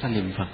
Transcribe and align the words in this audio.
à, 0.00 0.02
chúng 0.02 0.10
ta 0.12 0.16
niệm 0.16 0.32
phật 0.38 0.44
nam 0.44 0.49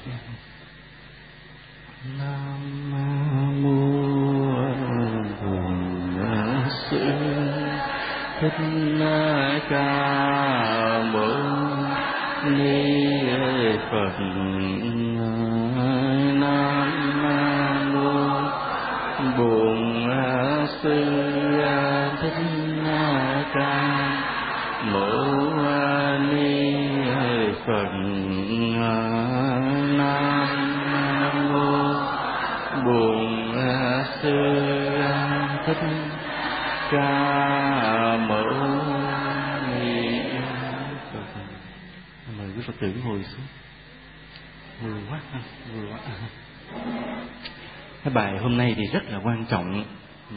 trọng 49.49 49.85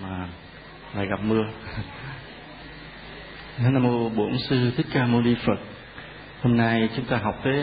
mà 0.02 0.28
lại 0.96 1.08
gặp 1.08 1.20
mưa. 1.24 1.44
Nam 3.64 3.84
mô 3.84 4.10
bổn 4.10 4.38
sư 4.38 4.72
thích 4.78 4.86
ca 4.94 5.06
mâu 5.06 5.22
ni 5.22 5.36
phật. 5.46 5.60
Hôm 6.42 6.58
nay 6.58 6.90
chúng 6.96 7.06
ta 7.06 7.18
học 7.18 7.36
tới 7.44 7.62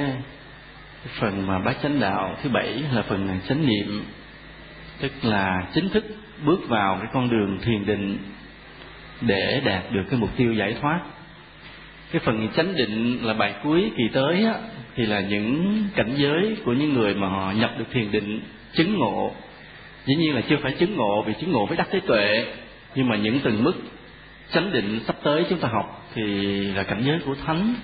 cái 1.04 1.14
phần 1.18 1.46
mà 1.46 1.58
bát 1.58 1.76
chánh 1.82 2.00
đạo 2.00 2.36
thứ 2.42 2.50
bảy 2.50 2.82
là 2.92 3.02
phần 3.02 3.40
chánh 3.48 3.66
niệm 3.66 4.04
tức 5.00 5.12
là 5.22 5.68
chính 5.74 5.88
thức 5.88 6.04
bước 6.44 6.68
vào 6.68 6.96
cái 6.96 7.10
con 7.12 7.30
đường 7.30 7.58
thiền 7.62 7.86
định 7.86 8.18
để 9.20 9.60
đạt 9.64 9.82
được 9.92 10.02
cái 10.10 10.20
mục 10.20 10.30
tiêu 10.36 10.52
giải 10.52 10.76
thoát. 10.80 11.00
Cái 12.12 12.20
phần 12.24 12.48
chánh 12.56 12.76
định 12.76 13.18
là 13.22 13.34
bài 13.34 13.54
cuối 13.62 13.90
kỳ 13.96 14.04
tới 14.12 14.44
á, 14.44 14.54
thì 14.96 15.06
là 15.06 15.20
những 15.20 15.84
cảnh 15.94 16.14
giới 16.16 16.56
của 16.64 16.72
những 16.72 16.94
người 16.94 17.14
mà 17.14 17.28
họ 17.28 17.52
nhập 17.52 17.70
được 17.78 17.84
thiền 17.92 18.12
định 18.12 18.40
chứng 18.72 18.94
ngộ 18.98 19.34
dĩ 20.06 20.14
nhiên 20.14 20.34
là 20.34 20.40
chưa 20.48 20.56
phải 20.62 20.72
chứng 20.72 20.96
ngộ 20.96 21.22
vì 21.22 21.32
chứng 21.40 21.52
ngộ 21.52 21.66
với 21.66 21.76
đắc 21.76 21.88
thế 21.90 22.00
tuệ. 22.00 22.46
Nhưng 22.94 23.08
mà 23.08 23.16
những 23.16 23.40
từng 23.44 23.64
mức 23.64 23.74
chánh 24.52 24.72
định 24.72 25.00
sắp 25.06 25.16
tới 25.22 25.44
chúng 25.50 25.58
ta 25.58 25.68
học 25.68 26.08
thì 26.14 26.22
là 26.64 26.82
cảnh 26.82 27.02
giới 27.06 27.18
của 27.26 27.34
thánh. 27.46 27.74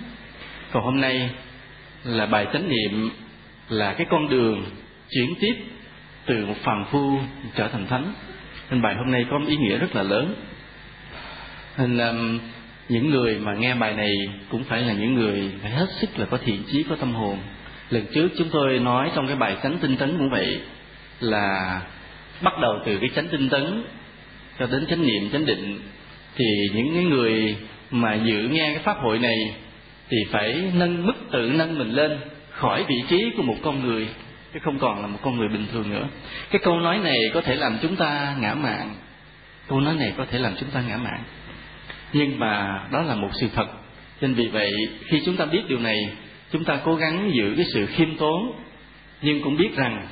Còn 0.72 0.84
hôm 0.84 1.00
nay 1.00 1.31
là 2.05 2.27
bài 2.27 2.47
chánh 2.53 2.69
niệm 2.69 3.11
là 3.69 3.93
cái 3.93 4.06
con 4.11 4.28
đường 4.28 4.65
chuyển 5.11 5.34
tiếp 5.41 5.55
từ 6.27 6.47
một 6.47 6.56
phàm 6.62 6.84
phu 6.84 7.19
trở 7.56 7.69
thành 7.69 7.87
thánh. 7.87 8.12
Nên 8.71 8.82
bài 8.82 8.94
hôm 8.94 9.11
nay 9.11 9.27
có 9.31 9.38
một 9.38 9.47
ý 9.49 9.56
nghĩa 9.56 9.78
rất 9.78 9.97
là 9.97 10.03
lớn. 10.03 10.34
Nên 11.78 11.99
um, 11.99 12.38
những 12.88 13.11
người 13.11 13.38
mà 13.38 13.55
nghe 13.55 13.75
bài 13.75 13.94
này 13.94 14.12
cũng 14.50 14.65
phải 14.65 14.82
là 14.82 14.93
những 14.93 15.15
người 15.15 15.50
phải 15.62 15.71
hết 15.71 15.87
sức 16.00 16.19
là 16.19 16.27
có 16.27 16.38
thiện 16.44 16.62
chí 16.72 16.82
có 16.82 16.97
tâm 16.97 17.15
hồn. 17.15 17.38
Lần 17.91 18.06
trước 18.15 18.28
chúng 18.38 18.49
tôi 18.53 18.78
nói 18.78 19.11
trong 19.15 19.27
cái 19.27 19.37
bài 19.37 19.56
chánh 19.62 19.78
tinh 19.78 19.97
tấn 19.97 20.19
cũng 20.19 20.31
vậy 20.31 20.61
là 21.21 21.81
bắt 22.43 22.53
đầu 22.61 22.81
từ 22.85 22.99
cái 22.99 23.11
chánh 23.17 23.29
tinh 23.29 23.49
tấn 23.49 23.85
cho 24.59 24.67
đến 24.67 24.87
chánh 24.87 25.07
niệm, 25.07 25.31
chánh 25.33 25.47
định, 25.47 25.81
thì 26.37 26.45
những 26.75 26.95
cái 26.95 27.05
người 27.05 27.57
mà 27.91 28.15
dự 28.15 28.49
nghe 28.49 28.73
cái 28.75 28.83
pháp 28.83 28.97
hội 29.03 29.19
này 29.19 29.37
thì 30.09 30.17
phải 30.31 30.71
nâng 30.75 31.07
mức 31.07 31.15
tự 31.33 31.51
nâng 31.55 31.79
mình 31.79 31.91
lên 31.91 32.19
khỏi 32.51 32.85
vị 32.89 33.03
trí 33.09 33.25
của 33.37 33.43
một 33.43 33.57
con 33.63 33.87
người, 33.87 34.09
chứ 34.55 34.61
không 34.63 34.79
còn 34.79 35.01
là 35.03 35.07
một 35.07 35.19
con 35.23 35.37
người 35.37 35.49
bình 35.49 35.67
thường 35.73 35.91
nữa. 35.91 36.09
Cái 36.51 36.61
câu 36.65 36.81
nói 36.81 36.99
này 36.99 37.19
có 37.35 37.41
thể 37.41 37.57
làm 37.57 37.79
chúng 37.83 37.97
ta 37.97 38.37
ngã 38.41 38.55
mạn 38.55 38.95
câu 39.69 39.81
nói 39.81 39.95
này 39.95 40.13
có 40.17 40.27
thể 40.31 40.39
làm 40.39 40.55
chúng 40.61 40.71
ta 40.71 40.83
ngã 40.89 40.97
mạn 40.97 41.23
nhưng 42.13 42.39
mà 42.39 42.81
đó 42.93 43.03
là 43.03 43.15
một 43.15 43.29
sự 43.41 43.49
thật. 43.55 43.67
Nên 44.21 44.35
vì 44.35 44.49
vậy, 44.49 44.73
khi 45.05 45.23
chúng 45.27 45.37
ta 45.37 45.45
biết 45.45 45.63
điều 45.69 45.79
này, 45.79 45.97
chúng 46.53 46.65
ta 46.65 46.81
cố 46.85 46.95
gắng 46.95 47.31
giữ 47.35 47.55
cái 47.57 47.67
sự 47.75 47.87
khiêm 47.87 48.17
tốn, 48.17 48.53
nhưng 49.23 49.43
cũng 49.43 49.57
biết 49.57 49.77
rằng 49.77 50.07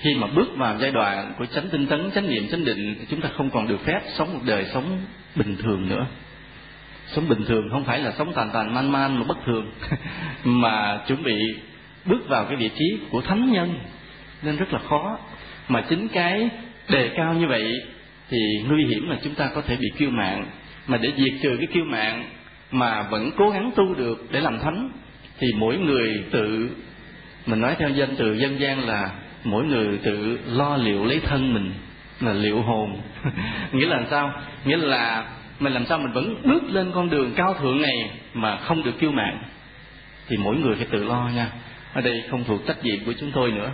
khi 0.00 0.14
mà 0.14 0.26
bước 0.26 0.48
vào 0.56 0.78
giai 0.78 0.90
đoạn 0.90 1.32
của 1.38 1.46
chánh 1.46 1.68
tinh 1.68 1.86
tấn, 1.86 2.10
chánh 2.10 2.30
niệm, 2.30 2.48
chánh 2.50 2.64
định 2.64 3.04
chúng 3.10 3.20
ta 3.20 3.28
không 3.36 3.50
còn 3.50 3.68
được 3.68 3.80
phép 3.84 4.00
sống 4.16 4.34
một 4.34 4.40
đời 4.46 4.66
sống 4.72 5.00
bình 5.34 5.56
thường 5.56 5.88
nữa. 5.88 6.06
Sống 7.06 7.28
bình 7.28 7.44
thường 7.44 7.68
không 7.72 7.84
phải 7.84 7.98
là 7.98 8.12
sống 8.18 8.32
tàn 8.34 8.50
tàn 8.52 8.74
man 8.74 8.92
man 8.92 9.18
mà 9.18 9.24
bất 9.24 9.36
thường, 9.46 9.72
mà 10.44 11.00
chuẩn 11.08 11.22
bị 11.22 11.36
bước 12.04 12.28
vào 12.28 12.44
cái 12.44 12.56
vị 12.56 12.70
trí 12.78 12.98
của 13.10 13.20
thánh 13.20 13.52
nhân. 13.52 13.78
Nên 14.42 14.56
rất 14.56 14.72
là 14.72 14.78
khó. 14.88 15.18
Mà 15.68 15.84
chính 15.88 16.08
cái 16.08 16.48
đề 16.88 17.10
cao 17.16 17.34
như 17.34 17.46
vậy 17.46 17.72
thì 18.30 18.38
nguy 18.68 18.84
hiểm 18.86 19.10
là 19.10 19.16
chúng 19.24 19.34
ta 19.34 19.50
có 19.54 19.62
thể 19.62 19.76
bị 19.76 19.88
kiêu 19.98 20.10
mạng. 20.10 20.46
mà 20.86 20.96
để 20.96 21.12
diệt 21.16 21.32
trừ 21.42 21.56
cái 21.56 21.66
kiêu 21.66 21.84
mạng 21.84 22.24
mà 22.70 23.02
vẫn 23.02 23.30
cố 23.36 23.50
gắng 23.50 23.70
tu 23.76 23.94
được 23.94 24.26
để 24.30 24.40
làm 24.40 24.58
thánh, 24.58 24.90
thì 25.38 25.46
mỗi 25.56 25.78
người 25.78 26.24
tự, 26.30 26.70
mình 27.46 27.60
nói 27.60 27.74
theo 27.78 27.88
danh 27.88 28.16
từ 28.16 28.34
dân 28.34 28.60
gian 28.60 28.86
là 28.86 29.10
mỗi 29.44 29.64
người 29.64 29.98
tự 29.98 30.38
lo 30.46 30.76
liệu 30.76 31.04
lấy 31.04 31.20
thân 31.20 31.54
mình 31.54 31.72
là 32.20 32.32
liệu 32.32 32.62
hồn. 32.62 33.00
Nghĩa 33.72 33.86
là 33.86 34.02
sao? 34.10 34.32
Nghĩa 34.64 34.76
là 34.76 35.24
mình 35.60 35.72
làm 35.72 35.86
sao 35.86 35.98
mình 35.98 36.12
vẫn 36.12 36.42
bước 36.44 36.62
lên 36.70 36.90
con 36.94 37.10
đường 37.10 37.32
cao 37.36 37.54
thượng 37.54 37.82
này 37.82 38.10
mà 38.34 38.56
không 38.56 38.84
được 38.84 38.98
kiêu 39.00 39.10
mạng 39.10 39.42
thì 40.28 40.36
mỗi 40.36 40.56
người 40.56 40.74
phải 40.76 40.86
tự 40.90 41.04
lo 41.04 41.30
nha. 41.34 41.46
Ở 41.92 42.00
đây 42.00 42.22
không 42.30 42.44
thuộc 42.44 42.66
trách 42.66 42.84
nhiệm 42.84 43.04
của 43.04 43.12
chúng 43.20 43.32
tôi 43.34 43.52
nữa. 43.52 43.70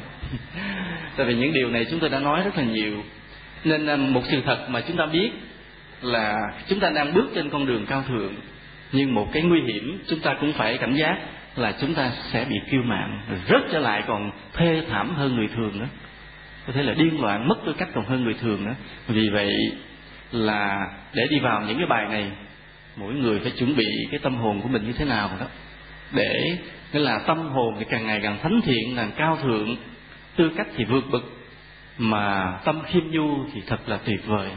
Tại 1.16 1.26
vì 1.26 1.34
những 1.34 1.52
điều 1.52 1.70
này 1.70 1.86
chúng 1.90 2.00
tôi 2.00 2.10
đã 2.10 2.18
nói 2.20 2.42
rất 2.44 2.56
là 2.56 2.64
nhiều. 2.64 3.02
Nên 3.64 3.86
à, 3.86 3.96
một 3.96 4.22
sự 4.30 4.42
thật 4.46 4.66
mà 4.68 4.80
chúng 4.80 4.96
ta 4.96 5.06
biết 5.06 5.30
là 6.02 6.34
chúng 6.68 6.80
ta 6.80 6.90
đang 6.90 7.14
bước 7.14 7.30
trên 7.34 7.50
con 7.50 7.66
đường 7.66 7.86
cao 7.86 8.04
thượng, 8.08 8.34
nhưng 8.92 9.14
một 9.14 9.28
cái 9.32 9.42
nguy 9.42 9.60
hiểm 9.60 10.02
chúng 10.08 10.20
ta 10.20 10.34
cũng 10.40 10.52
phải 10.52 10.78
cảnh 10.78 10.94
giác 10.94 11.18
là 11.56 11.74
chúng 11.80 11.94
ta 11.94 12.12
sẽ 12.32 12.44
bị 12.44 12.56
kiêu 12.70 12.82
mạn, 12.82 13.20
rớt 13.48 13.62
trở 13.72 13.78
lại 13.78 14.02
còn 14.06 14.30
thê 14.54 14.82
thảm 14.88 15.14
hơn 15.14 15.36
người 15.36 15.48
thường 15.48 15.78
nữa. 15.78 15.88
Có 16.66 16.72
thể 16.72 16.82
là 16.82 16.94
điên 16.94 17.20
loạn, 17.20 17.48
mất 17.48 17.54
tư 17.66 17.74
cách 17.78 17.88
còn 17.94 18.04
hơn 18.04 18.24
người 18.24 18.34
thường 18.34 18.64
nữa. 18.64 18.74
Vì 19.08 19.28
vậy 19.28 19.52
là 20.32 20.86
để 21.14 21.26
đi 21.30 21.38
vào 21.38 21.62
những 21.62 21.78
cái 21.78 21.86
bài 21.86 22.06
này, 22.10 22.30
mỗi 22.96 23.14
người 23.14 23.40
phải 23.40 23.52
chuẩn 23.58 23.76
bị 23.76 23.86
cái 24.10 24.20
tâm 24.22 24.36
hồn 24.36 24.60
của 24.60 24.68
mình 24.68 24.86
như 24.86 24.92
thế 24.92 25.04
nào 25.04 25.30
đó. 25.40 25.46
Để, 26.12 26.58
nghĩa 26.92 27.00
là 27.00 27.18
tâm 27.18 27.38
hồn 27.38 27.74
thì 27.78 27.84
càng 27.90 28.06
ngày 28.06 28.20
càng 28.22 28.38
thánh 28.42 28.60
thiện, 28.64 28.96
càng 28.96 29.10
cao 29.16 29.38
thượng, 29.42 29.76
tư 30.36 30.50
cách 30.56 30.66
thì 30.76 30.84
vượt 30.84 31.04
bậc, 31.10 31.22
mà 31.98 32.52
tâm 32.64 32.82
khiêm 32.86 33.10
nhu 33.10 33.44
thì 33.54 33.60
thật 33.66 33.80
là 33.86 33.98
tuyệt 34.04 34.26
vời. 34.26 34.50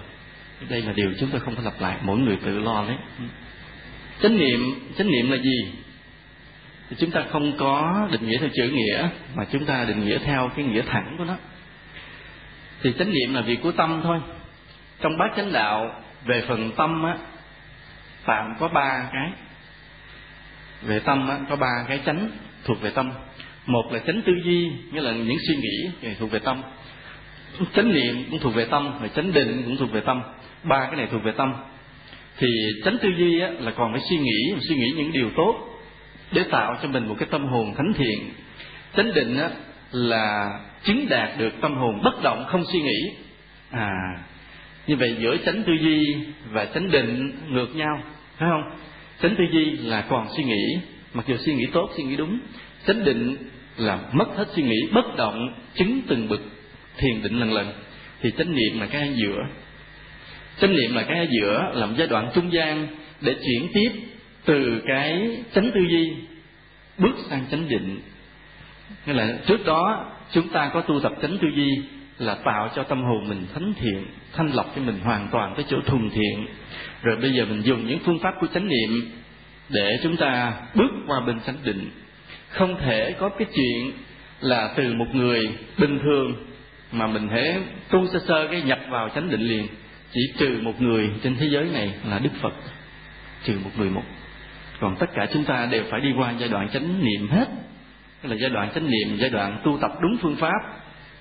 Đây 0.69 0.81
là 0.81 0.93
điều 0.95 1.13
chúng 1.19 1.29
tôi 1.31 1.39
không 1.39 1.55
thể 1.55 1.61
lặp 1.63 1.81
lại, 1.81 1.97
mỗi 2.01 2.19
người 2.19 2.37
tự 2.45 2.59
lo 2.59 2.85
đấy. 2.87 2.97
Chánh 4.21 4.37
niệm 4.37 4.59
chánh 4.97 5.07
niệm 5.07 5.31
là 5.31 5.37
gì? 5.37 5.71
Thì 6.89 6.95
chúng 6.99 7.11
ta 7.11 7.23
không 7.31 7.57
có 7.57 8.07
định 8.11 8.27
nghĩa 8.27 8.37
theo 8.37 8.49
chữ 8.53 8.69
nghĩa 8.69 9.07
mà 9.35 9.45
chúng 9.51 9.65
ta 9.65 9.85
định 9.85 10.05
nghĩa 10.05 10.17
theo 10.17 10.49
cái 10.55 10.65
nghĩa 10.65 10.81
thẳng 10.81 11.15
của 11.17 11.23
nó. 11.23 11.35
Thì 12.81 12.93
chánh 12.99 13.11
niệm 13.11 13.33
là 13.33 13.41
việc 13.41 13.61
của 13.61 13.71
tâm 13.71 14.01
thôi. 14.03 14.19
Trong 15.01 15.17
bát 15.17 15.33
chánh 15.35 15.53
đạo 15.53 16.01
về 16.25 16.43
phần 16.47 16.71
tâm 16.77 17.03
á 17.03 17.17
tạm 18.25 18.55
có 18.59 18.67
ba 18.67 19.09
cái. 19.13 19.31
Về 20.81 20.99
tâm 20.99 21.29
á 21.29 21.37
có 21.49 21.55
ba 21.55 21.85
cái 21.87 21.99
chánh 22.05 22.29
thuộc 22.63 22.81
về 22.81 22.89
tâm. 22.89 23.11
Một 23.65 23.83
là 23.91 23.99
chánh 23.99 24.21
tư 24.25 24.33
duy 24.43 24.71
nghĩa 24.91 25.01
là 25.01 25.11
những 25.11 25.37
suy 25.47 25.55
nghĩ 25.55 26.09
thuộc 26.19 26.31
về 26.31 26.39
tâm. 26.39 26.61
Chánh 27.75 27.93
niệm 27.93 28.25
cũng 28.31 28.39
thuộc 28.39 28.55
về 28.55 28.65
tâm 28.65 28.99
và 29.01 29.07
chánh 29.07 29.33
định 29.33 29.63
cũng 29.65 29.77
thuộc 29.77 29.91
về 29.91 30.01
tâm. 30.01 30.21
Ba 30.63 30.85
cái 30.85 30.95
này 30.95 31.07
thuộc 31.11 31.23
về 31.23 31.31
tâm. 31.37 31.53
Thì 32.37 32.47
chánh 32.85 32.97
tư 33.01 33.09
duy 33.17 33.39
á, 33.39 33.49
là 33.59 33.71
còn 33.71 33.91
phải 33.91 34.01
suy 34.09 34.17
nghĩ 34.17 34.53
suy 34.69 34.75
nghĩ 34.75 34.91
những 34.95 35.11
điều 35.11 35.29
tốt 35.35 35.68
để 36.31 36.43
tạo 36.51 36.75
cho 36.81 36.87
mình 36.87 37.07
một 37.07 37.15
cái 37.19 37.27
tâm 37.31 37.47
hồn 37.47 37.73
thánh 37.77 37.93
thiện. 37.97 38.29
Chánh 38.97 39.13
định 39.13 39.37
á, 39.37 39.49
là 39.91 40.59
chứng 40.83 41.05
đạt 41.09 41.29
được 41.37 41.53
tâm 41.61 41.75
hồn 41.75 42.01
bất 42.03 42.23
động 42.23 42.45
không 42.47 42.63
suy 42.71 42.79
nghĩ. 42.81 42.99
À 43.71 43.91
như 44.89 44.95
vậy 44.95 45.15
giữa 45.19 45.37
chánh 45.45 45.63
tư 45.63 45.73
duy 45.81 46.15
và 46.51 46.65
chánh 46.65 46.91
định 46.91 47.31
ngược 47.49 47.75
nhau 47.75 48.01
phải 48.37 48.49
không? 48.49 48.77
Chánh 49.21 49.35
tư 49.37 49.43
duy 49.51 49.65
là 49.65 50.01
còn 50.01 50.27
suy 50.37 50.43
nghĩ 50.43 50.77
mặc 51.13 51.25
dù 51.27 51.37
suy 51.37 51.53
nghĩ 51.53 51.65
tốt 51.73 51.89
suy 51.97 52.03
nghĩ 52.03 52.15
đúng. 52.15 52.39
Chánh 52.87 53.03
định 53.03 53.35
là 53.77 53.99
mất 54.13 54.27
hết 54.35 54.47
suy 54.55 54.63
nghĩ 54.63 54.77
bất 54.93 55.15
động 55.17 55.53
chứng 55.75 56.01
từng 56.07 56.27
bực 56.27 56.41
thiền 56.97 57.21
định 57.23 57.39
lần 57.39 57.53
lần. 57.53 57.71
Thì 58.21 58.31
chánh 58.37 58.55
niệm 58.55 58.79
là 58.79 58.85
cái 58.85 59.01
ở 59.01 59.13
giữa. 59.15 59.37
Chánh 60.61 60.75
niệm 60.75 60.95
là 60.95 61.03
cái 61.03 61.19
ở 61.19 61.25
giữa 61.39 61.71
làm 61.73 61.95
giai 61.97 62.07
đoạn 62.07 62.31
trung 62.35 62.53
gian 62.53 62.87
để 63.21 63.35
chuyển 63.45 63.67
tiếp 63.73 63.91
từ 64.45 64.81
cái 64.87 65.37
chánh 65.53 65.71
tư 65.73 65.81
duy 65.89 66.13
bước 66.97 67.15
sang 67.29 67.45
chánh 67.51 67.69
định. 67.69 68.01
Nghĩa 69.05 69.13
là 69.13 69.37
trước 69.45 69.65
đó 69.65 70.11
chúng 70.31 70.49
ta 70.49 70.69
có 70.73 70.81
tu 70.81 70.99
tập 70.99 71.13
chánh 71.21 71.37
tư 71.37 71.47
duy 71.55 71.69
là 72.17 72.35
tạo 72.35 72.69
cho 72.75 72.83
tâm 72.83 73.03
hồn 73.03 73.29
mình 73.29 73.45
thánh 73.53 73.73
thiện, 73.79 74.05
thanh 74.33 74.51
lọc 74.53 74.71
cho 74.75 74.81
mình 74.81 74.99
hoàn 75.03 75.27
toàn 75.31 75.53
cái 75.55 75.65
chỗ 75.69 75.77
thuần 75.85 76.09
thiện. 76.09 76.47
Rồi 77.01 77.15
bây 77.15 77.33
giờ 77.33 77.45
mình 77.45 77.61
dùng 77.61 77.87
những 77.87 77.99
phương 78.05 78.19
pháp 78.19 78.33
của 78.41 78.47
chánh 78.53 78.67
niệm 78.67 79.11
để 79.69 79.99
chúng 80.03 80.17
ta 80.17 80.53
bước 80.75 80.91
qua 81.07 81.19
bên 81.19 81.39
chánh 81.45 81.57
định. 81.63 81.89
Không 82.49 82.79
thể 82.79 83.15
có 83.19 83.29
cái 83.29 83.47
chuyện 83.55 83.91
là 84.41 84.73
từ 84.75 84.93
một 84.93 85.07
người 85.13 85.39
bình 85.77 85.99
thường 86.03 86.45
mà 86.91 87.07
mình 87.07 87.27
thể 87.27 87.61
tu 87.89 88.07
sơ 88.07 88.19
sơ 88.27 88.47
cái 88.51 88.61
nhập 88.61 88.79
vào 88.89 89.09
chánh 89.09 89.29
định 89.29 89.41
liền, 89.41 89.67
chỉ 90.13 90.21
trừ 90.37 90.59
một 90.61 90.81
người 90.81 91.09
trên 91.23 91.35
thế 91.35 91.47
giới 91.51 91.69
này 91.73 91.93
là 92.09 92.19
đức 92.19 92.29
phật, 92.41 92.53
trừ 93.43 93.53
một 93.63 93.69
người 93.77 93.89
một 93.89 94.03
còn 94.79 94.95
tất 94.99 95.05
cả 95.15 95.27
chúng 95.33 95.43
ta 95.43 95.67
đều 95.71 95.83
phải 95.91 96.01
đi 96.01 96.13
qua 96.17 96.33
giai 96.39 96.49
đoạn 96.49 96.69
chánh 96.69 97.05
niệm 97.05 97.29
hết. 97.29 97.45
Đây 98.23 98.29
là 98.29 98.35
giai 98.35 98.49
đoạn 98.49 98.69
chánh 98.75 98.89
niệm 98.89 99.17
giai 99.17 99.29
đoạn 99.29 99.61
tu 99.63 99.77
tập 99.81 99.91
đúng 100.01 100.17
phương 100.21 100.35
pháp 100.35 100.59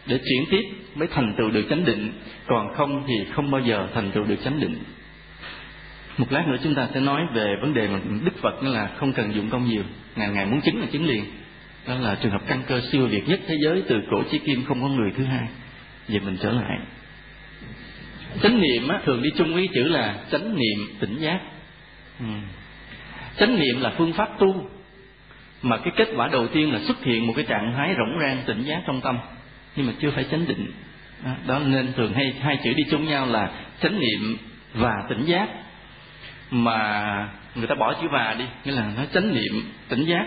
để 0.07 0.19
chuyển 0.19 0.45
tiếp 0.51 0.63
mới 0.95 1.09
thành 1.09 1.35
tựu 1.39 1.51
được 1.51 1.67
chánh 1.71 1.85
định. 1.85 2.13
Còn 2.47 2.75
không 2.75 3.05
thì 3.07 3.15
không 3.33 3.51
bao 3.51 3.61
giờ 3.61 3.89
thành 3.95 4.11
tựu 4.11 4.25
được 4.25 4.37
chánh 4.45 4.61
định. 4.61 4.77
Một 6.19 6.33
lát 6.33 6.49
nữa 6.49 6.57
chúng 6.63 6.75
ta 6.75 6.89
sẽ 6.95 7.01
nói 7.01 7.23
về 7.35 7.55
vấn 7.61 7.75
đề 7.75 7.89
mà 7.89 7.99
đức 8.25 8.39
phật 8.43 8.63
là 8.63 8.91
không 8.97 9.13
cần 9.13 9.35
dụng 9.35 9.51
công 9.51 9.69
nhiều. 9.69 9.83
Ngày 10.17 10.29
ngày 10.29 10.47
muốn 10.47 10.61
chứng 10.61 10.81
là 10.81 10.87
chứng 10.93 11.07
liền. 11.07 11.25
Đó 11.87 11.95
là 11.95 12.15
trường 12.15 12.33
hợp 12.33 12.43
căn 12.47 12.63
cơ 12.67 12.81
siêu 12.93 13.07
việt 13.07 13.29
nhất 13.29 13.41
thế 13.47 13.57
giới 13.65 13.83
từ 13.89 14.01
cổ 14.11 14.23
chí 14.31 14.39
kim 14.39 14.65
không 14.65 14.83
có 14.83 14.89
người 14.89 15.11
thứ 15.17 15.25
hai. 15.25 15.49
Vậy 16.09 16.21
mình 16.21 16.37
trở 16.43 16.53
lại. 16.53 16.79
Chánh 18.43 18.61
niệm 18.61 18.89
á, 18.89 19.01
thường 19.05 19.23
đi 19.23 19.31
chung 19.39 19.55
với 19.55 19.69
chữ 19.75 19.83
là 19.83 20.17
chánh 20.31 20.57
niệm 20.57 20.87
tỉnh 21.01 21.17
giác. 21.19 21.41
Ừ 22.21 22.27
chánh 23.39 23.59
niệm 23.59 23.81
là 23.81 23.93
phương 23.99 24.13
pháp 24.13 24.39
tu. 24.39 24.69
Mà 25.63 25.77
cái 25.77 25.93
kết 25.97 26.09
quả 26.17 26.29
đầu 26.29 26.49
tiên 26.49 26.73
là 26.73 26.81
xuất 26.81 27.05
hiện 27.05 27.27
một 27.27 27.33
cái 27.37 27.45
trạng 27.45 27.73
thái 27.77 27.95
rỗng 27.99 28.21
rang 28.21 28.43
tỉnh 28.47 28.63
giác 28.63 28.83
trong 28.87 29.01
tâm. 29.01 29.19
Nhưng 29.77 29.87
mà 29.87 29.93
chưa 30.01 30.11
phải 30.11 30.25
chánh 30.31 30.47
định. 30.47 30.73
Đó, 31.25 31.31
đó 31.47 31.59
nên 31.59 31.93
thường 31.93 32.13
hay 32.15 32.35
hai 32.41 32.59
chữ 32.65 32.73
đi 32.77 32.83
chung 32.91 33.05
nhau 33.05 33.27
là 33.27 33.51
chánh 33.81 34.01
niệm 34.01 34.37
và 34.75 34.93
tỉnh 35.09 35.25
giác. 35.25 35.49
Mà 36.51 37.29
người 37.55 37.67
ta 37.67 37.75
bỏ 37.75 37.95
chữ 37.95 38.09
và 38.13 38.35
đi 38.39 38.45
nghĩa 38.65 38.73
là 38.73 38.93
nó 38.97 39.05
chánh 39.15 39.35
niệm 39.35 39.73
tỉnh 39.89 40.05
giác 40.05 40.27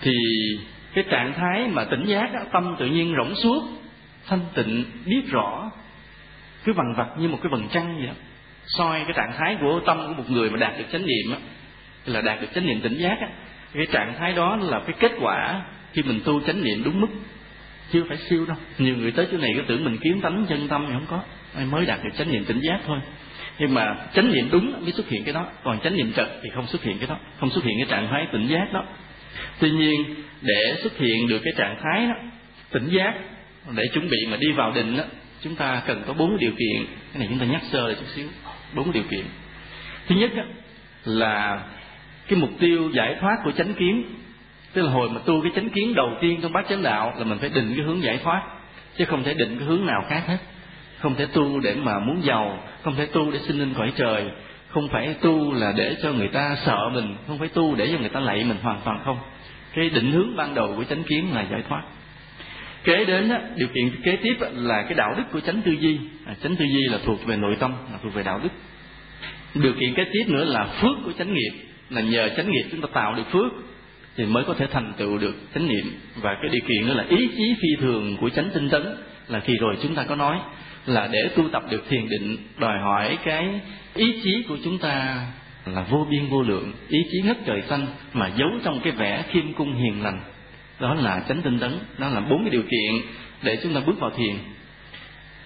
thì 0.00 0.12
cái 0.94 1.04
trạng 1.10 1.32
thái 1.36 1.68
mà 1.68 1.84
tỉnh 1.84 2.04
giác 2.04 2.32
đó, 2.34 2.40
tâm 2.52 2.76
tự 2.78 2.86
nhiên 2.86 3.14
rỗng 3.16 3.34
suốt 3.34 3.62
thanh 4.26 4.40
tịnh 4.54 4.84
biết 5.04 5.22
rõ 5.30 5.70
cứ 6.64 6.72
vằn 6.72 6.94
vặt 6.96 7.08
như 7.18 7.28
một 7.28 7.38
cái 7.42 7.50
vầng 7.50 7.68
trăng 7.72 7.96
vậy 7.96 8.06
đó 8.06 8.12
soi 8.66 9.00
cái 9.04 9.12
trạng 9.16 9.32
thái 9.38 9.56
của 9.60 9.80
tâm 9.86 10.06
của 10.06 10.14
một 10.14 10.30
người 10.30 10.50
mà 10.50 10.56
đạt 10.56 10.78
được 10.78 10.84
chánh 10.92 11.06
niệm 11.06 11.32
á, 11.32 11.38
là 12.06 12.20
đạt 12.20 12.40
được 12.40 12.48
chánh 12.54 12.66
niệm 12.66 12.80
tỉnh 12.80 12.98
giác 12.98 13.16
á, 13.20 13.28
cái 13.74 13.86
trạng 13.92 14.14
thái 14.18 14.32
đó 14.32 14.56
là 14.56 14.80
cái 14.86 14.96
kết 15.00 15.12
quả 15.20 15.62
khi 15.92 16.02
mình 16.02 16.20
tu 16.24 16.40
chánh 16.40 16.64
niệm 16.64 16.82
đúng 16.84 17.00
mức 17.00 17.08
chưa 17.92 18.04
phải 18.08 18.16
siêu 18.16 18.46
đâu. 18.46 18.56
Nhiều 18.78 18.96
người 18.96 19.10
tới 19.10 19.26
chỗ 19.32 19.38
này 19.38 19.50
cứ 19.56 19.62
tưởng 19.68 19.84
mình 19.84 19.98
kiếm 20.00 20.20
tánh, 20.20 20.46
chân 20.48 20.68
tâm 20.68 20.86
thì 20.88 20.92
không 20.92 21.06
có 21.08 21.20
mới 21.64 21.86
đạt 21.86 22.04
được 22.04 22.10
chánh 22.18 22.32
niệm 22.32 22.44
tỉnh 22.44 22.60
giác 22.60 22.80
thôi. 22.86 22.98
Nhưng 23.58 23.74
mà 23.74 23.96
chánh 24.14 24.32
niệm 24.32 24.48
đúng 24.52 24.82
mới 24.82 24.92
xuất 24.92 25.08
hiện 25.08 25.24
cái 25.24 25.34
đó, 25.34 25.46
còn 25.64 25.80
chánh 25.80 25.96
niệm 25.96 26.12
trật 26.12 26.28
thì 26.42 26.50
không 26.54 26.66
xuất 26.66 26.82
hiện 26.82 26.98
cái 26.98 27.08
đó, 27.08 27.18
không 27.40 27.50
xuất 27.50 27.64
hiện 27.64 27.74
cái 27.78 27.86
trạng 27.90 28.08
thái 28.10 28.26
tỉnh 28.32 28.46
giác 28.46 28.72
đó. 28.72 28.84
Tuy 29.60 29.70
nhiên, 29.70 30.14
để 30.42 30.74
xuất 30.82 30.98
hiện 30.98 31.28
được 31.28 31.40
cái 31.44 31.52
trạng 31.56 31.76
thái 31.82 32.06
đó, 32.06 32.14
tỉnh 32.70 32.88
giác, 32.88 33.14
để 33.76 33.82
chuẩn 33.94 34.08
bị 34.10 34.26
mà 34.30 34.36
đi 34.36 34.52
vào 34.52 34.72
định 34.72 34.96
đó 34.96 35.04
chúng 35.44 35.56
ta 35.56 35.82
cần 35.86 36.02
có 36.06 36.12
bốn 36.12 36.38
điều 36.38 36.50
kiện. 36.50 36.86
Cái 37.12 37.18
này 37.18 37.28
chúng 37.30 37.38
ta 37.38 37.46
nhắc 37.46 37.62
sơ 37.72 37.86
lại 37.86 37.96
chút 38.00 38.06
xíu 38.14 38.28
bốn 38.74 38.92
điều 38.92 39.02
kiện. 39.10 39.24
Thứ 40.06 40.14
nhất 40.14 40.30
là 41.04 41.62
cái 42.28 42.38
mục 42.38 42.50
tiêu 42.58 42.90
giải 42.92 43.16
thoát 43.20 43.36
của 43.44 43.52
chánh 43.52 43.74
kiến 43.74 44.04
tức 44.72 44.82
là 44.82 44.90
hồi 44.90 45.10
mà 45.10 45.20
tu 45.24 45.42
cái 45.42 45.52
chánh 45.54 45.70
kiến 45.70 45.94
đầu 45.94 46.10
tiên 46.20 46.38
trong 46.42 46.52
bát 46.52 46.66
chánh 46.68 46.82
đạo 46.82 47.14
là 47.18 47.24
mình 47.24 47.38
phải 47.38 47.48
định 47.48 47.72
cái 47.76 47.84
hướng 47.84 48.02
giải 48.02 48.18
thoát 48.22 48.42
chứ 48.96 49.04
không 49.04 49.24
thể 49.24 49.34
định 49.34 49.56
cái 49.58 49.68
hướng 49.68 49.86
nào 49.86 50.04
khác 50.08 50.22
hết. 50.26 50.38
Không 50.98 51.14
thể 51.14 51.26
tu 51.26 51.60
để 51.60 51.74
mà 51.74 51.98
muốn 51.98 52.24
giàu 52.24 52.62
không 52.82 52.94
thể 52.94 53.06
tu 53.06 53.30
để 53.30 53.38
sinh 53.38 53.58
lên 53.58 53.74
cõi 53.76 53.92
trời 53.96 54.30
không 54.68 54.88
phải 54.88 55.14
tu 55.20 55.52
là 55.52 55.72
để 55.76 55.96
cho 56.02 56.12
người 56.12 56.28
ta 56.28 56.56
sợ 56.66 56.90
mình 56.92 57.16
không 57.26 57.38
phải 57.38 57.48
tu 57.48 57.74
để 57.74 57.88
cho 57.92 57.98
người 57.98 58.08
ta 58.08 58.20
lạy 58.20 58.44
mình 58.44 58.56
hoàn 58.62 58.80
toàn 58.84 59.00
không. 59.04 59.18
Cái 59.74 59.90
định 59.90 60.12
hướng 60.12 60.36
ban 60.36 60.54
đầu 60.54 60.74
của 60.76 60.84
chánh 60.84 61.02
kiến 61.02 61.34
là 61.34 61.46
giải 61.50 61.62
thoát. 61.68 61.82
Kế 62.84 63.04
đến 63.04 63.28
á, 63.28 63.40
điều 63.56 63.68
kiện 63.68 64.02
kế 64.02 64.16
tiếp 64.22 64.36
á, 64.40 64.48
là 64.52 64.82
cái 64.82 64.94
đạo 64.94 65.14
đức 65.16 65.22
của 65.32 65.40
chánh 65.40 65.62
tư 65.62 65.72
duy. 65.72 65.98
À, 66.26 66.34
chánh 66.42 66.56
tư 66.56 66.64
duy 66.64 66.82
là 66.90 66.98
thuộc 67.04 67.26
về 67.26 67.36
nội 67.36 67.56
tâm 67.60 67.72
là 67.92 67.98
thuộc 68.02 68.14
về 68.14 68.22
đạo 68.22 68.40
đức 68.42 68.48
điều 69.54 69.72
kiện 69.80 69.94
kế 69.94 70.04
tiếp 70.12 70.24
nữa 70.28 70.44
là 70.44 70.64
phước 70.64 70.96
của 71.04 71.12
chánh 71.18 71.34
nghiệp, 71.34 71.52
là 71.90 72.00
nhờ 72.00 72.28
chánh 72.36 72.50
nghiệp 72.50 72.64
chúng 72.70 72.80
ta 72.80 72.88
tạo 72.92 73.14
được 73.14 73.30
phước 73.32 73.52
thì 74.16 74.24
mới 74.24 74.44
có 74.44 74.54
thể 74.54 74.66
thành 74.66 74.92
tựu 74.96 75.18
được 75.18 75.34
chánh 75.54 75.68
niệm. 75.68 75.84
Và 76.16 76.36
cái 76.42 76.50
điều 76.52 76.62
kiện 76.68 76.88
nữa 76.88 76.94
là 76.94 77.04
ý 77.08 77.28
chí 77.36 77.54
phi 77.62 77.68
thường 77.80 78.16
của 78.20 78.28
chánh 78.28 78.50
tinh 78.54 78.68
tấn 78.68 78.82
là 79.28 79.40
khi 79.40 79.56
rồi 79.60 79.76
chúng 79.82 79.94
ta 79.94 80.04
có 80.04 80.16
nói 80.16 80.38
là 80.86 81.08
để 81.12 81.28
tu 81.36 81.48
tập 81.48 81.62
được 81.70 81.84
thiền 81.88 82.08
định, 82.08 82.36
đòi 82.58 82.78
hỏi 82.78 83.18
cái 83.24 83.60
ý 83.94 84.20
chí 84.24 84.42
của 84.48 84.56
chúng 84.64 84.78
ta 84.78 85.26
là 85.66 85.86
vô 85.90 86.06
biên 86.10 86.26
vô 86.26 86.42
lượng, 86.42 86.72
ý 86.88 86.98
chí 87.12 87.22
ngất 87.22 87.36
trời 87.46 87.62
xanh 87.68 87.86
mà 88.12 88.30
giấu 88.36 88.50
trong 88.64 88.80
cái 88.80 88.92
vẻ 88.92 89.24
khiêm 89.30 89.52
cung 89.52 89.74
hiền 89.74 90.02
lành. 90.02 90.20
Đó 90.80 90.94
là 90.94 91.24
chánh 91.28 91.42
tinh 91.42 91.58
tấn, 91.58 91.78
đó 91.98 92.08
là 92.08 92.20
bốn 92.20 92.44
cái 92.44 92.50
điều 92.50 92.62
kiện 92.62 93.00
để 93.42 93.58
chúng 93.62 93.74
ta 93.74 93.80
bước 93.86 94.00
vào 94.00 94.10
thiền. 94.10 94.34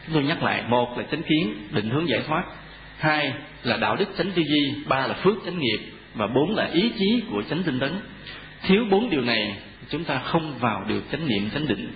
Chúng 0.06 0.14
tôi 0.14 0.24
nhắc 0.24 0.42
lại, 0.42 0.62
một 0.68 0.98
là 0.98 1.04
chánh 1.10 1.22
kiến, 1.22 1.54
định 1.70 1.90
hướng 1.90 2.08
giải 2.08 2.20
thoát 2.26 2.44
hai 2.98 3.32
là 3.62 3.76
đạo 3.76 3.96
đức 3.96 4.08
chánh 4.18 4.30
tư 4.30 4.42
duy, 4.42 4.74
ba 4.86 5.06
là 5.06 5.14
phước 5.14 5.34
chánh 5.44 5.58
nghiệp, 5.58 5.78
và 6.14 6.26
bốn 6.26 6.54
là 6.56 6.68
ý 6.72 6.92
chí 6.98 7.22
của 7.30 7.42
chánh 7.50 7.62
tinh 7.62 7.80
tấn. 7.80 7.92
Thiếu 8.62 8.84
bốn 8.90 9.10
điều 9.10 9.20
này, 9.20 9.56
chúng 9.88 10.04
ta 10.04 10.18
không 10.18 10.58
vào 10.58 10.84
được 10.88 11.02
chánh 11.12 11.28
niệm 11.28 11.50
chánh 11.50 11.68
định. 11.68 11.92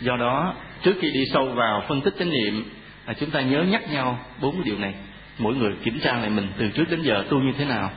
Do 0.00 0.16
đó, 0.16 0.54
trước 0.82 0.94
khi 1.00 1.10
đi 1.10 1.20
sâu 1.32 1.46
vào 1.46 1.84
phân 1.88 2.00
tích 2.00 2.14
chánh 2.18 2.30
niệm 2.30 2.64
là 3.06 3.14
chúng 3.14 3.30
ta 3.30 3.40
nhớ 3.40 3.62
nhắc 3.62 3.92
nhau 3.92 4.18
bốn 4.40 4.52
cái 4.52 4.62
điều 4.64 4.78
này. 4.78 4.94
Mỗi 5.38 5.54
người 5.54 5.72
kiểm 5.84 6.00
tra 6.00 6.12
lại 6.12 6.30
mình 6.30 6.46
từ 6.58 6.68
trước 6.74 6.84
đến 6.90 7.02
giờ, 7.02 7.24
tu 7.30 7.38
như 7.38 7.52
thế 7.58 7.64
nào. 7.64 7.90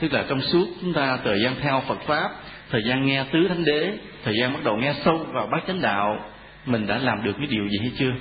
Tức 0.00 0.12
là 0.12 0.24
trong 0.28 0.40
suốt 0.40 0.66
chúng 0.80 0.92
ta, 0.92 1.18
thời 1.24 1.42
gian 1.44 1.54
theo 1.60 1.82
Phật 1.88 2.00
pháp, 2.06 2.30
thời 2.70 2.82
gian 2.88 3.06
nghe 3.06 3.24
tứ 3.32 3.48
thánh 3.48 3.64
đế, 3.64 3.92
thời 4.24 4.34
gian 4.40 4.52
bắt 4.52 4.64
đầu 4.64 4.76
nghe 4.76 4.94
sâu 5.04 5.26
vào 5.32 5.48
bát 5.52 5.62
chánh 5.66 5.80
đạo, 5.80 6.24
mình 6.66 6.86
đã 6.86 6.98
làm 6.98 7.24
được 7.24 7.32
cái 7.38 7.46
điều 7.46 7.68
gì 7.68 7.78
hay 7.80 7.90
chưa? 7.98 8.12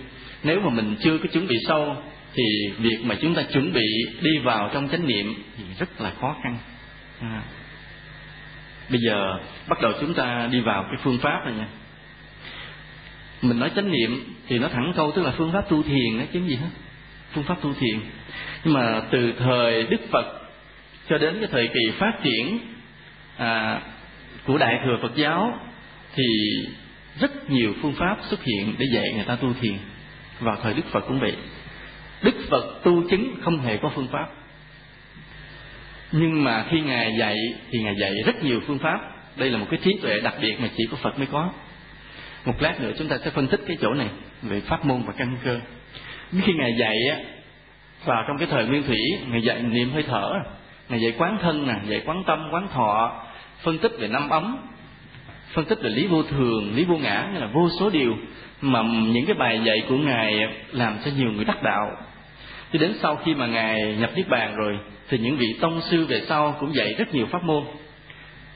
Nếu 0.44 0.60
mà 0.60 0.70
mình 0.70 0.96
chưa 1.00 1.18
có 1.18 1.26
chuẩn 1.34 1.48
bị 1.48 1.56
sâu 1.68 1.96
thì 2.36 2.44
việc 2.78 2.98
mà 3.04 3.16
chúng 3.22 3.36
ta 3.36 3.42
chuẩn 3.42 3.74
bị 3.74 3.88
đi 4.22 4.38
vào 4.44 4.70
trong 4.74 4.90
chánh 4.90 5.08
niệm 5.08 5.34
thì 5.58 5.64
rất 5.80 6.02
là 6.02 6.12
khó 6.22 6.36
khăn. 6.44 6.58
À. 7.20 7.42
bây 8.90 9.00
giờ 9.02 9.40
bắt 9.68 9.82
đầu 9.82 9.92
chúng 10.02 10.14
ta 10.14 10.50
đi 10.52 10.62
vào 10.62 10.84
cái 10.84 11.00
phương 11.04 11.18
pháp 11.18 11.42
này 11.46 11.54
nha. 11.54 11.68
Mình 13.42 13.60
nói 13.60 13.72
chánh 13.76 13.92
niệm 13.92 14.36
thì 14.48 14.60
nó 14.60 14.68
thẳng 14.68 14.94
câu 14.96 15.12
tức 15.12 15.22
là 15.24 15.32
phương 15.32 15.52
pháp 15.52 15.70
tu 15.70 15.84
thiền 15.84 16.20
đó 16.20 16.26
chứ 16.34 16.42
gì 16.48 16.56
hết 16.56 16.70
phương 17.34 17.44
pháp 17.44 17.62
tu 17.62 17.74
thiền. 17.74 18.00
Nhưng 18.64 18.74
mà 18.74 19.02
từ 19.12 19.34
thời 19.40 19.84
đức 19.84 20.02
phật 20.12 20.26
cho 21.10 21.18
đến 21.18 21.36
cái 21.40 21.50
thời 21.52 21.68
kỳ 21.68 21.92
phát 22.00 22.14
triển 22.24 22.60
à, 23.38 23.82
của 24.46 24.58
đại 24.58 24.80
thừa 24.86 24.98
phật 25.02 25.16
giáo 25.16 25.60
thì 26.16 26.24
rất 27.20 27.50
nhiều 27.50 27.74
phương 27.82 27.94
pháp 27.94 28.18
xuất 28.30 28.44
hiện 28.44 28.76
để 28.78 28.86
dạy 28.94 29.14
người 29.14 29.24
ta 29.24 29.36
tu 29.36 29.54
thiền. 29.62 29.74
Vào 30.40 30.58
thời 30.64 30.74
đức 30.74 30.86
phật 30.92 31.00
cũng 31.08 31.20
vậy 31.20 31.36
đức 32.26 32.36
phật 32.50 32.84
tu 32.84 33.10
chứng 33.10 33.36
không 33.42 33.60
hề 33.60 33.78
có 33.78 33.92
phương 33.96 34.08
pháp. 34.12 34.28
Nhưng 36.12 36.44
mà 36.44 36.66
khi 36.70 36.82
ngài 36.82 37.16
dạy 37.20 37.36
thì 37.72 37.80
ngài 37.84 37.96
dạy 37.96 38.12
rất 38.26 38.44
nhiều 38.44 38.62
phương 38.68 38.80
pháp. 38.80 39.00
Đây 39.36 39.50
là 39.50 39.58
một 39.58 39.66
cái 39.70 39.80
trí 39.84 39.92
tuệ 40.02 40.20
đặc 40.20 40.34
biệt 40.42 40.56
mà 40.62 40.70
chỉ 40.78 40.84
có 40.92 40.98
phật 40.98 41.18
mới 41.18 41.28
có. 41.32 41.50
Một 42.46 42.62
lát 42.62 42.82
nữa 42.82 42.92
chúng 42.98 43.08
ta 43.08 43.18
sẽ 43.24 43.30
phân 43.30 43.48
tích 43.48 43.62
cái 43.68 43.78
chỗ 43.82 43.94
này 43.94 44.08
về 44.42 44.62
pháp 44.62 44.86
môn 44.86 45.04
và 45.06 45.14
căn 45.18 45.38
cơ. 45.44 45.60
Khi 46.32 46.54
ngài 46.54 46.76
dạy 46.80 46.96
á, 47.12 47.18
vào 48.06 48.24
trong 48.28 48.38
cái 48.38 48.48
thời 48.52 48.66
nguyên 48.66 48.84
thủy, 48.84 48.98
ngài 49.28 49.42
dạy 49.42 49.62
niệm 49.62 49.92
hơi 49.92 50.04
thở, 50.08 50.34
ngài 50.90 51.02
dạy 51.02 51.14
quán 51.18 51.38
thân 51.42 51.68
nè, 51.68 51.74
dạy 51.88 52.02
quán 52.06 52.24
tâm, 52.28 52.48
quán 52.52 52.68
thọ, 52.74 53.24
phân 53.62 53.78
tích 53.78 53.92
về 54.00 54.08
năm 54.08 54.30
ấm, 54.30 54.58
phân 55.54 55.66
tích 55.66 55.80
về 55.82 55.90
lý 55.90 56.08
vô 56.08 56.24
thường, 56.24 56.76
lý 56.76 56.84
vô 56.84 56.98
ngã, 56.98 57.30
nghĩa 57.34 57.40
là 57.40 57.48
vô 57.48 57.70
số 57.80 57.90
điều 57.90 58.18
mà 58.62 58.82
những 58.82 59.26
cái 59.26 59.36
bài 59.36 59.62
dạy 59.64 59.84
của 59.90 59.98
ngài 59.98 60.40
làm 60.72 60.98
cho 61.06 61.12
nhiều 61.18 61.32
người 61.32 61.46
đắc 61.46 61.64
đạo 61.64 61.92
cho 62.78 62.88
đến 62.88 62.94
sau 63.02 63.16
khi 63.16 63.34
mà 63.34 63.46
ngài 63.48 63.96
nhập 64.00 64.12
niết 64.16 64.30
bàn 64.30 64.56
rồi, 64.56 64.80
thì 65.10 65.18
những 65.18 65.38
vị 65.38 65.56
tông 65.62 65.82
sư 65.82 66.06
về 66.06 66.22
sau 66.28 66.56
cũng 66.60 66.76
dạy 66.76 66.94
rất 66.98 67.14
nhiều 67.14 67.26
pháp 67.26 67.44
môn. 67.44 67.64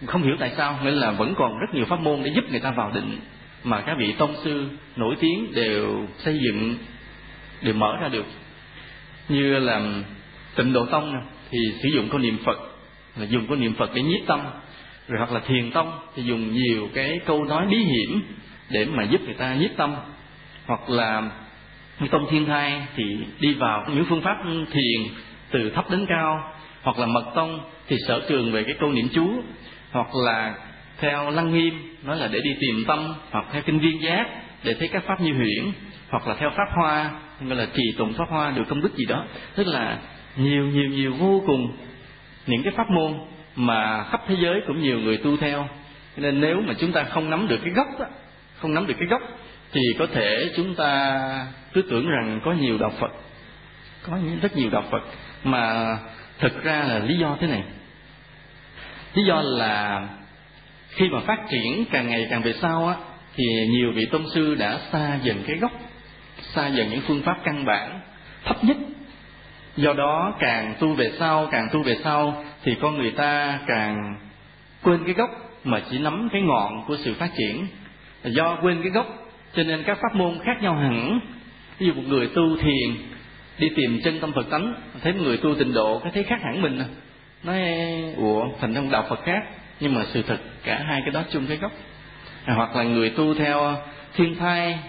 Không 0.05 0.23
hiểu 0.23 0.35
tại 0.39 0.51
sao, 0.57 0.79
nên 0.83 0.93
là 0.93 1.11
vẫn 1.11 1.33
còn 1.37 1.59
rất 1.59 1.67
nhiều 1.73 1.85
pháp 1.85 1.99
môn 1.99 2.23
để 2.23 2.31
giúp 2.35 2.43
người 2.51 2.59
ta 2.59 2.71
vào 2.71 2.91
định, 2.91 3.19
mà 3.63 3.81
các 3.81 3.97
vị 3.97 4.13
tông 4.17 4.35
sư 4.43 4.69
nổi 4.95 5.15
tiếng 5.19 5.51
đều 5.53 6.07
xây 6.17 6.39
dựng, 6.39 6.75
đều 7.61 7.73
mở 7.73 7.97
ra 8.01 8.07
được. 8.07 8.25
Như 9.29 9.59
là 9.59 9.81
tịnh 10.55 10.73
độ 10.73 10.85
tông 10.85 11.13
thì 11.49 11.57
sử 11.83 11.89
dụng 11.89 12.09
câu 12.09 12.19
niệm 12.19 12.37
phật, 12.45 12.57
là 13.17 13.25
dùng 13.25 13.47
câu 13.47 13.57
niệm 13.57 13.73
phật 13.73 13.91
để 13.93 14.01
nhiếp 14.01 14.27
tâm. 14.27 14.39
Rồi 15.07 15.19
hoặc 15.19 15.31
là 15.31 15.39
thiền 15.39 15.71
tông 15.71 15.91
thì 16.15 16.23
dùng 16.23 16.53
nhiều 16.53 16.89
cái 16.93 17.19
câu 17.25 17.43
nói 17.43 17.67
bí 17.69 17.77
hiểm 17.77 18.21
để 18.69 18.85
mà 18.85 19.03
giúp 19.03 19.21
người 19.25 19.33
ta 19.33 19.55
nhiếp 19.55 19.71
tâm. 19.77 19.95
Hoặc 20.65 20.89
là 20.89 21.29
tông 22.07 22.27
thiên 22.29 22.45
thai 22.45 22.81
thì 22.95 23.03
đi 23.39 23.53
vào 23.53 23.85
những 23.89 24.05
phương 24.09 24.21
pháp 24.21 24.37
thiền 24.71 25.01
từ 25.51 25.69
thấp 25.69 25.89
đến 25.91 26.05
cao 26.09 26.53
hoặc 26.81 26.99
là 26.99 27.05
mật 27.05 27.25
tông 27.35 27.59
thì 27.87 27.95
sở 28.07 28.21
trường 28.29 28.51
về 28.51 28.63
cái 28.63 28.75
câu 28.79 28.91
niệm 28.91 29.07
chú 29.13 29.29
hoặc 29.91 30.07
là 30.25 30.55
theo 30.99 31.29
lăng 31.29 31.53
nghiêm 31.53 31.95
nói 32.03 32.17
là 32.17 32.27
để 32.27 32.39
đi 32.43 32.55
tìm 32.59 32.83
tâm 32.87 33.13
hoặc 33.31 33.45
theo 33.51 33.61
kinh 33.65 33.79
viên 33.79 34.01
giác 34.01 34.25
để 34.63 34.73
thấy 34.73 34.87
các 34.87 35.03
pháp 35.07 35.21
như 35.21 35.33
huyễn 35.33 35.71
hoặc 36.09 36.27
là 36.27 36.35
theo 36.35 36.49
pháp 36.57 36.67
hoa 36.75 37.11
gọi 37.41 37.57
là 37.57 37.67
trì 37.73 37.83
tụng 37.97 38.13
pháp 38.13 38.29
hoa 38.29 38.51
được 38.51 38.63
công 38.69 38.81
đức 38.81 38.95
gì 38.95 39.05
đó. 39.05 39.25
Tức 39.55 39.67
là 39.67 39.97
nhiều 40.37 40.65
nhiều 40.65 40.89
nhiều 40.89 41.13
vô 41.13 41.43
cùng 41.47 41.77
những 42.47 42.63
cái 42.63 42.73
pháp 42.77 42.89
môn 42.89 43.13
mà 43.55 44.03
khắp 44.03 44.21
thế 44.27 44.35
giới 44.39 44.61
cũng 44.67 44.81
nhiều 44.81 44.99
người 44.99 45.17
tu 45.17 45.37
theo. 45.37 45.67
Nên 46.17 46.41
nếu 46.41 46.61
mà 46.61 46.73
chúng 46.79 46.91
ta 46.91 47.03
không 47.03 47.29
nắm 47.29 47.47
được 47.47 47.59
cái 47.63 47.73
gốc 47.73 47.87
đó, 47.99 48.05
không 48.57 48.73
nắm 48.73 48.87
được 48.87 48.95
cái 48.99 49.07
gốc 49.07 49.21
thì 49.71 49.81
có 49.99 50.07
thể 50.13 50.51
chúng 50.55 50.75
ta 50.75 51.47
cứ 51.73 51.81
tưởng 51.81 52.09
rằng 52.09 52.41
có 52.45 52.51
nhiều 52.51 52.77
đạo 52.77 52.91
Phật, 52.99 53.11
có 54.03 54.17
rất 54.41 54.57
nhiều 54.57 54.69
đạo 54.69 54.83
Phật, 54.91 55.01
mà 55.43 55.97
thực 56.39 56.63
ra 56.63 56.83
là 56.87 56.99
lý 56.99 57.17
do 57.17 57.37
thế 57.39 57.47
này. 57.47 57.63
Lý 59.13 59.23
do 59.23 59.41
là 59.41 60.07
khi 60.89 61.09
mà 61.09 61.19
phát 61.19 61.39
triển 61.49 61.85
càng 61.91 62.07
ngày 62.07 62.27
càng 62.29 62.41
về 62.41 62.53
sau 62.53 62.87
á, 62.87 62.95
thì 63.35 63.43
nhiều 63.69 63.91
vị 63.91 64.05
tôn 64.11 64.25
sư 64.33 64.55
đã 64.55 64.79
xa 64.91 65.19
dần 65.23 65.43
cái 65.47 65.57
gốc, 65.57 65.71
xa 66.41 66.67
dần 66.67 66.89
những 66.89 67.01
phương 67.07 67.21
pháp 67.21 67.37
căn 67.43 67.65
bản, 67.65 68.01
thấp 68.45 68.63
nhất. 68.63 68.77
Do 69.77 69.93
đó 69.93 70.35
càng 70.39 70.75
tu 70.79 70.93
về 70.93 71.11
sau, 71.19 71.47
càng 71.51 71.67
tu 71.73 71.83
về 71.83 71.97
sau 72.03 72.43
thì 72.63 72.75
con 72.81 72.97
người 72.97 73.11
ta 73.11 73.59
càng 73.67 74.15
quên 74.83 75.03
cái 75.05 75.13
gốc 75.13 75.29
mà 75.63 75.81
chỉ 75.91 75.99
nắm 75.99 76.29
cái 76.31 76.41
ngọn 76.41 76.83
của 76.87 76.97
sự 76.97 77.13
phát 77.13 77.29
triển. 77.37 77.67
Do 78.23 78.57
quên 78.61 78.81
cái 78.81 78.91
gốc 78.91 79.28
cho 79.53 79.63
nên 79.63 79.83
các 79.83 79.97
pháp 80.01 80.15
môn 80.15 80.39
khác 80.43 80.61
nhau 80.61 80.75
hẳn. 80.75 81.19
Ví 81.79 81.87
dụ 81.87 81.93
một 81.93 82.03
người 82.07 82.27
tu 82.27 82.57
thiền 82.57 82.95
đi 83.59 83.69
tìm 83.75 83.99
chân 84.03 84.19
tâm 84.19 84.31
phật 84.33 84.49
tánh 84.49 84.73
thấy 85.01 85.13
một 85.13 85.19
người 85.23 85.37
tu 85.37 85.55
tịnh 85.55 85.73
độ 85.73 85.99
cái 85.99 86.11
thấy 86.11 86.23
khác 86.23 86.39
hẳn 86.41 86.61
mình 86.61 86.79
nói 87.43 87.61
ủa 88.17 88.43
thành 88.61 88.73
trong 88.75 88.91
đạo 88.91 89.05
phật 89.09 89.23
khác. 89.23 89.43
Nhưng 89.79 89.95
mà 89.95 90.05
sự 90.13 90.21
thật 90.21 90.37
cả 90.63 90.83
hai 90.87 91.01
cái 91.01 91.11
đó 91.11 91.23
chung 91.31 91.47
cái 91.47 91.57
gốc. 91.57 91.71
À, 92.45 92.53
hoặc 92.53 92.75
là 92.75 92.83
người 92.83 93.09
tu 93.09 93.33
theo 93.33 93.59
ờ, 93.59 93.75
thiên 94.15 94.35
thai 94.35 94.71
à, 94.73 94.79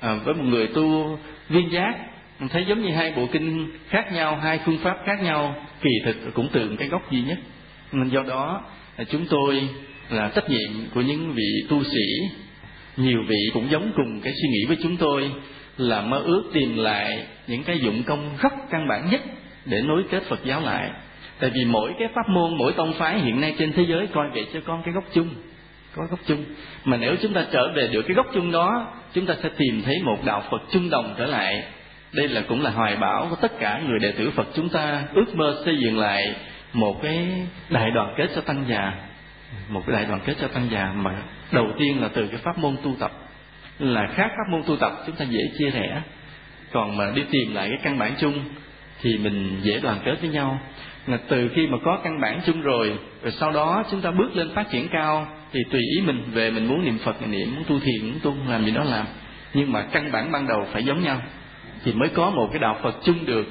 ờ, 0.00 0.18
với 0.24 0.34
một 0.34 0.44
người 0.44 0.66
tu 0.66 1.18
viên 1.48 1.72
giác 1.72 1.94
mình 2.38 2.48
thấy 2.48 2.64
giống 2.68 2.82
như 2.82 2.90
hai 2.94 3.12
bộ 3.16 3.26
kinh 3.32 3.70
khác 3.88 4.12
nhau 4.12 4.36
hai 4.36 4.60
phương 4.64 4.78
pháp 4.78 4.96
khác 5.06 5.22
nhau 5.22 5.54
kỳ 5.82 5.90
thực 6.04 6.16
cũng 6.34 6.48
từ 6.52 6.76
cái 6.78 6.88
gốc 6.88 7.10
duy 7.10 7.22
nhất. 7.22 7.38
Nên 7.92 8.08
do 8.08 8.22
đó 8.22 8.62
à, 8.96 9.04
chúng 9.10 9.26
tôi 9.30 9.68
là 10.10 10.30
trách 10.34 10.50
nhiệm 10.50 10.70
của 10.94 11.00
những 11.00 11.32
vị 11.32 11.66
tu 11.68 11.84
sĩ 11.84 12.06
nhiều 12.96 13.22
vị 13.28 13.50
cũng 13.54 13.70
giống 13.70 13.92
cùng 13.96 14.20
cái 14.20 14.32
suy 14.32 14.48
nghĩ 14.48 14.64
với 14.68 14.76
chúng 14.82 14.96
tôi 14.96 15.30
là 15.76 16.00
mơ 16.00 16.18
ước 16.18 16.50
tìm 16.54 16.76
lại 16.76 17.26
những 17.46 17.64
cái 17.64 17.78
dụng 17.78 18.02
công 18.02 18.30
rất 18.40 18.52
căn 18.70 18.88
bản 18.88 19.08
nhất 19.10 19.20
để 19.64 19.82
nối 19.82 20.04
kết 20.10 20.22
Phật 20.22 20.44
giáo 20.44 20.60
lại. 20.60 20.90
Tại 21.38 21.50
vì 21.54 21.64
mỗi 21.64 21.92
cái 21.98 22.08
pháp 22.14 22.28
môn, 22.28 22.58
mỗi 22.58 22.72
tông 22.72 22.92
phái 22.92 23.18
hiện 23.18 23.40
nay 23.40 23.54
trên 23.58 23.72
thế 23.72 23.82
giới 23.88 24.06
coi 24.06 24.30
vậy 24.34 24.46
cho 24.52 24.60
con 24.66 24.82
cái 24.84 24.94
gốc 24.94 25.04
chung, 25.12 25.28
có 25.96 26.02
gốc 26.10 26.20
chung. 26.26 26.44
Mà 26.84 26.96
nếu 26.96 27.16
chúng 27.22 27.32
ta 27.32 27.46
trở 27.52 27.72
về 27.76 27.88
được 27.92 28.02
cái 28.02 28.14
gốc 28.14 28.26
chung 28.34 28.52
đó, 28.52 28.94
chúng 29.12 29.26
ta 29.26 29.34
sẽ 29.42 29.48
tìm 29.56 29.82
thấy 29.84 29.94
một 30.04 30.18
đạo 30.24 30.42
Phật 30.50 30.62
chung 30.70 30.90
đồng 30.90 31.14
trở 31.18 31.26
lại. 31.26 31.62
Đây 32.12 32.28
là 32.28 32.42
cũng 32.48 32.62
là 32.62 32.70
hoài 32.70 32.96
bão 32.96 33.26
của 33.30 33.36
tất 33.36 33.58
cả 33.58 33.80
người 33.86 33.98
đệ 33.98 34.12
tử 34.12 34.30
Phật 34.30 34.48
chúng 34.54 34.68
ta 34.68 35.02
ước 35.14 35.34
mơ 35.34 35.62
xây 35.64 35.76
dựng 35.78 35.98
lại 35.98 36.34
một 36.72 37.02
cái 37.02 37.28
đại 37.70 37.90
đoàn 37.90 38.14
kết 38.18 38.26
cho 38.34 38.40
tăng 38.40 38.64
già 38.68 38.92
một 39.68 39.82
cái 39.86 39.96
đại 39.96 40.04
đoàn 40.04 40.20
kết 40.24 40.34
cho 40.40 40.48
tăng 40.48 40.68
già 40.70 40.92
mà 40.96 41.22
đầu 41.52 41.66
tiên 41.78 42.02
là 42.02 42.08
từ 42.08 42.26
cái 42.26 42.40
pháp 42.42 42.58
môn 42.58 42.76
tu 42.82 42.94
tập. 42.98 43.12
Là 43.78 44.06
khác 44.14 44.28
pháp 44.28 44.50
môn 44.50 44.62
tu 44.66 44.76
tập, 44.76 44.92
chúng 45.06 45.16
ta 45.16 45.24
dễ 45.24 45.40
chia 45.58 45.70
rẽ. 45.70 46.02
Còn 46.72 46.96
mà 46.96 47.10
đi 47.14 47.22
tìm 47.30 47.54
lại 47.54 47.68
cái 47.68 47.78
căn 47.82 47.98
bản 47.98 48.14
chung, 48.20 48.40
thì 49.02 49.18
mình 49.18 49.60
dễ 49.62 49.80
đoàn 49.80 49.98
kết 50.04 50.14
với 50.20 50.30
nhau. 50.30 50.60
Là 51.06 51.18
từ 51.28 51.48
khi 51.54 51.66
mà 51.66 51.78
có 51.84 52.00
căn 52.04 52.20
bản 52.20 52.40
chung 52.46 52.60
rồi 52.60 52.98
rồi 53.22 53.32
sau 53.32 53.52
đó 53.52 53.84
chúng 53.90 54.00
ta 54.00 54.10
bước 54.10 54.36
lên 54.36 54.54
phát 54.54 54.70
triển 54.70 54.88
cao, 54.92 55.26
thì 55.52 55.60
tùy 55.70 55.80
ý 55.96 56.00
mình 56.00 56.24
về 56.32 56.50
mình 56.50 56.68
muốn 56.68 56.84
niệm 56.84 56.98
phật, 57.04 57.28
niệm, 57.28 57.54
muốn 57.54 57.64
tu 57.64 57.80
thiền, 57.80 58.10
muốn 58.10 58.18
tu 58.22 58.34
làm 58.48 58.64
gì 58.64 58.70
đó 58.70 58.84
làm. 58.84 59.06
Nhưng 59.54 59.72
mà 59.72 59.82
căn 59.82 60.12
bản 60.12 60.32
ban 60.32 60.46
đầu 60.46 60.66
phải 60.72 60.84
giống 60.84 61.02
nhau, 61.02 61.22
thì 61.84 61.92
mới 61.92 62.08
có 62.08 62.30
một 62.30 62.48
cái 62.52 62.58
đạo 62.58 62.78
phật 62.82 62.96
chung 63.04 63.26
được. 63.26 63.46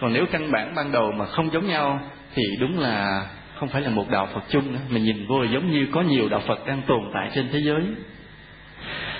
Còn 0.00 0.12
nếu 0.12 0.26
căn 0.32 0.52
bản 0.52 0.74
ban 0.74 0.92
đầu 0.92 1.12
mà 1.12 1.26
không 1.26 1.52
giống 1.52 1.66
nhau, 1.66 2.00
thì 2.34 2.42
đúng 2.60 2.78
là 2.78 3.26
không 3.58 3.68
phải 3.68 3.82
là 3.82 3.90
một 3.90 4.10
đạo 4.10 4.28
Phật 4.34 4.44
chung 4.50 4.72
nữa. 4.72 4.80
Mà 4.88 4.98
nhìn 4.98 5.26
vô 5.26 5.44
giống 5.44 5.70
như 5.70 5.86
có 5.92 6.02
nhiều 6.02 6.28
đạo 6.28 6.42
Phật 6.46 6.66
đang 6.66 6.82
tồn 6.86 7.00
tại 7.14 7.30
trên 7.34 7.48
thế 7.52 7.58
giới. 7.58 7.82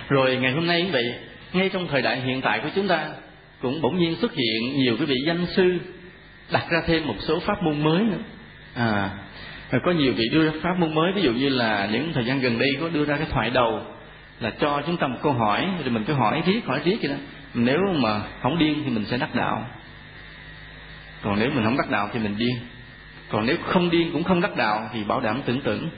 Rồi 0.09 0.37
ngày 0.37 0.53
hôm 0.53 0.67
nay 0.67 0.83
cũng 0.83 0.93
vậy, 0.93 1.15
ngay 1.53 1.69
trong 1.69 1.89
thời 1.89 2.03
đại 2.03 2.21
hiện 2.21 2.41
tại 2.41 2.61
của 2.61 2.69
chúng 2.75 2.89
ta, 2.89 3.09
cũng 3.63 3.83
bỗng 3.83 3.99
nhiên 3.99 4.17
xuất 4.17 4.35
hiện 4.35 4.77
nhiều 4.77 4.97
cái 4.97 5.07
vị 5.07 5.17
danh 5.27 5.47
sư, 5.47 5.79
đặt 6.53 6.65
ra 6.71 6.79
thêm 6.87 7.07
một 7.07 7.17
số 7.19 7.41
pháp 7.41 7.63
môn 7.63 7.85
mới 7.85 8.03
nữa. 8.03 8.23
À 8.75 9.11
rồi 9.71 9.81
có 9.85 9.91
nhiều 9.91 10.13
vị 10.13 10.25
đưa 10.33 10.45
ra 10.45 10.53
pháp 10.63 10.75
môn 10.79 10.95
mới. 10.95 11.13
Ví 11.13 11.23
dụ 11.23 11.33
như 11.33 11.49
là 11.49 11.89
những 11.93 12.13
thời 12.13 12.25
gian 12.25 12.41
gần 12.41 12.59
đây 12.59 12.69
có 12.81 12.89
đưa 12.89 13.05
ra 13.05 13.17
cái 13.17 13.27
thoại 13.31 13.51
đầu, 13.51 13.81
là 14.41 14.51
cho 14.61 14.83
chúng 14.87 14.97
ta 14.97 15.07
một 15.07 15.19
câu 15.23 15.33
hỏi, 15.33 15.69
rồi 15.83 15.91
mình 15.91 16.05
cứ 16.05 16.13
hỏi 16.13 16.43
riết 16.47 16.65
hỏi 16.67 16.81
riết 16.85 16.97
vậy 17.03 17.11
đó. 17.11 17.17
Nếu 17.55 17.79
mà 17.95 18.21
không 18.43 18.59
điên 18.59 18.83
thì 18.85 18.91
mình 18.91 19.05
sẽ 19.05 19.19
đắc 19.19 19.35
đạo. 19.35 19.67
Còn 21.23 21.39
nếu 21.39 21.51
mình 21.51 21.65
không 21.65 21.77
đắc 21.77 21.91
đạo 21.91 22.11
thì 22.13 22.19
mình 22.19 22.35
điên 22.39 22.57
còn 23.29 23.47
nếu 23.47 23.57
không 23.67 23.91
điên 23.91 24.11
cũng 24.13 24.25
không 24.25 24.41
đắc 24.41 24.57
đạo 24.57 24.91
thì 24.93 25.05
bảo 25.05 25.21
đảm 25.21 25.41
tưởng 25.47 25.61
tưởng 25.61 25.89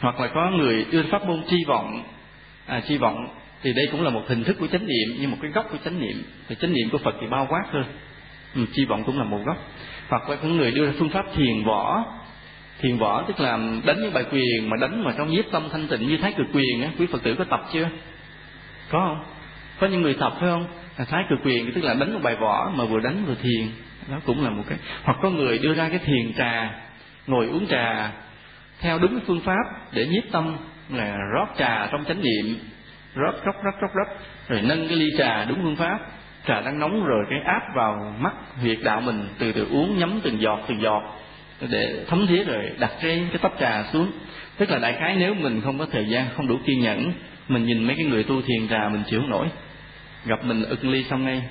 hoặc 0.00 0.20
là 0.20 0.28
có 0.34 0.50
người 0.50 0.86
đưa 0.90 1.02
pháp 1.02 1.26
môn 1.26 1.42
chi 1.48 1.56
vọng 1.66 2.02
à, 2.66 2.82
chi 2.88 2.98
vọng 2.98 3.28
thì 3.62 3.72
đây 3.72 3.88
cũng 3.92 4.02
là 4.02 4.10
một 4.10 4.22
hình 4.28 4.44
thức 4.44 4.56
của 4.58 4.66
chánh 4.66 4.86
niệm 4.86 5.20
như 5.20 5.28
một 5.28 5.36
cái 5.42 5.50
gốc 5.50 5.66
của 5.70 5.78
chánh 5.84 6.00
niệm. 6.00 6.22
Thì 6.48 6.54
chánh 6.60 6.72
niệm 6.72 6.90
của 6.92 6.98
phật 6.98 7.14
thì 7.20 7.26
bao 7.26 7.46
quát 7.50 7.64
hơn. 7.72 7.84
Ừ, 8.54 8.66
chi 8.72 8.84
vọng 8.84 9.04
cũng 9.06 9.18
là 9.18 9.24
một 9.24 9.38
gốc. 9.46 9.56
Hoặc 10.08 10.30
là 10.30 10.36
có 10.36 10.48
người 10.48 10.70
đưa 10.70 10.86
ra 10.86 10.92
phương 10.98 11.08
pháp 11.08 11.26
thiền 11.36 11.64
võ. 11.64 12.04
Thiền 12.80 12.98
võ 12.98 13.22
tức 13.22 13.40
là 13.40 13.58
đánh 13.84 14.02
những 14.02 14.12
bài 14.14 14.24
quyền 14.32 14.70
mà 14.70 14.76
đánh 14.80 15.04
mà 15.04 15.14
trong 15.18 15.30
nhiếp 15.30 15.44
tâm 15.52 15.68
thanh 15.72 15.88
tịnh 15.88 16.08
như 16.08 16.16
thái 16.16 16.32
cực 16.32 16.46
quyền 16.52 16.82
á. 16.82 16.90
Quý 16.98 17.06
phật 17.12 17.22
tử 17.22 17.34
có 17.38 17.44
tập 17.44 17.60
chưa? 17.72 17.88
Có 18.90 18.98
không? 18.98 19.24
Có 19.80 19.86
những 19.86 20.02
người 20.02 20.14
tập 20.14 20.32
phải 20.40 20.48
không? 20.48 20.66
Là 20.98 21.04
thái 21.04 21.24
cực 21.30 21.38
quyền 21.44 21.72
tức 21.74 21.84
là 21.84 21.94
đánh 21.94 22.14
một 22.14 22.20
bài 22.22 22.36
võ 22.40 22.72
mà 22.74 22.84
vừa 22.84 23.00
đánh 23.00 23.24
vừa 23.26 23.34
thiền 23.34 23.68
đó 24.10 24.20
cũng 24.26 24.44
là 24.44 24.50
một 24.50 24.62
cái 24.68 24.78
hoặc 25.02 25.18
có 25.22 25.30
người 25.30 25.58
đưa 25.58 25.74
ra 25.74 25.88
cái 25.88 25.98
thiền 25.98 26.32
trà, 26.36 26.70
ngồi 27.26 27.46
uống 27.46 27.66
trà 27.66 28.12
theo 28.80 28.98
đúng 28.98 29.20
phương 29.26 29.40
pháp 29.40 29.92
để 29.92 30.06
nhiếp 30.06 30.32
tâm 30.32 30.56
là 30.90 31.16
rót 31.34 31.48
trà 31.58 31.86
trong 31.92 32.04
chánh 32.04 32.22
niệm, 32.22 32.58
rót 33.14 33.34
rót 33.44 33.54
rót 33.64 33.74
rót 33.80 33.90
rót, 33.94 34.08
rồi 34.48 34.62
nâng 34.62 34.88
cái 34.88 34.96
ly 34.96 35.06
trà 35.18 35.44
đúng 35.44 35.58
phương 35.62 35.76
pháp. 35.76 35.98
Trà 36.46 36.60
đang 36.60 36.78
nóng 36.78 37.04
rồi 37.04 37.24
cái 37.30 37.38
áp 37.44 37.62
vào 37.74 38.14
mắt 38.18 38.32
huyệt 38.60 38.78
đạo 38.82 39.00
mình, 39.00 39.28
từ 39.38 39.52
từ 39.52 39.66
uống 39.70 39.98
nhấm 39.98 40.20
từng 40.22 40.40
giọt 40.40 40.60
từng 40.68 40.82
giọt 40.82 41.02
để 41.70 42.04
thấm 42.08 42.26
thía 42.26 42.44
rồi 42.44 42.70
đặt 42.78 42.90
trên 43.02 43.28
cái 43.28 43.38
tách 43.42 43.52
trà 43.60 43.82
xuống. 43.92 44.10
Tức 44.56 44.70
là 44.70 44.78
đại 44.78 44.96
khái 45.00 45.16
nếu 45.16 45.34
mình 45.34 45.60
không 45.60 45.78
có 45.78 45.86
thời 45.92 46.08
gian, 46.08 46.26
không 46.36 46.48
đủ 46.48 46.58
kiên 46.66 46.80
nhẫn, 46.80 47.12
mình 47.48 47.64
nhìn 47.64 47.84
mấy 47.84 47.96
cái 47.96 48.04
người 48.04 48.24
tu 48.24 48.42
thiền 48.42 48.68
trà 48.68 48.88
mình 48.88 49.02
chịu 49.10 49.20
không 49.20 49.30
nổi. 49.30 49.46
Gặp 50.26 50.44
mình 50.44 50.64
ực 50.64 50.84
ly 50.84 51.04
xong 51.04 51.24
ngay 51.24 51.42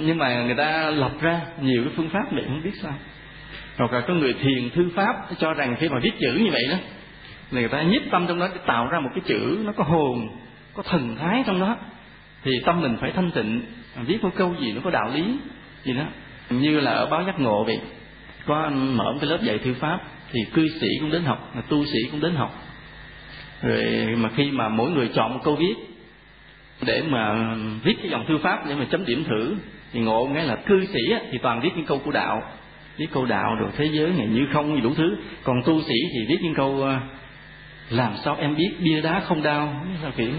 nhưng 0.00 0.18
mà 0.18 0.42
người 0.42 0.54
ta 0.54 0.90
lập 0.90 1.12
ra 1.20 1.40
nhiều 1.60 1.84
cái 1.84 1.92
phương 1.96 2.08
pháp 2.08 2.32
để 2.32 2.42
không 2.46 2.62
biết 2.64 2.74
sao. 2.82 2.94
Hoặc 3.78 3.92
là 3.92 4.00
có 4.00 4.14
người 4.14 4.32
thiền 4.32 4.70
thư 4.70 4.90
pháp 4.94 5.14
cho 5.38 5.52
rằng 5.52 5.76
khi 5.78 5.88
mà 5.88 5.98
viết 6.02 6.12
chữ 6.20 6.32
như 6.38 6.50
vậy 6.50 6.62
đó 6.70 6.76
người 7.50 7.68
ta 7.68 7.82
nhiếp 7.82 8.02
tâm 8.10 8.26
trong 8.28 8.38
đó 8.38 8.48
để 8.54 8.60
tạo 8.66 8.86
ra 8.86 9.00
một 9.00 9.10
cái 9.14 9.22
chữ 9.26 9.58
nó 9.64 9.72
có 9.72 9.84
hồn, 9.84 10.28
có 10.74 10.82
thần 10.82 11.16
thái 11.16 11.42
trong 11.46 11.60
đó, 11.60 11.76
thì 12.44 12.50
tâm 12.64 12.80
mình 12.80 12.96
phải 13.00 13.12
thanh 13.12 13.30
tịnh, 13.30 13.62
viết 14.06 14.24
một 14.24 14.30
câu 14.36 14.54
gì 14.60 14.72
nó 14.72 14.80
có 14.84 14.90
đạo 14.90 15.10
lý, 15.14 15.36
gì 15.84 15.92
đó. 15.92 16.04
Như 16.50 16.80
là 16.80 16.90
ở 16.90 17.06
báo 17.06 17.24
giác 17.26 17.40
ngộ 17.40 17.64
vậy, 17.64 17.80
có 18.46 18.70
mở 18.70 19.12
một 19.12 19.18
cái 19.20 19.30
lớp 19.30 19.38
dạy 19.42 19.58
thư 19.58 19.74
pháp, 19.74 19.98
thì 20.32 20.40
cư 20.52 20.68
sĩ 20.80 20.86
cũng 21.00 21.10
đến 21.10 21.22
học 21.22 21.54
tu 21.68 21.84
sĩ 21.84 21.98
cũng 22.10 22.20
đến 22.20 22.34
học. 22.34 22.64
Rồi 23.62 24.14
mà 24.16 24.28
khi 24.36 24.50
mà 24.50 24.68
mỗi 24.68 24.90
người 24.90 25.10
chọn 25.14 25.34
một 25.34 25.40
câu 25.44 25.56
viết, 25.56 25.74
để 26.86 27.02
mà 27.02 27.54
viết 27.82 27.94
cái 28.02 28.10
dòng 28.10 28.24
thư 28.28 28.38
pháp 28.38 28.66
để 28.68 28.74
mà 28.74 28.84
chấm 28.90 29.04
điểm 29.04 29.24
thử 29.24 29.56
thì 29.96 30.02
ngộ 30.02 30.28
nghe 30.34 30.42
là 30.42 30.56
cư 30.56 30.86
sĩ 30.86 31.00
thì 31.30 31.38
toàn 31.38 31.60
viết 31.60 31.70
những 31.76 31.86
câu 31.86 31.98
của 32.04 32.10
đạo. 32.10 32.42
Viết 32.96 33.06
câu 33.12 33.26
đạo 33.26 33.54
rồi 33.54 33.70
thế 33.76 33.88
giới 33.92 34.12
này 34.12 34.26
như 34.26 34.46
không 34.52 34.74
như 34.74 34.80
đủ 34.80 34.94
thứ. 34.94 35.16
Còn 35.42 35.62
tu 35.64 35.82
sĩ 35.82 35.94
thì 36.12 36.26
viết 36.28 36.38
những 36.42 36.54
câu 36.54 36.82
ờ, 36.82 36.98
làm 37.90 38.12
sao 38.24 38.36
em 38.40 38.56
biết 38.56 38.70
bia 38.80 39.00
đá 39.00 39.20
không 39.20 39.42
đau? 39.42 39.86
Sao 40.02 40.10
kiểu. 40.16 40.30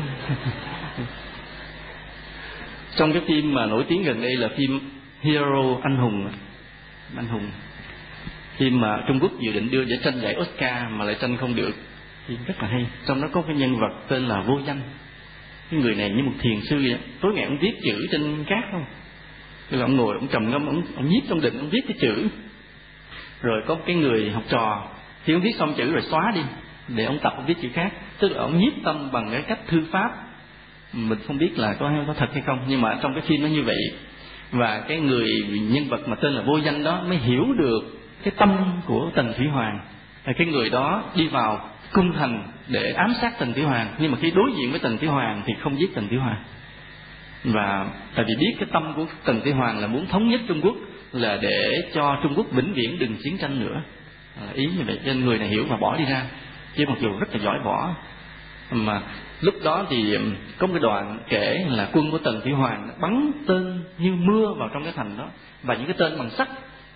Trong 2.97 3.13
cái 3.13 3.21
phim 3.27 3.53
mà 3.53 3.65
nổi 3.65 3.85
tiếng 3.87 4.03
gần 4.03 4.21
đây 4.21 4.35
là 4.35 4.49
phim 4.57 4.79
Hero 5.21 5.77
anh 5.83 5.97
hùng 5.97 6.29
anh 7.15 7.27
hùng. 7.27 7.51
Phim 8.57 8.81
mà 8.81 9.03
Trung 9.07 9.19
Quốc 9.19 9.31
dự 9.39 9.51
định 9.53 9.71
đưa 9.71 9.83
để 9.83 9.97
tranh 10.03 10.19
giải 10.21 10.35
Oscar 10.41 10.91
mà 10.91 11.05
lại 11.05 11.15
tranh 11.21 11.37
không 11.37 11.55
được. 11.55 11.73
Phim 12.27 12.37
rất 12.45 12.61
là 12.61 12.67
hay. 12.67 12.85
Trong 13.07 13.21
đó 13.21 13.27
có 13.31 13.41
cái 13.41 13.55
nhân 13.55 13.79
vật 13.79 13.91
tên 14.07 14.27
là 14.27 14.41
vô 14.41 14.59
danh. 14.67 14.81
Cái 15.71 15.79
người 15.79 15.95
này 15.95 16.09
như 16.09 16.23
một 16.23 16.33
thiền 16.39 16.61
sư 16.61 16.77
vậy 16.77 16.97
tối 17.21 17.33
ngày 17.35 17.43
ông 17.43 17.57
viết 17.61 17.73
chữ 17.83 18.07
trên 18.11 18.43
cát 18.43 18.63
không? 18.71 18.85
Là 19.69 19.85
ông 19.85 19.95
ngồi 19.97 20.15
ông 20.19 20.27
trầm 20.27 20.49
ngâm 20.51 20.65
ông, 20.67 20.81
ông 20.95 21.09
nhiếp 21.09 21.23
trong 21.29 21.41
định 21.41 21.57
ông 21.59 21.69
viết 21.69 21.81
cái 21.87 21.97
chữ. 22.01 22.27
Rồi 23.41 23.63
có 23.67 23.77
cái 23.85 23.95
người 23.95 24.31
học 24.31 24.43
trò 24.49 24.87
thì 25.25 25.33
ông 25.33 25.41
viết 25.41 25.55
xong 25.59 25.73
chữ 25.77 25.91
rồi 25.91 26.01
xóa 26.01 26.31
đi 26.35 26.41
để 26.87 27.03
ông 27.03 27.19
tập 27.19 27.33
ông 27.35 27.45
viết 27.45 27.57
chữ 27.61 27.69
khác. 27.73 27.91
Tức 28.19 28.29
là 28.31 28.41
ông 28.41 28.57
nhiếp 28.57 28.73
tâm 28.83 29.11
bằng 29.11 29.29
cái 29.31 29.41
cách 29.41 29.59
thư 29.67 29.83
pháp. 29.91 30.09
Mình 30.93 31.19
không 31.27 31.37
biết 31.37 31.59
là 31.59 31.73
có 31.73 31.91
có 32.07 32.13
thật 32.13 32.29
hay 32.33 32.43
không 32.45 32.59
nhưng 32.67 32.81
mà 32.81 32.97
trong 33.01 33.13
cái 33.13 33.21
phim 33.27 33.41
nó 33.41 33.47
như 33.47 33.63
vậy. 33.63 33.79
Và 34.51 34.83
cái 34.87 34.99
người 34.99 35.27
nhân 35.71 35.89
vật 35.89 36.07
mà 36.07 36.15
tên 36.15 36.33
là 36.33 36.41
vô 36.41 36.57
danh 36.57 36.83
đó 36.83 37.03
mới 37.07 37.17
hiểu 37.17 37.45
được 37.57 37.79
cái 38.23 38.33
tâm 38.37 38.81
của 38.85 39.11
tần 39.15 39.33
thủy 39.37 39.47
hoàng. 39.47 39.79
Là 40.25 40.33
cái 40.37 40.47
người 40.47 40.69
đó 40.69 41.03
đi 41.15 41.27
vào 41.27 41.69
cung 41.91 42.13
thành 42.13 42.43
để 42.67 42.91
ám 42.91 43.13
sát 43.21 43.39
tần 43.39 43.53
thủy 43.53 43.63
hoàng. 43.63 43.95
Nhưng 43.99 44.11
mà 44.11 44.17
khi 44.21 44.31
đối 44.31 44.51
diện 44.57 44.71
với 44.71 44.79
tần 44.79 44.97
thủy 44.97 45.07
hoàng 45.07 45.41
thì 45.45 45.53
không 45.59 45.79
giết 45.79 45.95
tần 45.95 46.07
thủy 46.07 46.17
hoàng 46.17 46.43
và 47.43 47.87
tại 48.15 48.25
vì 48.27 48.35
biết 48.39 48.55
cái 48.59 48.69
tâm 48.73 48.93
của 48.95 49.05
tần 49.25 49.41
thủy 49.41 49.51
hoàng 49.51 49.79
là 49.79 49.87
muốn 49.87 50.07
thống 50.07 50.29
nhất 50.29 50.41
trung 50.47 50.61
quốc 50.61 50.75
là 51.11 51.37
để 51.41 51.71
cho 51.93 52.19
trung 52.23 52.33
quốc 52.35 52.51
vĩnh 52.51 52.73
viễn 52.73 52.99
đừng 52.99 53.15
chiến 53.23 53.37
tranh 53.37 53.59
nữa. 53.59 53.81
À, 54.41 54.47
ý 54.53 54.65
như 54.65 54.83
vậy 54.87 54.99
cho 55.05 55.13
nên 55.13 55.25
người 55.25 55.39
này 55.39 55.47
hiểu 55.47 55.65
và 55.69 55.77
bỏ 55.77 55.97
đi 55.97 56.05
ra. 56.05 56.25
Chứ 56.75 56.85
mặc 56.87 56.97
dù 57.01 57.09
rất 57.19 57.35
là 57.35 57.39
giỏi 57.43 57.59
võ. 57.65 57.95
Mà 58.71 59.01
lúc 59.41 59.55
đó 59.63 59.85
thì 59.89 60.13
um, 60.13 60.35
có 60.57 60.67
một 60.67 60.73
cái 60.73 60.81
đoạn 60.81 61.19
kể 61.29 61.65
là 61.69 61.89
quân 61.91 62.11
của 62.11 62.17
tần 62.17 62.41
thủy 62.43 62.51
hoàng 62.53 62.89
bắn 63.01 63.31
tên 63.47 63.83
như 63.97 64.11
mưa 64.11 64.53
vào 64.59 64.69
trong 64.73 64.83
cái 64.83 64.93
thành 64.95 65.17
đó. 65.17 65.29
Và 65.63 65.75
những 65.75 65.85
cái 65.85 65.95
tên 65.97 66.17
bằng 66.17 66.29
sắt 66.29 66.49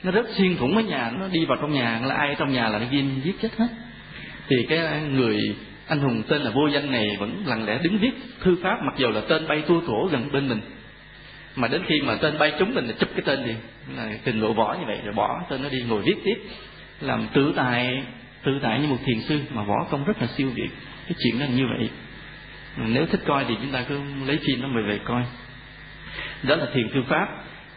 nó 0.03 0.11
rất 0.11 0.25
xuyên 0.37 0.57
thủng 0.57 0.75
cái 0.75 0.83
nhà 0.83 1.11
nó 1.19 1.27
đi 1.27 1.45
vào 1.45 1.57
trong 1.61 1.71
nhà. 1.71 2.01
Là 2.03 2.15
ai 2.15 2.35
trong 2.37 2.53
nhà 2.53 2.69
là 2.69 2.79
nó 2.79 2.85
ghim 2.91 3.21
giết 3.23 3.35
chết 3.41 3.49
hết. 3.57 3.67
Thì 4.47 4.55
cái 4.69 5.01
người 5.01 5.37
anh 5.91 5.99
hùng 5.99 6.23
tên 6.27 6.41
là 6.41 6.51
vô 6.51 6.67
danh 6.67 6.91
này 6.91 7.17
vẫn 7.19 7.43
lặng 7.45 7.65
lẽ 7.65 7.79
đứng 7.83 7.97
viết 7.97 8.11
thư 8.41 8.55
pháp, 8.63 8.77
mặc 8.83 8.93
dù 8.97 9.09
là 9.09 9.21
tên 9.29 9.47
bay 9.47 9.61
tua 9.67 9.81
thủa 9.87 10.07
gần 10.07 10.31
bên 10.31 10.49
mình. 10.49 10.59
Mà 11.55 11.67
đến 11.67 11.81
khi 11.87 12.01
mà 12.01 12.15
tên 12.15 12.37
bay 12.39 12.53
trúng 12.59 12.75
mình 12.75 12.87
là 12.87 12.93
chụp 12.99 13.09
cái 13.15 13.21
tên 13.25 13.45
đi. 13.45 13.53
Là 13.95 14.09
trình 14.25 14.41
độ 14.41 14.53
võ 14.53 14.75
như 14.79 14.85
vậy 14.87 14.99
rồi 15.03 15.13
bỏ, 15.13 15.41
tên 15.49 15.63
nó 15.63 15.69
đi 15.69 15.81
ngồi 15.81 16.01
viết 16.01 16.15
tiếp. 16.23 16.35
Làm 17.01 17.27
tự 17.33 17.53
tại 17.55 18.03
tự 18.43 18.59
tại 18.61 18.79
như 18.79 18.87
một 18.87 18.97
thiền 19.05 19.21
sư, 19.21 19.39
mà 19.53 19.63
võ 19.63 19.87
công 19.91 20.05
rất 20.05 20.21
là 20.21 20.27
siêu 20.27 20.49
việt. 20.55 20.69
Cái 21.07 21.15
chuyện 21.23 21.39
đó 21.39 21.45
là 21.45 21.51
như 21.51 21.63
vậy. 21.77 21.89
Nếu 22.77 23.05
thích 23.05 23.21
coi 23.25 23.45
thì 23.47 23.55
chúng 23.61 23.71
ta 23.71 23.83
cứ 23.89 23.99
lấy 24.27 24.39
phim 24.47 24.61
nó 24.61 24.67
mời 24.67 24.83
về 24.83 24.99
coi. 25.05 25.23
Đó 26.43 26.55
là 26.55 26.65
thiền 26.73 26.89
thư 26.93 27.01
pháp. 27.07 27.27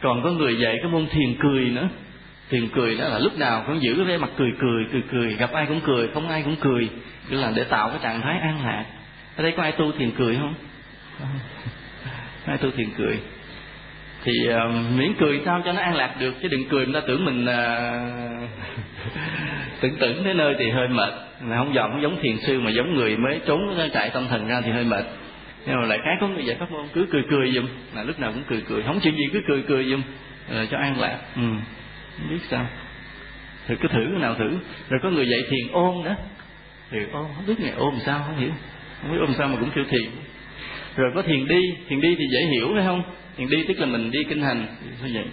Còn 0.01 0.23
có 0.23 0.31
người 0.31 0.59
dạy 0.59 0.77
cái 0.83 0.91
môn 0.91 1.07
thiền 1.07 1.37
cười 1.41 1.65
nữa 1.71 1.89
thiền 2.51 2.69
cười 2.69 2.95
đó 2.95 3.09
là 3.09 3.19
lúc 3.19 3.39
nào 3.39 3.65
cũng 3.67 3.83
giữ 3.83 3.95
cái 3.97 4.05
vẻ 4.05 4.19
mặt 4.19 4.31
cười 4.37 4.51
cười 4.61 4.85
cười 4.93 5.03
cười. 5.13 5.35
Gặp 5.35 5.53
ai 5.53 5.67
cũng 5.67 5.81
cười 5.87 6.09
không 6.09 6.29
ai 6.29 6.43
cũng 6.43 6.57
cười. 6.61 6.89
Tức 7.31 7.37
là 7.37 7.53
để 7.55 7.65
tạo 7.65 7.89
cái 7.89 7.99
trạng 8.03 8.21
thái 8.21 8.39
an 8.39 8.67
lạc. 8.67 8.85
Ở 9.37 9.43
đây 9.43 9.53
có 9.57 9.63
ai 9.63 9.73
tu 9.73 9.93
thiền 9.93 10.11
cười 10.11 10.37
không? 10.37 10.55
Ai 12.47 12.59
tu 12.59 12.71
thiền 12.71 12.89
cười? 12.99 13.19
Thì 14.25 14.33
uh, 14.49 14.99
miễn 14.99 15.15
cười 15.21 15.41
sao 15.45 15.63
cho 15.65 15.73
nó 15.73 15.81
an 15.81 15.95
lạc 15.95 16.17
được 16.21 16.35
chứ 16.43 16.49
đừng 16.49 16.69
cười 16.69 16.87
người 16.87 17.01
ta 17.01 17.07
tưởng 17.07 17.25
mình 17.25 17.43
uh, 17.43 18.51
tưởng 19.81 19.97
tưởng 20.01 20.25
tới 20.25 20.35
nơi 20.35 20.55
thì 20.59 20.71
hơi 20.71 20.89
mệt. 20.89 21.13
Mà 21.41 21.57
không 21.57 21.75
dòm 21.75 21.91
không 21.91 22.03
giống 22.03 22.21
thiền 22.23 22.37
sư 22.39 22.61
mà 22.61 22.71
giống 22.71 22.95
người 22.95 23.17
mới 23.17 23.41
trốn 23.47 23.75
cái 23.77 23.91
trại 23.95 24.11
tâm 24.11 24.27
thần 24.29 24.49
ra 24.49 24.61
thì 24.61 24.71
hơi 24.71 24.85
mệt. 24.85 25.05
Nhưng 25.67 25.77
mà 25.81 25.87
lại 25.87 25.99
khác 26.05 26.17
có 26.21 26.29
người 26.29 26.45
giải 26.45 26.57
pháp 26.61 26.71
môn 26.71 26.87
cứ 26.95 27.07
cười 27.13 27.23
cười 27.31 27.53
giùm. 27.55 27.67
Là 27.95 28.03
lúc 28.03 28.21
nào 28.21 28.33
cũng 28.33 28.43
cười 28.49 28.63
cười. 28.69 28.83
Không 28.83 29.01
chuyện 29.03 29.15
gì 29.15 29.25
cứ 29.33 29.41
cười 29.49 29.63
cười 29.69 29.85
giùm. 29.85 30.03
Uh, 30.63 30.71
cho 30.71 30.79
an 30.79 31.01
lạc. 31.01 31.19
Ừ 31.37 31.43
không 32.19 32.31
biết 32.31 32.41
sao. 32.51 32.67
Thì 33.67 33.75
cứ 33.81 33.89
thử 33.89 34.07
cái 34.11 34.21
nào 34.21 34.35
thử. 34.35 34.59
Rồi 34.89 35.01
có 35.03 35.11
người 35.11 35.29
dạy 35.29 35.41
thiền 35.51 35.73
ôn 35.73 36.05
nữa 36.05 36.17
thì 36.91 36.99
ôn, 37.13 37.25
không 37.37 37.47
biết 37.47 37.61
ngày 37.61 37.73
ôn 37.77 37.95
sao, 38.07 38.25
không 38.27 38.39
hiểu. 38.39 38.51
Không 39.03 39.13
biết 39.13 39.19
ôn 39.21 39.35
sao 39.39 39.49
mà 39.49 39.57
cũng 39.61 39.71
kêu 39.75 39.85
thiền. 39.91 40.11
Rồi 40.97 41.13
có 41.15 41.23
thiền 41.23 41.49
đi. 41.49 41.61
Thiền 41.89 42.01
đi 42.01 42.17
thì 42.19 42.25
dễ 42.33 42.47
hiểu, 42.47 42.71
phải 42.75 42.85
không? 42.85 43.03
Thiền 43.37 43.49
đi 43.49 43.65
tức 43.69 43.79
là 43.79 43.87
mình 43.87 44.11
đi 44.11 44.25
kinh 44.25 44.43
hành. 44.43 44.67
Như 45.05 45.11
vậy? 45.15 45.25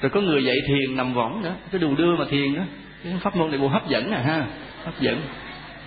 Rồi 0.00 0.10
có 0.10 0.20
người 0.20 0.44
dạy 0.44 0.56
thiền 0.68 0.96
nằm 0.96 1.14
võng 1.14 1.42
nữa 1.42 1.54
cái 1.72 1.80
đù 1.80 1.96
đưa 1.96 2.16
mà 2.16 2.24
thiền 2.30 2.54
đó. 2.54 2.62
Cái 3.04 3.12
pháp 3.22 3.36
môn 3.36 3.50
này 3.50 3.58
bộ 3.58 3.68
hấp 3.68 3.88
dẫn 3.88 4.10
à 4.10 4.22
ha. 4.26 4.46
Hấp 4.84 5.00
dẫn. 5.00 5.20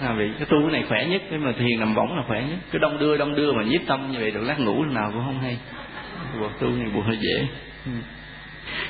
À 0.02 0.14
vì 0.14 0.30
cái 0.38 0.46
tu 0.50 0.58
cái 0.62 0.72
này 0.72 0.84
khỏe 0.90 1.06
nhất. 1.06 1.22
Cái 1.30 1.40
mà 1.40 1.52
thiền 1.52 1.80
nằm 1.80 1.94
võng 1.94 2.18
là 2.18 2.24
khỏe 2.28 2.42
nhất. 2.50 2.58
Cái 2.72 2.80
đông 2.80 3.00
đưa 3.00 3.18
đông 3.18 3.36
đưa 3.36 3.54
mà 3.54 3.64
nhiếp 3.64 3.82
tâm 3.88 4.12
như 4.12 4.20
vậy 4.20 4.32
được 4.32 4.44
lát 4.44 4.60
ngủ 4.60 4.84
nào 4.84 5.12
cũng 5.14 5.24
không 5.26 5.40
hay. 5.40 5.58
Bộ 6.42 6.50
tu 6.60 6.70
này 6.70 6.88
bộ 6.96 7.02
hơi 7.02 7.18
dễ. 7.18 7.48
Ừ 7.86 7.92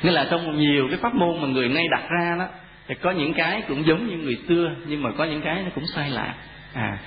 nghĩa 0.01 0.11
là 0.11 0.27
trong 0.31 0.59
nhiều 0.59 0.87
cái 0.89 0.97
pháp 0.97 1.15
môn 1.15 1.41
mà 1.41 1.47
người 1.47 1.69
nay 1.69 1.85
đặt 1.91 2.03
ra 2.09 2.35
đó 2.39 2.45
thì 2.87 2.95
có 3.01 3.11
những 3.11 3.33
cái 3.33 3.61
cũng 3.67 3.85
giống 3.85 4.07
như 4.07 4.17
người 4.17 4.37
xưa 4.47 4.71
nhưng 4.85 5.03
mà 5.03 5.09
có 5.17 5.25
những 5.25 5.41
cái 5.41 5.63
nó 5.63 5.69
cũng 5.75 5.87
sai 5.87 6.09
lạc 6.09 6.33
à 6.73 6.97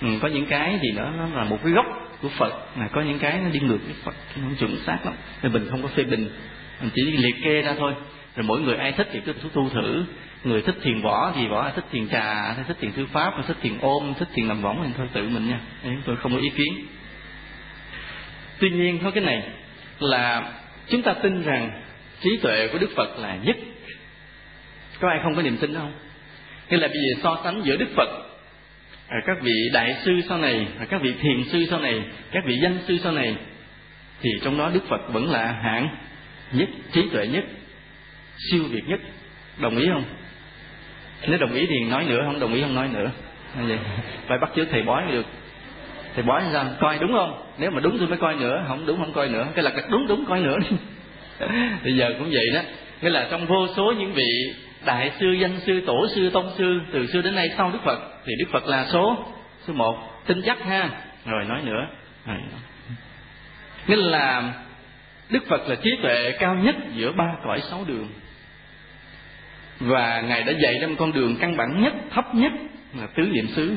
ừ, 0.00 0.08
có 0.22 0.28
những 0.28 0.46
cái 0.46 0.78
gì 0.82 0.90
đó 0.96 1.10
nó 1.18 1.26
là 1.34 1.44
một 1.44 1.58
cái 1.64 1.72
gốc 1.72 1.86
của 2.22 2.28
Phật 2.28 2.52
mà 2.76 2.88
có 2.88 3.02
những 3.02 3.18
cái 3.18 3.40
nó 3.44 3.50
đi 3.50 3.60
ngược 3.60 3.78
với 3.84 3.94
Phật 4.04 4.14
nó 4.36 4.42
không 4.42 4.56
chuẩn 4.56 4.76
xác 4.86 4.98
lắm. 5.04 5.14
Nên 5.42 5.52
mình 5.52 5.66
không 5.70 5.82
có 5.82 5.88
phê 5.88 6.04
bình 6.04 6.30
mình 6.80 6.90
chỉ 6.94 7.02
liệt 7.02 7.34
kê 7.44 7.62
ra 7.62 7.74
thôi. 7.78 7.94
Rồi 8.36 8.44
mỗi 8.44 8.60
người 8.60 8.76
ai 8.76 8.92
thích 8.92 9.08
thì 9.12 9.20
cứ 9.20 9.32
tu 9.52 9.68
thử. 9.68 10.04
Người 10.44 10.62
thích 10.62 10.76
thiền 10.82 11.02
võ 11.02 11.32
thì 11.36 11.48
võ 11.48 11.70
thích 11.70 11.84
thiền 11.92 12.08
trà 12.08 12.34
hay 12.34 12.64
thích 12.68 12.76
thiền 12.80 12.92
thư 12.92 13.06
pháp 13.06 13.34
hay 13.34 13.42
thích 13.46 13.56
thiền 13.62 13.78
ôm 13.80 14.14
thích 14.18 14.28
thiền 14.34 14.48
nằm 14.48 14.62
võng 14.62 14.82
thì 14.86 14.92
thôi 14.96 15.08
tự 15.12 15.28
mình 15.28 15.48
nha. 15.48 15.60
Tôi 16.04 16.16
không 16.16 16.32
có 16.32 16.38
ý 16.38 16.50
kiến. 16.56 16.86
Tuy 18.58 18.70
nhiên 18.70 18.98
thôi 19.02 19.12
cái 19.14 19.24
này 19.24 19.42
là 19.98 20.52
chúng 20.88 21.02
ta 21.02 21.12
tin 21.12 21.42
rằng 21.42 21.82
trí 22.20 22.30
tuệ 22.42 22.68
của 22.72 22.78
đức 22.78 22.90
phật 22.96 23.18
là 23.18 23.36
nhất. 23.42 23.56
Có 25.00 25.08
ai 25.08 25.20
không 25.22 25.36
có 25.36 25.42
niềm 25.42 25.56
tin 25.56 25.74
không? 25.74 25.92
Nghĩa 26.68 26.76
là 26.76 26.88
bây 26.88 26.96
giờ 26.96 27.20
so 27.22 27.40
sánh 27.44 27.62
giữa 27.64 27.76
đức 27.76 27.88
phật 27.96 28.30
à, 29.10 29.18
các 29.26 29.36
vị 29.42 29.52
đại 29.72 29.96
sư 30.04 30.20
sau 30.28 30.38
này 30.38 30.66
à, 30.78 30.86
các 30.90 31.02
vị 31.02 31.14
thiền 31.20 31.44
sư 31.44 31.66
sau 31.70 31.80
này, 31.80 32.02
các 32.30 32.44
vị 32.46 32.58
danh 32.62 32.78
sư 32.88 32.98
sau 33.02 33.12
này, 33.12 33.36
thì 34.20 34.30
trong 34.42 34.58
đó 34.58 34.70
đức 34.74 34.88
phật 34.88 35.00
vẫn 35.12 35.30
là 35.30 35.52
hạng 35.52 35.96
nhất, 36.52 36.68
trí 36.92 37.08
tuệ 37.12 37.26
nhất, 37.26 37.44
siêu 38.50 38.64
việt 38.70 38.88
nhất. 38.88 39.00
Đồng 39.58 39.76
ý 39.76 39.88
không? 39.92 40.04
Nếu 41.28 41.38
đồng 41.38 41.52
ý 41.52 41.66
thì 41.66 41.90
nói 41.90 42.04
nữa, 42.04 42.22
không 42.26 42.40
đồng 42.40 42.54
ý 42.54 42.60
không 42.60 42.74
nói 42.74 42.88
nữa. 42.88 43.10
Vậy, 43.58 43.78
phải 44.26 44.38
bắt 44.40 44.50
chước 44.56 44.68
thầy 44.70 44.82
bói 44.82 45.04
mới 45.04 45.12
được. 45.12 45.26
Thầy 46.14 46.22
bói 46.22 46.42
sao? 46.52 46.66
Coi 46.80 46.98
đúng 46.98 47.12
không? 47.12 47.46
Nếu 47.58 47.70
mà 47.70 47.80
đúng 47.80 47.98
tôi 47.98 48.08
mới 48.08 48.18
coi 48.18 48.36
nữa, 48.36 48.64
không 48.68 48.86
đúng 48.86 48.98
không 48.98 49.12
coi 49.12 49.28
nữa. 49.28 49.46
Cái 49.54 49.64
là 49.64 49.72
đúng 49.90 50.06
đúng, 50.06 50.24
coi 50.24 50.40
nữa. 50.40 50.56
đi 50.70 50.76
bây 51.84 51.96
giờ 51.96 52.14
cũng 52.18 52.30
vậy 52.32 52.50
đó. 52.54 52.60
Nghĩa 53.02 53.10
là 53.10 53.28
trong 53.30 53.46
vô 53.46 53.66
số 53.76 53.92
những 53.98 54.12
vị 54.12 54.54
đại 54.84 55.12
sư, 55.20 55.26
danh 55.32 55.60
sư, 55.60 55.82
tổ 55.86 56.06
sư, 56.14 56.30
tông 56.30 56.50
sư, 56.58 56.80
từ 56.92 57.06
xưa 57.06 57.22
đến 57.22 57.34
nay 57.34 57.50
sau 57.56 57.70
đức 57.72 57.78
phật, 57.84 57.98
thì 58.24 58.32
đức 58.38 58.46
phật 58.52 58.66
là 58.66 58.86
số 58.92 59.26
số 59.66 59.72
một. 59.72 60.24
Tin 60.26 60.42
chắc 60.42 60.64
ha. 60.64 60.90
Rồi 61.26 61.44
nói 61.44 61.62
nữa. 61.64 61.86
Rồi. 62.26 62.36
nghĩa 63.86 63.96
là 63.96 64.52
đức 65.30 65.42
phật 65.48 65.68
là 65.68 65.74
trí 65.74 65.90
tuệ 66.02 66.36
cao 66.38 66.54
nhất 66.54 66.76
giữa 66.94 67.12
ba 67.12 67.34
cõi 67.44 67.60
sáu 67.70 67.84
đường. 67.86 68.08
Và 69.80 70.20
ngài 70.20 70.42
đã 70.42 70.52
dạy 70.62 70.78
ra 70.80 70.86
một 70.86 70.94
con 70.98 71.12
đường 71.12 71.36
căn 71.40 71.56
bản 71.56 71.82
nhất, 71.82 71.92
thấp 72.10 72.34
nhất 72.34 72.52
là 72.98 73.06
tứ 73.14 73.22
niệm 73.22 73.46
xứ. 73.48 73.76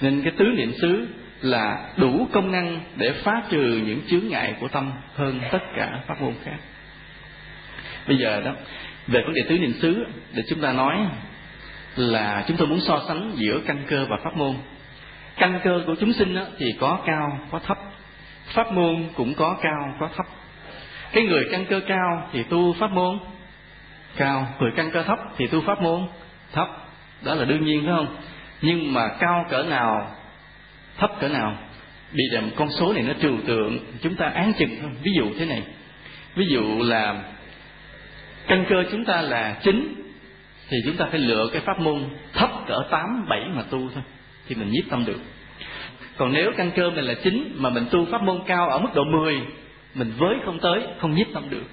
Nên 0.00 0.22
cái 0.22 0.32
tứ 0.36 0.44
niệm 0.44 0.72
xứ 0.80 1.06
là 1.40 1.88
đủ 1.96 2.28
công 2.32 2.52
năng 2.52 2.80
để 2.96 3.12
phá 3.24 3.42
trừ 3.50 3.82
những 3.86 4.00
chướng 4.08 4.28
ngại 4.28 4.54
của 4.60 4.68
tâm 4.68 4.92
hơn 5.14 5.40
tất 5.52 5.62
cả 5.76 6.00
pháp 6.06 6.20
môn 6.20 6.34
khác. 6.44 6.56
Bây 8.08 8.16
giờ 8.16 8.40
đó, 8.44 8.52
về 9.06 9.22
vấn 9.22 9.34
đề 9.34 9.42
tứ 9.48 9.58
niệm 9.58 9.72
xứ, 9.72 10.04
để 10.32 10.42
chúng 10.48 10.60
ta 10.60 10.72
nói 10.72 10.98
là 11.96 12.44
chúng 12.48 12.56
tôi 12.56 12.68
muốn 12.68 12.80
so 12.80 13.02
sánh 13.08 13.32
giữa 13.34 13.60
căn 13.66 13.82
cơ 13.86 14.06
và 14.10 14.16
pháp 14.24 14.36
môn. 14.36 14.54
Căn 15.36 15.60
cơ 15.64 15.82
của 15.86 15.94
chúng 16.00 16.12
sinh 16.12 16.36
thì 16.58 16.74
có 16.80 16.98
cao, 17.06 17.38
có 17.50 17.58
thấp. 17.58 17.78
Pháp 18.46 18.72
môn 18.72 19.04
cũng 19.14 19.34
có 19.34 19.56
cao, 19.62 19.94
có 20.00 20.08
thấp. 20.16 20.26
Cái 21.12 21.24
người 21.24 21.44
căn 21.52 21.64
cơ 21.68 21.80
cao 21.88 22.28
thì 22.32 22.42
tu 22.42 22.72
pháp 22.72 22.90
môn. 22.90 23.18
Cao, 24.16 24.48
người 24.60 24.70
căn 24.76 24.90
cơ 24.90 25.02
thấp 25.02 25.18
thì 25.36 25.46
tu 25.46 25.60
pháp 25.60 25.82
môn. 25.82 26.06
Thấp, 26.52 26.68
đó 27.24 27.34
là 27.34 27.44
đương 27.44 27.64
nhiên, 27.64 27.82
phải 27.86 27.94
không? 27.96 28.16
Nhưng 28.62 28.94
mà 28.94 29.08
cao 29.20 29.46
cỡ 29.50 29.62
nào 29.62 30.10
thấp 30.98 31.10
cỡ 31.20 31.28
nào. 31.28 31.58
Bị 32.12 32.24
làm 32.30 32.50
con 32.56 32.70
số 32.70 32.92
này 32.92 33.02
nó 33.02 33.12
trừu 33.22 33.36
tượng, 33.46 33.78
chúng 34.02 34.14
ta 34.14 34.26
án 34.26 34.52
chừng 34.58 34.70
thôi. 34.82 34.90
Ví 35.02 35.12
dụ 35.16 35.30
thế 35.38 35.46
này. 35.46 35.62
Ví 36.34 36.46
dụ 36.46 36.82
là 36.82 37.22
căn 38.46 38.64
cơ 38.68 38.84
chúng 38.92 39.04
ta 39.04 39.20
là 39.20 39.56
chính, 39.62 39.94
thì 40.68 40.76
chúng 40.84 40.96
ta 40.96 41.06
phải 41.10 41.20
lựa 41.20 41.48
cái 41.52 41.62
pháp 41.66 41.80
môn 41.80 42.04
thấp 42.32 42.50
cỡ 42.66 42.76
tám, 42.90 43.26
bảy 43.28 43.44
mà 43.54 43.62
tu 43.62 43.90
thôi, 43.94 44.02
thì 44.48 44.54
mình 44.54 44.70
nhiếp 44.70 44.84
tâm 44.90 45.04
được. 45.04 45.20
Còn 46.16 46.32
nếu 46.32 46.52
căn 46.56 46.70
cơ 46.76 46.90
mình 46.90 47.04
là 47.04 47.14
chính 47.14 47.52
mà 47.56 47.70
mình 47.70 47.86
tu 47.90 48.06
pháp 48.06 48.22
môn 48.22 48.40
cao 48.46 48.68
ở 48.68 48.78
mức 48.78 48.88
độ 48.94 49.04
10 49.04 49.40
mình 49.94 50.12
với 50.18 50.36
không 50.44 50.58
tới, 50.58 50.82
không 50.98 51.14
nhiếp 51.14 51.26
tâm 51.34 51.50
được. 51.50 51.64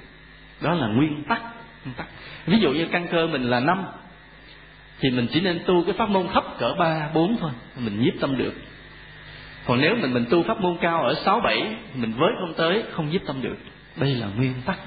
Đó 0.61 0.73
là 0.73 0.87
nguyên 0.87 1.23
tắc. 1.29 1.41
Nguyên 1.85 1.95
tắc. 1.97 2.07
Ví 2.45 2.59
dụ 2.59 2.71
như 2.71 2.85
căn 2.91 3.07
cơ 3.11 3.27
mình 3.27 3.43
là 3.43 3.59
năm, 3.59 3.85
thì 4.99 5.09
mình 5.09 5.27
chỉ 5.33 5.41
nên 5.41 5.59
tu 5.65 5.83
cái 5.83 5.95
pháp 5.97 6.09
môn 6.09 6.27
thấp 6.27 6.43
cỡ 6.59 6.73
ba, 6.79 7.09
bốn 7.13 7.37
thôi, 7.39 7.51
mình 7.77 8.01
nhiếp 8.01 8.13
tâm 8.19 8.37
được 8.37 8.53
còn 9.65 9.81
nếu 9.81 9.95
mình 9.95 10.13
mình 10.13 10.25
tu 10.29 10.43
pháp 10.43 10.61
môn 10.61 10.77
cao 10.81 11.03
ở 11.03 11.13
sáu 11.25 11.39
bảy, 11.39 11.75
mình 11.93 12.13
với 12.17 12.29
không 12.39 12.53
tới, 12.57 12.83
không 12.91 13.13
giúp 13.13 13.21
tâm 13.27 13.41
được. 13.41 13.55
Đây 13.95 14.15
là 14.15 14.27
nguyên 14.35 14.53
tắc. 14.65 14.77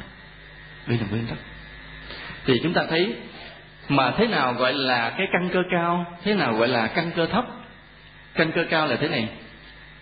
Đây 0.86 0.98
là 0.98 1.06
nguyên 1.10 1.26
tắc. 1.26 1.38
Thì 2.44 2.54
chúng 2.62 2.72
ta 2.72 2.86
thấy, 2.90 3.14
mà 3.88 4.10
thế 4.10 4.26
nào 4.26 4.52
gọi 4.52 4.74
là 4.74 5.10
cái 5.10 5.26
căn 5.32 5.48
cơ 5.52 5.62
cao, 5.70 6.16
thế 6.22 6.34
nào 6.34 6.54
gọi 6.54 6.68
là 6.68 6.86
căn 6.86 7.10
cơ 7.16 7.26
thấp? 7.26 7.44
Căn 8.34 8.52
cơ 8.52 8.64
cao 8.70 8.86
là 8.86 8.96
thế 8.96 9.08
này. 9.08 9.28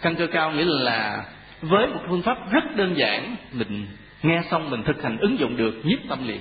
Căn 0.00 0.14
cơ 0.16 0.26
cao 0.26 0.52
nghĩa 0.52 0.64
là 0.64 1.24
với 1.60 1.86
một 1.86 2.00
phương 2.08 2.22
pháp 2.22 2.38
rất 2.50 2.76
đơn 2.76 2.96
giản, 2.96 3.36
mình 3.52 3.86
nghe 4.22 4.42
xong, 4.50 4.70
mình 4.70 4.82
thực 4.82 5.02
hành, 5.02 5.18
ứng 5.18 5.38
dụng 5.38 5.56
được, 5.56 5.74
nhiếp 5.84 5.98
tâm 6.08 6.28
liền. 6.28 6.40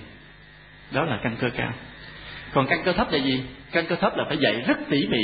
Đó 0.91 1.03
là 1.03 1.19
căn 1.23 1.35
cơ 1.39 1.49
cao. 1.57 1.73
Còn 2.53 2.67
căn 2.67 2.81
cơ 2.85 2.93
thấp 2.93 3.11
là 3.11 3.17
gì? 3.17 3.43
Căn 3.71 3.85
cơ 3.89 3.95
thấp 3.95 4.17
là 4.17 4.23
phải 4.27 4.37
dạy 4.37 4.63
rất 4.67 4.77
tỉ 4.89 5.07
mỉ 5.07 5.23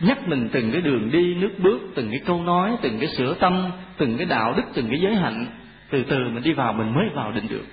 nhắc 0.00 0.28
mình 0.28 0.48
từng 0.52 0.72
cái 0.72 0.80
đường 0.80 1.10
đi, 1.10 1.34
nước 1.34 1.50
bước, 1.58 1.78
từng 1.94 2.10
cái 2.10 2.20
câu 2.26 2.42
nói, 2.42 2.76
từng 2.82 2.98
cái 2.98 3.08
sửa 3.08 3.34
tâm, 3.34 3.70
từng 3.96 4.16
cái 4.16 4.26
đạo 4.26 4.54
đức, 4.56 4.62
từng 4.74 4.88
cái 4.90 5.00
giới 5.00 5.14
hạnh, 5.14 5.46
từ 5.90 6.02
từ 6.02 6.18
mình 6.18 6.42
đi 6.42 6.52
vào 6.52 6.72
mình 6.72 6.94
mới 6.94 7.04
vào 7.14 7.32
định 7.32 7.48
được. 7.48 7.64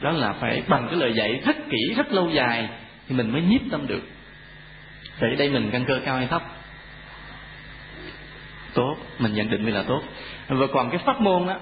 Đó 0.00 0.10
là 0.10 0.32
phải 0.32 0.62
bằng 0.68 0.86
cái 0.90 0.96
lời 0.96 1.12
dạy 1.12 1.40
rất 1.46 1.56
kỹ, 1.70 1.94
rất 1.96 2.12
lâu 2.12 2.30
dài 2.30 2.68
thì 3.08 3.16
mình 3.16 3.32
mới 3.32 3.42
nhiếp 3.42 3.60
tâm 3.70 3.86
được. 3.86 4.02
Vậy 5.18 5.36
đây 5.36 5.50
mình 5.50 5.70
căn 5.72 5.84
cơ 5.84 6.00
cao 6.04 6.16
hay 6.16 6.26
thấp? 6.26 6.42
Tốt, 8.74 8.96
mình 9.18 9.34
nhận 9.34 9.50
định 9.50 9.64
mình 9.64 9.74
là 9.74 9.82
tốt. 9.82 10.02
Và 10.48 10.66
còn 10.72 10.90
cái 10.90 11.00
pháp 11.06 11.20
môn 11.20 11.46
đó 11.46 11.56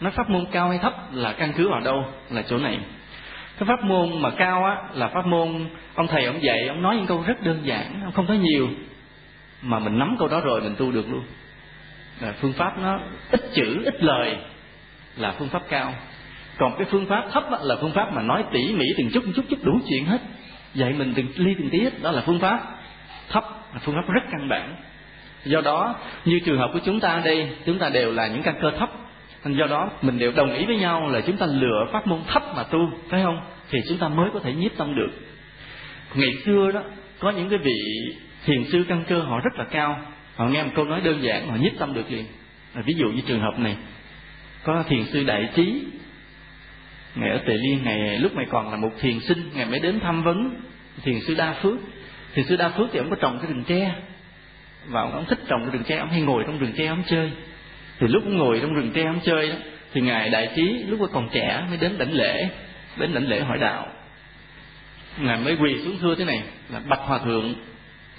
nó 0.00 0.10
pháp 0.10 0.30
môn 0.30 0.44
cao 0.52 0.68
hay 0.68 0.78
thấp 0.78 0.94
là 1.12 1.32
căn 1.32 1.52
cứ 1.56 1.68
vào 1.68 1.80
đâu? 1.80 2.04
Là 2.30 2.42
chỗ 2.42 2.58
này. 2.58 2.78
Cái 3.58 3.66
pháp 3.66 3.84
môn 3.84 4.22
mà 4.22 4.30
cao 4.30 4.64
á 4.64 4.76
là 4.94 5.08
pháp 5.08 5.26
môn, 5.26 5.68
ông 5.94 6.06
thầy 6.06 6.24
ông 6.24 6.42
dạy, 6.42 6.68
ông 6.68 6.82
nói 6.82 6.96
những 6.96 7.06
câu 7.06 7.24
rất 7.26 7.42
đơn 7.42 7.60
giản 7.64 8.00
ông 8.04 8.12
không 8.12 8.26
nói 8.26 8.38
nhiều 8.38 8.68
mà 9.62 9.78
mình 9.78 9.98
nắm 9.98 10.16
câu 10.18 10.28
đó 10.28 10.40
rồi 10.40 10.60
mình 10.60 10.74
tu 10.78 10.92
được 10.92 11.10
luôn. 11.10 11.24
Là 12.20 12.34
phương 12.40 12.52
pháp 12.52 12.78
nó 12.78 13.00
ít 13.30 13.40
chữ, 13.54 13.82
ít 13.84 14.02
lời 14.02 14.36
là 15.16 15.34
phương 15.38 15.48
pháp 15.48 15.62
cao. 15.68 15.94
Còn 16.58 16.74
cái 16.78 16.86
phương 16.90 17.06
pháp 17.06 17.24
thấp 17.32 17.44
là 17.62 17.76
phương 17.80 17.92
pháp 17.92 18.12
mà 18.12 18.22
nói 18.22 18.44
tỉ 18.52 18.74
mỉ 18.74 18.86
từng 18.98 19.10
chút 19.10 19.24
chút 19.36 19.42
chút 19.50 19.58
đủ 19.62 19.72
chuyện 19.88 20.04
hết. 20.04 20.18
Dạy 20.74 20.92
mình 20.92 21.12
từng 21.16 21.26
ly 21.36 21.54
từng 21.58 21.70
tí 21.70 21.80
đó 22.02 22.10
là 22.10 22.22
phương 22.26 22.40
pháp 22.40 22.60
thấp, 23.28 23.44
là 23.74 23.80
phương 23.84 23.94
pháp 23.94 24.12
rất 24.12 24.22
căn 24.30 24.48
bản. 24.48 24.74
Do 25.44 25.60
đó, 25.60 25.94
như 26.24 26.40
trường 26.44 26.58
hợp 26.58 26.70
của 26.72 26.80
chúng 26.84 27.00
ta 27.00 27.22
đây, 27.24 27.48
chúng 27.66 27.78
ta 27.78 27.88
đều 27.88 28.12
là 28.12 28.26
những 28.26 28.42
căn 28.42 28.54
cơ 28.62 28.70
thấp. 28.78 28.90
Do 29.44 29.66
đó, 29.66 29.90
mình 30.02 30.18
đều 30.18 30.32
đồng 30.32 30.52
ý 30.52 30.66
với 30.66 30.76
nhau 30.76 31.08
là 31.08 31.20
chúng 31.20 31.36
ta 31.36 31.46
lựa 31.46 31.86
pháp 31.92 32.06
môn 32.06 32.20
thấp 32.26 32.42
mà 32.56 32.62
tu, 32.62 32.78
phải 33.10 33.22
không? 33.22 33.40
Thì 33.70 33.78
chúng 33.88 33.98
ta 33.98 34.08
mới 34.08 34.30
có 34.34 34.40
thể 34.40 34.52
nhiếp 34.52 34.76
tâm 34.76 34.94
được. 34.94 35.10
Ngày 36.14 36.30
xưa 36.44 36.70
đó, 36.74 36.82
có 37.18 37.30
những 37.30 37.48
cái 37.48 37.58
vị 37.58 37.80
thiền 38.44 38.64
sư 38.72 38.84
căn 38.88 39.04
cơ 39.08 39.20
họ 39.20 39.40
rất 39.40 39.58
là 39.58 39.64
cao. 39.64 40.00
Họ 40.36 40.48
nghe 40.48 40.62
một 40.62 40.70
câu 40.74 40.84
nói 40.84 41.00
đơn 41.00 41.22
giản 41.22 41.48
họ 41.48 41.56
nhiếp 41.56 41.72
tâm 41.78 41.94
được 41.94 42.10
liền. 42.10 42.24
Ví 42.74 42.94
dụ 42.94 43.06
như 43.06 43.22
trường 43.26 43.40
hợp 43.40 43.58
này. 43.58 43.76
Có 44.62 44.82
thiền 44.88 45.04
sư 45.04 45.24
đại 45.24 45.48
trí. 45.54 45.82
Ngày 47.14 47.30
ở 47.30 47.38
tề 47.46 47.54
liên 47.54 47.82
ngày 47.84 48.18
lúc 48.18 48.34
mày 48.34 48.46
còn 48.50 48.70
là 48.70 48.76
một 48.76 48.90
thiền 49.00 49.20
sinh 49.20 49.50
ngày 49.54 49.66
mới 49.66 49.80
đến 49.80 50.00
tham 50.00 50.22
vấn 50.22 50.60
thiền 51.02 51.20
sư 51.20 51.34
đa 51.34 51.52
phước. 51.62 51.78
Thiền 52.34 52.44
sư 52.44 52.56
đa 52.56 52.68
phước 52.68 52.88
thì 52.92 52.98
ông 52.98 53.10
có 53.10 53.16
trồng 53.20 53.38
cái 53.38 53.52
rừng 53.52 53.64
tre. 53.64 53.94
Và 54.86 55.00
ông, 55.00 55.24
thích 55.28 55.38
trồng 55.48 55.60
cái 55.62 55.70
rừng 55.70 55.84
tre 55.84 55.96
ông 55.96 56.10
hay 56.10 56.20
ngồi 56.20 56.44
trong 56.46 56.58
rừng 56.58 56.72
tre 56.76 56.86
ông 56.86 57.02
chơi. 57.06 57.30
Thì 57.98 58.06
lúc 58.08 58.24
ông 58.24 58.36
ngồi 58.36 58.60
trong 58.60 58.74
rừng 58.74 58.90
tre 58.94 59.04
ông 59.04 59.20
chơi 59.24 59.48
đó, 59.48 59.54
thì 59.92 60.00
ngài 60.00 60.30
đại 60.30 60.52
trí 60.56 60.62
lúc 60.62 61.00
còn 61.12 61.28
trẻ 61.32 61.64
mới 61.68 61.78
đến 61.78 61.98
đảnh 61.98 62.12
lễ 62.12 62.48
đến 62.98 63.14
đảnh 63.14 63.28
lễ 63.28 63.40
hỏi 63.40 63.58
đạo. 63.58 63.86
Ngài 65.18 65.38
mới 65.40 65.56
quỳ 65.56 65.84
xuống 65.84 65.96
thưa 66.00 66.14
thế 66.14 66.24
này 66.24 66.42
là 66.72 66.80
bạch 66.88 67.00
hòa 67.00 67.18
thượng 67.18 67.54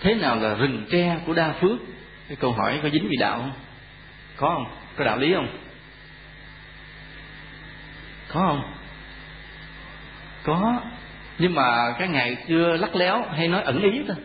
thế 0.01 0.13
nào 0.13 0.35
là 0.35 0.53
rừng 0.53 0.85
tre 0.91 1.17
của 1.25 1.33
đa 1.33 1.53
phước? 1.61 1.79
Cái 2.27 2.37
câu 2.39 2.51
hỏi 2.51 2.79
có 2.83 2.89
dính 2.89 3.07
vị 3.09 3.17
đạo 3.19 3.37
không? 3.37 3.51
Có 4.37 4.49
không? 4.49 4.65
Có 4.95 5.05
đạo 5.05 5.17
lý 5.17 5.33
không? 5.33 5.47
Có 8.27 8.39
không? 8.39 8.61
Có. 10.43 10.81
Nhưng 11.39 11.55
mà 11.55 11.95
cái 11.99 12.07
ngày 12.07 12.37
xưa 12.47 12.77
lắc 12.77 12.95
léo 12.95 13.25
hay 13.37 13.47
nói 13.47 13.61
ẩn 13.61 13.81
ý 13.81 14.01
thôi 14.07 14.17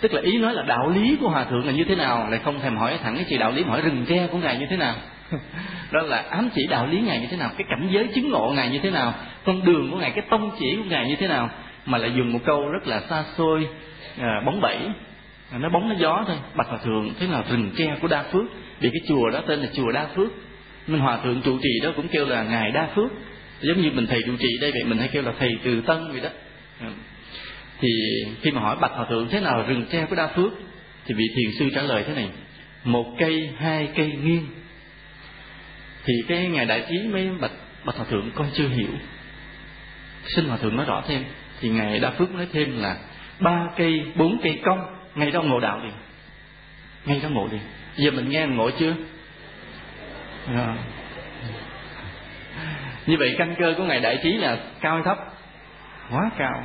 tức 0.00 0.12
là 0.12 0.20
ý 0.20 0.38
nói 0.38 0.54
là 0.54 0.62
đạo 0.62 0.88
lý 0.88 1.16
của 1.20 1.28
hòa 1.28 1.44
thượng 1.44 1.66
là 1.66 1.72
như 1.72 1.84
thế 1.84 1.94
nào, 1.94 2.26
lại 2.30 2.40
không 2.44 2.60
thèm 2.60 2.76
hỏi 2.76 2.98
thẳng 3.02 3.14
cái 3.14 3.24
chị 3.28 3.38
đạo 3.38 3.52
lý, 3.52 3.62
hỏi 3.62 3.80
rừng 3.80 4.04
tre 4.08 4.26
của 4.26 4.38
ngài 4.38 4.58
như 4.58 4.66
thế 4.70 4.76
nào. 4.76 4.94
Đó 5.92 6.02
là 6.02 6.24
ám 6.30 6.48
chỉ 6.54 6.66
đạo 6.66 6.86
lý 6.86 7.00
ngài 7.00 7.20
như 7.20 7.26
thế 7.30 7.36
nào, 7.36 7.50
cái 7.58 7.66
cảnh 7.70 7.88
giới 7.90 8.08
chứng 8.14 8.30
ngộ 8.30 8.52
ngài 8.56 8.68
như 8.68 8.78
thế 8.78 8.90
nào, 8.90 9.14
con 9.44 9.64
đường 9.64 9.90
của 9.90 9.96
ngài, 9.96 10.10
cái 10.10 10.24
tông 10.30 10.50
chỉ 10.58 10.76
của 10.76 10.84
ngài 10.88 11.08
như 11.08 11.16
thế 11.16 11.28
nào, 11.28 11.50
mà 11.86 11.98
lại 11.98 12.12
dùng 12.16 12.32
một 12.32 12.38
câu 12.44 12.68
rất 12.68 12.86
là 12.86 13.00
xa 13.10 13.24
xôi 13.36 13.68
à, 14.18 14.40
bóng 14.46 14.60
bẫy. 14.60 14.78
À, 15.50 15.58
nó 15.58 15.68
bóng 15.68 15.88
nó 15.88 15.94
gió 15.98 16.24
thôi. 16.26 16.36
Bạch 16.54 16.68
hòa 16.68 16.78
thượng 16.84 17.14
thế 17.18 17.26
nào 17.26 17.44
rừng 17.50 17.70
tre 17.76 17.96
của 18.02 18.08
đa 18.08 18.22
phước. 18.22 18.44
Vì 18.80 18.90
cái 18.90 19.00
chùa 19.08 19.30
đó 19.30 19.40
tên 19.46 19.60
là 19.60 19.68
chùa 19.72 19.92
đa 19.92 20.06
phước. 20.16 20.28
Minh 20.86 21.00
hòa 21.00 21.18
thượng 21.24 21.42
trụ 21.42 21.58
trì 21.62 21.80
đó 21.82 21.90
cũng 21.96 22.08
kêu 22.08 22.26
là 22.26 22.42
ngài 22.42 22.70
đa 22.70 22.88
phước. 22.94 23.10
Giống 23.60 23.80
như 23.80 23.90
mình 23.90 24.06
thầy 24.06 24.22
trụ 24.26 24.36
trì 24.38 24.48
đây 24.60 24.70
vậy 24.72 24.84
mình 24.84 24.98
hay 24.98 25.08
kêu 25.08 25.22
là 25.22 25.32
thầy 25.38 25.58
từ 25.64 25.80
tân 25.80 26.12
vậy 26.12 26.20
đó. 26.20 26.28
À, 26.80 26.90
thì 27.80 27.88
khi 28.42 28.50
mà 28.50 28.60
hỏi 28.60 28.76
bạch 28.80 28.92
hòa 28.94 29.06
thượng 29.10 29.28
thế 29.30 29.40
nào 29.40 29.64
rừng 29.68 29.84
tre 29.92 30.06
của 30.06 30.16
đa 30.16 30.26
phước? 30.26 30.52
Thì 31.06 31.14
vị 31.14 31.24
thiền 31.36 31.52
sư 31.58 31.70
trả 31.74 31.82
lời 31.82 32.04
thế 32.06 32.14
này 32.14 32.28
một 32.84 33.14
cây 33.18 33.50
hai 33.56 33.88
cây 33.94 34.12
nghiêng. 34.24 34.46
Thì 36.04 36.14
cái 36.28 36.46
ngài 36.46 36.66
đại 36.66 36.84
trí 36.88 37.08
mấy 37.12 37.30
bạch 37.40 37.50
bạch 37.84 37.96
hòa 37.96 38.06
thượng 38.10 38.30
con 38.34 38.46
chưa 38.54 38.68
hiểu. 38.68 38.90
Xin 40.26 40.44
hòa 40.44 40.56
thượng 40.56 40.76
nói 40.76 40.86
rõ 40.86 41.02
thêm. 41.08 41.24
Thì 41.60 41.68
ngài 41.68 41.98
đa 41.98 42.10
phước 42.10 42.34
nói 42.34 42.46
thêm 42.52 42.82
là 42.82 42.96
ba 43.40 43.68
cây 43.76 44.04
bốn 44.16 44.38
cây 44.42 44.60
công, 44.64 44.96
ngay 45.14 45.30
đó 45.30 45.42
ngộ 45.42 45.60
đạo 45.60 45.80
liền. 45.82 45.92
Ngay 47.04 47.20
đó 47.22 47.28
ngộ 47.28 47.48
liền. 47.52 47.60
Giờ 47.96 48.10
mình 48.10 48.28
nghe 48.28 48.46
ngộ 48.46 48.70
chưa? 48.70 48.94
À. 50.46 50.76
như 53.06 53.16
vậy 53.18 53.34
căn 53.38 53.54
cơ 53.58 53.74
của 53.76 53.84
ngài 53.84 54.00
đại 54.00 54.18
trí 54.22 54.32
là 54.32 54.58
cao 54.80 54.94
hay 54.94 55.02
thấp? 55.04 55.18
Quá 56.10 56.30
cao 56.38 56.62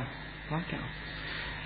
quá 0.50 0.60
cao. 0.70 0.80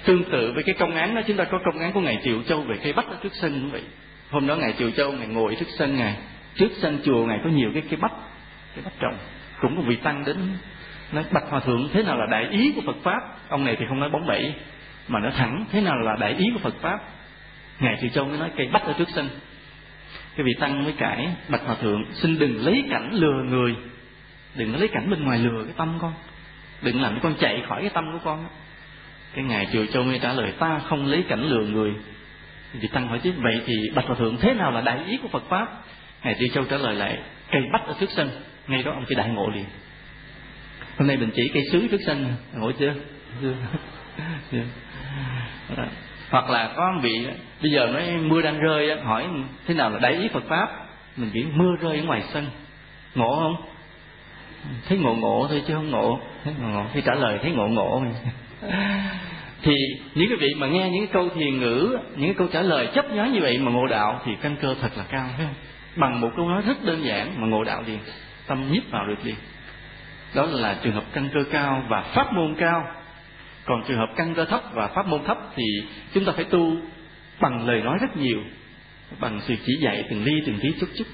Tương 0.04 0.24
tự 0.30 0.52
với 0.52 0.62
cái 0.62 0.74
công 0.78 0.94
án 0.94 1.14
đó, 1.14 1.20
chúng 1.26 1.36
ta 1.36 1.44
có 1.44 1.58
công 1.64 1.78
án 1.78 1.92
của 1.92 2.00
ngài 2.00 2.18
triệu 2.24 2.42
châu 2.42 2.60
về 2.60 2.76
cây 2.82 2.92
bách 2.92 3.06
ở 3.06 3.16
trước 3.22 3.32
sân 3.34 3.52
cũng 3.52 3.70
vậy. 3.70 3.82
Hôm 4.30 4.46
đó 4.46 4.56
ngài 4.56 4.74
triệu 4.78 4.90
châu, 4.90 5.12
ngài 5.12 5.26
ngồi 5.26 5.54
trước 5.54 5.66
sân 5.78 5.96
ngài. 5.96 6.16
Trước 6.54 6.68
sân 6.82 6.98
chùa 7.04 7.26
ngài 7.26 7.38
có 7.44 7.50
nhiều 7.50 7.70
cái 7.74 7.82
cây 7.90 7.98
bách 8.00 8.12
cái 8.74 8.84
bách 8.84 8.94
trồng. 9.00 9.16
Cũng 9.60 9.76
có 9.76 9.82
vị 9.82 9.96
tăng 9.96 10.24
đến. 10.24 10.36
Nói 11.12 11.24
bạch 11.30 11.44
hòa 11.48 11.60
thượng 11.60 11.88
thế 11.92 12.02
nào 12.02 12.16
là 12.16 12.26
đại 12.30 12.48
ý 12.50 12.72
của 12.76 12.82
phật 12.86 12.96
pháp? 13.02 13.20
Ông 13.48 13.64
này 13.64 13.76
thì 13.78 13.84
không 13.88 14.00
nói 14.00 14.10
bóng 14.10 14.26
bẩy 14.26 14.54
mà 15.10 15.20
nó 15.20 15.30
thẳng 15.30 15.64
thế 15.72 15.80
nào 15.80 15.98
là 15.98 16.16
đại 16.20 16.34
ý 16.34 16.44
của 16.54 16.58
phật 16.58 16.74
pháp? 16.80 17.00
Ngài 17.80 17.98
triệu 18.00 18.10
châu 18.10 18.24
mới 18.24 18.38
nói 18.38 18.50
cây 18.56 18.68
bách 18.72 18.82
ở 18.82 18.94
trước 18.98 19.08
sân. 19.14 19.28
Cái 20.36 20.44
vị 20.44 20.52
tăng 20.60 20.84
mới 20.84 20.92
cãi 20.92 21.28
bạch 21.48 21.62
hòa 21.64 21.76
thượng 21.80 22.04
xin 22.12 22.38
đừng 22.38 22.64
lấy 22.64 22.84
cảnh 22.90 23.10
lừa 23.12 23.42
người. 23.42 23.76
Đừng 24.54 24.76
lấy 24.78 24.88
cảnh 24.88 25.10
bên 25.10 25.24
ngoài 25.24 25.38
lừa 25.38 25.64
cái 25.64 25.74
tâm 25.76 25.98
con. 26.00 26.12
Đừng 26.82 27.02
làm 27.02 27.14
cho 27.14 27.20
con 27.22 27.34
chạy 27.40 27.62
khỏi 27.68 27.80
cái 27.80 27.90
tâm 27.90 28.04
của 28.12 28.18
con. 28.24 28.46
Cái 29.34 29.44
ngài 29.44 29.68
chùa 29.72 29.86
châu 29.86 30.02
mới 30.02 30.18
trả 30.18 30.32
lời 30.32 30.52
ta 30.58 30.80
không 30.88 31.06
lấy 31.06 31.24
cảnh 31.28 31.42
lừa 31.42 31.66
người. 31.66 31.92
Vị 32.72 32.88
tăng 32.92 33.08
hỏi 33.08 33.20
tiếp 33.22 33.32
vậy 33.36 33.62
thì 33.66 33.74
bạch 33.94 34.04
hòa 34.04 34.16
thượng 34.16 34.36
thế 34.36 34.54
nào 34.54 34.72
là 34.72 34.80
đại 34.80 35.04
ý 35.06 35.16
của 35.22 35.28
phật 35.28 35.42
pháp? 35.48 35.82
Ngài 36.22 36.34
chùa 36.34 36.54
châu 36.54 36.64
trả 36.64 36.76
lời 36.76 36.94
lại 36.94 37.18
cây 37.50 37.62
bách 37.72 37.86
ở 37.86 37.94
trước 38.00 38.10
sân 38.10 38.30
ngay 38.66 38.82
đó 38.82 38.92
ông 38.92 39.04
chỉ 39.08 39.14
đại 39.14 39.28
ngộ 39.28 39.50
liền. 39.50 39.64
Hôm 40.98 41.08
nay 41.08 41.16
mình 41.16 41.30
chỉ 41.34 41.50
cây 41.54 41.62
sứ 41.72 41.88
trước 41.88 42.00
sân 42.06 42.34
ngộ 42.54 42.72
chưa. 42.72 42.94
Chưa, 43.42 43.54
hoặc 46.30 46.50
là 46.50 46.72
có 46.76 46.92
vị 47.02 47.26
bây 47.62 47.70
giờ 47.70 47.86
nói 47.86 48.16
mưa 48.22 48.42
đang 48.42 48.58
rơi 48.60 49.00
hỏi 49.00 49.26
thế 49.66 49.74
nào 49.74 49.90
là 49.90 49.98
đại 49.98 50.12
ý 50.12 50.28
phật 50.28 50.44
pháp? 50.48 50.68
Mình 51.16 51.30
chỉ 51.32 51.44
mưa 51.54 51.76
rơi 51.80 51.98
ở 51.98 52.04
ngoài 52.04 52.22
sân. 52.32 52.46
Ngộ 53.14 53.36
không? 53.40 53.56
Thấy 54.88 54.98
ngộ 54.98 55.14
ngộ 55.14 55.46
thôi 55.48 55.62
chứ 55.66 55.74
không 55.74 55.90
ngộ. 55.90 56.20
Thấy 56.44 56.54
ngộ 56.60 56.68
ngộ 56.68 56.84
thì 56.92 57.00
trả 57.04 57.14
lời, 57.14 57.38
thấy 57.42 57.52
ngộ 57.52 57.68
ngộ. 57.68 58.02
Thì 59.62 59.72
những 60.14 60.28
cái 60.28 60.38
vị 60.40 60.54
mà 60.56 60.66
nghe 60.66 60.90
những 60.90 61.06
câu 61.06 61.28
thiền 61.28 61.60
ngữ, 61.60 61.98
những 62.16 62.28
cái 62.28 62.34
câu 62.38 62.46
trả 62.52 62.62
lời 62.62 62.88
chấp 62.94 63.10
nhớ 63.10 63.24
như 63.24 63.40
vậy 63.40 63.58
mà 63.58 63.70
ngộ 63.70 63.86
đạo 63.86 64.20
thì 64.24 64.32
căn 64.42 64.56
cơ 64.60 64.74
thật 64.80 64.88
là 64.96 65.04
cao, 65.10 65.26
phải 65.36 65.46
không? 65.46 65.54
Bằng 65.96 66.20
một 66.20 66.28
câu 66.36 66.48
nói 66.48 66.62
rất 66.66 66.84
đơn 66.84 67.04
giản 67.04 67.34
mà 67.36 67.46
ngộ 67.46 67.64
đạo 67.64 67.82
liền 67.86 67.98
tâm 68.46 68.72
nhíp 68.72 68.90
vào 68.90 69.06
được 69.06 69.24
liền 69.24 69.34
đó 70.34 70.46
là 70.50 70.76
trường 70.82 70.92
hợp 70.92 71.04
căn 71.12 71.28
cơ 71.34 71.40
cao 71.50 71.82
và 71.88 72.00
pháp 72.14 72.32
môn 72.32 72.54
cao 72.58 72.84
còn 73.70 73.82
trường 73.88 73.98
hợp 73.98 74.10
căn 74.16 74.34
cơ 74.34 74.44
thấp 74.44 74.62
và 74.72 74.86
pháp 74.86 75.06
môn 75.06 75.24
thấp 75.24 75.38
thì 75.56 75.64
chúng 76.14 76.24
ta 76.24 76.32
phải 76.32 76.44
tu 76.44 76.76
bằng 77.40 77.66
lời 77.66 77.82
nói 77.82 77.98
rất 78.00 78.16
nhiều, 78.16 78.38
bằng 79.20 79.40
sự 79.48 79.54
chỉ 79.66 79.72
dạy 79.80 80.04
từng 80.10 80.24
ly 80.24 80.32
từng 80.46 80.58
tí 80.62 80.68
chút 80.80 80.86
chút. 80.98 81.04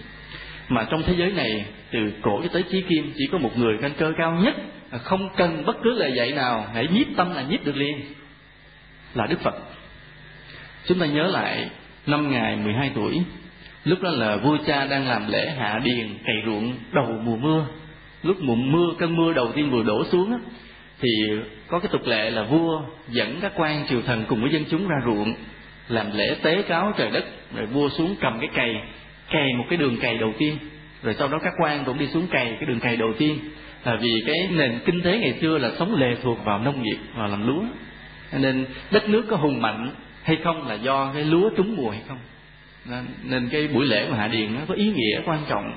Mà 0.69 0.87
trong 0.91 1.03
thế 1.03 1.15
giới 1.17 1.33
này, 1.33 1.65
từ 1.91 2.13
cổ 2.23 2.41
cho 2.43 2.49
tới 2.53 2.63
chí 2.63 2.83
kim, 2.89 3.13
chỉ 3.17 3.27
có 3.33 3.39
một 3.39 3.59
người 3.59 3.79
căn 3.83 3.93
cơ 3.99 4.13
cao 4.19 4.33
nhất 4.33 4.55
à, 4.91 4.99
không 4.99 5.29
cần 5.37 5.65
bất 5.67 5.77
cứ 5.83 5.95
lời 5.99 6.13
dạy 6.17 6.33
nào, 6.33 6.67
hãy 6.75 6.89
nhiếp 6.93 7.07
tâm 7.17 7.35
là 7.35 7.43
nhiếp 7.43 7.65
được 7.65 7.77
liền, 7.77 8.01
là 9.15 9.27
đức 9.27 9.41
phật. 9.41 9.55
Chúng 10.87 10.99
ta 10.99 11.07
nhớ 11.07 11.27
lại 11.27 11.71
năm 12.07 12.31
ngày 12.31 12.57
12 12.57 12.91
tuổi, 12.95 13.23
lúc 13.85 14.03
đó 14.03 14.11
là 14.11 14.37
vua 14.37 14.59
cha 14.67 14.87
đang 14.87 15.09
làm 15.09 15.29
lễ 15.29 15.51
hạ 15.59 15.81
điền 15.85 16.19
cày 16.25 16.37
ruộng 16.47 16.75
đầu 16.93 17.21
mùa 17.25 17.37
mưa. 17.37 17.67
Lúc 18.23 18.37
mùa 18.41 18.55
mưa, 18.55 18.87
cơn 18.99 19.17
mưa 19.17 19.33
đầu 19.33 19.53
tiên 19.53 19.71
vừa 19.71 19.83
đổ 19.83 20.05
xuống 20.05 20.39
thì 21.01 21.09
có 21.69 21.79
cái 21.79 21.89
tục 21.93 22.07
lệ 22.07 22.31
là 22.31 22.43
vua 22.43 22.83
dẫn 23.09 23.39
các 23.43 23.53
quan 23.57 23.87
triều 23.89 24.03
thần 24.03 24.25
cùng 24.29 24.41
với 24.43 24.51
dân 24.51 24.65
chúng 24.71 24.89
ra 24.89 24.97
ruộng, 25.05 25.35
làm 25.89 26.07
lễ 26.17 26.37
tế 26.43 26.63
cáo 26.63 26.93
trời 26.97 27.11
đất, 27.11 27.25
rồi 27.57 27.67
vua 27.67 27.89
xuống 27.89 28.17
cầm 28.21 28.41
cái 28.41 28.49
cày 28.55 28.83
cày 29.31 29.53
một 29.59 29.65
cái 29.71 29.77
đường 29.77 29.97
cày 29.97 30.19
đầu 30.19 30.33
tiên. 30.39 30.59
Rồi 31.03 31.15
sau 31.19 31.29
đó 31.29 31.39
các 31.39 31.53
quan 31.59 31.85
cũng 31.85 31.99
đi 31.99 32.07
xuống 32.07 32.27
cày 32.27 32.57
cái 32.61 32.67
đường 32.67 32.81
cày 32.81 32.97
đầu 32.97 33.13
tiên. 33.19 33.39
Là 33.85 33.97
vì 33.97 34.23
cái 34.27 34.49
nền 34.51 34.79
kinh 34.85 35.03
tế 35.03 35.19
ngày 35.19 35.35
xưa 35.41 35.59
là 35.59 35.71
sống 35.79 35.95
lệ 35.95 36.17
thuộc 36.23 36.45
vào 36.45 36.59
nông 36.59 36.83
nghiệp 36.83 36.99
và 37.15 37.27
làm 37.27 37.47
lúa. 37.47 37.63
Nên 38.33 38.67
đất 38.91 39.09
nước 39.09 39.25
có 39.29 39.37
hùng 39.37 39.63
mạnh 39.63 39.95
hay 40.23 40.39
không 40.45 40.69
là 40.69 40.75
do 40.75 41.13
cái 41.15 41.25
lúa 41.25 41.51
trúng 41.57 41.77
mùa 41.77 41.91
hay 41.91 42.01
không. 42.09 42.19
Nên 43.23 43.49
cái 43.49 43.69
buổi 43.69 43.87
lễ 43.87 44.09
mà 44.11 44.17
hạ 44.17 44.29
điền 44.29 44.55
nó 44.55 44.61
có 44.69 44.75
ý 44.75 44.93
nghĩa 44.97 45.21
quan 45.25 45.39
trọng. 45.49 45.77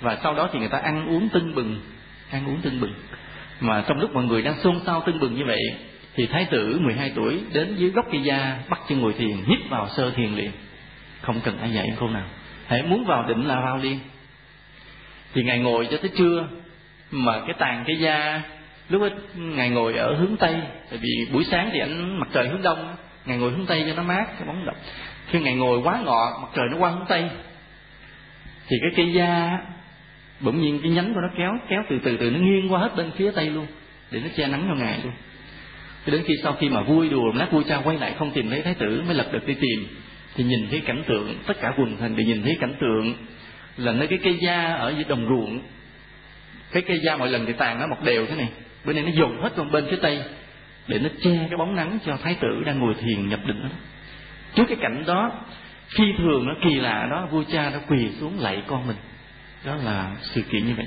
Và 0.00 0.18
sau 0.22 0.34
đó 0.34 0.48
thì 0.52 0.58
người 0.58 0.68
ta 0.68 0.78
ăn 0.78 1.08
uống 1.08 1.28
tưng 1.28 1.54
bừng, 1.54 1.80
ăn 2.30 2.46
uống 2.46 2.60
tưng 2.62 2.80
bừng 2.80 2.92
mà 3.60 3.84
trong 3.88 4.00
lúc 4.00 4.14
mọi 4.14 4.24
người 4.24 4.42
đang 4.42 4.60
xôn 4.60 4.80
xao 4.86 5.00
tưng 5.06 5.20
bừng 5.20 5.34
như 5.34 5.44
vậy, 5.46 5.60
thì 6.14 6.26
thái 6.26 6.44
tử 6.44 6.78
12 6.80 7.12
tuổi 7.14 7.40
đến 7.52 7.74
dưới 7.76 7.90
gốc 7.90 8.06
cây 8.12 8.22
da, 8.22 8.58
bắt 8.68 8.80
chân 8.88 9.00
ngồi 9.00 9.12
thiền, 9.12 9.36
hít 9.46 9.58
vào 9.70 9.88
sơ 9.96 10.10
thiền 10.10 10.34
liền. 10.34 10.50
Không 11.20 11.40
cần 11.44 11.58
ai 11.58 11.72
dạy 11.72 11.92
câu 11.98 12.08
nào. 12.08 12.26
Hãy 12.66 12.82
muốn 12.82 13.04
vào 13.04 13.24
định 13.28 13.46
là 13.46 13.60
vào 13.60 13.76
liền. 13.76 13.98
Thì 15.34 15.42
ngài 15.42 15.58
ngồi 15.58 15.88
cho 15.90 15.96
tới 15.96 16.10
trưa, 16.16 16.48
mà 17.10 17.40
cái 17.40 17.54
tàn 17.58 17.84
cái 17.86 17.96
da, 17.96 18.42
lúc 18.88 19.02
ấy 19.02 19.10
ngài 19.34 19.70
ngồi 19.70 19.94
ở 19.94 20.14
hướng 20.14 20.36
tây, 20.36 20.54
tại 20.90 20.98
vì 21.02 21.26
buổi 21.32 21.44
sáng 21.44 21.70
thì 21.72 21.78
ánh 21.78 22.20
mặt 22.20 22.28
trời 22.32 22.48
hướng 22.48 22.62
đông, 22.62 22.96
ngài 23.24 23.38
ngồi 23.38 23.50
hướng 23.50 23.66
tây 23.66 23.84
cho 23.86 23.94
nó 23.94 24.02
mát 24.02 24.24
cái 24.38 24.46
bóng 24.46 24.66
đậm 24.66 24.74
khi 25.26 25.40
ngài 25.40 25.54
ngồi 25.54 25.80
quá 25.84 26.00
ngọ 26.04 26.38
mặt 26.42 26.48
trời 26.54 26.64
nó 26.70 26.78
qua 26.78 26.90
hướng 26.90 27.04
tây, 27.08 27.30
thì 28.66 28.76
cái 28.80 28.90
cây 28.96 29.12
da 29.12 29.58
bỗng 30.40 30.60
nhiên 30.60 30.80
cái 30.82 30.90
nhánh 30.90 31.14
của 31.14 31.20
nó 31.20 31.28
kéo 31.36 31.52
kéo 31.68 31.82
từ 31.88 31.98
từ 32.04 32.16
từ 32.16 32.30
nó 32.30 32.38
nghiêng 32.38 32.72
qua 32.72 32.80
hết 32.80 32.96
bên 32.96 33.10
phía 33.16 33.30
tây 33.30 33.50
luôn, 33.50 33.66
để 34.10 34.20
nó 34.20 34.28
che 34.36 34.46
nắng 34.46 34.64
cho 34.68 34.74
ngài 34.74 34.98
luôn. 35.04 35.12
Cho 36.06 36.12
đến 36.12 36.22
khi 36.26 36.34
sau 36.42 36.52
khi 36.60 36.68
mà 36.68 36.82
vui 36.82 37.08
đùa, 37.08 37.32
lát 37.34 37.52
vui 37.52 37.64
cha 37.68 37.80
quay 37.84 37.98
lại 37.98 38.14
không 38.18 38.30
tìm 38.30 38.50
thấy 38.50 38.62
thái 38.62 38.74
tử, 38.74 39.02
mới 39.06 39.14
lập 39.14 39.26
được 39.32 39.46
đi 39.46 39.54
tìm, 39.54 39.86
thì 40.34 40.44
nhìn 40.44 40.68
thấy 40.70 40.80
cảnh 40.80 41.02
tượng, 41.06 41.34
tất 41.46 41.60
cả 41.60 41.72
quần 41.76 41.96
thần 41.96 42.16
đều 42.16 42.26
nhìn 42.26 42.42
thấy 42.42 42.56
cảnh 42.60 42.74
tượng 42.80 43.14
là 43.76 43.92
nơi 43.92 44.06
cái 44.06 44.18
cây 44.22 44.38
da 44.42 44.72
ở 44.72 44.90
dưới 44.90 45.04
đồng 45.08 45.28
ruộng. 45.28 45.60
Cái 46.72 46.82
cây 46.82 47.00
da 47.04 47.16
mọi 47.16 47.28
lần 47.28 47.46
thì 47.46 47.52
tàn 47.52 47.80
nó 47.80 47.86
mọc 47.86 48.04
đều 48.04 48.26
thế 48.26 48.36
này, 48.36 48.48
bữa 48.84 48.92
nay 48.92 49.02
nó 49.02 49.10
dồn 49.10 49.40
hết 49.40 49.52
trong 49.56 49.72
bên 49.72 49.84
phía 49.90 49.96
tây, 50.02 50.22
để 50.88 50.98
nó 50.98 51.08
che 51.22 51.46
cái 51.50 51.56
bóng 51.58 51.76
nắng 51.76 51.98
cho 52.06 52.16
thái 52.16 52.36
tử 52.40 52.62
đang 52.66 52.78
ngồi 52.78 52.94
thiền 52.94 53.28
nhập 53.28 53.40
định 53.46 53.62
đó. 53.62 53.68
Trước 54.54 54.64
cái 54.68 54.76
cảnh 54.80 55.04
đó 55.06 55.32
phi 55.88 56.04
thường 56.18 56.46
nó 56.46 56.54
kỳ 56.64 56.74
lạ 56.74 57.08
đó, 57.10 57.28
vua 57.30 57.44
cha 57.52 57.70
nó 57.70 57.78
quỳ 57.88 58.08
xuống 58.20 58.40
lạy 58.40 58.62
con 58.66 58.86
mình 58.86 58.96
đó 59.64 59.76
là 59.84 60.16
sự 60.20 60.42
kiện 60.42 60.66
như 60.66 60.74
vậy. 60.76 60.86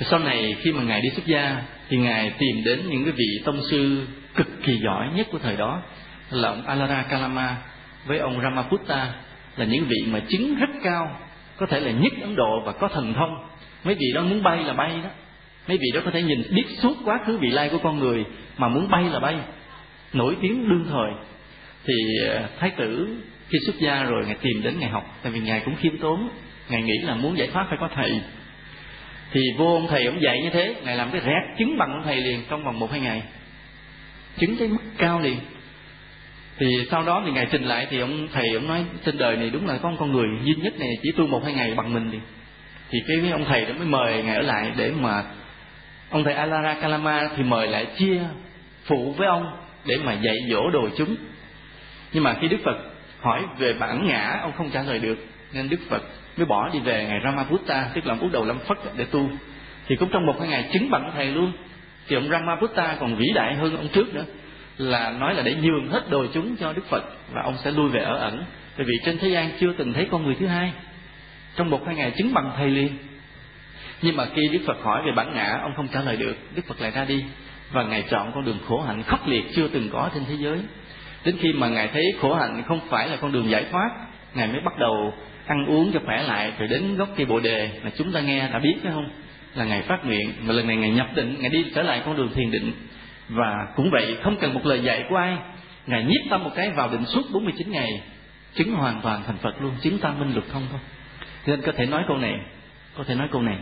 Sau 0.00 0.18
này 0.18 0.56
khi 0.60 0.72
mà 0.72 0.82
ngài 0.82 1.00
đi 1.00 1.10
xuất 1.10 1.26
gia, 1.26 1.62
thì 1.88 1.96
ngài 1.96 2.30
tìm 2.30 2.64
đến 2.64 2.80
những 2.88 3.04
cái 3.04 3.12
vị 3.12 3.42
tông 3.44 3.60
sư 3.70 4.06
cực 4.34 4.62
kỳ 4.62 4.78
giỏi 4.84 5.08
nhất 5.14 5.26
của 5.32 5.38
thời 5.38 5.56
đó, 5.56 5.82
là 6.30 6.48
ông 6.48 6.66
Alara 6.66 7.02
Kalama 7.02 7.56
với 8.06 8.18
ông 8.18 8.40
Ramaputta, 8.42 9.12
là 9.56 9.64
những 9.64 9.84
vị 9.84 9.96
mà 10.06 10.20
chứng 10.28 10.54
rất 10.54 10.70
cao, 10.82 11.20
có 11.56 11.66
thể 11.66 11.80
là 11.80 11.90
nhất 11.90 12.12
Ấn 12.22 12.36
Độ 12.36 12.60
và 12.64 12.72
có 12.72 12.88
thần 12.88 13.14
thông. 13.14 13.48
Mấy 13.84 13.94
vị 13.94 14.06
đó 14.14 14.22
muốn 14.22 14.42
bay 14.42 14.64
là 14.64 14.72
bay 14.72 14.90
đó. 15.02 15.10
Mấy 15.68 15.78
vị 15.78 15.86
đó 15.94 16.00
có 16.04 16.10
thể 16.10 16.22
nhìn 16.22 16.42
biết 16.50 16.64
suốt 16.82 16.96
quá 17.04 17.20
khứ 17.26 17.38
vị 17.38 17.50
lai 17.50 17.68
của 17.68 17.78
con 17.78 17.98
người 17.98 18.24
mà 18.56 18.68
muốn 18.68 18.90
bay 18.90 19.04
là 19.04 19.20
bay. 19.20 19.36
Nổi 20.12 20.36
tiếng 20.40 20.68
đương 20.68 20.86
thời. 20.90 21.10
Thì 21.84 21.94
ờ, 22.28 22.48
thái 22.58 22.70
tử 22.70 23.16
khi 23.48 23.58
xuất 23.66 23.78
gia 23.78 24.02
rồi, 24.02 24.26
ngài 24.26 24.34
tìm 24.34 24.62
đến 24.62 24.78
ngài 24.78 24.90
học, 24.90 25.18
tại 25.22 25.32
vì 25.32 25.40
ngài 25.40 25.60
cũng 25.60 25.76
khiêm 25.76 25.98
tốn. 25.98 26.28
Ngài 26.68 26.82
nghĩ 26.82 26.98
là 27.02 27.14
muốn 27.14 27.38
giải 27.38 27.48
thoát 27.52 27.66
phải 27.68 27.78
có 27.80 27.88
thầy. 27.94 28.20
Thì 29.32 29.40
vô 29.56 29.74
ông 29.74 29.86
thầy 29.88 30.06
ông 30.06 30.22
dạy 30.22 30.42
như 30.42 30.50
thế, 30.50 30.74
ngài 30.84 30.96
làm 30.96 31.10
cái 31.10 31.20
rét 31.20 31.40
chứng 31.58 31.78
bằng 31.78 31.92
ông 31.92 32.02
thầy 32.04 32.16
liền 32.16 32.40
trong 32.50 32.64
vòng 32.64 32.78
một, 32.78 32.90
hai 32.90 33.00
ngày. 33.00 33.22
Chứng 34.38 34.56
cái 34.58 34.68
mức 34.68 34.82
cao 34.98 35.20
liền. 35.20 35.36
Thì 36.58 36.66
sau 36.90 37.02
đó 37.02 37.22
thì 37.26 37.32
ngài 37.32 37.46
trình 37.50 37.64
lại 37.64 37.86
thì 37.90 37.98
ông 37.98 38.28
thầy 38.32 38.54
ông 38.54 38.68
nói, 38.68 38.84
trên 39.04 39.18
đời 39.18 39.36
này 39.36 39.50
đúng 39.50 39.66
là 39.66 39.78
có 39.78 39.90
một 39.90 39.96
con 40.00 40.12
người 40.12 40.26
duy 40.44 40.54
nhất 40.54 40.78
này 40.78 40.88
chỉ 41.02 41.12
tu 41.16 41.26
một, 41.26 41.44
hai 41.44 41.52
ngày 41.52 41.74
bằng 41.74 41.94
mình 41.94 42.10
liền. 42.10 42.20
Thì 42.90 42.98
cái 43.08 43.30
ông 43.30 43.44
thầy 43.44 43.64
đó 43.64 43.72
mới 43.78 43.86
mời 43.86 44.22
ngài 44.22 44.36
ở 44.36 44.42
lại 44.42 44.72
để 44.76 44.90
mà 44.90 45.22
ông 46.10 46.24
thầy 46.24 46.34
Alara 46.34 46.74
Kalama 46.74 47.28
thì 47.36 47.42
mời 47.42 47.68
lại 47.68 47.86
chia 47.98 48.20
phụ 48.84 49.14
với 49.16 49.28
ông 49.28 49.46
để 49.86 49.96
mà 50.04 50.12
dạy 50.12 50.36
dỗ 50.50 50.70
đồ 50.70 50.88
chúng. 50.98 51.16
Nhưng 52.12 52.24
mà 52.24 52.36
khi 52.40 52.48
Đức 52.48 52.58
Phật 52.64 52.93
hỏi 53.24 53.42
về 53.58 53.72
bản 53.72 54.06
ngã, 54.06 54.38
ông 54.42 54.52
không 54.52 54.70
trả 54.70 54.82
lời 54.82 54.98
được. 54.98 55.18
Nên 55.52 55.68
Đức 55.68 55.80
Phật 55.88 56.02
mới 56.36 56.46
bỏ 56.46 56.68
đi 56.72 56.80
về 56.80 57.06
ngày 57.08 57.20
Ramaputta 57.24 57.90
tức 57.94 58.06
là 58.06 58.16
ông 58.20 58.32
đầu 58.32 58.44
lâm 58.44 58.58
phất 58.58 58.78
để 58.96 59.04
tu. 59.04 59.28
Thì 59.86 59.96
cũng 59.96 60.08
trong 60.12 60.26
một 60.26 60.36
hai 60.40 60.48
ngày 60.48 60.70
chứng 60.72 60.90
bằng 60.90 61.10
thầy 61.14 61.26
luôn. 61.26 61.52
Thì 62.08 62.16
ông 62.16 62.28
Ramaputta 62.28 62.96
còn 63.00 63.16
vĩ 63.16 63.26
đại 63.34 63.54
hơn 63.54 63.76
ông 63.76 63.88
trước 63.92 64.14
nữa, 64.14 64.24
là 64.78 65.10
nói 65.10 65.34
là 65.34 65.42
để 65.42 65.54
nhường 65.54 65.88
hết 65.88 66.10
đồ 66.10 66.26
chúng 66.34 66.56
cho 66.56 66.72
Đức 66.72 66.86
Phật 66.88 67.04
và 67.32 67.42
ông 67.42 67.56
sẽ 67.64 67.70
lui 67.70 67.88
về 67.88 68.00
ở 68.00 68.16
ẩn. 68.16 68.44
Bởi 68.76 68.86
vì 68.86 68.94
trên 69.04 69.18
thế 69.18 69.28
gian 69.28 69.50
chưa 69.60 69.72
từng 69.78 69.92
thấy 69.92 70.08
con 70.10 70.24
người 70.24 70.34
thứ 70.40 70.46
hai. 70.46 70.72
Trong 71.56 71.70
một 71.70 71.86
hai 71.86 71.94
ngày 71.94 72.12
chứng 72.18 72.34
bằng 72.34 72.52
thầy 72.56 72.70
liền. 72.70 72.96
Nhưng 74.02 74.16
mà 74.16 74.24
khi 74.34 74.42
Đức 74.52 74.60
Phật 74.66 74.76
hỏi 74.82 75.02
về 75.06 75.12
bản 75.12 75.34
ngã, 75.34 75.58
ông 75.62 75.72
không 75.76 75.88
trả 75.88 76.00
lời 76.00 76.16
được. 76.16 76.36
Đức 76.54 76.62
Phật 76.68 76.80
lại 76.80 76.90
ra 76.90 77.04
đi. 77.04 77.24
Và 77.72 77.82
ngài 77.82 78.02
chọn 78.02 78.32
con 78.34 78.44
đường 78.44 78.58
khổ 78.68 78.80
hạnh 78.80 79.02
khốc 79.02 79.28
liệt 79.28 79.44
chưa 79.56 79.68
từng 79.68 79.90
có 79.92 80.10
trên 80.14 80.24
thế 80.28 80.34
giới 80.34 80.58
đến 81.24 81.36
khi 81.40 81.52
mà 81.52 81.68
ngài 81.68 81.88
thấy 81.88 82.02
khổ 82.20 82.34
hạnh 82.34 82.62
không 82.66 82.80
phải 82.88 83.08
là 83.08 83.16
con 83.16 83.32
đường 83.32 83.50
giải 83.50 83.64
thoát, 83.70 83.90
ngài 84.34 84.48
mới 84.48 84.60
bắt 84.60 84.78
đầu 84.78 85.14
ăn 85.46 85.66
uống 85.66 85.90
cho 85.94 86.00
khỏe 86.04 86.22
lại, 86.22 86.52
rồi 86.58 86.68
đến 86.68 86.96
gốc 86.96 87.08
cây 87.16 87.26
bồ 87.26 87.40
đề 87.40 87.70
mà 87.84 87.90
chúng 87.98 88.12
ta 88.12 88.20
nghe 88.20 88.48
đã 88.52 88.58
biết, 88.58 88.74
phải 88.82 88.92
không? 88.92 89.08
Là 89.54 89.64
ngài 89.64 89.82
phát 89.82 90.06
nguyện, 90.06 90.32
mà 90.46 90.54
lần 90.54 90.66
này 90.66 90.76
ngài 90.76 90.90
nhập 90.90 91.06
định, 91.14 91.36
ngài 91.40 91.50
đi 91.50 91.64
trở 91.74 91.82
lại 91.82 92.02
con 92.04 92.16
đường 92.16 92.30
thiền 92.34 92.50
định. 92.50 92.72
Và 93.28 93.66
cũng 93.76 93.90
vậy, 93.90 94.16
không 94.22 94.36
cần 94.36 94.54
một 94.54 94.66
lời 94.66 94.80
dạy 94.82 95.04
của 95.08 95.16
ai, 95.16 95.36
ngài 95.86 96.04
nhiếp 96.04 96.30
tâm 96.30 96.44
một 96.44 96.50
cái 96.54 96.70
vào 96.70 96.88
định 96.88 97.04
suốt 97.06 97.22
49 97.32 97.70
ngày, 97.70 98.02
chứng 98.54 98.74
hoàn 98.74 99.00
toàn 99.02 99.22
thành 99.26 99.36
Phật 99.36 99.62
luôn, 99.62 99.72
chứng 99.82 99.98
tam 99.98 100.18
minh 100.18 100.32
luật 100.34 100.44
thông 100.52 100.62
thôi. 100.70 100.80
Nên 101.46 101.60
có 101.60 101.72
thể 101.76 101.86
nói 101.86 102.04
câu 102.08 102.16
này, 102.16 102.34
có 102.96 103.04
thể 103.04 103.14
nói 103.14 103.28
câu 103.32 103.42
này, 103.42 103.58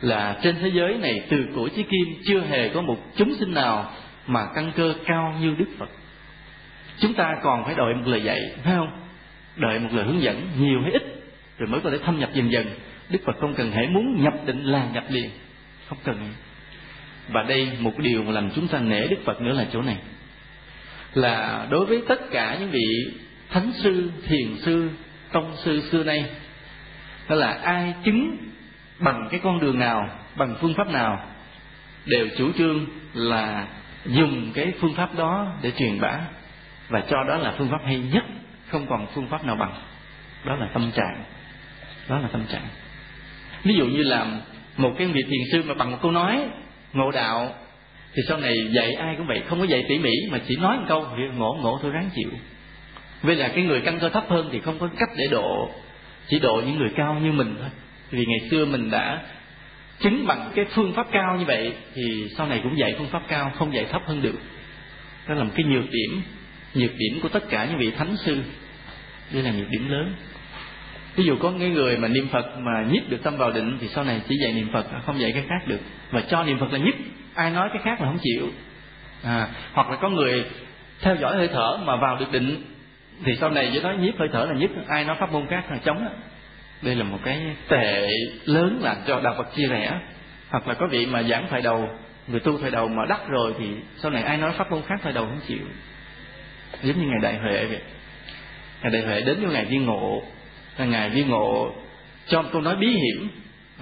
là 0.00 0.38
trên 0.42 0.56
thế 0.60 0.68
giới 0.68 0.94
này 0.94 1.22
từ 1.28 1.46
cổ 1.56 1.68
chí 1.68 1.82
kim 1.82 2.22
chưa 2.24 2.40
hề 2.40 2.68
có 2.68 2.82
một 2.82 2.96
chúng 3.16 3.34
sinh 3.38 3.54
nào 3.54 3.90
mà 4.26 4.40
căn 4.54 4.72
cơ 4.76 4.94
cao 5.06 5.34
như 5.40 5.54
Đức 5.58 5.68
Phật 5.78 5.88
chúng 7.02 7.14
ta 7.14 7.36
còn 7.42 7.64
phải 7.64 7.74
đợi 7.74 7.94
một 7.94 8.02
lời 8.06 8.22
dạy, 8.22 8.40
phải 8.64 8.74
không? 8.76 8.90
Đợi 9.56 9.78
một 9.78 9.88
lời 9.92 10.04
hướng 10.04 10.22
dẫn, 10.22 10.48
nhiều 10.58 10.80
hay 10.82 10.92
ít, 10.92 11.02
rồi 11.58 11.68
mới 11.68 11.80
có 11.80 11.90
thể 11.90 11.98
thâm 11.98 12.18
nhập 12.18 12.30
dần 12.34 12.52
dần. 12.52 12.66
Đức 13.08 13.18
phật 13.26 13.36
không 13.40 13.54
cần 13.54 13.72
hãy 13.72 13.86
muốn 13.88 14.22
nhập 14.22 14.34
định 14.46 14.64
là 14.64 14.86
nhập 14.92 15.04
liền. 15.08 15.30
Không 15.88 15.98
cần. 16.04 16.28
Và 17.28 17.42
đây 17.42 17.72
một 17.80 17.98
điều 17.98 18.22
mà 18.22 18.32
làm 18.32 18.50
chúng 18.50 18.68
ta 18.68 18.78
nể 18.78 19.06
đức 19.08 19.16
phật 19.24 19.40
nữa 19.40 19.52
là 19.52 19.66
chỗ 19.72 19.82
này. 19.82 19.96
Là 21.14 21.66
đối 21.70 21.86
với 21.86 22.02
tất 22.08 22.30
cả 22.30 22.56
những 22.60 22.70
vị 22.70 23.12
thánh 23.50 23.72
sư, 23.72 24.10
thiền 24.26 24.56
sư, 24.58 24.90
tông 25.32 25.56
sư 25.56 25.82
xưa 25.90 26.04
nay, 26.04 26.24
đó 27.28 27.36
là 27.36 27.52
ai 27.62 27.94
chứng 28.04 28.36
bằng 28.98 29.28
cái 29.30 29.40
con 29.42 29.60
đường 29.60 29.78
nào, 29.78 30.08
bằng 30.36 30.56
phương 30.60 30.74
pháp 30.74 30.90
nào, 30.90 31.26
đều 32.06 32.28
chủ 32.38 32.52
trương 32.52 32.86
là 33.14 33.66
dùng 34.06 34.52
cái 34.54 34.72
phương 34.80 34.94
pháp 34.94 35.14
đó 35.16 35.52
để 35.62 35.72
truyền 35.78 36.00
bá 36.00 36.20
và 36.88 37.02
cho 37.10 37.24
đó 37.24 37.36
là 37.36 37.54
phương 37.58 37.70
pháp 37.70 37.80
hay 37.84 37.98
nhất, 38.12 38.24
không 38.68 38.86
còn 38.86 39.06
phương 39.14 39.28
pháp 39.28 39.44
nào 39.44 39.56
bằng. 39.56 39.74
Đó 40.44 40.56
là 40.56 40.68
tâm 40.74 40.90
trạng. 40.94 41.24
Đó 42.08 42.18
là 42.18 42.28
tâm 42.32 42.44
trạng. 42.52 42.66
Ví 43.64 43.74
dụ 43.74 43.86
như 43.86 44.02
là 44.02 44.26
một 44.76 44.92
cái 44.98 45.06
vị 45.06 45.22
thiền 45.22 45.40
sư 45.52 45.62
mà 45.66 45.74
bằng 45.74 45.90
một 45.90 45.98
câu 46.02 46.10
nói, 46.10 46.40
ngộ 46.92 47.10
đạo, 47.10 47.54
thì 48.14 48.22
sau 48.28 48.38
này 48.38 48.54
dạy 48.74 48.94
ai 48.94 49.14
cũng 49.16 49.26
vậy, 49.26 49.42
không 49.48 49.58
có 49.58 49.64
dạy 49.64 49.84
tỉ 49.88 49.98
mỉ, 49.98 50.10
mà 50.30 50.38
chỉ 50.48 50.56
nói 50.56 50.76
một 50.76 50.84
câu 50.88 51.06
thì 51.16 51.22
ngộ 51.36 51.58
ngộ 51.62 51.78
thôi 51.82 51.90
ráng 51.90 52.10
chịu. 52.14 52.30
Với 53.22 53.36
là 53.36 53.48
cái 53.48 53.64
người 53.64 53.80
căn 53.80 53.98
cơ 53.98 54.08
thấp 54.08 54.24
hơn 54.28 54.48
thì 54.52 54.60
không 54.60 54.78
có 54.78 54.88
cách 54.98 55.10
để 55.16 55.24
độ, 55.30 55.70
chỉ 56.28 56.38
độ 56.38 56.62
những 56.66 56.78
người 56.78 56.90
cao 56.96 57.20
như 57.22 57.32
mình 57.32 57.56
thôi. 57.60 57.70
Vì 58.10 58.26
ngày 58.26 58.48
xưa 58.50 58.64
mình 58.64 58.90
đã 58.90 59.22
chứng 60.00 60.26
bằng 60.26 60.50
cái 60.54 60.64
phương 60.74 60.92
pháp 60.92 61.06
cao 61.12 61.36
như 61.38 61.44
vậy, 61.44 61.74
thì 61.94 62.26
sau 62.36 62.46
này 62.46 62.60
cũng 62.62 62.78
dạy 62.78 62.94
phương 62.98 63.08
pháp 63.08 63.22
cao, 63.28 63.52
không 63.54 63.74
dạy 63.74 63.86
thấp 63.90 64.02
hơn 64.06 64.22
được. 64.22 64.38
Đó 65.28 65.34
là 65.34 65.44
một 65.44 65.50
cái 65.54 65.64
nhược 65.66 65.90
điểm 65.90 66.22
nhược 66.74 66.90
điểm 66.98 67.20
của 67.22 67.28
tất 67.28 67.48
cả 67.48 67.64
những 67.64 67.78
vị 67.78 67.90
thánh 67.90 68.16
sư 68.16 68.42
đây 69.32 69.42
là 69.42 69.50
nhược 69.50 69.70
điểm 69.70 69.88
lớn. 69.88 70.14
Ví 71.16 71.24
dụ 71.24 71.36
có 71.36 71.52
cái 71.58 71.68
người 71.68 71.96
mà 71.96 72.08
niệm 72.08 72.28
phật 72.28 72.58
mà 72.58 72.84
nhất 72.88 73.02
được 73.08 73.22
tâm 73.22 73.36
vào 73.36 73.50
định 73.50 73.78
thì 73.80 73.88
sau 73.88 74.04
này 74.04 74.20
chỉ 74.28 74.34
dạy 74.42 74.52
niệm 74.52 74.68
phật 74.72 74.86
không 75.06 75.20
dạy 75.20 75.32
cái 75.32 75.44
khác 75.48 75.66
được. 75.66 75.80
Và 76.10 76.20
cho 76.20 76.44
niệm 76.44 76.58
phật 76.58 76.72
là 76.72 76.78
nhất 76.78 76.94
ai 77.34 77.50
nói 77.50 77.68
cái 77.72 77.82
khác 77.84 78.00
là 78.00 78.06
không 78.06 78.18
chịu. 78.22 78.48
À, 79.22 79.48
hoặc 79.72 79.90
là 79.90 79.96
có 79.96 80.08
người 80.08 80.44
theo 81.00 81.16
dõi 81.16 81.36
hơi 81.36 81.48
thở 81.48 81.78
mà 81.84 81.96
vào 81.96 82.16
được 82.16 82.32
định 82.32 82.62
thì 83.24 83.36
sau 83.40 83.50
này 83.50 83.70
với 83.72 83.82
nói 83.82 83.96
nhiếp 83.96 84.18
hơi 84.18 84.28
thở 84.32 84.44
là 84.44 84.54
nhiếp 84.54 84.70
ai 84.88 85.04
nói 85.04 85.16
pháp 85.20 85.32
môn 85.32 85.46
khác 85.46 85.64
là 85.70 85.76
chống 85.84 86.08
đây 86.82 86.94
là 86.94 87.04
một 87.04 87.18
cái 87.24 87.40
tệ 87.68 88.10
lớn 88.44 88.78
làm 88.82 88.96
cho 89.06 89.20
đạo 89.20 89.34
phật 89.38 89.56
chia 89.56 89.66
rẽ. 89.68 90.00
Hoặc 90.48 90.68
là 90.68 90.74
có 90.74 90.86
vị 90.86 91.06
mà 91.06 91.22
giảng 91.22 91.46
phải 91.50 91.62
đầu 91.62 91.88
người 92.28 92.40
tu 92.40 92.58
thoại 92.58 92.70
đầu 92.70 92.88
mà 92.88 93.02
đắc 93.08 93.28
rồi 93.28 93.54
thì 93.58 93.66
sau 93.96 94.10
này 94.10 94.22
ai 94.22 94.36
nói 94.36 94.52
pháp 94.52 94.70
môn 94.70 94.82
khác 94.82 95.00
thoại 95.02 95.14
đầu 95.14 95.24
không 95.24 95.40
chịu 95.46 95.66
giống 96.82 97.00
như 97.00 97.06
ngày 97.06 97.18
đại 97.22 97.38
huệ 97.38 97.66
vậy. 97.66 97.80
Ngày 98.82 98.92
đại 98.92 99.02
huệ 99.02 99.20
đến 99.20 99.40
với 99.40 99.52
ngày 99.52 99.64
viên 99.64 99.84
ngộ. 99.84 100.22
Là 100.78 100.84
ngày 100.84 101.10
viên 101.10 101.28
ngộ 101.28 101.74
cho 102.26 102.42
câu 102.42 102.60
nói 102.60 102.76
bí 102.76 102.86
hiểm. 102.86 103.28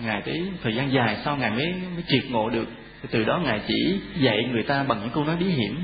Ngài 0.03 0.22
tới 0.22 0.48
thời 0.62 0.74
gian 0.74 0.92
dài 0.92 1.16
sau 1.24 1.37
ngài 1.37 1.50
mới 1.50 1.74
mới 1.94 2.05
triệt 2.09 2.24
ngộ 2.31 2.50
được. 2.50 2.68
Từ 3.11 3.24
đó 3.24 3.40
ngài 3.44 3.61
chỉ 3.68 4.00
dạy 4.16 4.44
người 4.53 4.62
ta 4.62 4.83
bằng 4.83 5.00
những 5.00 5.11
câu 5.11 5.24
nói 5.24 5.37
bí 5.37 5.46
hiểm. 5.46 5.81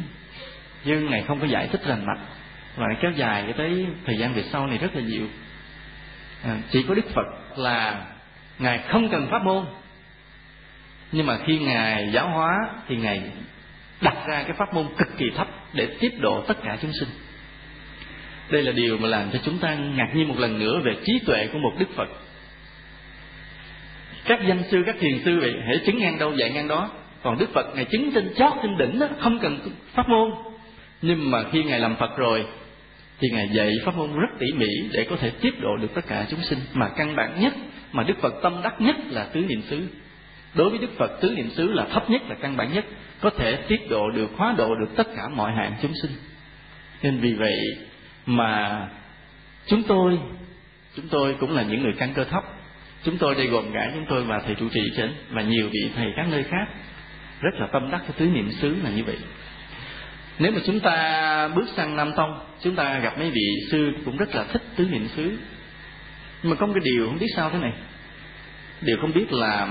Nhưng 0.85 1.11
ngài 1.11 1.23
không 1.23 1.41
có 1.41 1.47
giải 1.47 1.69
thích 1.73 1.81
rành 1.87 2.07
mạch. 2.07 2.21
Và 2.77 2.87
kéo 3.03 3.11
dài 3.11 3.45
cho 3.47 3.53
tới 3.59 3.87
thời 4.07 4.19
gian 4.19 4.35
về 4.35 4.45
sau 4.53 4.67
này 4.67 4.79
rất 4.79 4.95
là 4.97 5.01
nhiều. 5.01 5.27
À, 6.45 6.57
chỉ 6.71 6.83
có 6.83 6.95
đức 6.95 7.09
phật 7.15 7.59
là 7.59 8.07
ngài 8.59 8.79
không 8.79 9.09
cần 9.09 9.29
pháp 9.31 9.43
môn. 9.45 9.65
Nhưng 11.13 11.27
mà 11.27 11.39
khi 11.47 11.59
ngài 11.59 12.11
giáo 12.13 12.29
hóa 12.29 12.59
thì 12.89 12.97
ngài 12.97 13.23
đặt 14.01 14.17
ra 14.27 14.43
cái 14.43 14.53
pháp 14.53 14.75
môn 14.75 14.87
cực 14.99 15.19
kỳ 15.19 15.27
thấp 15.37 15.49
để 15.77 15.87
tiếp 16.01 16.13
độ 16.19 16.45
tất 16.49 16.55
cả 16.65 16.79
chúng 16.83 16.93
sinh. 17.01 17.09
Đây 18.51 18.63
là 18.63 18.73
điều 18.73 18.99
mà 18.99 19.09
làm 19.09 19.31
cho 19.33 19.39
chúng 19.45 19.59
ta 19.59 19.75
ngạc 19.75 20.09
nhiên 20.15 20.29
một 20.29 20.39
lần 20.39 20.59
nữa 20.59 20.81
về 20.85 20.97
trí 21.05 21.19
tuệ 21.27 21.49
của 21.53 21.59
một 21.59 21.73
đức 21.79 21.89
phật. 21.97 22.09
Các 24.25 24.41
danh 24.49 24.63
sư, 24.71 24.83
các 24.87 24.97
thiền 25.01 25.23
sư 25.25 25.41
vậy 25.41 25.53
hãy 25.67 25.81
chứng 25.87 25.99
ngang 25.99 26.19
đâu, 26.19 26.33
dạy 26.33 26.51
ngang 26.51 26.69
đó. 26.69 26.91
Còn 27.23 27.39
đức 27.39 27.53
phật, 27.53 27.67
ngài 27.75 27.85
chứng 27.85 28.11
trên 28.15 28.35
chót, 28.37 28.53
trên 28.63 28.79
đỉnh 28.79 28.99
đó, 28.99 29.07
không 29.19 29.39
cần 29.39 29.59
pháp 29.95 30.09
môn. 30.09 30.31
Nhưng 31.03 31.31
mà 31.31 31.43
khi 31.53 31.63
ngài 31.63 31.81
làm 31.81 31.97
phật 31.97 32.17
rồi, 32.17 32.47
thì 33.19 33.29
ngài 33.33 33.49
dạy 33.49 33.71
pháp 33.85 33.97
môn 33.97 34.13
rất 34.13 34.29
tỉ 34.39 34.47
mỉ 34.57 34.67
để 34.93 35.07
có 35.11 35.17
thể 35.17 35.31
tiếp 35.41 35.55
độ 35.61 35.77
được 35.77 35.89
tất 35.95 36.07
cả 36.07 36.27
chúng 36.31 36.43
sinh. 36.43 36.59
Mà 36.75 36.89
căn 36.97 37.17
bản 37.17 37.41
nhất, 37.41 37.55
mà 37.93 38.03
đức 38.03 38.15
phật 38.21 38.35
tâm 38.43 38.61
đắc 38.63 38.81
nhất 38.81 38.97
là 39.11 39.25
tứ 39.25 39.41
niệm 39.41 39.63
xứ. 39.71 39.87
Đối 40.55 40.71
với 40.71 40.79
đức 40.79 40.91
phật, 40.99 41.21
tứ 41.21 41.31
niệm 41.37 41.51
xứ 41.51 41.73
là 41.73 41.85
thấp 41.85 42.11
nhất, 42.11 42.23
là 42.29 42.35
căn 42.35 42.57
bản 42.57 42.73
nhất 42.75 42.85
có 43.21 43.31
thể 43.31 43.57
tiết 43.57 43.91
độ 43.91 44.11
được, 44.11 44.31
hóa 44.37 44.55
độ 44.59 44.75
được 44.75 44.89
tất 44.97 45.07
cả 45.17 45.29
mọi 45.29 45.53
hạng 45.53 45.75
chúng 45.83 45.93
sinh. 46.03 46.13
Nên 47.03 47.19
vì 47.19 47.35
vậy 47.35 47.57
mà 48.27 48.81
chúng 49.67 49.83
tôi 49.83 50.19
chúng 50.97 51.09
tôi 51.09 51.37
cũng 51.41 51.57
là 51.57 51.63
những 51.63 51.83
người 51.83 51.95
căn 51.99 52.13
cơ 52.15 52.25
thấp. 52.25 52.45
Chúng 53.05 53.19
tôi 53.19 53.35
đây 53.35 53.47
gồm 53.47 53.73
cả 53.73 53.91
chúng 53.95 54.07
tôi 54.09 54.25
và 54.25 54.39
thầy 54.39 54.55
trụ 54.55 54.69
trì 54.69 54.81
trên, 54.97 55.15
và 55.31 55.43
nhiều 55.43 55.69
vị 55.69 55.91
thầy 55.97 56.07
các 56.17 56.29
nơi 56.31 56.43
khác. 56.43 56.67
Rất 57.41 57.55
là 57.61 57.67
tâm 57.73 57.91
đắc 57.91 57.99
cái 57.99 58.13
tứ 58.19 58.27
niệm 58.27 58.51
xứ 58.51 58.77
là 58.85 58.91
như 58.91 59.05
vậy. 59.05 59.17
Nếu 60.39 60.53
mà 60.53 60.59
chúng 60.67 60.81
ta 60.81 61.49
bước 61.49 61.69
sang 61.77 61.97
nam 61.97 62.13
tông, 62.17 62.41
chúng 62.63 62.75
ta 62.75 62.99
gặp 62.99 63.19
mấy 63.19 63.31
vị 63.31 63.47
sư 63.71 63.93
cũng 64.05 64.17
rất 64.17 64.35
là 64.35 64.45
thích 64.45 64.63
tứ 64.77 64.85
niệm 64.91 65.09
xứ. 65.17 65.39
Nhưng 66.43 66.51
mà 66.51 66.57
có 66.57 66.67
một 66.67 66.73
cái 66.75 66.83
điều 66.85 67.07
không 67.07 67.19
biết 67.19 67.33
sao 67.37 67.51
thế 67.51 67.59
này. 67.59 67.73
Điều 68.81 68.97
không 69.01 69.13
biết 69.13 69.33
là 69.33 69.69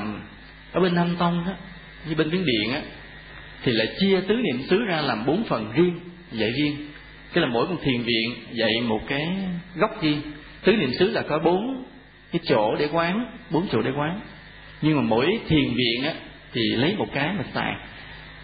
ở 0.71 0.81
bên 0.81 0.95
nam 0.95 1.15
tông 1.19 1.45
á 1.47 1.53
như 2.09 2.15
bên 2.15 2.29
miến 2.29 2.45
điện 2.45 2.73
á 2.73 2.81
thì 3.65 3.71
lại 3.71 3.87
chia 3.99 4.21
tứ 4.21 4.35
niệm 4.35 4.63
xứ 4.69 4.85
ra 4.85 5.01
làm 5.01 5.25
bốn 5.25 5.43
phần 5.43 5.71
riêng, 5.75 5.99
dạy 6.31 6.51
riêng. 6.51 6.75
Cái 7.33 7.41
là 7.41 7.47
mỗi 7.47 7.67
một 7.67 7.75
thiền 7.81 8.01
viện 8.01 8.35
dạy 8.51 8.71
một 8.83 9.01
cái 9.07 9.27
góc 9.75 10.01
riêng. 10.01 10.21
Tứ 10.63 10.71
niệm 10.71 10.91
xứ 10.99 11.09
là 11.11 11.21
có 11.21 11.39
bốn 11.39 11.83
cái 12.31 12.39
chỗ 12.45 12.75
để 12.75 12.89
quán, 12.91 13.37
bốn 13.49 13.67
chỗ 13.71 13.81
để 13.81 13.91
quán. 13.97 14.19
Nhưng 14.81 14.95
mà 14.95 15.01
mỗi 15.01 15.39
thiền 15.47 15.73
viện 15.75 16.03
á, 16.03 16.13
thì 16.53 16.61
lấy 16.75 16.95
một 16.97 17.07
cái 17.13 17.33
mà 17.37 17.43
xài. 17.53 17.75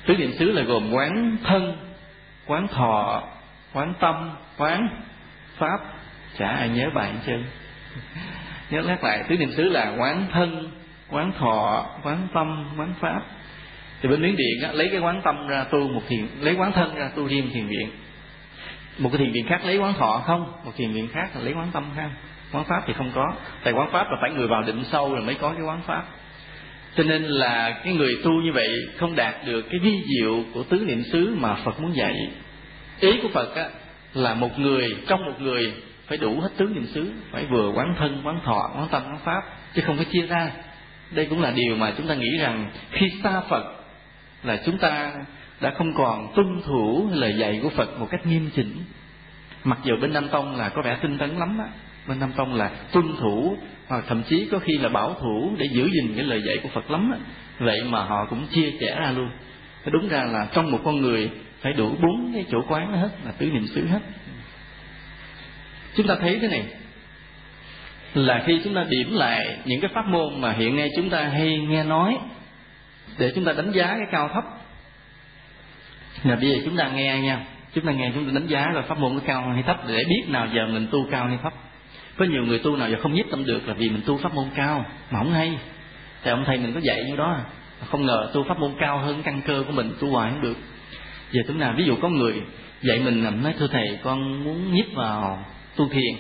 Tứ 0.06 0.18
niệm 0.18 0.32
xứ 0.32 0.52
là 0.52 0.62
gồm 0.62 0.94
quán 0.94 1.38
thân, 1.44 1.78
quán 2.48 2.68
thọ, 2.68 3.24
quán 3.74 3.94
tâm, 4.00 4.32
quán 4.58 4.90
pháp. 5.58 5.78
Chả 6.38 6.48
ai 6.48 6.70
nhớ 6.70 6.90
bài 6.96 7.14
chứ 7.26 7.34
nhớ 8.70 8.82
lát 8.82 9.04
lại, 9.04 9.24
tứ 9.28 9.38
niệm 9.38 9.52
xứ 9.52 9.64
là 9.64 9.96
quán 9.98 10.28
thân, 10.32 10.72
quán 11.10 11.32
thọ, 11.40 11.86
quán 12.04 12.28
tâm, 12.34 12.70
quán 12.78 12.94
pháp 13.00 13.22
thì 14.02 14.10
bên 14.10 14.22
miến 14.22 14.36
điện 14.36 14.62
á, 14.64 14.72
lấy 14.74 14.90
cái 14.90 15.00
quán 15.00 15.22
tâm 15.24 15.48
ra 15.48 15.64
tu 15.64 15.88
một 15.88 16.02
thiền 16.08 16.28
lấy 16.42 16.56
quán 16.56 16.72
thân 16.72 16.96
ra 16.96 17.10
tu 17.16 17.28
riêng 17.28 17.50
thiền 17.54 17.68
viện. 17.68 17.90
Một 18.98 19.10
cái 19.10 19.18
thiền 19.18 19.32
viện 19.32 19.46
khác 19.48 19.66
lấy 19.66 19.78
quán 19.78 19.94
thọ 19.94 20.24
không? 20.26 20.54
Một 20.66 20.72
thiền 20.78 20.94
viện 20.94 21.08
khác 21.14 21.30
là 21.36 21.42
lấy 21.42 21.54
quán 21.54 21.68
tâm 21.74 21.86
không 21.96 22.12
quán 22.52 22.64
pháp 22.64 22.84
thì 22.88 22.94
không 22.94 23.12
có. 23.16 23.34
Tại 23.64 23.74
quán 23.74 23.90
pháp 23.92 24.08
là 24.12 24.18
phải 24.22 24.32
người 24.32 24.48
vào 24.48 24.62
định 24.62 24.84
sâu 24.92 25.14
rồi 25.14 25.22
mới 25.22 25.36
có 25.36 25.54
cái 25.54 25.62
quán 25.62 25.82
pháp. 25.88 26.04
Cho 26.98 27.04
nên 27.04 27.24
là 27.24 27.82
cái 27.84 27.94
người 27.94 28.18
tu 28.24 28.32
như 28.32 28.52
vậy 28.54 28.70
không 28.98 29.16
đạt 29.16 29.36
được 29.46 29.62
cái 29.70 29.80
vi 29.80 30.04
diệu 30.08 30.44
của 30.54 30.64
tứ 30.64 30.84
niệm 30.88 31.04
xứ 31.04 31.36
mà 31.40 31.56
phật 31.56 31.82
muốn 31.82 31.96
dạy. 31.96 32.16
Ý 33.00 33.20
của 33.22 33.30
phật 33.34 33.56
á, 33.56 33.70
là 34.14 34.34
một 34.34 34.60
người 34.60 34.96
trong 35.08 35.26
một 35.26 35.42
người 35.42 35.74
phải 36.08 36.18
đủ 36.18 36.40
hết 36.40 36.50
tứ 36.58 36.66
niệm 36.66 36.86
xứ 36.86 37.12
phải 37.32 37.46
vừa 37.46 37.72
quán 37.76 37.96
thân 38.00 38.22
quán 38.24 38.40
thọ 38.46 38.72
quán 38.76 38.88
tâm 38.92 39.02
quán 39.06 39.20
pháp 39.24 39.42
chứ 39.76 39.82
không 39.86 39.96
phải 39.96 40.06
chia 40.06 40.26
ra. 40.28 40.52
Đây 41.12 41.26
cũng 41.26 41.42
là 41.42 41.52
điều 41.52 41.76
mà 41.76 41.94
chúng 41.98 42.08
ta 42.08 42.14
nghĩ 42.14 42.38
rằng 42.38 42.72
khi 42.92 43.06
xa 43.24 43.42
phật 43.50 43.81
là 44.44 44.60
chúng 44.66 44.78
ta 44.78 45.14
đã 45.62 45.72
không 45.72 45.94
còn 45.94 46.34
tuân 46.36 46.62
thủ 46.66 47.10
lời 47.12 47.36
dạy 47.38 47.60
của 47.64 47.70
phật 47.70 48.00
một 48.00 48.08
cách 48.12 48.26
nghiêm 48.26 48.50
chỉnh. 48.56 48.74
Mặc 49.64 49.80
dù 49.84 49.96
bên 50.02 50.14
nam 50.14 50.28
tông 50.30 50.56
là 50.56 50.70
có 50.70 50.82
vẻ 50.82 50.98
tinh 51.02 51.18
tấn 51.18 51.30
lắm 51.30 51.60
á, 51.60 51.68
bên 52.08 52.20
nam 52.20 52.32
tông 52.38 52.54
là 52.54 52.72
tuân 52.92 53.06
thủ, 53.20 53.58
hoặc 53.88 54.04
thậm 54.08 54.24
chí 54.24 54.48
có 54.52 54.60
khi 54.60 54.78
là 54.78 54.90
bảo 54.90 55.14
thủ 55.14 55.56
để 55.58 55.66
giữ 55.72 55.90
gìn 55.94 56.14
cái 56.16 56.26
lời 56.26 56.42
dạy 56.48 56.58
của 56.64 56.70
phật 56.70 56.92
lắm 56.92 57.12
á. 57.12 57.18
Vậy 57.60 57.84
mà 57.84 58.04
họ 58.04 58.26
cũng 58.30 58.48
chia 58.48 58.72
sẻ 58.80 58.96
ra 59.00 59.12
luôn. 59.12 59.30
Đúng 59.92 60.10
ra 60.10 60.24
là 60.24 60.48
trong 60.54 60.72
một 60.72 60.80
con 60.84 61.02
người 61.02 61.30
phải 61.62 61.74
đủ 61.74 61.96
bốn 62.02 62.32
cái 62.34 62.46
chỗ 62.52 62.62
quán 62.68 62.94
hết, 62.94 63.10
là 63.26 63.32
tứ 63.32 63.46
niệm 63.46 63.68
xứ 63.68 63.86
hết. 63.88 64.00
Chúng 65.96 66.08
ta 66.08 66.16
thấy 66.22 66.40
thế 66.42 66.48
này, 66.48 66.66
là 68.14 68.44
khi 68.46 68.62
chúng 68.64 68.74
ta 68.76 68.86
điểm 68.90 69.14
lại 69.14 69.58
những 69.66 69.82
cái 69.82 69.92
pháp 69.94 70.08
môn 70.08 70.42
mà 70.42 70.52
hiện 70.52 70.76
nay 70.76 70.90
chúng 70.96 71.10
ta 71.10 71.24
hay 71.24 71.58
nghe 71.58 71.84
nói 71.84 72.18
để 73.18 73.32
chúng 73.36 73.46
ta 73.46 73.54
đánh 73.54 73.72
giá 73.72 73.88
cái 73.88 74.08
cao 74.12 74.30
thấp. 74.34 74.44
Là 76.24 76.36
bây 76.36 76.50
giờ 76.50 76.56
chúng 76.66 76.78
ta 76.78 76.90
nghe 76.90 77.22
nha. 77.22 77.46
Chúng 77.74 77.86
ta 77.86 77.92
nghe, 77.92 78.12
chúng 78.14 78.26
ta 78.26 78.32
đánh 78.34 78.48
giá 78.48 78.68
là 78.74 78.82
pháp 78.82 78.98
môn 78.98 79.20
có 79.20 79.22
cao 79.26 79.50
hay 79.54 79.64
thấp 79.64 79.78
để 79.88 80.04
biết 80.10 80.24
nào 80.28 80.48
giờ 80.54 80.68
mình 80.68 80.88
tu 80.92 81.08
cao 81.12 81.28
hay 81.28 81.38
thấp. 81.44 81.54
Có 82.18 82.26
nhiều 82.26 82.44
người 82.44 82.60
tu 82.60 82.76
nào 82.76 82.90
giờ 82.90 82.98
không 83.02 83.14
nhiếp 83.14 83.26
tâm 83.32 83.46
được 83.46 83.68
là 83.68 83.74
vì 83.74 83.90
mình 83.90 84.02
tu 84.06 84.18
pháp 84.18 84.34
môn 84.34 84.46
cao, 84.56 84.86
mà 85.12 85.20
không 85.20 85.34
hay. 85.34 85.58
Thì 86.24 86.32
ông 86.32 86.44
thầy 86.48 86.58
mình 86.58 86.74
có 86.74 86.80
dạy 86.84 87.04
như 87.08 87.16
đó, 87.16 87.38
không 87.90 88.06
ngờ 88.06 88.32
tu 88.34 88.44
pháp 88.44 88.60
môn 88.60 88.72
cao 88.80 88.98
hơn 88.98 89.24
căn 89.24 89.42
cơ 89.42 89.64
của 89.68 89.74
mình, 89.74 89.92
tu 90.00 90.12
hoài 90.12 90.32
không 90.32 90.42
được. 90.42 90.58
Giờ 91.32 91.42
chúng 91.48 91.60
nào 91.60 91.74
ví 91.78 91.86
dụ 91.86 91.96
có 92.02 92.10
người 92.10 92.42
dạy 92.82 93.00
mình 93.00 93.44
nói, 93.44 93.54
thưa 93.60 93.68
thầy, 93.68 94.00
con 94.04 94.44
muốn 94.44 94.74
nhiếp 94.74 94.94
vào 94.94 95.46
tu 95.76 95.90
thiền. 95.90 96.16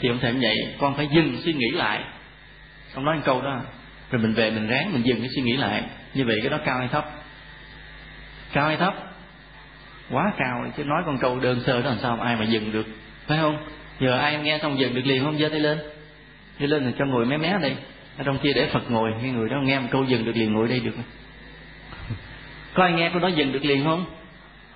Thì 0.00 0.08
ông 0.08 0.18
thầy 0.20 0.32
cũng 0.32 0.40
vậy, 0.40 0.56
con 0.78 0.94
phải 0.94 1.08
dừng 1.12 1.36
suy 1.44 1.52
nghĩ 1.52 1.70
lại. 1.70 2.00
Ông 2.94 3.04
nói 3.04 3.16
một 3.16 3.22
câu 3.24 3.42
đó 3.42 3.60
rồi 4.14 4.22
mình 4.22 4.34
về 4.34 4.50
mình 4.50 4.66
ráng, 4.66 4.92
mình 4.92 5.06
dừng 5.06 5.20
cái 5.20 5.28
suy 5.34 5.42
nghĩ 5.42 5.56
lại. 5.56 5.82
Như 6.14 6.24
vậy 6.24 6.38
cái 6.42 6.50
đó 6.50 6.58
cao 6.64 6.78
hay 6.78 6.88
thấp? 6.88 7.10
Cao 8.52 8.66
hay 8.66 8.76
thấp? 8.76 8.94
Quá 10.10 10.32
cao 10.38 10.66
chứ. 10.76 10.84
Nói 10.84 11.02
con 11.06 11.18
câu 11.18 11.40
đơn 11.40 11.60
sơ 11.66 11.82
đó 11.82 11.90
làm 11.90 11.98
sao 12.02 12.20
ai 12.20 12.36
mà 12.36 12.44
dừng 12.44 12.72
được, 12.72 12.86
phải 13.26 13.38
không? 13.38 13.56
Giờ 14.00 14.18
ai 14.18 14.38
nghe 14.38 14.58
xong 14.62 14.78
dừng 14.78 14.94
được 14.94 15.02
liền 15.04 15.24
không? 15.24 15.38
Giơ 15.38 15.48
tay 15.48 15.60
lên. 15.60 15.78
Giơ 16.60 16.66
lên 16.66 16.84
là 16.84 16.92
cho 16.98 17.04
ngồi 17.04 17.26
mé 17.26 17.36
mé 17.36 17.58
đây 17.62 17.76
ở 18.18 18.24
trong 18.24 18.38
kia 18.38 18.52
để 18.54 18.68
phật 18.72 18.90
ngồi, 18.90 19.10
cái 19.22 19.30
người 19.30 19.48
đó 19.48 19.56
nghe 19.62 19.78
một 19.78 19.88
câu 19.90 20.04
dừng 20.04 20.24
được 20.24 20.36
liền 20.36 20.52
ngồi 20.52 20.68
đây 20.68 20.80
được. 20.80 20.94
Có 22.74 22.82
ai 22.82 22.92
nghe 22.92 23.10
câu 23.10 23.20
đó 23.20 23.28
dừng 23.28 23.52
được 23.52 23.64
liền 23.64 23.84
không? 23.84 24.04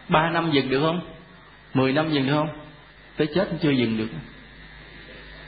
Ba 0.08 0.30
năm 0.30 0.50
dừng 0.52 0.70
được 0.70 0.80
không? 0.80 1.00
Mười 1.74 1.92
năm 1.92 2.10
dừng 2.10 2.26
được 2.26 2.34
không? 2.34 2.48
Tới 3.16 3.28
chết 3.34 3.46
cũng 3.50 3.58
chưa 3.62 3.70
dừng 3.70 3.98
được 3.98 4.08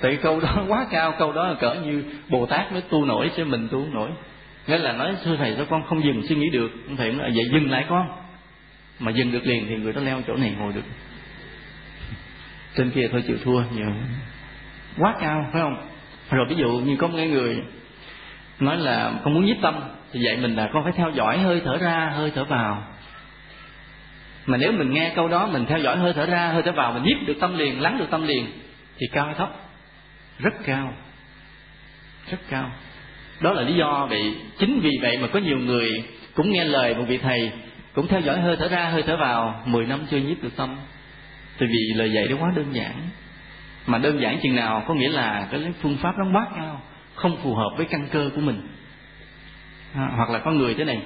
tại 0.01 0.19
câu 0.23 0.41
đó 0.41 0.65
quá 0.69 0.87
cao, 0.91 1.15
câu 1.19 1.33
đó 1.33 1.49
là 1.49 1.55
cỡ 1.55 1.75
như 1.75 2.05
bồ 2.29 2.47
tát 2.47 2.73
mới 2.73 2.83
tu 2.83 3.05
nổi 3.05 3.31
chứ 3.37 3.45
mình 3.45 3.69
tu 3.71 3.81
không 3.81 3.95
nổi. 3.95 4.11
Nghĩa 4.67 4.79
là 4.79 4.93
nói, 4.93 5.15
thưa 5.25 5.37
thầy, 5.37 5.55
sao 5.57 5.67
con 5.71 5.83
không 5.87 6.05
dừng 6.05 6.27
suy 6.29 6.37
nghĩ 6.37 6.51
được? 6.51 6.71
Thầy 6.99 7.13
nói 7.13 7.27
à, 7.27 7.31
vậy 7.35 7.45
dừng 7.53 7.71
lại 7.71 7.85
con. 7.89 8.09
Mà 8.99 9.11
dừng 9.11 9.33
được 9.33 9.47
liền 9.47 9.67
thì 9.69 9.77
người 9.77 9.93
đó 9.93 10.01
leo 10.01 10.21
chỗ 10.27 10.37
này 10.37 10.55
ngồi 10.59 10.73
được. 10.73 10.83
Trên 12.77 12.91
kia 12.91 13.09
thôi 13.13 13.25
chịu 13.27 13.37
thua 13.45 13.63
nhiều 13.75 13.87
quá 14.99 15.15
cao, 15.21 15.47
phải 15.53 15.63
không? 15.63 15.77
Rồi 16.31 16.47
ví 16.49 16.57
dụ 16.57 16.69
như 16.69 16.97
có 16.97 17.07
một 17.07 17.19
người 17.19 17.63
nói 18.61 18.77
là 18.77 19.13
con 19.25 19.35
muốn 19.35 19.45
nhiếp 19.45 19.57
tâm, 19.63 19.81
thì 20.13 20.21
vậy 20.25 20.37
mình 20.37 20.57
là 20.57 20.71
con 20.73 20.85
phải 20.85 20.93
theo 20.93 21.11
dõi 21.11 21.39
hơi 21.39 21.63
thở 21.65 21.77
ra, 21.77 22.13
hơi 22.17 22.33
thở 22.35 22.45
vào. 22.45 22.83
Mà 24.47 24.57
nếu 24.57 24.73
mình 24.73 24.93
nghe 24.93 25.13
câu 25.17 25.29
đó, 25.29 25.47
mình 25.47 25.67
theo 25.67 25.79
dõi 25.79 25.97
hơi 25.97 26.13
thở 26.13 26.27
ra, 26.27 26.49
hơi 26.49 26.63
thở 26.63 26.73
vào, 26.73 26.93
mình 26.93 27.03
nhiếp 27.03 27.27
được 27.27 27.37
tâm 27.41 27.59
liền, 27.59 27.81
lắng 27.81 27.99
được 27.99 28.07
tâm 28.11 28.27
liền, 28.27 28.47
thì 28.99 29.07
cao 29.13 29.27
hay 29.27 29.35
thấp? 29.35 29.51
Rất 30.43 30.55
cao 30.65 30.95
rất 32.31 32.39
cao. 32.49 32.71
Đó 33.41 33.53
là 33.53 33.63
lý 33.63 33.75
do 33.75 34.07
vậy 34.11 34.35
chính 34.59 34.81
vì 34.81 34.91
vậy 35.03 35.19
mà 35.19 35.29
có 35.33 35.39
nhiều 35.39 35.59
người 35.59 36.05
cũng 36.35 36.53
nghe 36.53 36.65
lời 36.65 36.95
một 36.95 37.05
vị 37.09 37.19
thầy 37.19 37.53
cũng 37.95 38.09
theo 38.09 38.21
dõi 38.21 38.41
hơi 38.41 38.57
thở 38.57 38.69
ra 38.69 38.89
hơi 38.89 39.03
thở 39.03 39.17
vào 39.17 39.63
mười 39.67 39.87
năm 39.87 40.01
chưa 40.11 40.17
nhiếp 40.17 40.43
được 40.43 40.57
tâm. 40.57 40.77
Tại 41.59 41.69
vì 41.73 41.95
lời 41.95 42.13
dạy 42.13 42.29
đó 42.29 42.37
quá 42.41 42.53
đơn 42.57 42.67
giản. 42.73 42.95
Mà 43.87 43.99
đơn 43.99 44.21
giản 44.21 44.39
chừng 44.43 44.57
nào 44.57 44.85
có 44.89 44.95
nghĩa 44.95 45.09
là 45.09 45.49
cái 45.51 45.61
phương 45.83 45.97
pháp 45.97 46.19
nó 46.19 46.25
quá 46.33 46.47
cao 46.57 46.83
không 47.15 47.37
phù 47.43 47.55
hợp 47.55 47.71
với 47.77 47.87
căn 47.87 48.09
cơ 48.13 48.31
của 48.35 48.41
mình. 48.41 48.69
À, 49.95 50.09
hoặc 50.17 50.31
là 50.31 50.39
có 50.39 50.53
người 50.53 50.75
thế 50.75 50.85
này 50.85 51.01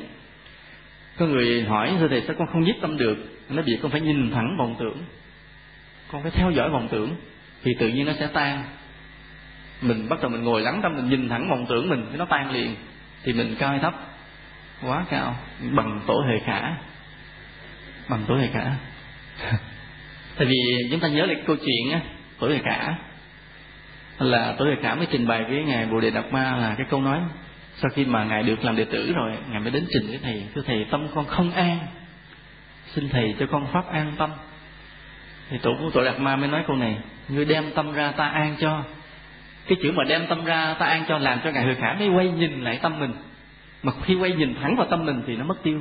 có 1.16 1.26
người 1.26 1.62
hỏi 1.62 1.92
thưa 1.98 2.08
thầy 2.08 2.22
sao 2.26 2.36
con 2.38 2.48
không 2.52 2.62
nhiếp 2.62 2.74
tâm 2.80 2.96
được? 2.96 3.16
Nó 3.48 3.62
bị 3.62 3.78
con 3.82 3.90
phải 3.90 4.00
nhìn 4.00 4.30
thẳng 4.30 4.56
vọng 4.58 4.74
tưởng. 4.78 4.98
Con 6.12 6.22
phải 6.22 6.30
theo 6.30 6.50
dõi 6.50 6.70
vọng 6.70 6.88
tưởng 6.90 7.16
thì 7.62 7.72
tự 7.78 7.88
nhiên 7.88 8.06
nó 8.06 8.12
sẽ 8.18 8.26
tan 8.26 8.64
mình 9.80 10.08
bắt 10.08 10.20
đầu 10.22 10.30
mình 10.30 10.42
ngồi 10.42 10.60
lắng 10.60 10.80
tâm, 10.82 10.96
mình 10.96 11.08
nhìn 11.08 11.28
thẳng 11.28 11.50
vọng 11.50 11.66
tưởng 11.68 11.88
mình 11.88 12.06
nó 12.18 12.24
tan 12.24 12.50
liền. 12.50 12.74
Thì 13.22 13.32
mình 13.32 13.56
cao 13.58 13.70
hay 13.70 13.78
thấp. 13.78 13.94
Quá 14.82 15.04
cao. 15.10 15.36
Bằng 15.70 16.00
tổ 16.06 16.24
hệ 16.28 16.38
khả. 16.38 16.74
Bằng 18.08 18.24
tổ 18.28 18.36
hệ 18.36 18.46
khả. 18.52 18.64
Tại 20.36 20.46
vì 20.46 20.56
chúng 20.90 21.00
ta 21.00 21.08
nhớ 21.08 21.26
lại 21.26 21.36
câu 21.46 21.56
chuyện 21.56 21.92
á, 21.92 22.00
tổ 22.38 22.48
hệ 22.48 22.58
khả. 22.58 22.94
Là 24.18 24.54
tổ 24.58 24.64
hệ 24.64 24.76
khả 24.82 24.94
mới 24.94 25.06
trình 25.10 25.26
bày 25.26 25.44
với 25.44 25.64
ngài 25.64 25.86
bồ 25.86 26.00
đề 26.00 26.10
đạt 26.10 26.32
ma 26.32 26.56
là 26.56 26.74
cái 26.78 26.86
câu 26.90 27.00
nói, 27.00 27.20
sau 27.76 27.90
khi 27.94 28.04
mà 28.04 28.24
ngài 28.24 28.42
được 28.42 28.64
làm 28.64 28.76
đệ 28.76 28.84
tử 28.84 29.12
rồi, 29.12 29.32
ngài 29.50 29.60
mới 29.60 29.70
đến 29.70 29.86
trình 29.90 30.06
với 30.06 30.18
thầy, 30.22 30.42
thưa 30.54 30.62
thầy, 30.66 30.86
tâm 30.90 31.08
con 31.14 31.24
không 31.26 31.52
an. 31.52 31.78
Xin 32.94 33.08
thầy 33.08 33.34
cho 33.38 33.46
con 33.46 33.66
pháp 33.72 33.92
an 33.92 34.12
tâm. 34.18 34.30
Thì 35.50 35.58
tổ 35.62 35.70
của 35.80 35.90
tổ 35.90 36.04
đạt 36.04 36.20
ma 36.20 36.36
mới 36.36 36.48
nói 36.48 36.64
câu 36.66 36.76
này, 36.76 36.96
ngươi 37.28 37.44
đem 37.44 37.72
tâm 37.74 37.92
ra 37.92 38.12
ta 38.12 38.28
an 38.28 38.56
cho 38.60 38.82
cái 39.66 39.78
chữ 39.82 39.92
mà 39.92 40.04
đem 40.04 40.26
tâm 40.26 40.44
ra 40.44 40.74
ta 40.78 40.86
an 40.86 41.04
cho 41.08 41.18
làm 41.18 41.40
cho 41.44 41.50
ngài 41.50 41.64
huệ 41.64 41.74
khả 41.74 41.94
mới 41.98 42.08
quay 42.08 42.28
nhìn 42.28 42.64
lại 42.64 42.78
tâm 42.82 43.00
mình. 43.00 43.12
Mà 43.82 43.92
khi 44.04 44.14
quay 44.14 44.32
nhìn 44.32 44.54
thẳng 44.62 44.76
vào 44.76 44.86
tâm 44.90 45.06
mình 45.06 45.22
thì 45.26 45.36
nó 45.36 45.44
mất 45.44 45.62
tiêu. 45.62 45.80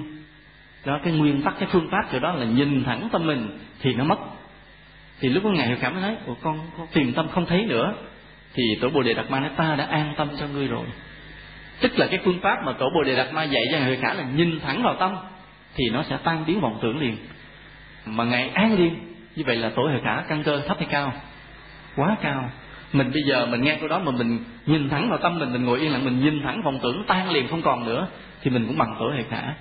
Đó 0.86 0.99
cái 1.03 1.13
nguyên 1.13 1.41
tắc 1.41 1.53
cái 1.59 1.69
phương 1.71 1.89
pháp 1.91 2.01
chỗ 2.11 2.19
đó 2.19 2.34
là 2.34 2.45
nhìn 2.45 2.84
thẳng 2.84 3.09
tâm 3.11 3.27
mình 3.27 3.59
thì 3.81 3.93
nó 3.93 4.03
mất. 4.03 4.19
Thì 5.19 5.29
lúc 5.29 5.43
đó 5.43 5.49
ngài 5.49 5.67
huệ 5.67 5.75
khả 5.75 5.89
mới 5.89 6.01
nói 6.01 6.15
của 6.25 6.36
con, 6.41 6.59
con 6.77 6.88
tìm 6.93 7.13
tâm 7.13 7.27
không 7.29 7.45
thấy 7.45 7.65
nữa? 7.65 7.93
Thì 8.53 8.63
tổ 8.81 8.89
bồ 8.89 9.03
đề 9.03 9.13
đạt 9.13 9.31
ma 9.31 9.39
nói 9.39 9.49
ta 9.57 9.75
đã 9.75 9.86
an 9.86 10.13
tâm 10.17 10.27
cho 10.39 10.47
ngươi 10.47 10.67
rồi. 10.67 10.86
Tức 11.79 11.99
là 11.99 12.07
cái 12.07 12.19
phương 12.23 12.39
pháp 12.41 12.63
mà 12.65 12.73
tổ 12.73 12.89
bồ 12.95 13.03
đề 13.03 13.15
đạt 13.15 13.34
ma 13.34 13.43
dạy 13.43 13.63
cho 13.71 13.77
ngài 13.77 13.88
huệ 13.88 13.97
khả 14.01 14.13
là 14.13 14.23
nhìn 14.36 14.59
thẳng 14.59 14.84
vào 14.84 14.95
tâm 14.99 15.15
thì 15.75 15.89
nó 15.89 16.03
sẽ 16.03 16.17
tan 16.23 16.43
biến 16.47 16.61
vọng 16.61 16.79
tưởng 16.81 16.99
liền. 16.99 17.17
Mà 18.05 18.23
ngài 18.23 18.49
an 18.49 18.75
liền. 18.77 18.95
Như 19.36 19.43
vậy 19.45 19.55
là 19.55 19.69
tổ 19.69 19.84
huệ 19.84 19.99
khả 20.03 20.21
căn 20.21 20.43
cơ 20.43 20.61
thấp 20.67 20.77
hay 20.77 20.88
cao? 20.91 21.13
Quá 21.95 22.15
cao 22.21 22.49
mình 22.93 23.11
bây 23.13 23.23
giờ 23.23 23.45
mình 23.45 23.61
nghe 23.61 23.77
câu 23.79 23.87
đó 23.87 23.99
mà 23.99 24.11
mình 24.11 24.43
nhìn 24.65 24.89
thẳng 24.89 25.09
vào 25.09 25.17
tâm 25.17 25.39
mình 25.39 25.53
mình 25.53 25.63
ngồi 25.63 25.79
yên 25.79 25.91
lặng 25.91 26.05
mình 26.05 26.19
nhìn 26.19 26.43
thẳng 26.43 26.61
vọng 26.63 26.79
tưởng 26.83 27.03
tan 27.07 27.31
liền 27.31 27.47
không 27.47 27.61
còn 27.61 27.85
nữa 27.85 28.07
thì 28.41 28.51
mình 28.51 28.67
cũng 28.67 28.77
bằng 28.77 28.95
tuổi 28.99 29.15
hệ 29.15 29.23
khả 29.29 29.53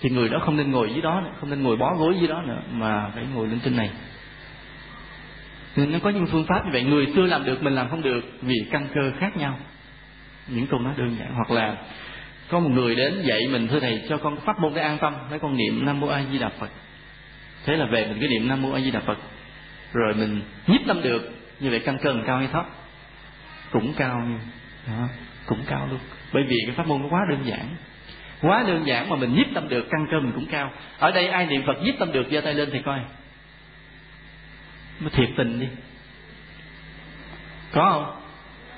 thì 0.00 0.10
người 0.10 0.28
đó 0.28 0.38
không 0.44 0.56
nên 0.56 0.70
ngồi 0.70 0.90
dưới 0.92 1.02
đó 1.02 1.20
nữa, 1.24 1.30
không 1.40 1.50
nên 1.50 1.62
ngồi 1.62 1.76
bó 1.76 1.94
gối 1.94 2.14
dưới 2.18 2.28
đó 2.28 2.42
nữa 2.42 2.62
mà 2.72 3.10
phải 3.14 3.24
ngồi 3.34 3.46
lên 3.46 3.60
trên 3.64 3.76
này. 3.76 3.90
Nên 5.76 5.92
nó 5.92 5.98
có 6.02 6.10
những 6.10 6.26
phương 6.26 6.44
pháp 6.48 6.64
như 6.64 6.70
vậy 6.72 6.82
người 6.82 7.06
xưa 7.14 7.26
làm 7.26 7.44
được 7.44 7.62
mình 7.62 7.74
làm 7.74 7.88
không 7.88 8.02
được 8.02 8.20
vì 8.42 8.54
căn 8.70 8.88
cơ 8.94 9.12
khác 9.18 9.36
nhau. 9.36 9.58
Những 10.48 10.66
câu 10.66 10.80
nói 10.80 10.94
đơn 10.96 11.16
giản 11.18 11.34
hoặc 11.34 11.50
là 11.50 11.76
có 12.48 12.60
một 12.60 12.70
người 12.70 12.94
đến 12.94 13.22
dạy 13.22 13.40
mình 13.50 13.68
thưa 13.68 13.80
thầy 13.80 14.02
cho 14.08 14.16
con 14.16 14.36
pháp 14.36 14.58
môn 14.60 14.74
để 14.74 14.82
an 14.82 14.98
tâm 15.00 15.14
nói 15.30 15.38
con 15.38 15.56
niệm 15.56 15.86
nam 15.86 16.00
mô 16.00 16.06
a 16.06 16.22
di 16.32 16.38
đà 16.38 16.48
phật. 16.48 16.70
Thế 17.64 17.76
là 17.76 17.86
về 17.92 18.06
mình 18.06 18.18
cứ 18.20 18.28
niệm 18.28 18.48
nam 18.48 18.62
mô 18.62 18.72
a 18.72 18.80
di 18.80 18.90
đà 18.90 19.00
phật. 19.00 19.18
Rồi 19.92 20.14
mình 20.14 20.40
nhiếp 20.66 20.80
tâm 20.86 21.02
được 21.02 21.37
như 21.60 21.70
vậy 21.70 21.82
căn 21.84 21.98
cơ 22.02 22.12
mình 22.12 22.24
cao 22.26 22.38
hay 22.38 22.48
thấp? 22.52 22.66
Cũng 23.70 23.94
cao 23.96 24.20
như 24.20 24.38
đó, 24.86 25.08
cũng 25.46 25.64
cao 25.66 25.86
luôn. 25.90 26.00
Bởi 26.32 26.42
vì 26.48 26.56
cái 26.66 26.74
pháp 26.74 26.86
môn 26.86 27.02
nó 27.02 27.08
quá 27.08 27.20
đơn 27.30 27.44
giản. 27.44 27.76
Quá 28.42 28.64
đơn 28.66 28.86
giản 28.86 29.08
mà 29.08 29.16
mình 29.16 29.34
nhiếp 29.34 29.46
tâm 29.54 29.68
được 29.68 29.86
căn 29.90 30.06
cơ 30.10 30.20
mình 30.20 30.32
cũng 30.34 30.46
cao. 30.46 30.72
Ở 30.98 31.10
đây 31.10 31.28
ai 31.28 31.46
niệm 31.46 31.62
phật 31.66 31.82
nhiếp 31.82 31.94
tâm 31.98 32.12
được 32.12 32.26
giơ 32.30 32.40
tay 32.40 32.54
lên 32.54 32.68
thì 32.72 32.82
coi. 32.82 33.00
Nó 35.00 35.08
thiệt 35.12 35.28
tình 35.36 35.60
đi. 35.60 35.66
Có 37.72 37.90
không? 37.92 38.20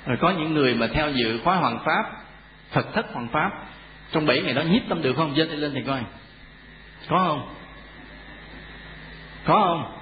Rồi 0.06 0.16
có 0.20 0.30
những 0.30 0.54
người 0.54 0.74
mà 0.74 0.86
theo 0.86 1.10
dự 1.10 1.40
khóa 1.44 1.56
hoàng 1.56 1.78
pháp 1.84 2.04
thật 2.72 2.86
thất 2.94 3.06
hoàng 3.12 3.28
pháp 3.32 3.50
trong 4.12 4.26
bảy 4.26 4.42
ngày 4.42 4.54
đó 4.54 4.62
nhiếp 4.62 4.82
tâm 4.88 5.02
được 5.02 5.14
không? 5.16 5.34
Giơ 5.36 5.44
tay 5.44 5.56
lên 5.56 5.72
thì 5.74 5.82
coi. 5.86 6.00
Có 7.08 7.18
không? 7.18 7.54
Có 9.44 9.54
không? 9.54 9.96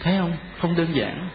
Thấy 0.00 0.18
không? 0.18 0.36
Không 0.60 0.76
đơn 0.76 0.88
giản 0.92 1.28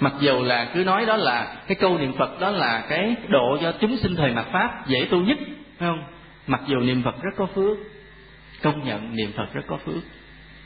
mặc 0.00 0.12
dù 0.20 0.42
là 0.42 0.70
cứ 0.74 0.84
nói 0.84 1.06
đó 1.06 1.16
là 1.16 1.56
cái 1.66 1.74
câu 1.74 1.98
niệm 1.98 2.12
phật, 2.18 2.40
đó 2.40 2.50
là 2.50 2.84
cái 2.88 3.16
độ 3.28 3.58
cho 3.62 3.72
chúng 3.80 3.96
sinh 3.96 4.16
thời 4.16 4.32
mặt 4.32 4.46
pháp 4.52 4.86
dễ 4.86 5.06
tu 5.10 5.20
nhất, 5.20 5.38
phải 5.78 5.88
không? 5.88 6.04
Mặc 6.46 6.60
dù 6.66 6.76
niệm 6.80 7.02
phật 7.02 7.22
rất 7.22 7.30
có 7.36 7.46
phước, 7.46 7.78
công 8.62 8.84
nhận 8.84 9.16
niệm 9.16 9.32
phật 9.36 9.52
rất 9.52 9.62
có 9.66 9.76
phước. 9.76 10.02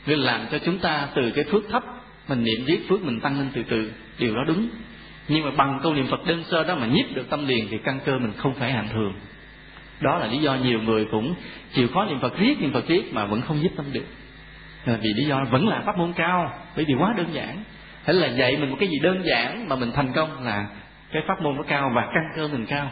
Nên 0.07 0.19
làm 0.19 0.41
cho 0.51 0.59
chúng 0.59 0.79
ta 0.79 1.07
từ 1.15 1.31
cái 1.31 1.43
phước 1.43 1.63
thấp, 1.69 1.83
mình 2.27 2.43
niệm 2.43 2.65
giết 2.65 2.89
phước 2.89 3.01
mình 3.01 3.19
tăng 3.19 3.39
lên 3.39 3.49
từ 3.53 3.63
từ, 3.69 3.91
điều 4.19 4.35
đó 4.35 4.41
đúng. 4.47 4.69
Nhưng 5.27 5.45
mà 5.45 5.51
bằng 5.51 5.79
câu 5.83 5.93
niệm 5.93 6.07
phật 6.11 6.25
đơn 6.27 6.43
sơ 6.43 6.63
đó 6.63 6.75
mà 6.75 6.87
nhiếp 6.87 7.15
được 7.15 7.29
tâm 7.29 7.47
liền 7.47 7.67
thì 7.71 7.77
căn 7.83 7.99
cơ 8.05 8.19
mình 8.19 8.33
không 8.37 8.53
phải 8.53 8.71
hạng 8.71 8.87
thường. 8.93 9.13
Đó 10.01 10.17
là 10.17 10.27
lý 10.27 10.37
do 10.37 10.55
nhiều 10.55 10.81
người 10.81 11.05
cũng 11.11 11.33
chịu 11.73 11.87
khó 11.93 12.05
niệm 12.05 12.19
phật 12.19 12.37
riết, 12.37 12.61
niệm 12.61 12.73
phật 12.73 12.87
riết 12.87 13.13
mà 13.13 13.25
vẫn 13.25 13.41
không 13.41 13.61
nhiếp 13.61 13.71
tâm 13.75 13.85
được. 13.91 14.05
Là 14.85 14.97
vì 15.01 15.09
lý 15.15 15.25
do 15.25 15.45
vẫn 15.51 15.67
là 15.67 15.81
pháp 15.85 15.97
môn 15.97 16.13
cao, 16.13 16.53
bởi 16.75 16.85
vì 16.85 16.93
quá 16.93 17.13
đơn 17.17 17.27
giản 17.33 17.63
hay 18.05 18.15
là 18.15 18.27
dạy 18.27 18.57
mình 18.57 18.69
một 18.69 18.77
cái 18.79 18.89
gì 18.89 18.99
đơn 18.99 19.23
giản 19.25 19.69
mà 19.69 19.75
mình 19.75 19.91
thành 19.91 20.13
công 20.15 20.43
là 20.43 20.67
cái 21.11 21.21
pháp 21.27 21.41
môn 21.41 21.55
nó 21.55 21.63
cao 21.63 21.91
và 21.95 22.01
căn 22.13 22.23
cơ 22.35 22.47
mình 22.47 22.65
cao. 22.65 22.91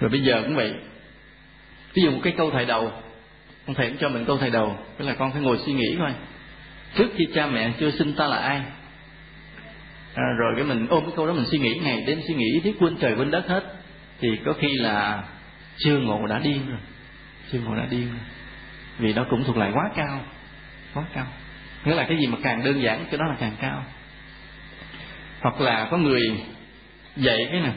Rồi 0.00 0.10
bây 0.10 0.20
giờ 0.20 0.42
cũng 0.42 0.56
vậy. 0.56 0.74
Ví 1.94 2.02
dụ 2.02 2.10
một 2.10 2.20
cái 2.22 2.34
câu 2.36 2.50
thầy 2.50 2.64
đầu 2.64 2.92
ông 3.66 3.74
thầy 3.74 3.88
cũng 3.88 3.96
cho 4.00 4.08
mình 4.08 4.24
câu 4.24 4.38
thầy 4.38 4.50
đầu 4.50 4.76
tức 4.98 5.04
là 5.04 5.14
con 5.14 5.32
phải 5.32 5.42
ngồi 5.42 5.58
suy 5.66 5.72
nghĩ 5.72 5.96
thôi. 5.98 6.10
trước 6.94 7.08
khi 7.16 7.24
cha 7.34 7.46
mẹ 7.46 7.72
chưa 7.80 7.90
sinh 7.90 8.14
ta 8.14 8.26
là 8.26 8.36
ai? 8.36 8.62
À, 10.14 10.24
rồi 10.38 10.52
cái 10.56 10.64
mình 10.64 10.86
ôm 10.90 11.04
cái 11.04 11.12
câu 11.16 11.26
đó 11.26 11.32
mình 11.32 11.44
suy 11.50 11.58
nghĩ 11.58 11.80
ngày 11.82 12.04
đêm 12.06 12.20
suy 12.28 12.34
nghĩ 12.34 12.60
thiết 12.64 12.76
quên 12.78 12.96
trời 12.96 13.14
quên 13.16 13.30
đất 13.30 13.48
hết 13.48 13.74
thì 14.20 14.28
có 14.44 14.52
khi 14.52 14.68
là 14.78 15.24
chưa 15.76 15.98
ngộ 15.98 16.26
đã 16.26 16.38
điên 16.38 16.68
rồi. 16.68 16.78
Chưa 17.52 17.58
ngộ 17.60 17.74
đã 17.74 17.86
điên 17.90 18.08
rồi. 18.08 18.20
Vì 18.98 19.12
nó 19.12 19.24
cũng 19.30 19.44
thuộc 19.44 19.56
lại 19.56 19.70
quá 19.74 19.90
cao 19.96 20.20
quá 20.94 21.04
cao 21.14 21.26
nghĩa 21.84 21.94
là 21.94 22.04
cái 22.08 22.18
gì 22.18 22.26
mà 22.26 22.38
càng 22.42 22.64
đơn 22.64 22.82
giản, 22.82 23.04
cái 23.10 23.18
đó 23.18 23.26
là 23.26 23.36
càng 23.40 23.56
cao. 23.60 23.84
Hoặc 25.40 25.60
là 25.60 25.88
có 25.90 25.96
người 25.96 26.20
dạy 27.16 27.48
cái 27.50 27.60
này 27.60 27.72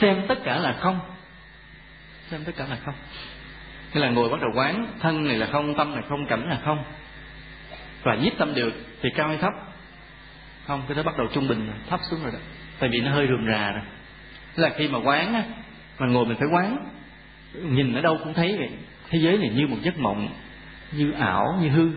xem 0.00 0.24
tất 0.28 0.38
cả 0.44 0.58
là 0.58 0.72
không. 0.72 1.00
Xem 2.30 2.44
tất 2.44 2.52
cả 2.56 2.66
là 2.70 2.76
không. 2.84 2.94
Nghĩa 3.94 4.00
là 4.00 4.08
ngồi 4.08 4.28
bắt 4.28 4.40
đầu 4.40 4.50
quán, 4.54 4.86
thân 5.00 5.24
này 5.24 5.36
là 5.36 5.46
không, 5.46 5.74
tâm 5.74 5.94
này 5.94 6.04
không, 6.08 6.26
cảnh 6.26 6.48
là 6.48 6.58
không. 6.64 6.84
Và 8.02 8.14
nhiếp 8.14 8.32
tâm 8.38 8.54
được 8.54 8.72
thì 9.02 9.10
cao 9.14 9.28
hay 9.28 9.38
thấp? 9.38 9.52
Không, 10.66 10.82
cái 10.88 10.96
đó 10.96 11.02
bắt 11.02 11.18
đầu 11.18 11.26
trung 11.32 11.48
bình 11.48 11.66
rồi, 11.66 11.76
thấp 11.90 12.00
xuống 12.10 12.22
rồi 12.22 12.32
đó. 12.32 12.38
Tại 12.78 12.90
vì 12.92 13.00
nó 13.00 13.10
hơi 13.10 13.26
rườm 13.26 13.46
rà 13.46 13.72
rồi. 13.72 13.82
Tức 14.54 14.62
là 14.62 14.70
khi 14.76 14.88
mà 14.88 14.98
quán 14.98 15.34
á, 15.34 15.42
mà 15.98 16.06
ngồi 16.06 16.26
mình 16.26 16.36
phải 16.38 16.48
quán, 16.52 16.76
nhìn 17.54 17.94
ở 17.94 18.00
đâu 18.00 18.18
cũng 18.24 18.34
thấy 18.34 18.56
vậy. 18.58 18.70
Thế 19.10 19.18
giới 19.18 19.38
này 19.38 19.48
như 19.48 19.66
một 19.66 19.76
giấc 19.82 19.98
mộng, 19.98 20.28
như 20.92 21.12
ảo, 21.12 21.58
như 21.62 21.68
hư 21.68 21.90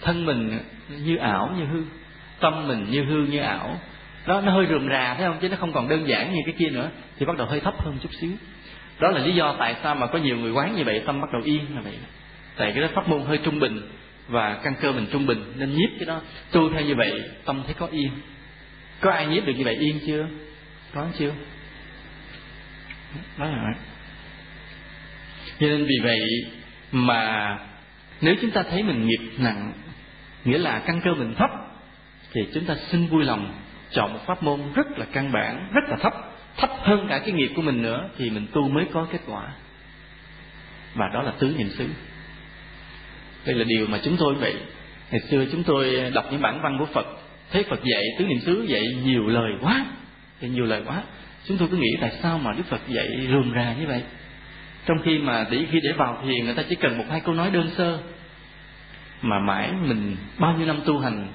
thân 0.00 0.26
mình 0.26 0.58
như 1.04 1.16
ảo, 1.16 1.54
như 1.58 1.64
hư, 1.64 1.82
tâm 2.40 2.68
mình 2.68 2.86
như 2.90 3.04
hư, 3.04 3.16
như 3.16 3.38
ảo. 3.38 3.80
Đó, 4.26 4.40
nó 4.40 4.52
hơi 4.52 4.66
rườm 4.68 4.88
rà, 4.88 5.14
thấy 5.14 5.26
không? 5.26 5.38
Chứ 5.40 5.48
nó 5.48 5.56
không 5.56 5.72
còn 5.72 5.88
đơn 5.88 6.08
giản 6.08 6.32
như 6.32 6.40
cái 6.44 6.54
kia 6.58 6.70
nữa, 6.70 6.90
thì 7.18 7.26
bắt 7.26 7.36
đầu 7.36 7.46
hơi 7.46 7.60
thấp 7.60 7.74
hơn 7.84 7.98
chút 8.02 8.10
xíu. 8.20 8.30
Đó 9.00 9.10
là 9.10 9.20
lý 9.20 9.34
do 9.34 9.56
tại 9.58 9.76
sao 9.82 9.94
mà 9.94 10.06
có 10.06 10.18
nhiều 10.18 10.36
người 10.36 10.52
quán 10.52 10.76
như 10.76 10.84
vậy, 10.84 11.02
tâm 11.06 11.20
bắt 11.20 11.28
đầu 11.32 11.42
yên 11.44 11.64
là 11.74 11.80
vậy. 11.80 11.94
Tại 12.56 12.72
cái 12.72 12.82
đó 12.82 12.88
pháp 12.94 13.08
môn 13.08 13.22
hơi 13.22 13.38
trung 13.38 13.60
bình 13.60 13.80
và 14.28 14.60
căn 14.62 14.74
cơ 14.80 14.92
mình 14.92 15.06
trung 15.12 15.26
bình, 15.26 15.52
nên 15.56 15.74
nhiếp 15.74 15.90
cái 15.98 16.06
đó. 16.06 16.20
Tu 16.52 16.72
theo 16.72 16.82
như 16.82 16.94
vậy, 16.94 17.22
tâm 17.44 17.62
thấy 17.64 17.74
có 17.74 17.86
yên. 17.86 18.10
Có 19.00 19.10
ai 19.10 19.26
nhiếp 19.26 19.46
được 19.46 19.52
như 19.56 19.64
vậy, 19.64 19.74
yên 19.74 20.00
chưa? 20.06 20.26
Có 20.94 21.06
chưa? 21.18 21.32
Đó 23.38 23.46
là 23.46 23.74
cho 25.60 25.66
nên 25.66 25.84
vì 25.84 25.94
vậy 26.02 26.20
mà 26.92 27.58
nếu 28.20 28.34
chúng 28.40 28.50
ta 28.50 28.62
thấy 28.70 28.82
mình 28.82 29.06
nghiệp 29.06 29.30
nặng 29.38 29.72
nghĩa 30.44 30.58
là 30.58 30.82
căn 30.86 31.00
cơ 31.04 31.14
mình 31.14 31.34
thấp, 31.34 31.50
thì 32.32 32.40
chúng 32.54 32.64
ta 32.64 32.74
xin 32.90 33.06
vui 33.06 33.24
lòng 33.24 33.52
chọn 33.90 34.12
một 34.12 34.20
pháp 34.26 34.42
môn 34.42 34.60
rất 34.74 34.98
là 34.98 35.06
căn 35.12 35.32
bản, 35.32 35.70
rất 35.74 35.88
là 35.88 35.96
thấp 35.96 36.12
thấp 36.56 36.70
hơn 36.82 37.06
cả 37.08 37.18
cái 37.18 37.32
nghiệp 37.32 37.52
của 37.56 37.62
mình 37.62 37.82
nữa, 37.82 38.08
thì 38.18 38.30
mình 38.30 38.46
tu 38.52 38.68
mới 38.68 38.84
có 38.92 39.06
kết 39.12 39.20
quả. 39.26 39.42
Và 40.94 41.08
đó 41.14 41.22
là 41.22 41.32
tứ 41.38 41.54
niệm 41.58 41.68
xứ. 41.68 41.86
Đây 43.46 43.54
là 43.54 43.64
điều 43.64 43.86
mà 43.86 43.98
chúng 44.04 44.16
tôi 44.18 44.34
vậy. 44.34 44.54
Ngày 45.10 45.20
xưa 45.20 45.44
chúng 45.52 45.62
tôi 45.62 46.10
đọc 46.14 46.24
những 46.30 46.42
bản 46.42 46.60
văn 46.62 46.76
của 46.78 46.86
phật, 46.86 47.06
thấy 47.52 47.62
phật 47.62 47.80
dạy 47.84 48.02
tứ 48.18 48.24
niệm 48.24 48.38
xứ 48.40 48.66
dạy 48.68 48.82
nhiều 49.04 49.26
lời 49.26 49.52
quá, 49.60 49.86
dạy 50.40 50.50
nhiều 50.50 50.64
lời 50.64 50.82
quá. 50.86 51.02
Chúng 51.44 51.58
tôi 51.58 51.68
cứ 51.70 51.76
nghĩ 51.76 51.96
tại 52.00 52.12
sao 52.22 52.38
mà 52.38 52.52
đức 52.52 52.66
phật 52.68 52.80
dạy 52.88 53.08
rườm 53.30 53.52
rà 53.54 53.74
như 53.80 53.86
vậy? 53.86 54.02
Trong 54.86 54.98
khi 55.04 55.18
mà 55.18 55.46
để 55.50 55.66
khi 55.70 55.80
để 55.82 55.92
vào 55.92 56.22
thiền, 56.22 56.44
người 56.44 56.54
ta 56.54 56.62
chỉ 56.68 56.74
cần 56.74 56.98
một 56.98 57.04
hai 57.10 57.20
câu 57.20 57.34
nói 57.34 57.50
đơn 57.50 57.70
sơ 57.76 57.98
mà 59.22 59.38
mãi 59.38 59.72
mình 59.72 60.16
bao 60.38 60.56
nhiêu 60.56 60.66
năm 60.66 60.80
tu 60.86 60.98
hành 60.98 61.28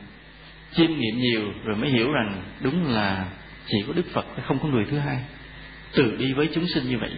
chiêm 0.75 0.99
nghiệm 0.99 1.19
nhiều 1.19 1.41
rồi 1.63 1.75
mới 1.75 1.89
hiểu 1.89 2.11
rằng 2.11 2.43
đúng 2.61 2.93
là 2.93 3.25
chỉ 3.67 3.77
có 3.87 3.93
đức 3.93 4.05
phật 4.13 4.25
không 4.47 4.59
có 4.59 4.67
người 4.67 4.85
thứ 4.91 4.97
hai. 4.97 5.17
Từ 5.93 6.15
đi 6.19 6.33
với 6.33 6.49
chúng 6.53 6.65
sinh 6.73 6.89
như 6.89 6.97
vậy 6.97 7.11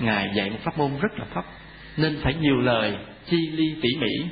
ngài 0.00 0.30
dạy 0.34 0.50
một 0.50 0.58
pháp 0.64 0.78
môn 0.78 0.90
rất 1.00 1.18
là 1.18 1.24
thấp 1.34 1.44
nên 1.96 2.18
phải 2.22 2.34
nhiều 2.34 2.60
lời 2.60 2.96
chi 3.26 3.36
ly 3.52 3.74
tỉ 3.82 3.88
mỉ 4.00 4.26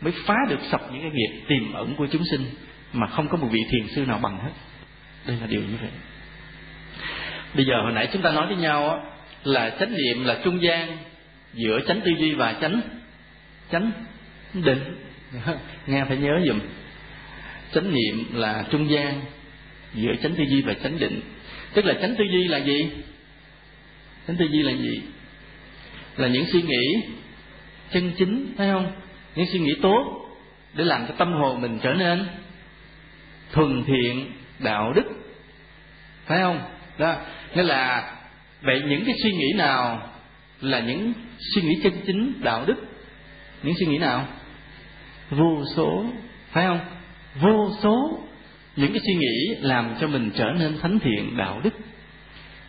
mới 0.00 0.12
phá 0.26 0.34
được 0.48 0.60
sập 0.70 0.92
những 0.92 1.02
cái 1.02 1.10
nghiệp 1.10 1.42
tiềm 1.48 1.72
ẩn 1.72 1.94
của 1.94 2.06
chúng 2.12 2.22
sinh 2.30 2.44
mà 2.92 3.06
không 3.06 3.28
có 3.28 3.36
một 3.36 3.48
vị 3.50 3.60
thiền 3.70 3.88
sư 3.94 4.06
nào 4.06 4.18
bằng 4.22 4.38
hết. 4.38 4.50
Đây 5.26 5.36
là 5.40 5.46
điều 5.46 5.60
như 5.60 5.76
vậy. 5.80 5.90
Bây 7.54 7.64
giờ 7.64 7.82
hồi 7.82 7.92
nãy 7.92 8.08
chúng 8.12 8.22
ta 8.22 8.32
nói 8.32 8.46
với 8.46 8.56
nhau 8.56 8.90
á, 8.90 8.96
là 9.44 9.70
chánh 9.70 9.94
niệm 9.94 10.24
là 10.24 10.40
trung 10.44 10.62
gian 10.62 10.96
giữa 11.54 11.80
chánh 11.88 12.00
tư 12.00 12.10
duy 12.18 12.34
và 12.34 12.52
chánh 12.52 12.80
chánh 13.72 13.90
định. 14.54 14.96
nghe 15.86 16.04
phải 16.04 16.16
nhớ 16.16 16.40
dùm. 16.46 16.60
Chánh 17.74 17.94
niệm 17.94 18.26
là 18.32 18.64
trung 18.70 18.90
gian 18.90 19.20
giữa 19.94 20.12
chánh 20.22 20.34
tư 20.34 20.44
duy 20.48 20.62
và 20.62 20.74
chánh 20.74 20.98
định. 20.98 21.20
Tức 21.74 21.84
là 21.84 21.94
chánh 22.00 22.14
tư 22.18 22.24
duy 22.32 22.48
là 22.48 22.58
gì? 22.58 22.90
Chánh 24.28 24.36
tư 24.36 24.44
duy 24.50 24.62
là 24.62 24.72
gì? 24.72 25.02
Là 26.16 26.28
những 26.28 26.46
suy 26.52 26.62
nghĩ 26.62 27.02
chân 27.92 28.12
chính, 28.18 28.54
phải 28.56 28.68
không? 28.68 28.92
Những 29.34 29.46
suy 29.52 29.58
nghĩ 29.58 29.74
tốt 29.82 30.28
để 30.74 30.84
làm 30.84 31.06
cho 31.08 31.14
tâm 31.18 31.32
hồn 31.32 31.60
mình 31.60 31.78
trở 31.82 31.94
nên 31.94 32.26
thuần 33.52 33.84
thiện, 33.84 34.32
đạo 34.58 34.92
đức, 34.92 35.04
phải 36.26 36.38
không? 36.38 36.60
Đó. 36.98 37.16
Nên 37.54 37.66
là 37.66 38.14
vậy 38.62 38.82
những 38.88 39.04
cái 39.04 39.14
suy 39.22 39.32
nghĩ 39.32 39.52
nào 39.56 40.08
là 40.60 40.80
những 40.80 41.12
suy 41.38 41.62
nghĩ 41.62 41.80
chân 41.82 41.92
chính, 42.06 42.32
đạo 42.40 42.64
đức? 42.66 42.76
Những 43.62 43.74
suy 43.80 43.86
nghĩ 43.86 43.98
nào? 43.98 44.28
Vô 45.36 45.64
số, 45.76 46.04
phải 46.50 46.64
không? 46.66 46.80
Vô 47.40 47.70
số 47.82 48.18
những 48.76 48.92
cái 48.92 49.00
suy 49.06 49.14
nghĩ 49.14 49.54
làm 49.60 49.94
cho 50.00 50.06
mình 50.06 50.30
trở 50.34 50.50
nên 50.58 50.78
thánh 50.78 50.98
thiện, 50.98 51.36
đạo 51.36 51.60
đức. 51.64 51.74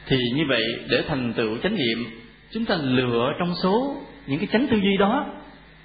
Thì 0.05 0.17
như 0.35 0.43
vậy, 0.49 0.63
để 0.89 1.03
thành 1.07 1.33
tựu 1.33 1.57
chánh 1.63 1.75
niệm, 1.75 2.05
chúng 2.51 2.65
ta 2.65 2.75
lựa 2.75 3.31
trong 3.39 3.53
số 3.63 3.95
những 4.27 4.39
cái 4.39 4.47
chánh 4.51 4.67
tư 4.71 4.77
duy 4.77 4.97
đó, 4.99 5.25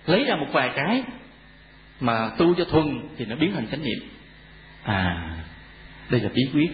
lấy 0.07 0.25
ra 0.25 0.37
một 0.37 0.47
vài 0.53 0.71
cái 0.77 1.03
mà 2.01 2.31
tu 2.39 2.55
cho 2.55 2.65
thuần 2.65 3.09
thì 3.17 3.25
nó 3.25 3.37
biến 3.37 3.53
thành 3.55 3.67
chánh 3.71 3.83
niệm. 3.83 3.99
À 4.83 5.35
đây 6.11 6.21
là 6.21 6.29
bí 6.35 6.43
quyết. 6.55 6.71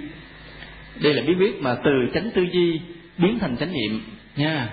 Đây 1.01 1.15
là 1.15 1.23
bí 1.27 1.35
quyết 1.35 1.61
mà 1.61 1.75
từ 1.85 1.91
chánh 2.15 2.31
tư 2.35 2.47
duy 2.53 2.81
biến 3.19 3.39
thành 3.39 3.57
chánh 3.57 3.73
niệm 3.73 4.01
nha. 4.37 4.69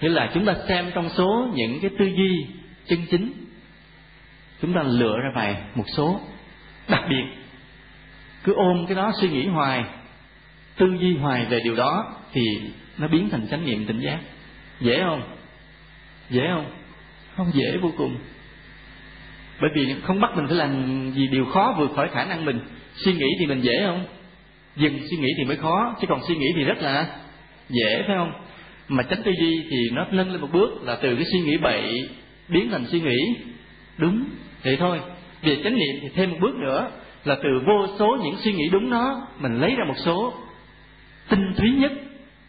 Nghĩa 0.00 0.08
là 0.08 0.30
chúng 0.34 0.44
ta 0.44 0.54
xem 0.68 0.90
trong 0.94 1.10
số 1.16 1.48
những 1.54 1.78
cái 1.80 1.90
tư 1.98 2.04
duy 2.04 2.46
chân 2.86 2.98
chính 3.10 3.32
chúng 4.64 4.74
ta 4.74 4.82
lựa 4.82 5.18
ra 5.18 5.30
vài 5.34 5.56
một 5.74 5.84
số. 5.96 6.20
Đặc 6.88 7.04
biệt, 7.08 7.24
cứ 8.44 8.52
ôm 8.52 8.86
cái 8.86 8.96
đó 8.96 9.12
suy 9.20 9.28
nghĩ 9.28 9.46
hoài, 9.46 9.84
tư 10.76 10.86
duy 11.00 11.16
hoài 11.16 11.44
về 11.44 11.60
điều 11.64 11.76
đó 11.76 12.14
thì 12.32 12.42
nó 12.98 13.08
biến 13.08 13.28
thành 13.30 13.46
chánh 13.50 13.66
niệm 13.66 13.86
tỉnh 13.86 14.00
giác. 14.00 14.18
Dễ 14.80 15.00
không? 15.02 15.22
Dễ 16.30 16.42
không? 16.50 16.66
Không 17.36 17.50
dễ 17.52 17.76
vô 17.82 17.92
cùng. 17.98 18.16
Bởi 19.60 19.70
vì 19.74 19.94
không 20.02 20.20
bắt 20.20 20.30
mình 20.36 20.46
phải 20.46 20.56
làm 20.56 21.10
gì 21.14 21.26
điều 21.26 21.44
khó 21.44 21.74
vượt 21.78 21.90
khỏi 21.96 22.08
khả 22.12 22.24
năng 22.24 22.44
mình. 22.44 22.60
Suy 22.94 23.14
nghĩ 23.14 23.26
thì 23.40 23.46
mình 23.46 23.60
dễ 23.60 23.82
không? 23.86 24.06
Dừng 24.76 24.98
suy 25.10 25.16
nghĩ 25.16 25.28
thì 25.38 25.44
mới 25.44 25.56
khó, 25.56 25.96
chứ 26.00 26.06
còn 26.06 26.20
suy 26.28 26.36
nghĩ 26.36 26.46
thì 26.56 26.64
rất 26.64 26.82
là 26.82 27.06
dễ, 27.68 28.02
phải 28.06 28.16
không? 28.16 28.32
Mà 28.88 29.02
tránh 29.02 29.22
tư 29.22 29.32
duy 29.40 29.66
thì 29.70 29.76
nó 29.92 30.06
nâng 30.10 30.30
lên 30.30 30.40
một 30.40 30.48
bước 30.52 30.82
là 30.82 30.96
từ 31.02 31.16
cái 31.16 31.24
suy 31.32 31.40
nghĩ 31.40 31.56
bậy 31.56 32.08
biến 32.48 32.70
thành 32.70 32.86
suy 32.86 33.00
nghĩ 33.00 33.16
đúng 33.98 34.24
vậy 34.64 34.76
thôi, 34.76 35.00
về 35.42 35.60
chánh 35.64 35.76
niệm 35.76 35.96
thì 36.02 36.08
thêm 36.14 36.30
một 36.30 36.36
bước 36.40 36.54
nữa 36.54 36.90
là 37.24 37.34
từ 37.42 37.60
vô 37.66 37.86
số 37.98 38.18
những 38.24 38.36
suy 38.44 38.52
nghĩ 38.52 38.68
đúng 38.72 38.90
đó, 38.90 39.28
mình 39.38 39.60
lấy 39.60 39.70
ra 39.70 39.84
một 39.88 39.96
số 40.04 40.34
tinh 41.28 41.52
túy 41.56 41.70
nhất 41.70 41.92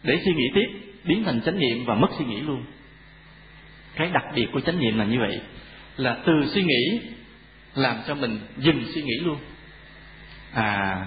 để 0.02 0.20
suy 0.24 0.32
nghĩ 0.34 0.44
tiếp, 0.54 0.80
biến 1.04 1.24
thành 1.24 1.40
chánh 1.40 1.58
niệm 1.58 1.84
và 1.84 1.94
mất 1.94 2.08
suy 2.18 2.24
nghĩ 2.24 2.40
luôn. 2.40 2.64
Cái 3.96 4.10
đặc 4.10 4.24
biệt 4.34 4.46
của 4.52 4.60
chánh 4.60 4.80
niệm 4.80 4.98
là 4.98 5.04
như 5.04 5.18
vậy, 5.18 5.40
là 5.96 6.16
từ 6.26 6.32
suy 6.46 6.62
nghĩ 6.62 7.00
làm 7.74 7.96
cho 8.06 8.14
mình 8.14 8.38
dừng 8.58 8.84
suy 8.94 9.02
nghĩ 9.02 9.18
luôn. 9.24 9.36
À 10.52 11.06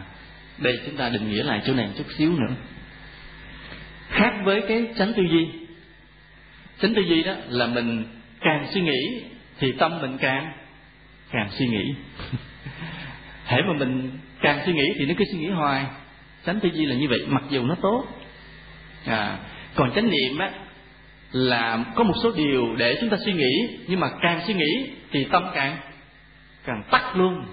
đây 0.57 0.79
chúng 0.85 0.95
ta 0.95 1.09
định 1.09 1.29
nghĩa 1.29 1.43
lại 1.43 1.61
chỗ 1.65 1.73
này 1.73 1.89
chút 1.97 2.05
xíu 2.17 2.31
nữa. 2.31 2.55
Khác 4.09 4.33
với 4.43 4.61
cái 4.67 4.87
chánh 4.97 5.13
tư 5.13 5.23
duy, 5.23 5.47
chánh 6.81 6.93
tư 6.93 7.01
duy 7.01 7.23
đó 7.23 7.33
là 7.49 7.67
mình 7.67 8.05
càng 8.41 8.67
suy 8.73 8.81
nghĩ 8.81 9.21
thì 9.59 9.71
tâm 9.71 10.01
mình 10.01 10.17
càng 10.17 10.51
càng 11.31 11.49
suy 11.51 11.67
nghĩ. 11.67 11.95
Hễ 13.45 13.57
mà 13.61 13.73
mình 13.73 14.11
càng 14.41 14.59
suy 14.65 14.73
nghĩ 14.73 14.85
thì 14.99 15.05
nó 15.05 15.13
cứ 15.17 15.25
suy 15.31 15.39
nghĩ 15.39 15.47
hoài. 15.47 15.85
Tránh 16.45 16.59
tư 16.59 16.69
duy 16.73 16.85
là 16.85 16.95
như 16.95 17.07
vậy, 17.09 17.19
mặc 17.27 17.43
dù 17.49 17.65
nó 17.65 17.75
tốt. 17.81 18.05
À 19.05 19.37
còn 19.75 19.91
chánh 19.91 20.09
niệm 20.09 20.37
á, 20.37 20.51
là 21.31 21.85
có 21.95 22.03
một 22.03 22.13
số 22.23 22.31
điều 22.31 22.75
để 22.75 22.97
chúng 23.01 23.09
ta 23.09 23.17
suy 23.25 23.33
nghĩ, 23.33 23.77
nhưng 23.87 23.99
mà 23.99 24.07
càng 24.21 24.41
suy 24.47 24.53
nghĩ 24.53 24.89
thì 25.11 25.23
tâm 25.23 25.43
càng 25.53 25.77
càng 26.65 26.83
tắt 26.91 27.15
luôn. 27.15 27.45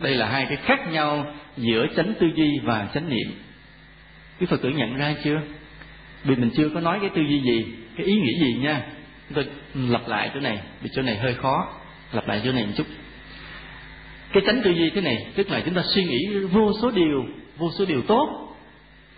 Đây 0.00 0.14
là 0.14 0.28
hai 0.28 0.46
cái 0.46 0.56
khác 0.56 0.90
nhau 0.90 1.34
giữa 1.56 1.86
chánh 1.96 2.14
tư 2.20 2.26
duy 2.34 2.58
và 2.62 2.88
chánh 2.94 3.08
niệm. 3.08 3.32
Quý 4.40 4.46
phật 4.46 4.62
tử 4.62 4.68
nhận 4.68 4.96
ra 4.96 5.14
chưa? 5.24 5.40
Vì 6.24 6.36
mình 6.36 6.50
chưa 6.56 6.68
có 6.68 6.80
nói 6.80 6.98
cái 7.00 7.10
tư 7.14 7.22
duy 7.22 7.40
gì, 7.40 7.64
cái 7.96 8.06
ý 8.06 8.14
nghĩ 8.14 8.38
gì 8.40 8.54
nha. 8.54 8.82
Tôi 9.34 9.46
lặp 9.74 10.08
lại 10.08 10.30
chỗ 10.34 10.40
này, 10.40 10.58
vì 10.82 10.90
chỗ 10.94 11.02
này 11.02 11.16
hơi 11.16 11.34
khó 11.34 11.68
lặp 12.14 12.28
lại 12.28 12.40
chỗ 12.44 12.52
này 12.52 12.66
một 12.66 12.72
chút 12.76 12.86
cái 14.32 14.42
tránh 14.46 14.60
tư 14.64 14.70
duy 14.70 14.90
thế 14.90 15.00
này 15.00 15.26
tức 15.34 15.50
là 15.50 15.62
chúng 15.64 15.74
ta 15.74 15.82
suy 15.94 16.04
nghĩ 16.04 16.38
vô 16.52 16.72
số 16.82 16.90
điều 16.90 17.26
vô 17.56 17.70
số 17.78 17.84
điều 17.84 18.02
tốt 18.02 18.56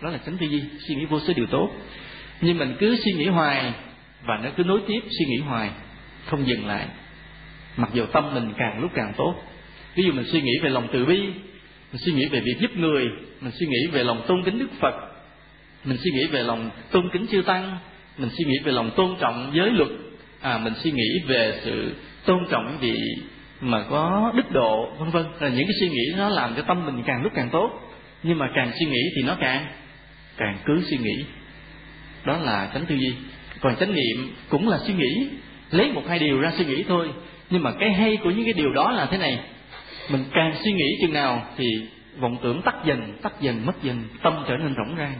đó 0.01 0.09
là 0.09 0.19
tránh 0.25 0.37
tư 0.37 0.45
duy 0.45 0.61
suy 0.87 0.95
nghĩ 0.95 1.05
vô 1.05 1.19
số 1.19 1.33
điều 1.35 1.45
tốt 1.45 1.69
nhưng 2.41 2.57
mình 2.57 2.75
cứ 2.79 2.97
suy 3.05 3.11
nghĩ 3.11 3.25
hoài 3.25 3.73
và 4.25 4.39
nó 4.43 4.49
cứ 4.57 4.63
nối 4.63 4.81
tiếp 4.87 4.99
suy 5.19 5.25
nghĩ 5.25 5.37
hoài 5.37 5.69
không 6.25 6.47
dừng 6.47 6.67
lại 6.67 6.87
mặc 7.77 7.89
dù 7.93 8.05
tâm 8.05 8.33
mình 8.33 8.53
càng 8.57 8.79
lúc 8.81 8.91
càng 8.95 9.13
tốt 9.17 9.35
ví 9.95 10.03
dụ 10.03 10.11
mình 10.11 10.25
suy 10.31 10.41
nghĩ 10.41 10.51
về 10.63 10.69
lòng 10.69 10.87
từ 10.93 11.05
bi 11.05 11.19
mình 11.91 12.01
suy 12.05 12.13
nghĩ 12.13 12.25
về 12.25 12.39
việc 12.39 12.55
giúp 12.59 12.71
người 12.77 13.05
mình 13.41 13.51
suy 13.59 13.67
nghĩ 13.67 13.87
về 13.91 14.03
lòng 14.03 14.23
tôn 14.27 14.43
kính 14.45 14.59
đức 14.59 14.69
phật 14.79 14.93
mình 15.85 15.97
suy 15.97 16.11
nghĩ 16.11 16.27
về 16.27 16.43
lòng 16.43 16.69
tôn 16.91 17.09
kính 17.13 17.25
chư 17.27 17.41
tăng 17.41 17.77
mình 18.17 18.29
suy 18.37 18.45
nghĩ 18.45 18.57
về 18.63 18.71
lòng 18.71 18.91
tôn 18.95 19.15
trọng 19.19 19.51
giới 19.53 19.71
luật 19.71 19.89
à 20.41 20.57
mình 20.57 20.73
suy 20.83 20.91
nghĩ 20.91 21.19
về 21.27 21.59
sự 21.63 21.93
tôn 22.27 22.45
trọng 22.49 22.67
những 22.67 22.79
vị 22.79 22.99
mà 23.61 23.83
có 23.89 24.31
đức 24.35 24.51
độ, 24.51 24.95
vân 24.97 25.09
vân. 25.09 25.25
Là 25.39 25.49
những 25.49 25.67
cái 25.67 25.75
suy 25.79 25.89
nghĩ 25.89 26.13
nó 26.17 26.29
làm 26.29 26.55
cho 26.55 26.61
tâm 26.61 26.85
mình 26.85 27.03
càng 27.05 27.23
lúc 27.23 27.31
càng 27.35 27.49
tốt. 27.51 27.71
Nhưng 28.23 28.37
mà 28.37 28.49
càng 28.55 28.71
suy 28.79 28.85
nghĩ 28.85 29.01
thì 29.15 29.27
nó 29.27 29.35
càng 29.39 29.65
càng 30.37 30.57
cứ 30.65 30.81
suy 30.89 30.97
nghĩ. 30.97 31.25
Đó 32.25 32.37
là 32.37 32.69
tránh 32.73 32.85
tư 32.85 32.95
duy. 32.95 33.13
Còn 33.59 33.75
chánh 33.75 33.95
niệm 33.95 34.35
cũng 34.49 34.69
là 34.69 34.77
suy 34.77 34.93
nghĩ. 34.93 35.29
Lấy 35.71 35.91
một 35.91 36.03
hai 36.09 36.19
điều 36.19 36.39
ra 36.39 36.51
suy 36.57 36.65
nghĩ 36.65 36.83
thôi. 36.83 37.09
Nhưng 37.49 37.63
mà 37.63 37.71
cái 37.79 37.93
hay 37.93 38.17
của 38.17 38.29
những 38.29 38.45
cái 38.45 38.53
điều 38.53 38.73
đó 38.73 38.91
là 38.91 39.05
thế 39.05 39.17
này. 39.17 39.39
Mình 40.09 40.23
càng 40.33 40.53
suy 40.63 40.71
nghĩ 40.71 40.97
chừng 41.01 41.13
nào 41.13 41.45
thì 41.57 41.65
vọng 42.19 42.37
tưởng 42.43 42.61
tắt 42.61 42.75
dần 42.85 43.17
tắt 43.21 43.33
dần, 43.41 43.65
mất 43.65 43.83
dần, 43.83 44.03
tâm 44.23 44.43
trở 44.47 44.57
nên 44.57 44.75
rỗng 44.75 44.97
rang 44.97 45.13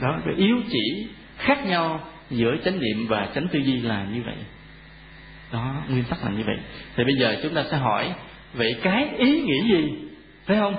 đó, 0.00 0.20
cái 0.24 0.34
yếu 0.34 0.56
chỉ 0.70 1.06
khác 1.38 1.66
nhau 1.66 2.00
giữa 2.30 2.56
chánh 2.64 2.80
niệm 2.80 3.06
và 3.08 3.28
chánh 3.34 3.48
tư 3.48 3.58
duy 3.58 3.80
là 3.80 4.06
như 4.14 4.22
vậy 4.22 4.36
đó, 5.52 5.82
nguyên 5.88 6.04
tắc 6.04 6.24
là 6.24 6.30
như 6.30 6.42
vậy. 6.46 6.56
Thì 6.96 7.04
bây 7.04 7.14
giờ 7.20 7.36
chúng 7.42 7.54
ta 7.54 7.64
sẽ 7.70 7.76
hỏi, 7.76 8.12
vậy 8.54 8.76
cái 8.82 9.08
ý 9.18 9.40
nghĩ 9.40 9.60
gì? 9.68 9.94
Phải 10.46 10.56
không? 10.56 10.76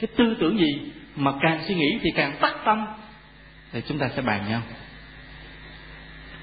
Cái 0.00 0.08
tư 0.16 0.36
tưởng 0.40 0.58
gì 0.58 0.80
mà 1.16 1.32
càng 1.42 1.60
suy 1.68 1.74
nghĩ 1.74 1.98
thì 2.02 2.10
càng 2.14 2.36
tắt 2.40 2.54
tâm? 2.64 2.86
Thì 3.72 3.80
chúng 3.88 3.98
ta 3.98 4.08
sẽ 4.16 4.22
bàn 4.22 4.44
nhau. 4.48 4.62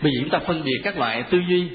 Bây 0.02 0.12
giờ 0.12 0.22
chúng 0.22 0.30
ta 0.30 0.40
phân 0.48 0.64
biệt 0.64 0.82
các 0.84 0.98
loại 0.98 1.24
tư 1.24 1.40
duy, 1.50 1.70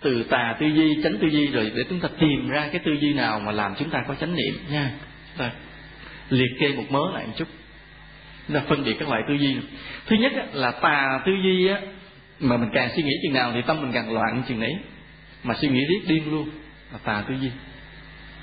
từ 0.00 0.22
tà 0.22 0.56
tư 0.60 0.66
duy, 0.66 1.02
chánh 1.02 1.18
tư 1.18 1.26
duy 1.26 1.46
rồi 1.46 1.72
để 1.74 1.82
chúng 1.88 2.00
ta 2.00 2.08
tìm 2.20 2.48
ra 2.48 2.68
cái 2.72 2.80
tư 2.84 2.92
duy 3.00 3.14
nào 3.14 3.40
mà 3.40 3.52
làm 3.52 3.74
chúng 3.78 3.90
ta 3.90 4.04
có 4.08 4.14
chánh 4.14 4.36
niệm 4.36 4.54
nha. 4.70 4.90
Rồi, 5.38 5.50
liệt 6.30 6.50
kê 6.60 6.68
một 6.68 6.84
mớ 6.88 7.00
lại 7.14 7.26
một 7.26 7.32
chút. 7.36 7.48
Chúng 8.48 8.56
ta 8.56 8.62
phân 8.68 8.84
biệt 8.84 8.96
các 8.98 9.08
loại 9.08 9.22
tư 9.28 9.34
duy. 9.34 9.56
Thứ 10.06 10.16
nhất 10.16 10.32
là 10.52 10.70
tà 10.70 11.20
tư 11.26 11.32
duy 11.42 11.68
á, 11.68 11.80
mà 12.40 12.56
mình 12.56 12.70
càng 12.72 12.90
suy 12.96 13.02
nghĩ 13.02 13.12
chừng 13.22 13.32
nào 13.32 13.52
thì 13.54 13.62
tâm 13.66 13.80
mình 13.82 13.92
càng 13.92 14.12
loạn 14.12 14.42
chừng 14.48 14.60
đấy 14.60 14.74
mà 15.42 15.54
suy 15.60 15.68
nghĩ 15.68 15.80
riết 15.88 16.08
điên 16.08 16.30
luôn. 16.30 16.50
Là 16.92 16.98
tà 17.04 17.24
tư 17.28 17.34
duy. 17.40 17.50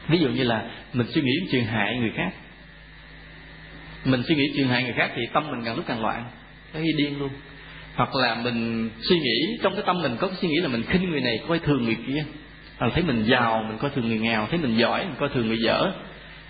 Ví 0.08 0.20
dụ 0.20 0.30
như 0.30 0.43
là 0.43 0.66
mình 0.93 1.08
suy 1.14 1.22
nghĩ 1.22 1.34
chuyện 1.52 1.66
hại 1.66 1.98
người 1.98 2.12
khác. 2.16 2.32
Mình 4.06 4.24
suy 4.28 4.36
nghĩ 4.36 4.43
chuyện 4.56 4.68
hại 4.68 4.84
người 4.84 4.93
khác 4.93 5.12
thì 5.16 5.22
tâm 5.34 5.52
mình 5.52 5.62
càng 5.66 5.76
lúc 5.76 5.86
càng 5.88 6.02
loạn. 6.02 6.26
Nó 6.74 6.80
khi 6.80 6.93
điên 6.98 7.20
luôn. 7.20 7.30
Hoặc 7.96 8.16
là 8.16 8.36
mình 8.36 8.89
suy 9.02 9.20
nghĩ, 9.20 9.58
trong 9.62 9.74
cái 9.76 9.84
tâm 9.86 10.02
mình 10.02 10.18
có 10.20 10.28
cái 10.28 10.38
suy 10.41 10.48
nghĩ 10.48 10.58
là 10.62 10.68
mình 10.68 10.84
khinh 10.84 11.10
người 11.10 11.22
này, 11.22 11.39
coi 11.48 11.60
thường 11.60 11.86
người 11.86 11.98
kia. 12.08 12.24
Hoặc 12.78 12.91
thấy 12.93 13.04
mình 13.04 13.24
giàu, 13.24 13.64
mình 13.68 13.78
coi 13.78 13.91
thường 13.91 14.08
người 14.08 14.20
nghèo. 14.20 14.48
Thấy 14.48 14.60
mình 14.60 14.78
giỏi, 14.78 15.06
mình 15.06 15.16
coi 15.20 15.30
thường 15.30 15.48
người 15.48 15.60
dở. 15.60 15.91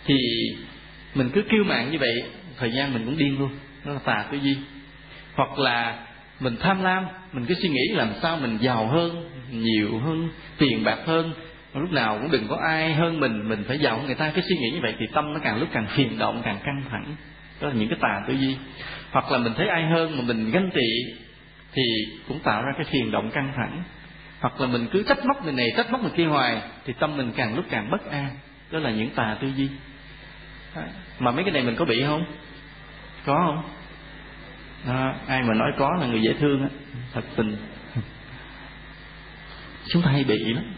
Thì 0.06 0.16
mình 1.16 1.30
cứ 1.34 1.42
kêu 1.50 1.64
mạng 1.64 1.92
như 1.92 1.98
vậy, 2.00 2.24
thời 2.58 2.72
gian 2.72 2.94
mình 2.94 3.06
cũng 3.06 3.18
điên 3.18 3.40
luôn. 3.40 3.50
Nó 3.86 3.94
là 3.94 4.00
tà 4.00 4.26
tư 4.32 4.38
duy. 4.38 4.58
Hoặc 5.34 5.60
là 5.60 6.08
mình 6.40 6.56
tham 6.60 6.84
lam, 6.84 7.06
mình 7.34 7.46
cứ 7.46 7.56
suy 7.62 7.70
nghĩ 7.70 7.88
làm 7.92 8.10
sao 8.22 8.38
mình 8.38 8.58
giàu 8.62 8.88
hơn 8.88 9.30
nhiều 9.52 10.00
hơn 10.00 10.30
tiền 10.58 10.84
bạc 10.84 10.98
hơn. 11.06 11.34
Lúc 11.74 11.92
nào 11.92 12.20
cũng 12.22 12.32
đừng 12.32 12.48
có 12.48 12.58
ai 12.68 12.94
hơn 12.94 13.20
mình 13.20 13.50
mình 13.50 13.64
phải 13.68 13.80
giàu 13.80 14.02
người 14.06 14.16
ta. 14.16 14.32
Cứ 14.36 14.42
suy 14.42 14.56
nghĩ 14.58 14.72
như 14.72 14.80
vậy 14.82 14.96
thì 15.00 15.06
tâm 15.14 15.34
nó 15.34 15.40
càng 15.44 15.60
lúc 15.60 15.70
càng 15.72 15.88
phiền 15.96 16.18
động 16.18 16.42
càng 16.46 16.60
căng 16.64 16.82
thẳng. 16.90 17.16
Đó 17.62 17.68
là 17.68 17.74
những 17.74 17.90
cái 17.90 17.98
tà 18.02 18.22
tư 18.28 18.34
duy. 18.34 18.58
Hoặc 19.12 19.32
là 19.32 19.38
mình 19.38 19.54
thấy 19.58 19.68
ai 19.68 19.86
hơn 19.86 20.18
mà 20.18 20.24
mình 20.28 20.52
ganh 20.52 20.70
tị 20.72 21.16
thì 21.74 21.84
cũng 22.28 22.40
tạo 22.40 22.62
ra 22.62 22.72
cái 22.76 22.86
phiền 22.92 23.12
động 23.12 23.32
căng 23.32 23.54
thẳng. 23.56 23.84
Hoặc 24.40 24.62
là 24.62 24.68
mình 24.68 24.88
cứ 24.92 25.04
trách 25.04 25.26
móc 25.26 25.44
người 25.44 25.54
này 25.54 25.68
trách 25.78 25.92
móc 25.92 26.02
người 26.02 26.12
kia 26.16 26.26
hoài 26.26 26.62
thì 26.86 26.94
tâm 27.00 27.18
mình 27.18 27.32
càng 27.36 27.56
lúc 27.56 27.66
càng 27.70 27.90
bất 27.92 28.12
an. 28.12 28.30
Đó 28.72 28.80
là 28.80 28.92
những 28.92 29.10
tà 29.10 29.38
tư 29.42 29.48
duy. 29.56 29.70
Mà 31.20 31.32
mấy 31.32 31.44
cái 31.44 31.54
này 31.54 31.64
mình 31.64 31.76
có 31.76 31.86
bị 31.86 32.04
không? 32.04 32.26
Có 33.26 33.44
không? 33.46 33.64
Đó, 34.88 35.14
ai 35.28 35.44
mà 35.44 35.54
nói 35.54 35.72
có 35.78 35.92
là 36.00 36.08
người 36.08 36.22
dễ 36.22 36.34
thương 36.34 36.62
á. 36.62 36.70
Thật 37.14 37.24
tình 37.36 37.58
chúng 39.90 40.02
ta 40.02 40.12
hay 40.12 40.24
bị 40.24 40.54
lắm. 40.54 40.74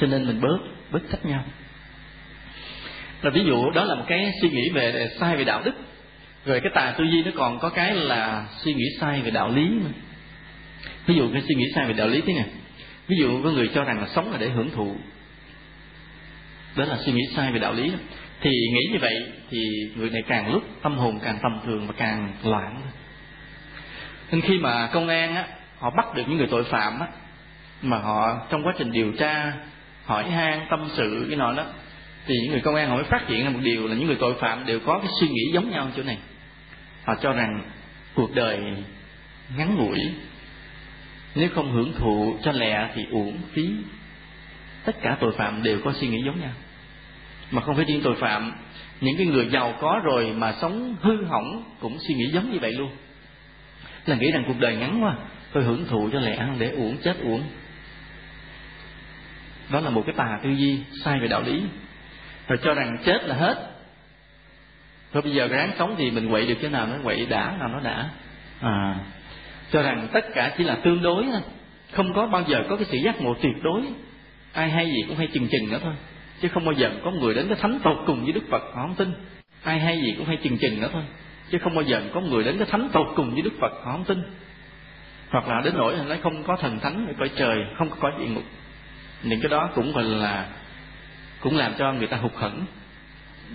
Cho 0.00 0.06
nên 0.06 0.26
mình 0.26 0.40
bớt 0.40 0.58
bớt 0.90 1.00
trách 1.12 1.26
nhau. 1.26 1.44
Là 3.22 3.30
ví 3.30 3.44
dụ, 3.44 3.70
đó 3.70 3.84
là 3.84 3.94
một 3.94 4.04
cái 4.08 4.32
suy 4.42 4.50
nghĩ 4.50 4.70
về 4.70 5.08
sai 5.20 5.36
về 5.36 5.44
đạo 5.44 5.62
đức. 5.64 5.72
Rồi 6.44 6.60
cái 6.60 6.72
tà 6.74 6.94
tư 6.98 7.04
duy 7.04 7.22
nó 7.22 7.30
còn 7.34 7.58
có 7.58 7.68
cái 7.68 7.94
là 7.94 8.46
suy 8.58 8.74
nghĩ 8.74 8.84
sai 9.00 9.20
về 9.22 9.30
đạo 9.30 9.48
lý 9.48 9.68
nữa. 9.68 9.90
Ví 11.06 11.14
dụ 11.14 11.30
cái 11.32 11.42
suy 11.48 11.54
nghĩ 11.54 11.64
sai 11.74 11.86
về 11.86 11.92
đạo 11.92 12.08
lý 12.08 12.20
thế 12.26 12.32
này. 12.34 12.46
Ví 13.08 13.16
dụ 13.20 13.42
có 13.44 13.50
người 13.50 13.70
cho 13.74 13.84
rằng 13.84 14.00
là 14.00 14.06
sống 14.06 14.32
là 14.32 14.38
để 14.38 14.48
hưởng 14.48 14.70
thụ. 14.70 14.96
Đó 16.76 16.84
là 16.84 16.98
suy 17.04 17.12
nghĩ 17.12 17.22
sai 17.36 17.52
về 17.52 17.58
đạo 17.58 17.72
lý 17.72 17.92
thì 18.40 18.50
nghĩ 18.50 18.92
như 18.92 18.98
vậy 19.00 19.26
thì 19.50 19.68
người 19.96 20.10
này 20.10 20.22
càng 20.28 20.52
lúc 20.52 20.62
tâm 20.82 20.98
hồn 20.98 21.18
càng 21.24 21.38
tầm 21.42 21.60
thường 21.66 21.86
và 21.86 21.94
càng 21.96 22.32
loạn. 22.44 22.82
Nên 24.30 24.40
khi 24.40 24.58
mà 24.58 24.86
công 24.86 25.08
an 25.08 25.34
á, 25.34 25.46
họ 25.78 25.90
bắt 25.96 26.14
được 26.14 26.22
những 26.28 26.38
người 26.38 26.46
tội 26.46 26.64
phạm 26.64 27.00
á 27.00 27.06
mà 27.82 27.98
họ, 27.98 28.46
trong 28.50 28.66
quá 28.66 28.72
trình 28.78 28.92
điều 28.92 29.12
tra, 29.12 29.52
hỏi 30.04 30.30
han 30.30 30.60
tâm 30.70 30.88
sự 30.96 31.26
cái 31.28 31.36
nọ 31.36 31.52
đó, 31.52 31.64
thì 32.26 32.34
những 32.42 32.52
người 32.52 32.60
công 32.60 32.74
an 32.74 32.88
họ 32.88 32.94
mới 32.94 33.04
phát 33.04 33.28
hiện 33.28 33.44
ra 33.44 33.50
một 33.50 33.60
điều 33.62 33.88
là 33.88 33.94
những 33.94 34.06
người 34.06 34.16
tội 34.20 34.34
phạm 34.40 34.66
đều 34.66 34.80
có 34.86 34.98
cái 34.98 35.12
suy 35.20 35.28
nghĩ 35.28 35.52
giống 35.52 35.70
nhau 35.70 35.88
chỗ 35.96 36.02
này. 36.02 36.18
Họ 37.04 37.14
cho 37.20 37.32
rằng 37.32 37.62
cuộc 38.14 38.34
đời 38.34 38.60
ngắn 39.56 39.76
ngủi, 39.76 39.98
nếu 41.34 41.48
không 41.54 41.72
hưởng 41.72 41.92
thụ 41.98 42.36
cho 42.42 42.52
lẹ 42.52 42.88
thì 42.94 43.02
uổng 43.10 43.38
phí. 43.52 43.70
Tất 44.84 44.96
cả 45.02 45.16
tội 45.20 45.32
phạm 45.36 45.62
đều 45.62 45.78
có 45.84 45.92
suy 45.92 46.08
nghĩ 46.08 46.22
giống 46.24 46.40
nhau. 46.40 46.52
Mà 47.50 47.62
không 47.62 47.76
phải 47.76 47.84
riêng 47.84 48.00
tội 48.04 48.14
phạm, 48.20 48.52
những 49.00 49.16
cái 49.16 49.26
người 49.26 49.48
giàu 49.48 49.74
có 49.80 50.00
rồi 50.04 50.32
mà 50.36 50.52
sống 50.60 50.96
hư 51.00 51.24
hỏng 51.24 51.64
cũng 51.80 51.98
suy 51.98 52.14
nghĩ 52.14 52.26
giống 52.32 52.52
như 52.52 52.58
vậy 52.60 52.72
luôn. 52.72 52.90
Là 54.06 54.16
nghĩ 54.16 54.30
rằng 54.32 54.44
cuộc 54.46 54.58
đời 54.58 54.76
ngắn 54.76 55.04
quá, 55.04 55.16
tôi 55.52 55.64
hưởng 55.64 55.84
thụ 55.84 56.08
cho 56.12 56.20
lẹ 56.20 56.46
để 56.58 56.70
uổng, 56.70 56.96
chết 57.04 57.16
uổng 57.20 57.42
đó 59.72 59.80
là 59.80 59.90
một 59.90 60.02
cái 60.06 60.14
tà 60.18 60.38
tư 60.42 60.50
duy 60.50 60.78
sai 61.04 61.20
về 61.20 61.28
đạo 61.28 61.42
lý. 61.42 61.62
Rồi 62.48 62.58
cho 62.62 62.74
rằng 62.74 62.98
chết 63.04 63.24
là 63.24 63.34
hết. 63.34 63.68
Rồi 65.12 65.22
bây 65.22 65.32
giờ 65.32 65.48
ráng 65.48 65.70
sống 65.78 65.94
thì 65.98 66.10
mình 66.10 66.30
quậy 66.30 66.46
được 66.46 66.54
cái 66.60 66.70
nào 66.70 66.86
nó 66.86 66.96
quậy 67.04 67.26
đã, 67.26 67.56
nào 67.58 67.68
nó 67.68 67.80
đã. 67.80 68.10
À 68.60 68.94
cho 69.72 69.82
rằng 69.82 70.08
tất 70.12 70.24
cả 70.34 70.54
chỉ 70.58 70.64
là 70.64 70.74
tương 70.74 71.02
đối 71.02 71.24
thôi. 71.32 71.40
Không 71.92 72.14
có 72.14 72.26
bao 72.26 72.42
giờ 72.46 72.64
có 72.68 72.76
cái 72.76 72.84
sự 72.84 72.98
giác 72.98 73.20
ngộ 73.20 73.34
tuyệt 73.42 73.54
đối. 73.62 73.82
Ai 74.52 74.70
hay 74.70 74.86
gì 74.86 75.04
cũng 75.08 75.16
hay 75.16 75.26
chừng 75.26 75.48
chừng 75.48 75.70
nữa 75.70 75.78
thôi. 75.82 75.92
Chứ 76.40 76.48
không 76.48 76.64
bao 76.64 76.74
giờ 76.74 76.90
có 77.04 77.10
người 77.10 77.34
đến 77.34 77.48
cái 77.48 77.56
thánh 77.60 77.78
tột 77.82 77.96
cùng 78.06 78.24
với 78.24 78.32
đức 78.32 78.44
phật, 78.50 78.62
họ 78.74 78.82
không 78.82 78.94
tin. 78.94 79.12
Ai 79.62 79.80
hay 79.80 80.00
gì 80.00 80.14
cũng 80.18 80.26
hay 80.26 80.36
chừng 80.36 80.58
chừng 80.58 80.80
nữa 80.80 80.88
thôi. 80.92 81.02
Chứ 81.50 81.58
không 81.58 81.74
bao 81.74 81.84
giờ 81.84 82.02
có 82.14 82.20
người 82.20 82.44
đến 82.44 82.58
cái 82.58 82.66
thánh 82.70 82.88
tột 82.92 83.06
cùng 83.16 83.32
với 83.32 83.42
đức 83.42 83.52
phật, 83.60 83.72
họ 83.84 83.92
không 83.92 84.04
tin. 84.04 84.22
Hoặc 85.30 85.48
là 85.48 85.60
đến 85.64 85.74
nỗi 85.76 85.96
nói 86.08 86.18
không 86.22 86.44
có 86.44 86.56
thần 86.56 86.78
thánh 86.78 87.06
ở 87.06 87.12
cõi 87.18 87.30
trời, 87.36 87.56
không 87.78 87.90
có 87.90 87.96
cõi 88.00 88.12
địa 88.18 88.26
ngục 88.26 88.44
những 89.22 89.40
cái 89.40 89.50
đó 89.50 89.70
cũng 89.74 89.92
gọi 89.92 90.04
là 90.04 90.48
cũng 91.40 91.56
làm 91.56 91.74
cho 91.78 91.92
người 91.92 92.06
ta 92.06 92.16
hụt 92.16 92.32
hẫng 92.34 92.64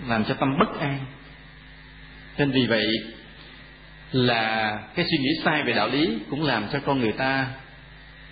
làm 0.06 0.24
cho 0.24 0.34
tâm 0.34 0.58
bất 0.58 0.80
an. 0.80 0.98
Nên 2.38 2.50
vì 2.50 2.66
vậy 2.66 2.86
là 4.12 4.72
cái 4.94 5.04
suy 5.10 5.18
nghĩ 5.18 5.30
sai 5.44 5.62
về 5.62 5.72
đạo 5.72 5.88
lý 5.88 6.18
cũng 6.30 6.42
làm 6.46 6.66
cho 6.72 6.80
con 6.80 7.00
người 7.00 7.12
ta 7.12 7.46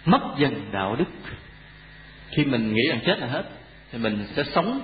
mất 0.04 0.20
dần 0.38 0.70
đạo 0.72 0.96
đức. 0.96 1.08
Khi 2.30 2.44
mình 2.44 2.74
nghĩ 2.74 2.82
rằng 2.88 3.00
chết 3.06 3.18
là 3.18 3.26
hết 3.26 3.44
thì 3.92 3.98
mình 3.98 4.26
sẽ 4.36 4.44
sống 4.54 4.80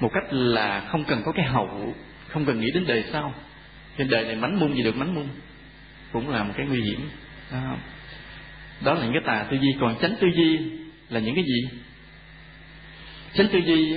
một 0.00 0.10
cách 0.14 0.32
là 0.32 0.80
không 0.88 1.04
cần 1.04 1.22
có 1.24 1.32
cái 1.32 1.44
hậu 1.44 1.94
không 2.28 2.44
cần 2.44 2.60
nghĩ 2.60 2.70
đến 2.74 2.84
đời 2.86 3.04
sau. 3.12 3.34
Trên 3.98 4.08
đời 4.08 4.24
này 4.24 4.36
mánh 4.36 4.60
mung 4.60 4.76
gì 4.76 4.82
được 4.82 4.96
mánh 4.96 5.14
mung 5.14 5.28
cũng 6.12 6.30
là 6.30 6.42
một 6.42 6.54
cái 6.56 6.66
nguy 6.66 6.82
hiểm. 6.82 7.10
Đó, 7.52 7.76
đó 8.84 8.94
là 8.94 9.02
những 9.02 9.12
cái 9.12 9.22
tà 9.26 9.46
tư 9.50 9.56
duy. 9.56 9.76
Còn 9.80 9.96
tránh 10.00 10.16
tư 10.20 10.28
duy 10.36 10.58
là 11.12 11.20
những 11.20 11.34
cái 11.34 11.44
gì? 11.44 11.78
Tránh 13.34 13.48
tư 13.52 13.58
duy 13.58 13.96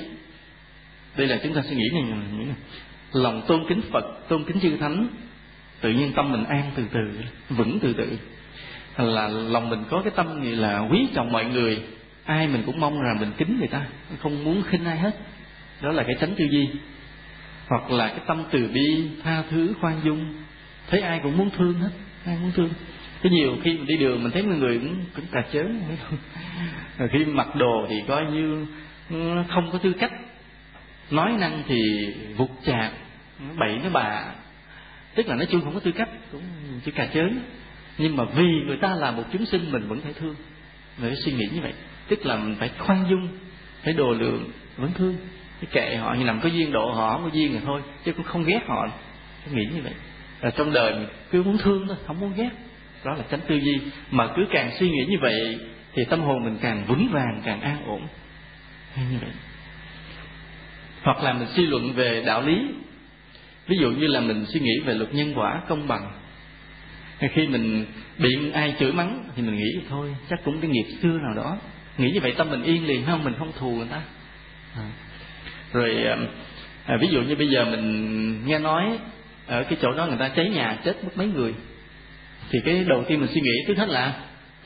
đây 1.18 1.28
là 1.28 1.39
chúng 1.43 1.53
ta 1.53 1.61
suy 1.70 1.76
nghĩ 1.76 1.89
này 1.93 2.03
này 2.03 2.55
lòng 3.13 3.41
tôn 3.47 3.66
kính 3.70 3.82
phật, 3.91 4.05
tôn 4.30 4.43
kính 4.43 4.59
chư 4.59 4.78
thánh, 4.78 5.07
tự 5.82 5.91
nhiên 5.91 6.13
tâm 6.16 6.32
mình 6.32 6.43
an 6.43 6.72
từ 6.76 6.84
từ, 6.93 6.99
vững 7.49 7.80
từ 7.80 7.93
từ. 7.93 8.18
Là 9.05 9.28
lòng 9.28 9.70
mình 9.70 9.84
có 9.89 10.01
cái 10.01 10.13
tâm 10.16 10.43
gì 10.43 10.55
là 10.55 10.80
quý 10.91 11.07
trọng 11.13 11.32
mọi 11.32 11.45
người, 11.45 11.84
ai 12.26 12.47
mình 12.47 12.63
cũng 12.66 12.80
mong 12.80 13.01
rằng 13.01 13.20
mình 13.20 13.32
kính 13.38 13.57
người 13.59 13.68
ta, 13.68 13.86
không 14.20 14.43
muốn 14.43 14.63
khinh 14.63 14.86
ai 14.86 14.97
hết. 14.97 15.16
Đó 15.82 15.91
là 15.91 16.03
cái 16.03 16.16
tránh 16.20 16.36
tư 16.36 16.45
duy. 16.51 16.68
Hoặc 17.68 17.91
là 17.91 18.07
cái 18.07 18.20
tâm 18.28 18.43
từ 18.51 18.68
bi, 18.74 19.07
tha 19.24 19.43
thứ, 19.49 19.74
khoan 19.82 20.01
dung, 20.03 20.34
thấy 20.89 21.01
ai 21.01 21.20
cũng 21.24 21.38
muốn 21.38 21.49
thương 21.49 21.74
hết, 21.74 21.89
ai 22.26 22.38
muốn 22.38 22.51
thương 22.51 22.70
cái 23.22 23.32
nhiều 23.32 23.57
khi 23.63 23.74
mình 23.74 23.86
đi 23.86 23.97
đường 23.97 24.24
mình 24.24 24.32
thấy 24.32 24.43
mọi 24.43 24.55
người 24.55 24.80
cũng 24.80 24.95
cũng 25.16 25.26
cà 25.32 25.41
chớn 25.53 25.82
rồi 26.97 27.09
khi 27.11 27.26
mặc 27.26 27.55
đồ 27.55 27.86
thì 27.89 27.95
coi 28.07 28.26
như 28.26 28.66
không 29.49 29.70
có 29.72 29.78
tư 29.78 29.93
cách. 29.99 30.11
Nói 31.11 31.34
năng 31.39 31.63
thì 31.68 31.78
vụt 32.38 32.49
chạc 32.66 32.91
bậy 33.57 33.80
nó 33.84 33.89
bà 33.89 34.26
tức 35.16 35.28
là 35.28 35.36
nói 35.36 35.47
chung 35.51 35.61
không 35.61 35.74
có 35.74 35.80
tư 35.80 35.91
cách 35.91 36.09
cũng 36.32 36.41
chỉ 36.86 36.91
cà 36.91 37.05
chớn. 37.13 37.39
Nhưng 37.97 38.16
mà 38.16 38.24
vì 38.24 38.45
người 38.68 38.78
ta 38.78 38.95
là 38.95 39.11
một 39.11 39.24
chúng 39.34 39.45
sinh 39.45 39.72
mình 39.72 39.88
vẫn 39.88 40.01
phải 40.01 40.13
thương. 40.13 40.36
Mình 40.97 41.09
phải 41.09 41.16
suy 41.16 41.32
nghĩ 41.32 41.45
như 41.53 41.61
vậy. 41.61 41.74
Tức 42.07 42.26
là 42.26 42.36
mình 42.36 42.55
phải 42.59 42.72
khoan 42.78 43.05
dung 43.09 43.28
phải 43.84 43.93
đồ 43.93 44.13
lượng 44.13 44.51
vẫn 44.78 44.91
thương. 44.93 45.16
Cái 45.61 45.70
kệ 45.72 45.95
họ 45.95 46.13
như 46.13 46.26
làm 46.26 46.41
có 46.41 46.49
duyên 46.49 46.72
độ 46.72 46.91
họ 46.91 47.22
có 47.24 47.30
duyên 47.34 47.51
rồi 47.51 47.61
thôi 47.66 47.82
chứ 48.05 48.13
cũng 48.13 48.26
không 48.26 48.43
ghét 48.43 48.59
họ. 48.68 48.88
Tôi 49.45 49.55
nghĩ 49.55 49.66
như 49.76 49.82
vậy. 49.82 49.93
Là 50.41 50.51
trong 50.51 50.74
đời 50.74 50.93
mình 50.93 51.07
cứ 51.32 51.43
muốn 51.43 51.57
thương 51.57 51.88
thôi 51.88 51.97
không 52.07 52.20
muốn 52.20 52.34
ghét 52.36 52.49
đó 53.06 53.14
là 53.14 53.24
tránh 53.32 53.39
tư 53.47 53.56
duy. 53.56 53.80
Mà 54.12 54.28
cứ 54.36 54.45
càng 54.51 54.72
suy 54.80 54.89
nghĩ 54.89 55.06
như 55.06 55.18
vậy 55.22 55.60
thì 55.93 56.06
tâm 56.06 56.22
hồn 56.22 56.43
mình 56.43 56.58
càng 56.62 56.86
vững 56.88 57.10
vàng 57.12 57.41
càng 57.45 57.62
an 57.62 57.78
ổn. 57.86 58.08
Như 58.95 59.18
vậy. 59.22 59.32
Hoặc 61.01 61.24
là 61.24 61.34
mình 61.34 61.47
suy 61.56 61.66
luận 61.66 61.93
về 61.93 62.24
đạo 62.26 62.41
lý. 62.41 62.68
Ví 63.68 63.78
dụ 63.82 63.91
như 63.91 64.08
là 64.08 64.20
mình 64.20 64.45
suy 64.45 64.60
nghĩ 64.60 64.80
về 64.86 64.93
luật 64.93 65.14
nhân 65.14 65.34
quả 65.36 65.62
công 65.68 65.88
bằng. 65.88 66.12
Khi 67.20 67.47
mình 67.47 67.86
bị 68.18 68.51
ai 68.53 68.76
chửi 68.80 68.91
mắng 68.91 69.30
thì 69.36 69.41
mình 69.41 69.56
nghĩ 69.56 69.80
thôi 69.89 70.16
chắc 70.30 70.39
cũng 70.43 70.62
cái 70.62 70.70
nghiệp 70.70 70.86
xưa 71.01 71.18
nào 71.18 71.34
đó. 71.36 71.58
Nghĩ 71.97 72.12
như 72.12 72.20
vậy 72.20 72.34
tâm 72.38 72.49
mình 72.49 72.64
yên 72.64 72.88
liền 72.88 73.06
không 73.06 73.24
mình 73.24 73.34
không 73.39 73.51
thù 73.60 73.72
người 73.72 73.88
ta. 73.91 74.01
À. 74.76 74.91
rồi 75.74 76.06
à, 76.86 76.97
ví 77.01 77.08
dụ 77.08 77.22
như 77.22 77.36
bây 77.36 77.47
giờ 77.47 77.66
mình 77.66 78.47
nghe 78.47 78.60
nói 78.60 78.99
ở 79.47 79.64
cái 79.64 79.78
chỗ 79.82 79.91
đó 79.91 80.08
người 80.08 80.18
ta 80.18 80.30
cháy 80.30 80.49
nhà 80.49 80.78
chết 80.84 81.03
mất 81.03 81.12
mấy 81.18 81.28
người 81.28 81.53
thì 82.50 82.60
cái 82.66 82.84
đầu 82.88 83.04
tiên 83.08 83.20
mình 83.20 83.30
suy 83.34 83.41
nghĩ 83.41 83.52
trước 83.68 83.78
hết 83.78 83.89
là 83.89 84.14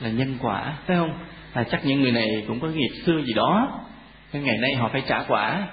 là 0.00 0.08
nhân 0.08 0.36
quả, 0.40 0.76
phải 0.86 0.96
không? 0.96 1.12
Là 1.54 1.64
chắc 1.64 1.84
những 1.84 2.02
người 2.02 2.12
này 2.12 2.44
cũng 2.46 2.60
có 2.60 2.68
nghiệp 2.68 3.02
xưa 3.06 3.22
gì 3.22 3.32
đó, 3.32 3.80
cái 4.32 4.42
ngày 4.42 4.58
nay 4.58 4.74
họ 4.74 4.88
phải 4.88 5.02
trả 5.08 5.22
quả. 5.22 5.68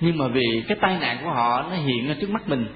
Nhưng 0.00 0.18
mà 0.18 0.28
vì 0.28 0.62
cái 0.68 0.78
tai 0.80 0.98
nạn 1.00 1.18
của 1.24 1.30
họ 1.30 1.62
nó 1.70 1.76
hiện 1.76 2.08
ở 2.08 2.14
trước 2.20 2.30
mắt 2.30 2.48
mình, 2.48 2.66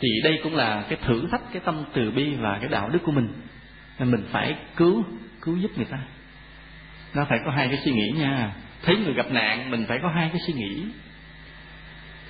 thì 0.00 0.08
đây 0.24 0.40
cũng 0.42 0.54
là 0.54 0.84
cái 0.88 0.98
thử 1.06 1.28
thách, 1.30 1.42
cái 1.52 1.62
tâm 1.64 1.84
từ 1.92 2.10
bi 2.10 2.34
và 2.34 2.58
cái 2.60 2.68
đạo 2.68 2.88
đức 2.88 2.98
của 3.04 3.12
mình. 3.12 3.28
Nên 3.98 4.10
mình 4.10 4.24
phải 4.30 4.54
cứu 4.76 5.04
cứu 5.42 5.56
giúp 5.56 5.70
người 5.76 5.86
ta. 5.90 5.98
Nó 7.14 7.26
phải 7.28 7.38
có 7.44 7.50
hai 7.50 7.68
cái 7.68 7.78
suy 7.84 7.92
nghĩ 7.92 8.12
nha. 8.18 8.52
Thấy 8.82 8.96
người 8.96 9.14
gặp 9.14 9.30
nạn, 9.30 9.70
mình 9.70 9.84
phải 9.88 9.98
có 10.02 10.08
hai 10.08 10.28
cái 10.32 10.40
suy 10.46 10.52
nghĩ. 10.52 10.84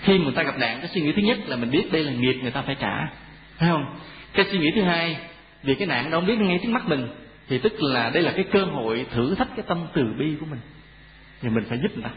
Khi 0.00 0.18
người 0.18 0.32
ta 0.32 0.42
gặp 0.42 0.58
nạn, 0.58 0.78
cái 0.80 0.90
suy 0.94 1.00
nghĩ 1.00 1.12
thứ 1.12 1.22
nhất 1.22 1.38
là 1.46 1.56
mình 1.56 1.70
biết 1.70 1.92
đây 1.92 2.04
là 2.04 2.12
nghiệp 2.12 2.38
người 2.42 2.50
ta 2.50 2.62
phải 2.62 2.76
trả, 2.80 3.06
phải 3.58 3.68
không? 3.68 3.98
Cái 4.32 4.44
suy 4.50 4.58
nghĩ 4.58 4.70
thứ 4.74 4.82
hai 4.82 5.16
vì 5.62 5.74
cái 5.74 5.86
nạn 5.86 6.10
đâu 6.10 6.20
biết 6.20 6.38
ngay 6.38 6.60
trước 6.62 6.70
mắt 6.70 6.88
mình. 6.88 7.08
Thì 7.48 7.58
tức 7.58 7.82
là 7.82 8.10
đây 8.10 8.22
là 8.22 8.32
cái 8.32 8.44
cơ 8.52 8.64
hội 8.64 9.06
thử 9.10 9.34
thách 9.34 9.48
cái 9.56 9.64
tâm 9.68 9.86
từ 9.94 10.04
bi 10.18 10.34
của 10.40 10.46
mình. 10.46 10.60
Thì 11.42 11.48
mình 11.48 11.64
phải 11.68 11.78
giúp 11.82 11.90
người 11.94 12.04
ta 12.04 12.10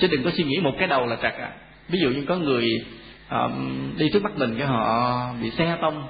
chứ 0.00 0.08
đừng 0.10 0.24
có 0.24 0.30
suy 0.36 0.44
nghĩ 0.44 0.60
một 0.60 0.74
cái 0.78 0.88
đầu 0.88 1.06
là 1.06 1.16
trật 1.16 1.34
à 1.34 1.52
ví 1.88 1.98
dụ 2.00 2.10
như 2.10 2.24
có 2.28 2.36
người 2.36 2.68
um, 3.30 3.94
đi 3.98 4.10
trước 4.12 4.22
mắt 4.22 4.32
mình 4.36 4.54
cái 4.58 4.66
họ 4.66 5.34
bị 5.42 5.50
xe 5.50 5.76
tông 5.82 6.06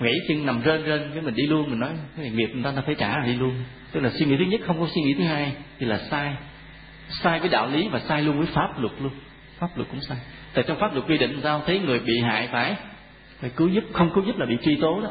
gãy 0.00 0.14
chân 0.28 0.46
nằm 0.46 0.62
rên 0.62 0.84
rên 0.84 1.10
cái 1.14 1.22
mình 1.22 1.34
đi 1.34 1.46
luôn 1.46 1.70
mình 1.70 1.80
nói 1.80 1.90
cái 2.16 2.30
nghiệp 2.30 2.50
người 2.54 2.62
ta 2.62 2.72
ta 2.76 2.82
phải 2.86 2.94
trả 2.94 3.20
đi 3.26 3.34
luôn. 3.34 3.54
Tức 3.92 4.00
là 4.00 4.10
suy 4.10 4.26
nghĩ 4.26 4.36
thứ 4.36 4.44
nhất 4.44 4.60
không 4.66 4.80
có 4.80 4.86
suy 4.94 5.02
nghĩ 5.02 5.14
thứ 5.14 5.24
hai 5.24 5.52
thì 5.78 5.86
là 5.86 5.98
sai. 6.10 6.34
Sai 7.08 7.40
với 7.40 7.48
đạo 7.48 7.68
lý 7.68 7.88
và 7.88 8.00
sai 8.08 8.22
luôn 8.22 8.38
với 8.38 8.46
pháp 8.46 8.80
luật 8.80 8.92
luôn. 9.02 9.12
Pháp 9.58 9.76
luật 9.76 9.88
cũng 9.90 10.00
sai. 10.00 10.18
Tại 10.54 10.64
trong 10.68 10.78
pháp 10.80 10.94
luật 10.94 11.06
quy 11.08 11.18
định 11.18 11.40
sao? 11.42 11.62
Thấy 11.66 11.78
người 11.78 11.98
bị 11.98 12.20
hại 12.20 12.48
phải 12.52 12.76
phải 13.40 13.50
cứu 13.50 13.68
giúp 13.68 13.84
không 13.92 14.10
cứu 14.14 14.24
giúp 14.24 14.38
là 14.38 14.46
bị 14.46 14.56
truy 14.62 14.76
tố 14.80 15.00
đó 15.00 15.10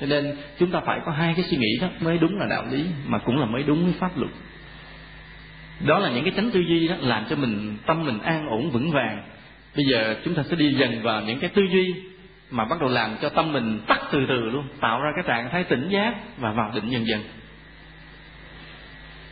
cho 0.00 0.06
nên 0.06 0.36
chúng 0.58 0.70
ta 0.70 0.80
phải 0.80 1.00
có 1.06 1.12
hai 1.12 1.34
cái 1.36 1.44
suy 1.44 1.56
nghĩ 1.56 1.78
đó, 1.80 1.88
mới 2.00 2.18
đúng 2.18 2.38
là 2.38 2.46
đạo 2.46 2.64
lý 2.70 2.84
mà 3.06 3.18
cũng 3.18 3.38
là 3.38 3.46
mới 3.46 3.62
đúng 3.62 3.84
với 3.84 3.94
pháp 3.98 4.18
luật. 4.18 4.30
Đó 5.86 5.98
là 5.98 6.10
những 6.10 6.24
cái 6.24 6.32
tránh 6.36 6.50
tư 6.50 6.60
duy 6.60 6.88
đó 6.88 6.94
làm 7.00 7.24
cho 7.30 7.36
mình, 7.36 7.76
tâm 7.86 8.04
mình 8.04 8.18
an 8.20 8.48
ổn, 8.48 8.70
vững 8.70 8.90
vàng. 8.90 9.22
Bây 9.76 9.84
giờ 9.90 10.16
chúng 10.24 10.34
ta 10.34 10.42
sẽ 10.50 10.56
đi 10.56 10.74
dần 10.74 11.02
vào 11.02 11.22
những 11.22 11.38
cái 11.38 11.50
tư 11.50 11.62
duy 11.72 11.94
mà 12.50 12.64
bắt 12.64 12.80
đầu 12.80 12.90
làm 12.90 13.16
cho 13.22 13.28
tâm 13.28 13.52
mình 13.52 13.80
tắt 13.86 14.00
từ 14.12 14.26
từ 14.28 14.40
luôn, 14.40 14.68
tạo 14.80 15.00
ra 15.00 15.10
cái 15.14 15.24
trạng 15.26 15.50
thái 15.50 15.64
tỉnh 15.64 15.88
giác 15.88 16.14
và 16.38 16.52
vào 16.52 16.72
định 16.74 16.88
dần 16.88 17.06
dần. 17.06 17.20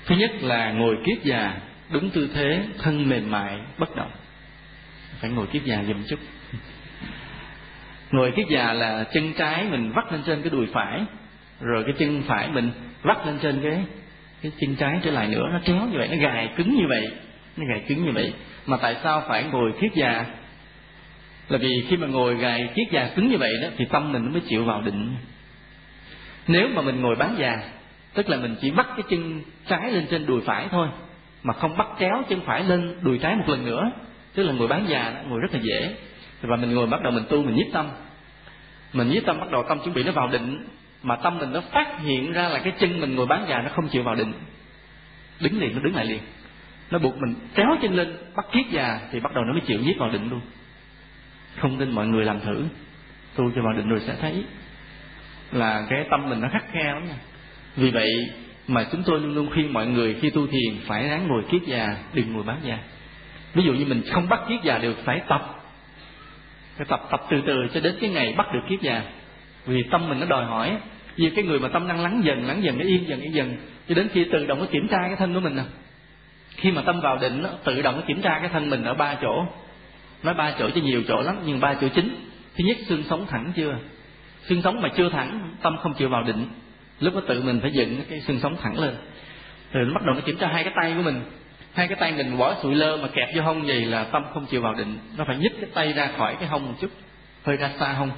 Thứ 0.06 0.16
nhất 0.16 0.30
là 0.40 0.72
ngồi 0.72 0.96
kiết 1.04 1.18
già, 1.24 1.54
đúng 1.90 2.10
tư 2.10 2.28
thế, 2.34 2.64
thân 2.78 3.08
mềm 3.08 3.30
mại, 3.30 3.58
bất 3.78 3.96
động. 3.96 4.10
Phải 5.20 5.30
ngồi 5.30 5.46
kiết 5.46 5.62
già 5.64 5.84
dùm 5.88 6.02
chút 6.08 6.18
ngồi 8.14 8.32
kiết 8.36 8.46
già 8.48 8.72
là 8.72 9.04
chân 9.12 9.32
trái 9.38 9.64
mình 9.70 9.92
vắt 9.94 10.12
lên 10.12 10.22
trên 10.26 10.42
cái 10.42 10.50
đùi 10.50 10.66
phải 10.72 11.00
rồi 11.60 11.84
cái 11.84 11.94
chân 11.98 12.22
phải 12.26 12.48
mình 12.48 12.70
vắt 13.02 13.26
lên 13.26 13.38
trên 13.42 13.60
cái 13.62 13.84
cái 14.42 14.52
chân 14.60 14.76
trái 14.76 15.00
trở 15.02 15.10
lại 15.10 15.28
nữa. 15.28 15.48
Nó 15.52 15.60
kéo 15.64 15.76
như 15.92 15.98
vậy 15.98 16.08
nó 16.08 16.16
gài 16.16 16.50
cứng 16.56 16.76
như 16.76 16.84
vậy 16.88 17.10
nó 17.56 17.64
gài 17.70 17.84
cứng 17.88 18.04
như 18.06 18.12
vậy. 18.12 18.32
Mà 18.66 18.76
tại 18.76 18.96
sao 19.02 19.22
phải 19.28 19.44
ngồi 19.44 19.72
kiết 19.80 19.94
già? 19.94 20.24
Là 21.48 21.58
vì 21.58 21.84
khi 21.88 21.96
mà 21.96 22.06
ngồi 22.06 22.34
gài 22.34 22.68
kiết 22.74 22.86
già 22.92 23.08
cứng 23.16 23.28
như 23.28 23.38
vậy 23.38 23.50
đó 23.62 23.68
thì 23.76 23.84
tâm 23.84 24.12
mình 24.12 24.24
nó 24.24 24.30
mới 24.30 24.40
chịu 24.48 24.64
vào 24.64 24.82
định. 24.82 25.16
Nếu 26.46 26.68
mà 26.74 26.82
mình 26.82 27.00
ngồi 27.00 27.16
bán 27.16 27.34
già 27.38 27.58
tức 28.14 28.28
là 28.28 28.36
mình 28.36 28.56
chỉ 28.60 28.70
bắt 28.70 28.86
cái 28.88 29.02
chân 29.10 29.42
trái 29.68 29.92
lên 29.92 30.06
trên 30.10 30.26
đùi 30.26 30.40
phải 30.46 30.68
thôi 30.70 30.88
mà 31.42 31.54
không 31.54 31.76
bắt 31.76 31.86
kéo 31.98 32.22
chân 32.28 32.40
phải 32.46 32.64
lên 32.64 32.96
đùi 33.02 33.18
trái 33.18 33.36
một 33.36 33.48
lần 33.48 33.64
nữa 33.64 33.90
tức 34.34 34.42
là 34.42 34.52
ngồi 34.52 34.68
bán 34.68 34.84
già 34.88 35.10
đó, 35.10 35.20
ngồi 35.28 35.40
rất 35.40 35.54
là 35.54 35.60
dễ. 35.62 35.94
Và 36.42 36.56
mình 36.56 36.74
ngồi 36.74 36.86
bắt 36.86 37.02
đầu 37.02 37.12
mình 37.12 37.24
tu 37.28 37.42
mình 37.42 37.54
nhiếp 37.54 37.66
tâm 37.72 37.86
mình 38.94 39.08
với 39.08 39.20
tâm 39.26 39.40
bắt 39.40 39.50
đầu 39.50 39.64
tâm 39.68 39.78
chuẩn 39.84 39.94
bị 39.94 40.02
nó 40.02 40.12
vào 40.12 40.28
định, 40.28 40.66
mà 41.02 41.16
tâm 41.16 41.38
mình 41.38 41.52
nó 41.52 41.60
phát 41.72 42.00
hiện 42.00 42.32
ra 42.32 42.48
là 42.48 42.58
cái 42.58 42.72
chân 42.78 43.00
mình 43.00 43.14
ngồi 43.14 43.26
bán 43.26 43.46
già 43.48 43.62
nó 43.62 43.70
không 43.74 43.88
chịu 43.88 44.02
vào 44.02 44.14
định. 44.14 44.32
Đứng 45.40 45.60
liền, 45.60 45.74
nó 45.74 45.82
đứng 45.82 45.94
lại 45.94 46.04
liền. 46.04 46.20
Nó 46.90 46.98
buộc 46.98 47.16
mình 47.18 47.34
kéo 47.54 47.76
chân 47.82 47.94
lên, 47.94 48.16
bắt 48.36 48.46
kiết 48.52 48.66
già 48.70 49.00
thì 49.12 49.20
bắt 49.20 49.34
đầu 49.34 49.44
nó 49.44 49.52
mới 49.52 49.62
chịu 49.66 49.80
nhiếp 49.80 49.98
vào 49.98 50.10
định 50.10 50.30
luôn. 50.30 50.40
Không 51.58 51.78
tin 51.78 51.90
mọi 51.90 52.06
người 52.06 52.24
làm 52.24 52.40
thử. 52.40 52.64
Tu 53.36 53.50
cho 53.54 53.62
vào 53.62 53.72
định 53.72 53.88
rồi 53.88 54.00
sẽ 54.00 54.14
thấy 54.20 54.44
là 55.52 55.86
cái 55.90 56.04
tâm 56.10 56.28
mình 56.28 56.40
nó 56.40 56.48
khắc 56.52 56.64
khe 56.72 56.84
lắm 56.84 57.06
nha. 57.08 57.16
Vì 57.76 57.90
vậy 57.90 58.10
mà 58.68 58.86
chúng 58.92 59.02
tôi 59.06 59.20
luôn 59.20 59.34
luôn 59.34 59.50
khuyên 59.52 59.72
mọi 59.72 59.86
người 59.86 60.16
khi 60.20 60.30
tu 60.30 60.46
thiền 60.46 60.76
phải 60.86 61.08
ráng 61.08 61.28
ngồi 61.28 61.42
kiết 61.50 61.62
già 61.66 61.96
đừng 62.14 62.32
ngồi 62.32 62.42
bán 62.42 62.58
già 62.62 62.78
ví 63.54 63.64
dụ 63.64 63.72
như 63.72 63.86
mình 63.86 64.02
không 64.10 64.28
bắt 64.28 64.40
kiết 64.48 64.62
già 64.62 64.78
được, 64.78 64.96
phải 65.04 65.20
tập 65.28 65.63
phải 66.76 66.86
tập 66.90 67.02
tập 67.10 67.20
từ 67.30 67.42
từ 67.46 67.66
cho 67.74 67.80
đến 67.80 67.94
cái 68.00 68.10
ngày 68.10 68.34
bắt 68.36 68.46
được 68.52 68.60
kiết 68.68 68.80
già. 68.80 69.02
Vì 69.66 69.82
tâm 69.90 70.08
mình 70.08 70.20
nó 70.20 70.26
đòi 70.26 70.44
hỏi, 70.44 70.76
vì 71.16 71.30
cái 71.30 71.44
người 71.44 71.58
mà 71.60 71.68
tâm 71.68 71.88
năng 71.88 72.00
lắng 72.00 72.20
dần 72.24 72.46
lắng 72.46 72.62
dần, 72.62 72.78
nó 72.78 72.84
yên 72.84 73.08
dần 73.08 73.20
yên 73.20 73.34
dần, 73.34 73.56
cho 73.88 73.94
đến 73.94 74.08
khi 74.12 74.24
tự 74.32 74.46
động 74.46 74.58
nó 74.58 74.66
kiểm 74.70 74.88
tra 74.88 74.98
cái 75.02 75.16
thân 75.16 75.34
của 75.34 75.40
mình 75.40 75.56
nè. 75.56 75.62
Khi 76.56 76.70
mà 76.70 76.82
tâm 76.82 77.00
vào 77.00 77.18
định, 77.18 77.42
nó 77.42 77.48
tự 77.64 77.82
động 77.82 77.96
nó 77.96 78.02
kiểm 78.06 78.22
tra 78.22 78.38
cái 78.38 78.48
thân 78.48 78.70
mình 78.70 78.84
ở 78.84 78.94
ba 78.94 79.14
chỗ. 79.22 79.46
Nói 80.22 80.34
ba 80.34 80.54
chỗ 80.58 80.70
chứ 80.70 80.82
nhiều 80.82 81.02
chỗ 81.08 81.22
lắm, 81.22 81.36
nhưng 81.46 81.60
ba 81.60 81.74
chỗ 81.74 81.88
chính. 81.88 82.16
Thứ 82.56 82.64
nhất, 82.64 82.76
xương 82.86 83.02
sống 83.02 83.26
thẳng 83.26 83.52
chưa? 83.56 83.76
Xương 84.42 84.62
sống 84.62 84.80
mà 84.80 84.88
chưa 84.96 85.10
thẳng, 85.10 85.54
tâm 85.62 85.76
không 85.82 85.94
chịu 85.94 86.08
vào 86.08 86.22
định. 86.22 86.46
Lúc 87.00 87.14
đó 87.14 87.20
tự 87.28 87.42
mình 87.42 87.60
phải 87.60 87.70
dựng 87.72 88.02
cái 88.10 88.20
xương 88.20 88.40
sống 88.40 88.56
thẳng 88.62 88.78
lên. 88.78 88.94
Rồi 89.72 89.84
nó 89.86 89.94
bắt 89.94 90.02
đầu 90.06 90.14
nó 90.14 90.20
kiểm 90.20 90.36
tra 90.36 90.48
hai 90.48 90.64
cái 90.64 90.72
tay 90.76 90.94
của 90.96 91.02
mình 91.02 91.20
hai 91.74 91.88
cái 91.88 91.96
tay 92.00 92.12
mình 92.12 92.38
bỏ 92.38 92.56
sụi 92.62 92.74
lơ 92.74 92.96
mà 92.96 93.08
kẹp 93.08 93.28
vô 93.36 93.42
hông 93.42 93.66
gì 93.66 93.84
là 93.84 94.04
tâm 94.04 94.22
không 94.34 94.46
chịu 94.46 94.62
vào 94.62 94.74
định. 94.74 94.98
Nó 95.16 95.24
phải 95.24 95.36
nhích 95.36 95.52
cái 95.60 95.70
tay 95.74 95.92
ra 95.92 96.10
khỏi 96.16 96.36
cái 96.40 96.48
hông 96.48 96.66
một 96.66 96.74
chút, 96.80 96.90
hơi 97.44 97.56
ra 97.56 97.70
xa 97.78 97.92
hông. 97.92 98.10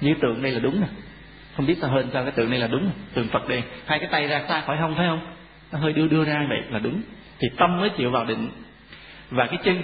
Như 0.00 0.14
tượng 0.22 0.42
đây 0.42 0.52
là 0.52 0.58
đúng 0.58 0.80
nè. 0.80 0.86
Không 1.56 1.66
biết 1.66 1.78
sao 1.80 1.90
hơn 1.90 2.10
sao 2.12 2.22
cái 2.22 2.32
tượng 2.32 2.50
này 2.50 2.58
là 2.58 2.66
đúng 2.66 2.90
tượng 3.14 3.28
phật 3.28 3.48
đây 3.48 3.62
hai 3.86 3.98
cái 3.98 4.08
tay 4.12 4.26
ra 4.26 4.44
xa 4.48 4.60
khỏi 4.60 4.76
hông, 4.76 4.94
thấy 4.94 5.06
không? 5.06 5.20
Nó 5.72 5.78
hơi 5.78 5.92
đưa 5.92 6.08
đưa 6.08 6.24
ra 6.24 6.46
vậy 6.48 6.58
là 6.70 6.78
đúng. 6.78 7.02
Thì 7.38 7.48
tâm 7.56 7.80
mới 7.80 7.90
chịu 7.90 8.10
vào 8.10 8.24
định. 8.24 8.50
Và 9.30 9.46
cái 9.46 9.58
chân 9.64 9.82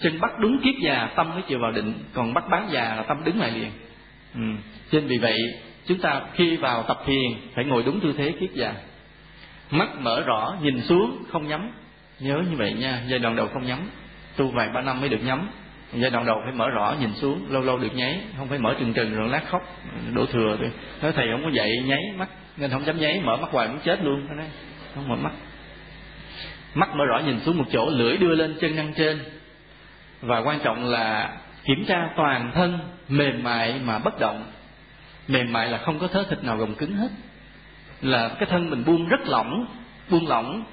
chân 0.00 0.20
bắt 0.20 0.30
đúng 0.38 0.60
kiếp 0.64 0.74
già, 0.82 1.08
tâm 1.16 1.30
mới 1.30 1.42
chịu 1.42 1.58
vào 1.58 1.72
định. 1.72 1.94
Còn 2.12 2.34
bắt 2.34 2.44
bán 2.50 2.68
già 2.70 2.94
là 2.94 3.02
tâm 3.02 3.24
đứng 3.24 3.40
lại 3.40 3.50
liền. 3.50 3.70
Ừ. 4.34 4.40
nên 4.92 5.06
vì 5.06 5.18
vậy, 5.18 5.38
chúng 5.86 5.98
ta 5.98 6.22
khi 6.34 6.56
vào 6.56 6.82
tập 6.82 7.02
thiền, 7.06 7.50
phải 7.54 7.64
ngồi 7.64 7.82
đúng 7.82 8.00
tư 8.00 8.14
thế 8.18 8.34
kiết 8.40 8.50
già 8.54 8.74
mắt 9.70 9.88
mở 9.98 10.20
rõ, 10.20 10.56
nhìn 10.62 10.82
xuống, 10.82 11.22
không 11.32 11.48
nhắm. 11.48 11.70
Nhớ 12.20 12.42
như 12.50 12.56
vậy 12.56 12.72
nha, 12.72 13.02
giai 13.08 13.18
đoạn 13.18 13.36
đầu 13.36 13.48
không 13.52 13.66
nhắm. 13.66 13.78
Tu 14.36 14.50
vài 14.50 14.68
ba 14.68 14.80
năm 14.80 15.00
mới 15.00 15.08
được 15.08 15.24
nhắm. 15.24 15.48
Giai 15.92 16.10
đoạn 16.10 16.26
đầu 16.26 16.40
phải 16.44 16.52
mở 16.52 16.68
rõ, 16.68 16.94
nhìn 17.00 17.14
xuống, 17.14 17.46
lâu 17.48 17.62
lâu 17.62 17.78
được 17.78 17.94
nháy. 17.94 18.20
Không 18.36 18.48
phải 18.48 18.58
mở 18.58 18.74
trừng 18.78 18.92
trừng 18.92 19.14
rồi 19.14 19.28
lát 19.28 19.42
khóc, 19.50 19.62
đổ 20.14 20.26
thừa 20.26 20.56
thôi. 20.58 20.70
Nói 21.02 21.12
thầy 21.12 21.26
không 21.32 21.42
có 21.44 21.50
dạy 21.50 21.70
nháy 21.84 22.02
mắt. 22.16 22.28
Nên 22.56 22.70
không 22.70 22.86
dám 22.86 23.00
nháy, 23.00 23.20
mở 23.24 23.36
mắt 23.36 23.50
hoài 23.50 23.68
muốn 23.68 23.78
chết 23.84 24.04
luôn. 24.04 24.36
Nói, 24.36 24.46
không 24.94 25.08
mở 25.08 25.16
mắt. 25.16 25.32
Mắt 26.74 26.88
mở 26.94 27.04
rõ, 27.04 27.18
nhìn 27.18 27.40
xuống 27.40 27.58
một 27.58 27.64
chỗ, 27.72 27.90
lưỡi 27.90 28.16
đưa 28.16 28.34
lên 28.34 28.56
chân 28.60 28.76
nâng 28.76 28.94
trên. 28.94 29.18
Và 30.20 30.38
quan 30.38 30.60
trọng 30.64 30.84
là 30.84 31.36
kiểm 31.64 31.84
tra 31.88 32.08
toàn 32.16 32.50
thân 32.54 32.78
mềm 33.08 33.42
mại 33.42 33.80
mà 33.84 33.98
bất 33.98 34.20
động. 34.20 34.44
Mềm 35.28 35.52
mại 35.52 35.68
là 35.68 35.78
không 35.78 35.98
có 35.98 36.08
thớ 36.08 36.24
thịt 36.30 36.44
nào 36.44 36.56
gồng 36.56 36.74
cứng 36.74 36.92
hết 36.96 37.08
là 38.02 38.28
cái 38.28 38.48
thân 38.50 38.70
mình 38.70 38.84
buông 38.84 39.08
rất 39.08 39.20
lỏng 39.26 39.66
buông 40.10 40.28
lỏng. 40.28 40.64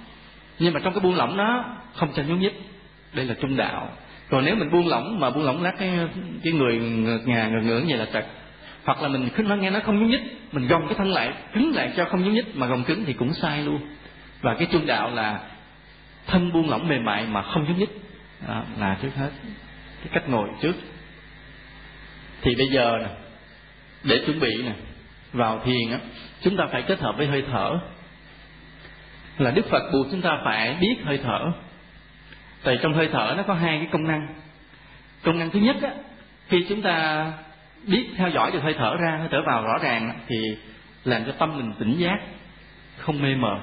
Nhưng 0.59 0.73
mà 0.73 0.79
trong 0.83 0.93
cái 0.93 1.01
buông 1.01 1.15
lỏng 1.15 1.37
đó 1.37 1.65
không 1.95 2.09
cho 2.15 2.23
nhúc 2.23 2.39
nhích. 2.39 2.61
Đây 3.13 3.25
là 3.25 3.35
trung 3.41 3.57
đạo. 3.57 3.89
Rồi 4.29 4.41
nếu 4.41 4.55
mình 4.55 4.71
buông 4.71 4.87
lỏng 4.87 5.19
mà 5.19 5.29
buông 5.29 5.43
lỏng 5.43 5.63
lát 5.63 5.73
cái 5.79 5.91
cái 6.43 6.53
người 6.53 6.79
ngược 6.79 7.21
ngà 7.25 7.47
ngược 7.47 7.61
ngưỡng 7.63 7.85
vậy 7.87 7.97
là 7.97 8.05
trật 8.13 8.25
hoặc 8.83 9.01
là 9.01 9.07
mình 9.07 9.29
nó 9.37 9.55
nghe 9.55 9.69
nó 9.69 9.79
không 9.79 9.99
nhúc 9.99 10.09
nhích 10.09 10.37
mình 10.51 10.67
gồng 10.67 10.87
cái 10.87 10.95
thân 10.97 11.11
lại 11.11 11.33
cứng 11.53 11.75
lại 11.75 11.93
cho 11.97 12.05
không 12.05 12.23
nhúc 12.23 12.33
nhích 12.33 12.55
mà 12.55 12.67
gồng 12.67 12.83
cứng 12.83 13.05
thì 13.05 13.13
cũng 13.13 13.33
sai 13.33 13.63
luôn. 13.63 13.79
Và 14.41 14.53
cái 14.53 14.67
trung 14.71 14.85
đạo 14.85 15.11
là 15.11 15.39
thân 16.27 16.53
buông 16.53 16.69
lỏng 16.69 16.87
mềm 16.87 17.05
mại 17.05 17.25
mà 17.27 17.41
không 17.41 17.65
nhúc 17.67 17.77
nhích. 17.77 18.01
Đó, 18.47 18.63
là 18.79 18.97
trước 19.01 19.15
hết 19.15 19.29
cái 19.99 20.09
cách 20.13 20.29
ngồi 20.29 20.49
trước. 20.61 20.75
Thì 22.41 22.55
bây 22.55 22.67
giờ 22.67 22.91
nè 23.01 23.07
để 24.03 24.23
chuẩn 24.25 24.39
bị 24.39 24.63
nè 24.63 24.71
vào 25.33 25.61
thiền 25.65 25.91
á 25.91 25.99
chúng 26.45 26.57
ta 26.57 26.65
phải 26.71 26.81
kết 26.81 26.99
hợp 26.99 27.17
với 27.17 27.27
hơi 27.27 27.43
thở. 27.51 27.79
Là 29.37 29.51
đức 29.51 29.69
phật 29.69 29.83
buộc 29.93 30.07
chúng 30.11 30.21
ta 30.21 30.37
phải 30.45 30.77
biết 30.79 30.95
hơi 31.05 31.19
thở. 31.23 31.51
Tại 32.63 32.79
trong 32.81 32.93
hơi 32.93 33.09
thở 33.11 33.33
nó 33.37 33.43
có 33.43 33.53
hai 33.53 33.77
cái 33.77 33.87
công 33.91 34.07
năng. 34.07 34.27
Công 35.23 35.39
năng 35.39 35.49
thứ 35.49 35.59
nhất 35.59 35.75
á, 35.81 35.89
khi 36.47 36.65
chúng 36.69 36.81
ta 36.81 37.25
biết 37.87 38.07
theo 38.17 38.29
dõi 38.29 38.51
được 38.51 38.59
hơi 38.63 38.73
thở 38.77 38.95
ra, 38.95 39.17
hơi 39.17 39.27
thở 39.31 39.41
vào 39.45 39.63
rõ 39.63 39.77
ràng 39.83 40.19
thì 40.27 40.57
làm 41.03 41.25
cho 41.25 41.31
tâm 41.31 41.57
mình 41.57 41.73
tỉnh 41.79 41.97
giác, 41.97 42.17
không 42.97 43.21
mê 43.21 43.35
mờ 43.35 43.59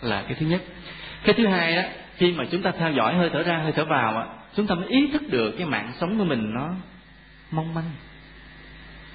là 0.00 0.22
cái 0.22 0.34
thứ 0.34 0.46
nhất. 0.46 0.62
Cái 1.24 1.34
thứ 1.34 1.46
hai 1.46 1.76
á, 1.76 1.84
khi 2.16 2.32
mà 2.32 2.44
chúng 2.50 2.62
ta 2.62 2.72
theo 2.78 2.92
dõi 2.92 3.14
hơi 3.14 3.30
thở 3.32 3.42
ra, 3.42 3.58
hơi 3.58 3.72
thở 3.72 3.84
vào 3.84 4.16
á, 4.16 4.26
chúng 4.56 4.66
ta 4.66 4.74
mới 4.74 4.88
ý 4.88 5.08
thức 5.12 5.22
được 5.30 5.54
cái 5.58 5.66
mạng 5.66 5.92
sống 6.00 6.18
của 6.18 6.24
mình 6.24 6.54
nó 6.54 6.70
mong 7.50 7.74
manh. 7.74 7.90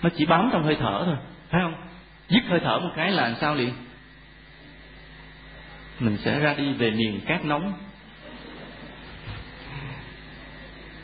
Nó 0.02 0.10
chỉ 0.18 0.26
bám 0.26 0.50
trong 0.52 0.64
hơi 0.64 0.76
thở 0.80 1.04
thôi, 1.06 1.16
phải 1.50 1.62
không? 1.62 1.89
Dứt 2.30 2.44
hơi 2.50 2.60
thở 2.64 2.80
một 2.80 2.92
cái 2.96 3.12
là 3.12 3.24
làm 3.24 3.36
sao 3.42 3.56
liền? 3.56 3.74
Mình 6.00 6.18
sẽ 6.18 6.40
ra 6.40 6.54
đi 6.54 6.74
về 6.74 6.92
miền 6.92 7.22
cát 7.26 7.46
nóng. 7.46 7.74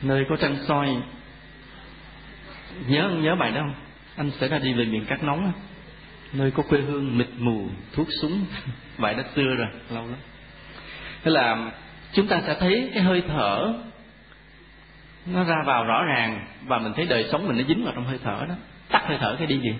Nơi 0.01 0.25
có 0.29 0.35
trăng 0.35 0.57
soi. 0.67 0.95
Nhớ 2.87 3.09
nhớ 3.09 3.35
bài 3.35 3.51
đó 3.51 3.61
không? 3.61 3.73
Anh 4.15 4.31
sẽ 4.39 4.47
ra 4.47 4.59
đi 4.59 4.73
về 4.73 4.85
miền 4.85 5.05
cát 5.05 5.23
nóng 5.23 5.53
nơi 6.33 6.51
có 6.51 6.63
quê 6.63 6.81
hương 6.81 7.17
mịt 7.17 7.27
mù, 7.37 7.67
thuốc 7.93 8.07
súng. 8.21 8.45
Bài 8.97 9.13
đó 9.13 9.23
xưa 9.35 9.55
rồi, 9.55 9.67
lâu 9.89 10.07
lắm. 10.07 10.19
Thế 11.23 11.31
là 11.31 11.71
chúng 12.13 12.27
ta 12.27 12.41
sẽ 12.47 12.55
thấy 12.59 12.91
cái 12.93 13.03
hơi 13.03 13.23
thở 13.27 13.73
nó 15.25 15.43
ra 15.43 15.55
vào 15.65 15.83
rõ 15.83 16.03
ràng 16.03 16.47
và 16.65 16.79
mình 16.79 16.93
thấy 16.95 17.05
đời 17.05 17.27
sống 17.31 17.47
mình 17.47 17.57
nó 17.57 17.63
dính 17.67 17.83
vào 17.85 17.93
trong 17.95 18.05
hơi 18.05 18.19
thở 18.23 18.45
đó. 18.49 18.55
Tắt 18.89 19.03
hơi 19.07 19.17
thở 19.21 19.35
cái 19.37 19.47
đi 19.47 19.59
gì 19.59 19.75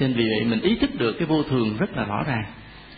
nên 0.00 0.12
vì 0.12 0.24
vậy 0.24 0.44
mình 0.44 0.60
ý 0.60 0.76
thức 0.76 0.90
được 0.94 1.12
cái 1.18 1.26
vô 1.26 1.42
thường 1.42 1.76
rất 1.78 1.96
là 1.96 2.04
rõ 2.04 2.24
ràng. 2.26 2.44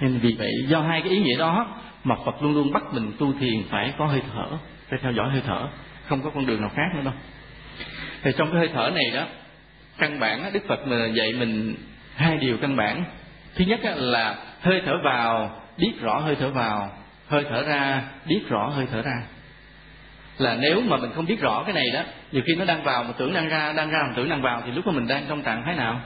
Nên 0.01 0.18
vì 0.18 0.34
vậy 0.38 0.51
do 0.68 0.80
hai 0.80 1.01
cái 1.01 1.11
ý 1.11 1.20
nghĩa 1.20 1.38
đó 1.38 1.66
mà 2.05 2.14
Phật 2.24 2.42
luôn 2.42 2.55
luôn 2.55 2.72
bắt 2.72 2.82
mình 2.92 3.12
tu 3.18 3.32
thiền 3.40 3.62
phải 3.70 3.92
có 3.98 4.07
hơi 4.07 4.22
thở, 4.34 4.46
phải 4.88 4.98
theo 5.03 5.12
dõi 5.12 5.30
hơi 5.30 5.42
thở, 5.46 5.68
không 6.07 6.22
có 6.22 6.30
con 6.30 6.46
đường 6.46 6.61
nào 6.61 6.70
khác 6.74 6.88
nữa 6.94 7.03
đâu. 7.05 7.14
Thì 8.22 8.30
trong 8.36 8.51
cái 8.51 8.59
hơi 8.59 8.68
thở 8.74 8.90
này 8.94 9.11
đó, 9.14 9.26
căn 9.98 10.20
bản 10.20 10.51
Đức 10.53 10.62
Phật 10.68 10.86
mà 10.86 11.07
dạy 11.07 11.32
mình 11.32 11.74
hai 12.14 12.36
điều 12.36 12.57
căn 12.57 12.76
bản. 12.76 13.05
Thứ 13.55 13.64
nhất 13.64 13.80
là 13.84 14.36
hơi 14.61 14.82
thở 14.86 14.92
vào 15.05 15.61
biết 15.78 15.92
rõ 16.01 16.18
hơi 16.18 16.36
thở 16.36 16.51
vào, 16.51 16.92
hơi 17.28 17.44
thở 17.51 17.62
ra 17.62 18.03
biết 18.26 18.40
rõ 18.48 18.68
hơi 18.68 18.86
thở 18.92 19.03
ra. 19.03 19.22
Là 20.38 20.57
nếu 20.61 20.80
mà 20.80 20.96
mình 20.96 21.11
không 21.14 21.26
biết 21.26 21.40
rõ 21.40 21.62
cái 21.64 21.74
này 21.74 21.84
đó, 21.94 22.03
nhiều 22.32 22.42
khi 22.46 22.55
nó 22.55 22.64
đang 22.64 22.82
vào 22.82 23.05
mà 23.05 23.12
tưởng 23.18 23.34
đang 23.34 23.48
ra 23.48 23.72
đang 23.72 23.90
ra 23.90 23.98
mà 24.09 24.12
tưởng 24.16 24.28
đang 24.28 24.42
vào 24.42 24.62
thì 24.66 24.72
lúc 24.72 24.86
mà 24.86 24.92
mình 24.92 25.07
đang 25.07 25.24
trong 25.28 25.42
trạng 25.42 25.62
thái 25.64 25.74
nào? 25.76 26.01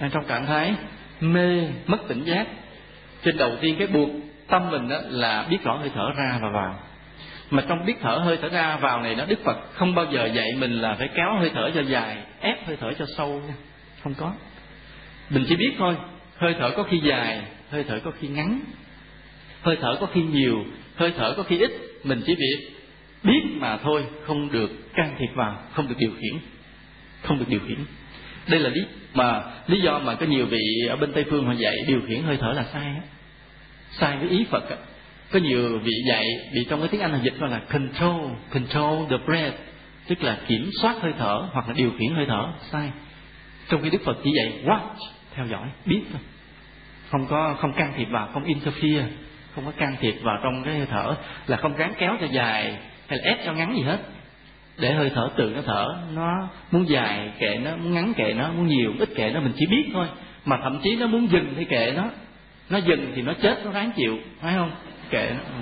Đang 0.00 0.10
trong 0.10 0.24
trạng 0.28 0.46
thái 0.46 0.74
mê, 1.20 1.68
mất 1.86 1.98
tỉnh 2.08 2.24
giác, 2.24 2.46
trên 3.24 3.36
đầu 3.36 3.56
tiên 3.60 3.76
cái 3.78 3.86
buộc 3.86 4.10
tâm 4.48 4.70
mình 4.70 4.88
đó 4.88 5.00
là 5.08 5.46
biết 5.50 5.58
rõ 5.64 5.76
hơi 5.76 5.90
thở 5.94 6.12
ra 6.16 6.38
và 6.42 6.48
vào. 6.48 6.78
Mà 7.50 7.62
trong 7.68 7.86
biết 7.86 7.94
thở 8.00 8.16
hơi 8.24 8.38
thở 8.42 8.48
ra 8.48 8.76
vào 8.76 9.00
này 9.00 9.14
đó, 9.14 9.24
đức 9.28 9.38
phật 9.44 9.56
không 9.74 9.94
bao 9.94 10.06
giờ 10.12 10.26
dạy 10.26 10.48
mình 10.58 10.72
là 10.80 10.94
phải 10.94 11.08
kéo 11.14 11.36
hơi 11.38 11.50
thở 11.54 11.70
cho 11.74 11.80
dài, 11.80 12.16
ép 12.40 12.66
hơi 12.66 12.76
thở 12.80 12.92
cho 12.98 13.06
sâu 13.16 13.42
nha. 13.48 13.54
Không 14.02 14.14
có. 14.14 14.32
Mình 15.30 15.44
chỉ 15.48 15.56
biết 15.56 15.72
thôi, 15.78 15.96
hơi 16.36 16.54
thở 16.58 16.70
có 16.70 16.82
khi 16.82 16.98
dài, 16.98 17.42
hơi 17.70 17.84
thở 17.88 18.00
có 18.04 18.10
khi 18.20 18.28
ngắn. 18.28 18.60
Hơi 19.62 19.76
thở 19.80 19.96
có 20.00 20.06
khi 20.06 20.22
nhiều, 20.22 20.64
hơi 20.96 21.12
thở 21.16 21.34
có 21.36 21.42
khi 21.42 21.58
ít, 21.58 21.70
mình 22.04 22.22
chỉ 22.26 22.34
việc 22.34 22.70
biết 23.22 23.42
mà 23.60 23.76
thôi, 23.76 24.04
không 24.26 24.52
được 24.52 24.70
can 24.94 25.14
thiệp 25.18 25.34
vào, 25.34 25.62
không 25.72 25.88
được 25.88 25.94
điều 25.98 26.10
khiển, 26.10 26.40
không 27.22 27.38
được 27.38 27.48
điều 27.48 27.60
khiển 27.68 27.78
đây 28.48 28.60
là 28.60 28.68
lý, 28.68 28.84
mà 29.14 29.42
lý 29.66 29.80
do 29.80 29.98
mà 29.98 30.14
có 30.14 30.26
nhiều 30.26 30.46
vị 30.46 30.62
ở 30.88 30.96
bên 30.96 31.12
tây 31.12 31.24
phương 31.30 31.46
họ 31.46 31.52
dạy 31.52 31.76
điều 31.86 32.00
khiển 32.08 32.22
hơi 32.22 32.38
thở 32.40 32.52
là 32.52 32.64
sai 32.72 32.92
sai 33.90 34.16
với 34.16 34.28
ý 34.28 34.44
phật 34.50 34.64
có 35.34 35.40
nhiều 35.40 35.78
vị 35.78 35.92
dạy 36.08 36.24
bị 36.52 36.66
trong 36.70 36.80
cái 36.80 36.88
tiếng 36.88 37.00
anh 37.00 37.12
là 37.12 37.18
dịch 37.22 37.38
gọi 37.38 37.50
là 37.50 37.58
control 37.58 38.32
control 38.50 39.10
the 39.10 39.16
breath, 39.26 39.54
tức 40.08 40.22
là 40.22 40.38
kiểm 40.46 40.70
soát 40.82 40.96
hơi 41.00 41.12
thở 41.18 41.48
hoặc 41.52 41.68
là 41.68 41.74
điều 41.74 41.90
khiển 41.98 42.14
hơi 42.14 42.26
thở, 42.28 42.52
sai. 42.70 42.90
Trong 43.68 43.82
khi 43.82 43.90
đức 43.90 44.02
phật 44.04 44.16
chỉ 44.24 44.30
dạy 44.36 44.52
watch, 44.64 44.96
theo 45.34 45.46
dõi, 45.46 45.68
biết 45.86 46.02
thôi. 46.12 46.20
Không 47.10 47.26
có, 47.26 47.56
không 47.60 47.72
can 47.72 47.92
thiệp 47.96 48.08
vào, 48.10 48.28
không 48.32 48.44
interfere, 48.44 49.04
không 49.54 49.64
có 49.64 49.72
can 49.76 49.96
thiệp 50.00 50.14
vào 50.22 50.40
trong 50.42 50.64
cái 50.64 50.78
hơi 50.78 50.86
thở, 50.90 51.14
là 51.46 51.56
không 51.56 51.76
ráng 51.76 51.94
kéo 51.98 52.16
cho 52.20 52.26
dài 52.26 52.76
hay 53.08 53.18
là 53.18 53.24
ép 53.24 53.38
cho 53.46 53.52
ngắn 53.52 53.76
gì 53.76 53.82
hết 53.82 53.98
để 54.78 54.92
hơi 54.92 55.10
thở 55.14 55.28
tự 55.36 55.52
nó 55.54 55.62
thở 55.66 55.86
nó 56.14 56.48
muốn 56.70 56.88
dài 56.88 57.32
kệ 57.38 57.58
nó, 57.64 57.76
muốn 57.76 57.94
ngắn 57.94 58.14
kệ 58.14 58.34
nó, 58.34 58.52
muốn 58.52 58.66
nhiều, 58.66 58.92
ít 58.98 59.08
kệ 59.14 59.30
nó, 59.30 59.40
mình 59.40 59.52
chỉ 59.56 59.66
biết 59.66 59.84
thôi. 59.92 60.06
Mà 60.44 60.56
thậm 60.62 60.80
chí 60.82 60.96
nó 60.96 61.06
muốn 61.06 61.30
dừng 61.30 61.54
thì 61.56 61.64
kệ 61.64 61.92
nó. 61.96 62.04
Nó 62.70 62.78
dừng 62.78 63.12
thì 63.14 63.22
nó 63.22 63.32
chết, 63.42 63.64
nó 63.64 63.70
ráng 63.70 63.90
chịu, 63.96 64.18
phải 64.40 64.54
không? 64.54 64.70
Kệ 65.10 65.30
nó. 65.30 65.60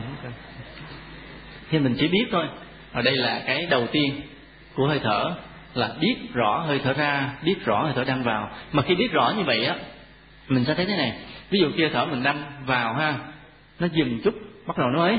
Thì 1.70 1.78
mình 1.78 1.96
chỉ 1.98 2.08
biết 2.08 2.24
thôi. 2.32 2.46
Ở 2.92 3.02
đây 3.02 3.16
là 3.16 3.42
cái 3.46 3.66
đầu 3.66 3.86
tiên 3.92 4.20
của 4.74 4.86
hơi 4.86 5.00
thở, 5.02 5.34
là 5.74 5.90
biết 6.00 6.16
rõ 6.32 6.58
hơi 6.58 6.80
thở 6.84 6.92
ra, 6.92 7.30
biết 7.44 7.64
rõ 7.64 7.82
hơi 7.82 7.92
thở 7.96 8.04
đang 8.04 8.22
vào. 8.22 8.50
Mà 8.72 8.82
khi 8.82 8.94
biết 8.94 9.12
rõ 9.12 9.32
như 9.36 9.42
vậy 9.42 9.64
á, 9.64 9.76
mình 10.48 10.64
sẽ 10.64 10.74
thấy 10.74 10.86
thế 10.86 10.96
này. 10.96 11.12
Ví 11.50 11.60
dụ 11.60 11.70
kia 11.76 11.88
thở 11.92 12.06
mình 12.06 12.22
đâm 12.22 12.36
vào 12.66 12.94
ha, 12.94 13.18
nó 13.80 13.86
dừng 13.92 14.20
chút, 14.24 14.34
bắt 14.66 14.78
đầu 14.78 14.88
nó 14.88 14.98
mới 14.98 15.18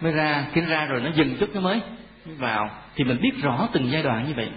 mới 0.00 0.12
ra. 0.12 0.44
Khi 0.52 0.60
ra 0.60 0.86
rồi 0.86 1.00
nó 1.00 1.10
dừng 1.14 1.36
chút 1.40 1.50
nó 1.54 1.60
mới 1.60 1.80
vào, 2.38 2.70
thì 2.96 3.04
mình 3.04 3.20
biết 3.20 3.32
rõ 3.42 3.68
từng 3.72 3.90
giai 3.90 4.02
đoạn 4.02 4.26
như 4.28 4.34
vậy. 4.34 4.48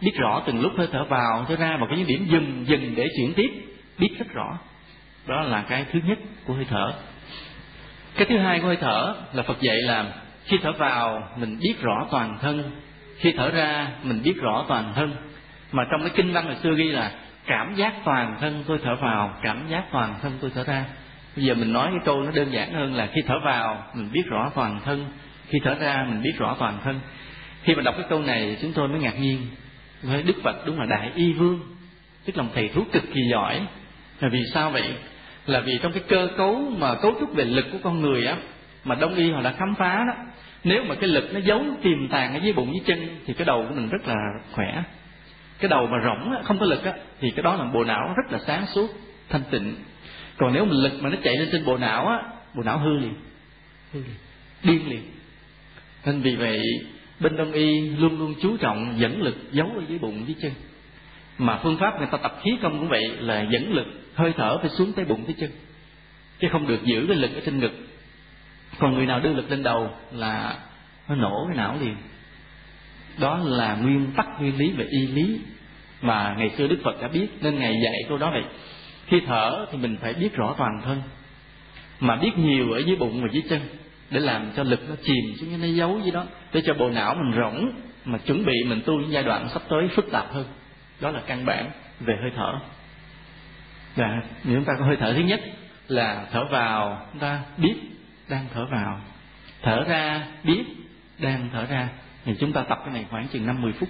Biết 0.00 0.12
rõ 0.14 0.42
từng 0.46 0.60
lúc 0.60 0.72
hơi 0.76 0.88
thở 0.92 1.04
vào, 1.04 1.44
thở 1.48 1.56
ra 1.56 1.76
và 1.80 1.86
có 1.90 1.96
những 1.96 2.06
điểm 2.06 2.26
dừng 2.30 2.64
dừng 2.66 2.94
để 2.96 3.08
chuyển 3.16 3.34
tiếp. 3.34 3.50
Biết 3.98 4.08
rất 4.18 4.26
rõ. 4.34 4.58
Đó 5.26 5.42
là 5.42 5.64
cái 5.68 5.84
thứ 5.92 6.00
nhất 6.04 6.18
của 6.44 6.54
hơi 6.54 6.66
thở. 6.70 6.92
Cái 8.14 8.26
thứ 8.26 8.38
hai 8.38 8.60
của 8.60 8.66
hơi 8.66 8.76
thở 8.76 9.14
là 9.32 9.42
phật 9.42 9.60
dạy 9.60 9.76
là 9.76 10.12
khi 10.44 10.58
thở 10.62 10.72
vào, 10.72 11.28
mình 11.36 11.58
biết 11.60 11.74
rõ 11.82 12.06
toàn 12.10 12.38
thân. 12.40 12.70
Khi 13.18 13.32
thở 13.32 13.50
ra, 13.50 13.88
mình 14.02 14.22
biết 14.22 14.34
rõ 14.40 14.64
toàn 14.68 14.92
thân. 14.94 15.16
Mà 15.72 15.84
trong 15.90 16.00
cái 16.00 16.10
kinh 16.14 16.32
văn 16.32 16.44
hồi 16.44 16.56
xưa 16.62 16.74
ghi 16.74 16.88
là, 16.88 17.12
cảm 17.46 17.74
giác 17.74 17.94
toàn 18.04 18.36
thân 18.40 18.64
tôi 18.66 18.78
thở 18.84 18.94
vào, 18.94 19.34
cảm 19.42 19.68
giác 19.68 19.84
toàn 19.92 20.14
thân 20.22 20.32
tôi 20.40 20.50
thở 20.54 20.64
ra. 20.64 20.84
Bây 21.36 21.44
giờ 21.44 21.54
mình 21.54 21.72
nói 21.72 21.88
cái 21.90 22.00
câu 22.04 22.22
nó 22.22 22.30
đơn 22.30 22.52
giản 22.52 22.72
hơn 22.72 22.94
là 22.94 23.06
khi 23.06 23.20
thở 23.26 23.34
vào, 23.44 23.84
mình 23.94 24.08
biết 24.12 24.22
rõ 24.26 24.50
toàn 24.54 24.80
thân 24.84 25.06
khi 25.48 25.58
thở 25.64 25.74
ra 25.74 26.06
mình 26.08 26.22
biết 26.22 26.32
rõ 26.38 26.56
toàn 26.58 26.78
thân. 26.84 27.00
Khi 27.62 27.74
mà 27.74 27.82
đọc 27.82 27.94
cái 27.98 28.06
câu 28.08 28.22
này 28.22 28.56
chúng 28.62 28.72
tôi 28.72 28.88
mới 28.88 29.00
ngạc 29.00 29.20
nhiên. 29.20 29.46
Với 30.02 30.22
đức 30.22 30.36
phật 30.42 30.66
đúng 30.66 30.80
là 30.80 30.86
đại 30.86 31.10
y 31.14 31.32
vương. 31.32 31.60
Tức 32.24 32.36
là 32.36 32.42
một 32.42 32.50
thầy 32.54 32.68
thuốc 32.68 32.92
cực 32.92 33.04
kỳ 33.14 33.20
giỏi. 33.30 33.66
Là 34.20 34.28
vì 34.28 34.40
sao 34.54 34.70
vậy? 34.70 34.94
Là 35.46 35.60
vì 35.60 35.78
trong 35.82 35.92
cái 35.92 36.02
cơ 36.08 36.28
cấu 36.36 36.72
mà 36.78 36.94
cấu 36.94 37.14
trúc 37.20 37.34
về 37.34 37.44
lực 37.44 37.66
của 37.72 37.78
con 37.82 38.00
người 38.00 38.26
á 38.26 38.36
mà 38.84 38.94
đông 38.94 39.14
y 39.14 39.30
họ 39.30 39.42
đã 39.42 39.52
khám 39.52 39.74
phá 39.78 40.04
đó. 40.08 40.14
Nếu 40.64 40.84
mà 40.84 40.94
cái 40.94 41.08
lực 41.08 41.34
nó 41.34 41.40
giấu 41.40 41.64
tiềm 41.82 42.08
tàng 42.08 42.34
ở 42.34 42.40
dưới 42.42 42.52
bụng 42.52 42.72
dưới 42.74 42.82
chân 42.86 43.08
thì 43.26 43.34
cái 43.34 43.44
đầu 43.44 43.66
của 43.68 43.74
mình 43.74 43.88
rất 43.88 44.08
là 44.08 44.14
khỏe. 44.52 44.82
Cái 45.58 45.68
đầu 45.68 45.86
mà 45.86 45.98
rỗng 46.04 46.44
không 46.44 46.58
có 46.58 46.66
lực 46.66 46.84
á 46.84 46.92
thì 47.20 47.30
cái 47.30 47.42
đó 47.42 47.56
là 47.56 47.64
bộ 47.64 47.84
não 47.84 48.14
rất 48.16 48.32
là 48.32 48.38
sáng 48.46 48.66
suốt 48.66 48.90
thanh 49.28 49.42
tịnh. 49.50 49.74
Còn 50.36 50.52
nếu 50.52 50.64
mình 50.64 50.82
lực 50.82 50.92
mà 51.00 51.10
nó 51.10 51.16
chạy 51.22 51.36
lên 51.36 51.48
trên 51.52 51.64
bộ 51.64 51.78
não 51.78 52.06
á 52.08 52.22
bộ 52.54 52.62
não 52.62 52.78
hư 52.78 52.98
liền. 52.98 53.14
Hư 53.92 54.00
liền. 54.00 54.14
Điên 54.62 54.90
liền 54.90 55.02
nên 56.08 56.20
vì 56.20 56.36
vậy, 56.36 56.62
bên 57.20 57.36
đông 57.36 57.52
y 57.52 57.80
luôn 57.80 58.18
luôn 58.18 58.34
chú 58.42 58.56
trọng 58.56 58.94
dẫn 58.96 59.22
lực 59.22 59.36
giấu 59.52 59.66
ở 59.76 59.82
dưới 59.88 59.98
bụng 59.98 60.24
dưới 60.26 60.36
chân. 60.42 60.52
Mà 61.38 61.58
phương 61.62 61.76
pháp 61.76 61.98
người 61.98 62.08
ta 62.10 62.18
tập 62.18 62.40
khí 62.42 62.50
công 62.62 62.78
cũng 62.78 62.88
vậy, 62.88 63.10
là 63.18 63.46
dẫn 63.52 63.72
lực, 63.72 63.86
hơi 64.14 64.32
thở 64.36 64.58
phải 64.58 64.70
xuống 64.70 64.92
tới 64.92 65.04
bụng 65.04 65.24
tới 65.24 65.34
chân. 65.40 65.50
Chứ 66.40 66.48
không 66.52 66.66
được 66.66 66.84
giữ 66.84 67.04
cái 67.08 67.16
lực 67.16 67.34
ở 67.34 67.40
trên 67.44 67.58
ngực. 67.58 67.72
Còn 68.78 68.94
người 68.94 69.06
nào 69.06 69.20
đưa 69.20 69.32
lực 69.32 69.50
lên 69.50 69.62
đầu 69.62 69.90
là 70.12 70.58
nó 71.08 71.14
nổ 71.14 71.46
cái 71.48 71.56
não 71.56 71.76
liền. 71.80 71.96
Đó 73.20 73.38
là 73.44 73.76
nguyên 73.76 74.06
tắc, 74.16 74.26
nguyên 74.40 74.58
lý 74.58 74.70
về 74.70 74.86
y 74.90 75.06
lý 75.06 75.40
mà 76.00 76.34
ngày 76.38 76.50
xưa 76.58 76.68
đức 76.68 76.78
phật 76.84 77.02
đã 77.02 77.08
biết. 77.08 77.26
Nên 77.40 77.58
ngài 77.58 77.72
dạy 77.84 78.02
câu 78.08 78.18
đó 78.18 78.30
vậy, 78.30 78.44
khi 79.06 79.20
thở 79.26 79.66
thì 79.72 79.78
mình 79.78 79.96
phải 80.00 80.14
biết 80.14 80.34
rõ 80.34 80.54
toàn 80.58 80.80
thân. 80.84 81.02
Mà 82.00 82.16
biết 82.16 82.38
nhiều 82.38 82.72
ở 82.72 82.78
dưới 82.78 82.96
bụng 82.96 83.22
và 83.22 83.28
dưới 83.32 83.42
chân 83.50 83.60
để 84.10 84.20
làm 84.20 84.52
cho 84.56 84.62
lực 84.62 84.88
nó 84.88 84.94
chìm 85.02 85.36
xuống 85.40 85.60
nó 85.60 85.66
giấu 85.66 86.00
gì 86.00 86.10
đó 86.10 86.24
để 86.52 86.62
cho 86.66 86.74
bộ 86.74 86.90
não 86.90 87.14
mình 87.14 87.40
rỗng 87.40 87.72
mà 88.04 88.18
chuẩn 88.18 88.44
bị 88.44 88.54
mình 88.66 88.80
tu 88.86 89.00
những 89.00 89.12
giai 89.12 89.22
đoạn 89.22 89.48
sắp 89.48 89.62
tới 89.68 89.88
phức 89.96 90.10
tạp 90.12 90.32
hơn. 90.32 90.44
Đó 91.00 91.10
là 91.10 91.20
căn 91.26 91.44
bản 91.44 91.70
về 92.00 92.16
hơi 92.20 92.30
thở. 92.36 92.54
Và 93.96 94.22
chúng 94.44 94.64
ta 94.64 94.72
có 94.78 94.84
hơi 94.84 94.96
thở 95.00 95.12
thứ 95.12 95.20
nhất 95.20 95.40
là 95.88 96.26
thở 96.32 96.44
vào 96.50 97.06
chúng 97.12 97.20
ta 97.20 97.40
biết 97.56 97.74
đang 98.28 98.46
thở 98.54 98.66
vào. 98.70 99.00
Thở 99.62 99.84
ra 99.88 100.26
biết 100.44 100.64
đang 101.18 101.48
thở 101.52 101.66
ra. 101.66 101.88
Thì 102.24 102.34
chúng 102.40 102.52
ta 102.52 102.62
tập 102.62 102.78
cái 102.84 102.94
này 102.94 103.06
khoảng 103.10 103.28
chừng 103.28 103.46
năm 103.46 103.62
mười 103.62 103.72
phút. 103.72 103.88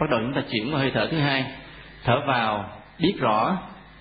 Bắt 0.00 0.06
đầu 0.10 0.20
chúng 0.20 0.34
ta 0.34 0.42
chuyển 0.50 0.74
qua 0.74 0.80
hơi 0.80 0.90
thở 0.94 1.08
thứ 1.10 1.18
hai. 1.18 1.46
Thở 2.04 2.20
vào 2.26 2.80
biết 2.98 3.14
rõ 3.18 3.58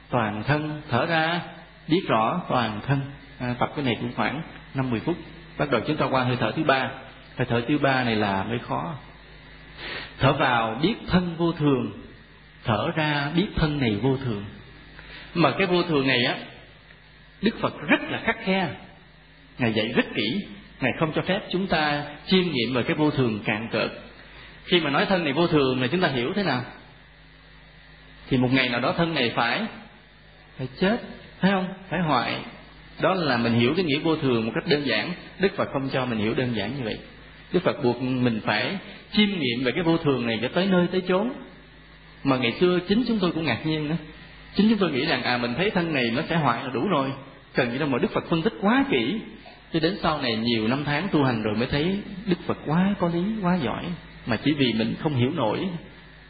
toàn 0.10 0.44
thân. 0.44 0.82
Thở 0.90 1.06
ra 1.06 1.42
biết 1.88 2.02
rõ 2.08 2.42
toàn 2.50 2.80
thân. 2.88 3.02
À, 3.40 3.56
tập 3.60 3.72
cái 3.76 3.86
này 3.86 3.98
cũng 4.02 4.12
khoảng 4.16 4.42
năm 4.74 4.90
mười 4.90 5.00
phút 5.00 5.16
bắt 5.58 5.72
đầu 5.72 5.82
chúng 5.88 5.98
ta 5.98 6.06
qua 6.06 6.24
hơi 6.24 6.38
thở 6.40 6.52
thứ 6.52 6.64
ba. 6.64 6.90
Hơi 7.38 7.48
thở 7.50 7.62
thứ 7.68 7.78
ba 7.78 8.04
này 8.04 8.16
là 8.16 8.44
mới 8.44 8.60
khó. 8.60 8.96
Thở 10.20 10.34
vào 10.34 10.80
biết 10.82 10.96
thân 11.08 11.36
vô 11.38 11.52
thường, 11.52 11.92
thở 12.64 12.92
ra 12.96 13.32
biết 13.36 13.48
thân 13.56 13.80
này 13.80 13.96
vô 14.02 14.18
thường. 14.26 14.46
Mà 15.34 15.52
cái 15.58 15.68
vô 15.68 15.84
thường 15.84 16.08
này 16.08 16.26
á, 16.26 16.38
đức 17.42 17.56
phật 17.62 17.74
rất 17.88 18.00
là 18.10 18.22
khắc 18.24 18.38
khe. 18.46 18.70
Ngài 19.58 19.74
dạy 19.74 19.88
rất 19.96 20.06
kỹ. 20.16 20.46
Ngài 20.82 20.92
không 21.00 21.12
cho 21.16 21.22
phép 21.22 21.42
chúng 21.50 21.68
ta 21.68 22.04
chiêm 22.28 22.44
nghiệm 22.52 22.74
về 22.74 22.84
cái 22.84 22.96
vô 22.96 23.12
thường 23.12 23.40
cạn 23.46 23.68
cợt 23.72 23.92
khi 24.66 24.80
mà 24.80 24.90
nói 24.90 25.06
thân 25.06 25.24
này 25.24 25.34
vô 25.34 25.48
thường 25.48 25.82
là 25.82 25.88
chúng 25.88 26.02
ta 26.02 26.08
hiểu 26.08 26.34
thế 26.36 26.44
nào? 26.44 26.64
Thì 28.30 28.38
một 28.38 28.50
ngày 28.52 28.70
nào 28.70 28.82
đó 28.82 28.94
thân 28.98 29.14
này 29.14 29.32
phải 29.36 29.66
phải 30.58 30.68
chết, 30.80 30.98
phải 31.40 31.52
không? 31.52 31.68
Phải 31.90 32.00
hoại 32.00 32.40
đó 33.02 33.14
là 33.14 33.38
mình 33.38 33.54
hiểu 33.54 33.74
cái 33.76 33.86
nghĩa 33.86 34.00
vô 34.00 34.16
thường 34.16 34.46
một 34.46 34.52
cách 34.56 34.68
đơn 34.68 34.88
giản. 34.88 35.12
Đức 35.40 35.56
phật 35.56 35.70
không 35.74 35.90
cho 35.90 36.06
mình 36.06 36.20
hiểu 36.20 36.34
đơn 36.34 36.56
giản 36.56 36.76
như 36.78 36.84
vậy. 36.84 36.98
Đức 37.54 37.60
phật 37.64 37.84
buộc 37.84 38.02
mình 38.02 38.42
phải 38.44 38.78
chiêm 39.12 39.30
nghiệm 39.30 39.64
về 39.64 39.72
cái 39.72 39.84
vô 39.84 39.98
thường 39.98 40.28
này 40.28 40.40
cho 40.42 40.48
tới 40.48 40.68
nơi 40.68 40.88
tới 40.92 41.02
chốn. 41.08 41.30
Mà 42.24 42.38
ngày 42.38 42.52
xưa 42.60 42.80
chính 42.88 43.04
chúng 43.08 43.20
tôi 43.20 43.32
cũng 43.32 43.44
ngạc 43.44 43.66
nhiên 43.66 43.90
nữa 43.90 43.96
chính 44.56 44.70
chúng 44.70 44.78
tôi 44.78 44.92
nghĩ 44.92 45.06
rằng 45.06 45.24
à 45.24 45.38
mình 45.38 45.54
thấy 45.58 45.70
thân 45.70 45.94
này 45.94 46.04
nó 46.16 46.22
sẽ 46.30 46.36
hoại 46.36 46.64
là 46.64 46.70
đủ 46.70 46.88
rồi. 46.88 47.12
Cần 47.54 47.72
gì 47.72 47.78
đâu 47.78 47.88
mà 47.88 47.98
đức 47.98 48.12
phật 48.12 48.26
phân 48.30 48.42
tích 48.42 48.54
quá 48.62 48.86
kỹ. 48.92 49.20
Cho 49.74 49.80
đến 49.80 49.98
sau 50.02 50.22
này 50.22 50.36
nhiều 50.36 50.68
năm 50.68 50.84
tháng 50.86 51.08
tu 51.12 51.24
hành 51.24 51.44
rồi 51.44 51.56
mới 51.56 51.68
thấy 51.68 52.00
đức 52.26 52.38
phật 52.46 52.58
quá 52.66 52.96
có 53.00 53.10
lý, 53.14 53.24
quá 53.42 53.58
giỏi. 53.64 53.86
Mà 54.26 54.38
chỉ 54.44 54.54
vì 54.54 54.74
mình 54.74 54.96
không 55.00 55.16
hiểu 55.16 55.32
nổi, 55.32 55.60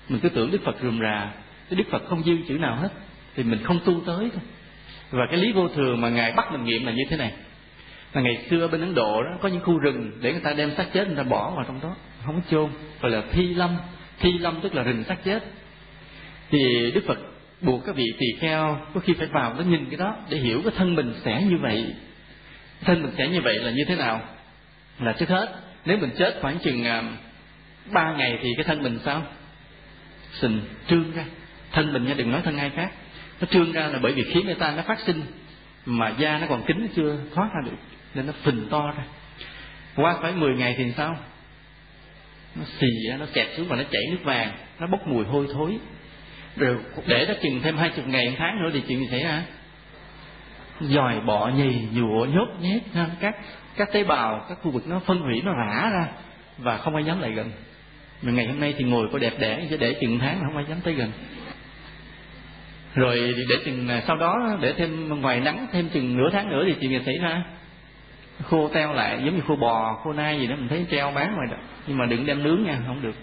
mình 0.09 0.20
cứ 0.20 0.30
tưởng 0.30 0.51
đức 0.51 0.63
phật 0.63 0.76
rườm 0.82 0.99
rà. 0.99 1.32
Cái 1.70 1.78
đức 1.78 1.84
phật 1.91 2.03
không 2.09 2.24
dư 2.24 2.38
chữ 2.47 2.57
nào 2.57 2.76
hết, 2.76 2.89
thì 3.36 3.43
mình 3.43 3.59
không 3.63 3.80
tu 3.86 4.01
tới 4.05 4.30
thôi 4.34 4.41
và 5.11 5.25
cái 5.31 5.39
lý 5.39 5.51
vô 5.51 5.67
thường 5.67 6.01
mà 6.01 6.09
ngài 6.09 6.31
bắt 6.31 6.51
mình 6.51 6.63
nghiệm 6.63 6.85
là 6.85 6.91
như 6.91 7.03
thế 7.09 7.17
này. 7.17 7.31
Là 8.13 8.21
ngày 8.21 8.45
xưa 8.49 8.67
bên 8.67 8.81
ấn 8.81 8.95
độ 8.95 9.23
đó, 9.23 9.29
có 9.41 9.49
những 9.49 9.61
khu 9.61 9.77
rừng 9.77 10.11
để 10.21 10.31
người 10.31 10.41
ta 10.41 10.53
đem 10.53 10.71
xác 10.77 10.85
chết, 10.93 11.07
người 11.07 11.17
ta 11.17 11.23
bỏ 11.23 11.49
vào 11.49 11.65
trong 11.67 11.79
đó. 11.81 11.95
Không 12.25 12.35
có 12.35 12.41
chôn. 12.51 12.69
Gọi 13.01 13.11
là 13.11 13.23
thi 13.31 13.53
lâm. 13.53 13.77
Thi 14.19 14.31
lâm 14.39 14.61
tức 14.61 14.75
là 14.75 14.83
rừng 14.83 15.03
xác 15.03 15.23
chết. 15.23 15.43
Thì 16.49 16.91
đức 16.91 17.03
phật 17.07 17.17
buộc 17.61 17.85
các 17.85 17.95
vị 17.95 18.05
tỳ 18.17 18.25
kheo 18.39 18.79
có 18.93 18.99
khi 18.99 19.13
phải 19.13 19.27
vào 19.27 19.53
nó 19.53 19.63
nhìn 19.63 19.85
cái 19.89 19.97
đó 19.97 20.15
để 20.29 20.37
hiểu 20.37 20.61
cái 20.63 20.73
thân 20.77 20.95
mình 20.95 21.13
sẽ 21.23 21.41
như 21.41 21.57
vậy. 21.57 21.93
Thân 22.81 23.01
mình 23.01 23.11
sẽ 23.17 23.27
như 23.27 23.41
vậy 23.41 23.59
là 23.59 23.71
như 23.71 23.83
thế 23.87 23.95
nào? 23.95 24.21
Là 24.99 25.13
trước 25.13 25.29
hết, 25.29 25.59
nếu 25.85 25.97
mình 25.97 26.09
chết 26.17 26.37
khoảng 26.41 26.59
chừng 26.59 26.83
à, 26.83 27.03
ba 27.91 28.13
ngày 28.13 28.39
thì 28.41 28.49
cái 28.57 28.63
thân 28.63 28.83
mình 28.83 28.99
sao? 29.05 29.23
Sình 30.31 30.61
trương 30.87 31.11
ra. 31.15 31.25
Thân 31.71 31.93
mình 31.93 32.05
nha, 32.05 32.13
đừng 32.17 32.31
nói 32.31 32.41
thân 32.43 32.57
ai 32.57 32.69
khác 32.69 32.91
nó 33.41 33.47
trương 33.51 33.71
ra 33.71 33.88
là 33.88 33.99
bởi 33.99 34.11
vì 34.11 34.23
khí 34.23 34.43
người 34.43 34.55
ta 34.55 34.73
nó 34.75 34.81
phát 34.81 34.99
sinh, 34.99 35.21
mà 35.86 36.13
da 36.17 36.39
nó 36.39 36.47
còn 36.49 36.63
kín 36.65 36.88
chưa 36.95 37.17
thoát 37.36 37.49
ra 37.53 37.61
được, 37.65 37.77
nên 38.13 38.27
nó 38.27 38.33
phình 38.43 38.67
to 38.69 38.93
ra. 38.97 39.03
Qua 39.95 40.17
phải 40.21 40.31
10 40.31 40.55
ngày 40.55 40.75
thì 40.77 40.91
sao? 40.97 41.17
Nó 42.55 42.63
xì 42.79 42.88
nó 43.19 43.25
kẹt 43.33 43.47
xuống 43.57 43.67
và 43.67 43.75
nó 43.75 43.83
chảy 43.91 44.01
nước 44.11 44.23
vàng, 44.23 44.51
nó 44.79 44.88
bốc 44.88 45.07
mùi 45.07 45.25
hôi 45.25 45.47
thối. 45.53 45.77
Rồi 46.55 46.77
để 47.07 47.25
nó 47.27 47.33
chừng 47.41 47.61
thêm 47.61 47.77
hai 47.77 47.89
chục 47.89 48.07
ngày, 48.07 48.29
một 48.29 48.36
tháng 48.38 48.63
nữa 48.63 48.69
thì 48.73 48.81
chuyện 48.88 48.99
gì 48.99 49.07
xảy 49.11 49.23
ra? 49.23 49.43
Dòi 50.81 51.19
bọ 51.19 51.47
nhì 51.47 51.81
nhụa 51.93 52.25
nhốt, 52.25 52.47
nhét 52.61 52.81
các 53.19 53.36
các 53.75 53.91
tế 53.91 54.03
bào, 54.03 54.45
các 54.49 54.57
khu 54.61 54.71
vực 54.71 54.88
nó 54.88 54.99
phân 54.99 55.19
hủy, 55.19 55.41
nó 55.41 55.53
rã 55.53 55.89
ra 55.89 56.07
và 56.57 56.77
không 56.77 56.95
ai 56.95 57.03
dám 57.03 57.21
lại 57.21 57.31
gần. 57.31 57.51
Mà 58.21 58.31
ngày 58.31 58.47
hôm 58.47 58.59
nay 58.59 58.73
thì 58.77 58.83
ngồi 58.83 59.07
có 59.11 59.19
đẹp 59.19 59.33
đẽ, 59.39 59.67
chứ 59.69 59.77
để 59.77 59.93
chừng 60.01 60.19
tháng 60.19 60.39
mà 60.39 60.47
không 60.47 60.55
ai 60.55 60.65
dám 60.69 60.77
tới 60.83 60.93
gần 60.93 61.11
rồi 62.95 63.33
để 63.49 63.55
chừng 63.65 63.87
à, 63.87 64.03
sau 64.07 64.17
đó 64.17 64.57
để 64.61 64.73
thêm 64.73 65.21
ngoài 65.21 65.39
nắng, 65.39 65.67
thêm 65.71 65.89
chừng 65.89 66.17
nửa 66.17 66.29
tháng 66.31 66.49
nữa 66.49 66.63
thì 66.67 66.75
chị 66.81 66.87
gì 66.87 66.99
xảy 67.05 67.17
ra. 67.17 67.43
Khô 68.43 68.69
teo 68.73 68.93
lại, 68.93 69.21
giống 69.25 69.35
như 69.35 69.41
khô 69.47 69.55
bò, 69.55 69.99
khô 70.03 70.13
nai 70.13 70.39
gì 70.39 70.47
đó, 70.47 70.55
mình 70.55 70.67
thấy 70.67 70.85
treo 70.91 71.11
bán 71.11 71.35
ngoài 71.35 71.47
đó. 71.51 71.57
Nhưng 71.87 71.97
mà 71.97 72.05
đừng 72.05 72.25
đem 72.25 72.43
nướng 72.43 72.63
nha, 72.63 72.79
không 72.87 73.01
được. 73.01 73.15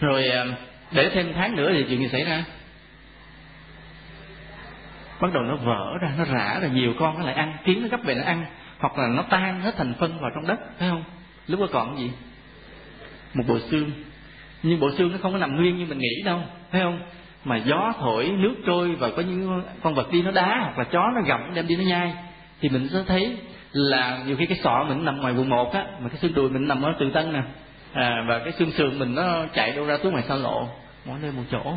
Rồi 0.00 0.28
à, 0.28 0.44
để 0.92 1.10
thêm 1.10 1.32
tháng 1.34 1.56
nữa 1.56 1.72
thì 1.74 1.84
chuyện 1.88 2.00
gì 2.00 2.08
xảy 2.08 2.24
ra. 2.24 2.44
Bắt 5.20 5.32
đầu 5.34 5.42
nó 5.42 5.56
vỡ 5.56 5.98
ra, 6.00 6.12
nó 6.18 6.24
rã 6.24 6.58
ra, 6.62 6.68
nhiều 6.68 6.94
con 6.98 7.18
nó 7.18 7.24
lại 7.24 7.34
ăn, 7.34 7.56
kiến 7.64 7.82
nó 7.82 7.88
gấp 7.88 8.04
về 8.04 8.14
nó 8.14 8.24
ăn, 8.24 8.46
hoặc 8.78 8.98
là 8.98 9.08
nó 9.08 9.22
tan 9.22 9.60
hết 9.60 9.74
thành 9.76 9.94
phân 9.98 10.20
vào 10.20 10.30
trong 10.34 10.46
đất, 10.46 10.60
thấy 10.78 10.88
không? 10.90 11.04
Lúc 11.46 11.60
đó 11.60 11.66
còn 11.72 11.98
gì? 11.98 12.10
Một 13.34 13.44
bộ 13.46 13.58
xương. 13.58 13.90
Nhưng 14.62 14.80
bộ 14.80 14.90
xương 14.98 15.12
nó 15.12 15.18
không 15.22 15.32
có 15.32 15.38
nằm 15.38 15.56
nguyên 15.56 15.78
như 15.78 15.86
mình 15.86 15.98
nghĩ 15.98 16.22
đâu, 16.24 16.42
thấy 16.72 16.82
không? 16.82 17.00
Mà 17.44 17.56
gió 17.56 17.92
thổi 17.98 18.28
nước 18.38 18.54
trôi 18.66 18.94
và 18.94 19.10
có 19.16 19.22
những 19.22 19.62
con 19.82 19.94
vật 19.94 20.12
đi 20.12 20.22
nó 20.22 20.30
đá 20.30 20.58
hoặc 20.62 20.78
là 20.78 20.84
chó 20.84 21.10
nó 21.14 21.20
gặm 21.26 21.54
đem 21.54 21.66
đi 21.66 21.76
nó 21.76 21.82
nhai 21.82 22.14
thì 22.60 22.68
mình 22.68 22.88
sẽ 22.92 22.98
thấy 23.06 23.36
là 23.72 24.22
nhiều 24.26 24.36
khi 24.36 24.46
cái 24.46 24.58
sọ 24.62 24.84
mình 24.88 25.04
nằm 25.04 25.20
ngoài 25.20 25.34
quận 25.36 25.48
một 25.48 25.72
á 25.72 25.84
mà 26.00 26.08
cái 26.08 26.18
xương 26.18 26.34
đùi 26.34 26.50
mình 26.50 26.68
nằm 26.68 26.82
ở 26.82 26.92
từ 27.00 27.10
tân 27.10 27.32
nè 27.32 27.42
à, 27.92 28.24
và 28.28 28.38
cái 28.38 28.52
xương 28.52 28.70
sườn 28.70 28.98
mình 28.98 29.14
nó 29.14 29.46
chạy 29.54 29.72
đâu 29.72 29.84
ra 29.84 29.96
xuống 30.02 30.12
ngoài 30.12 30.24
xa 30.28 30.34
lộ 30.34 30.68
mỗi 31.04 31.18
nơi 31.22 31.32
một 31.32 31.42
chỗ 31.50 31.74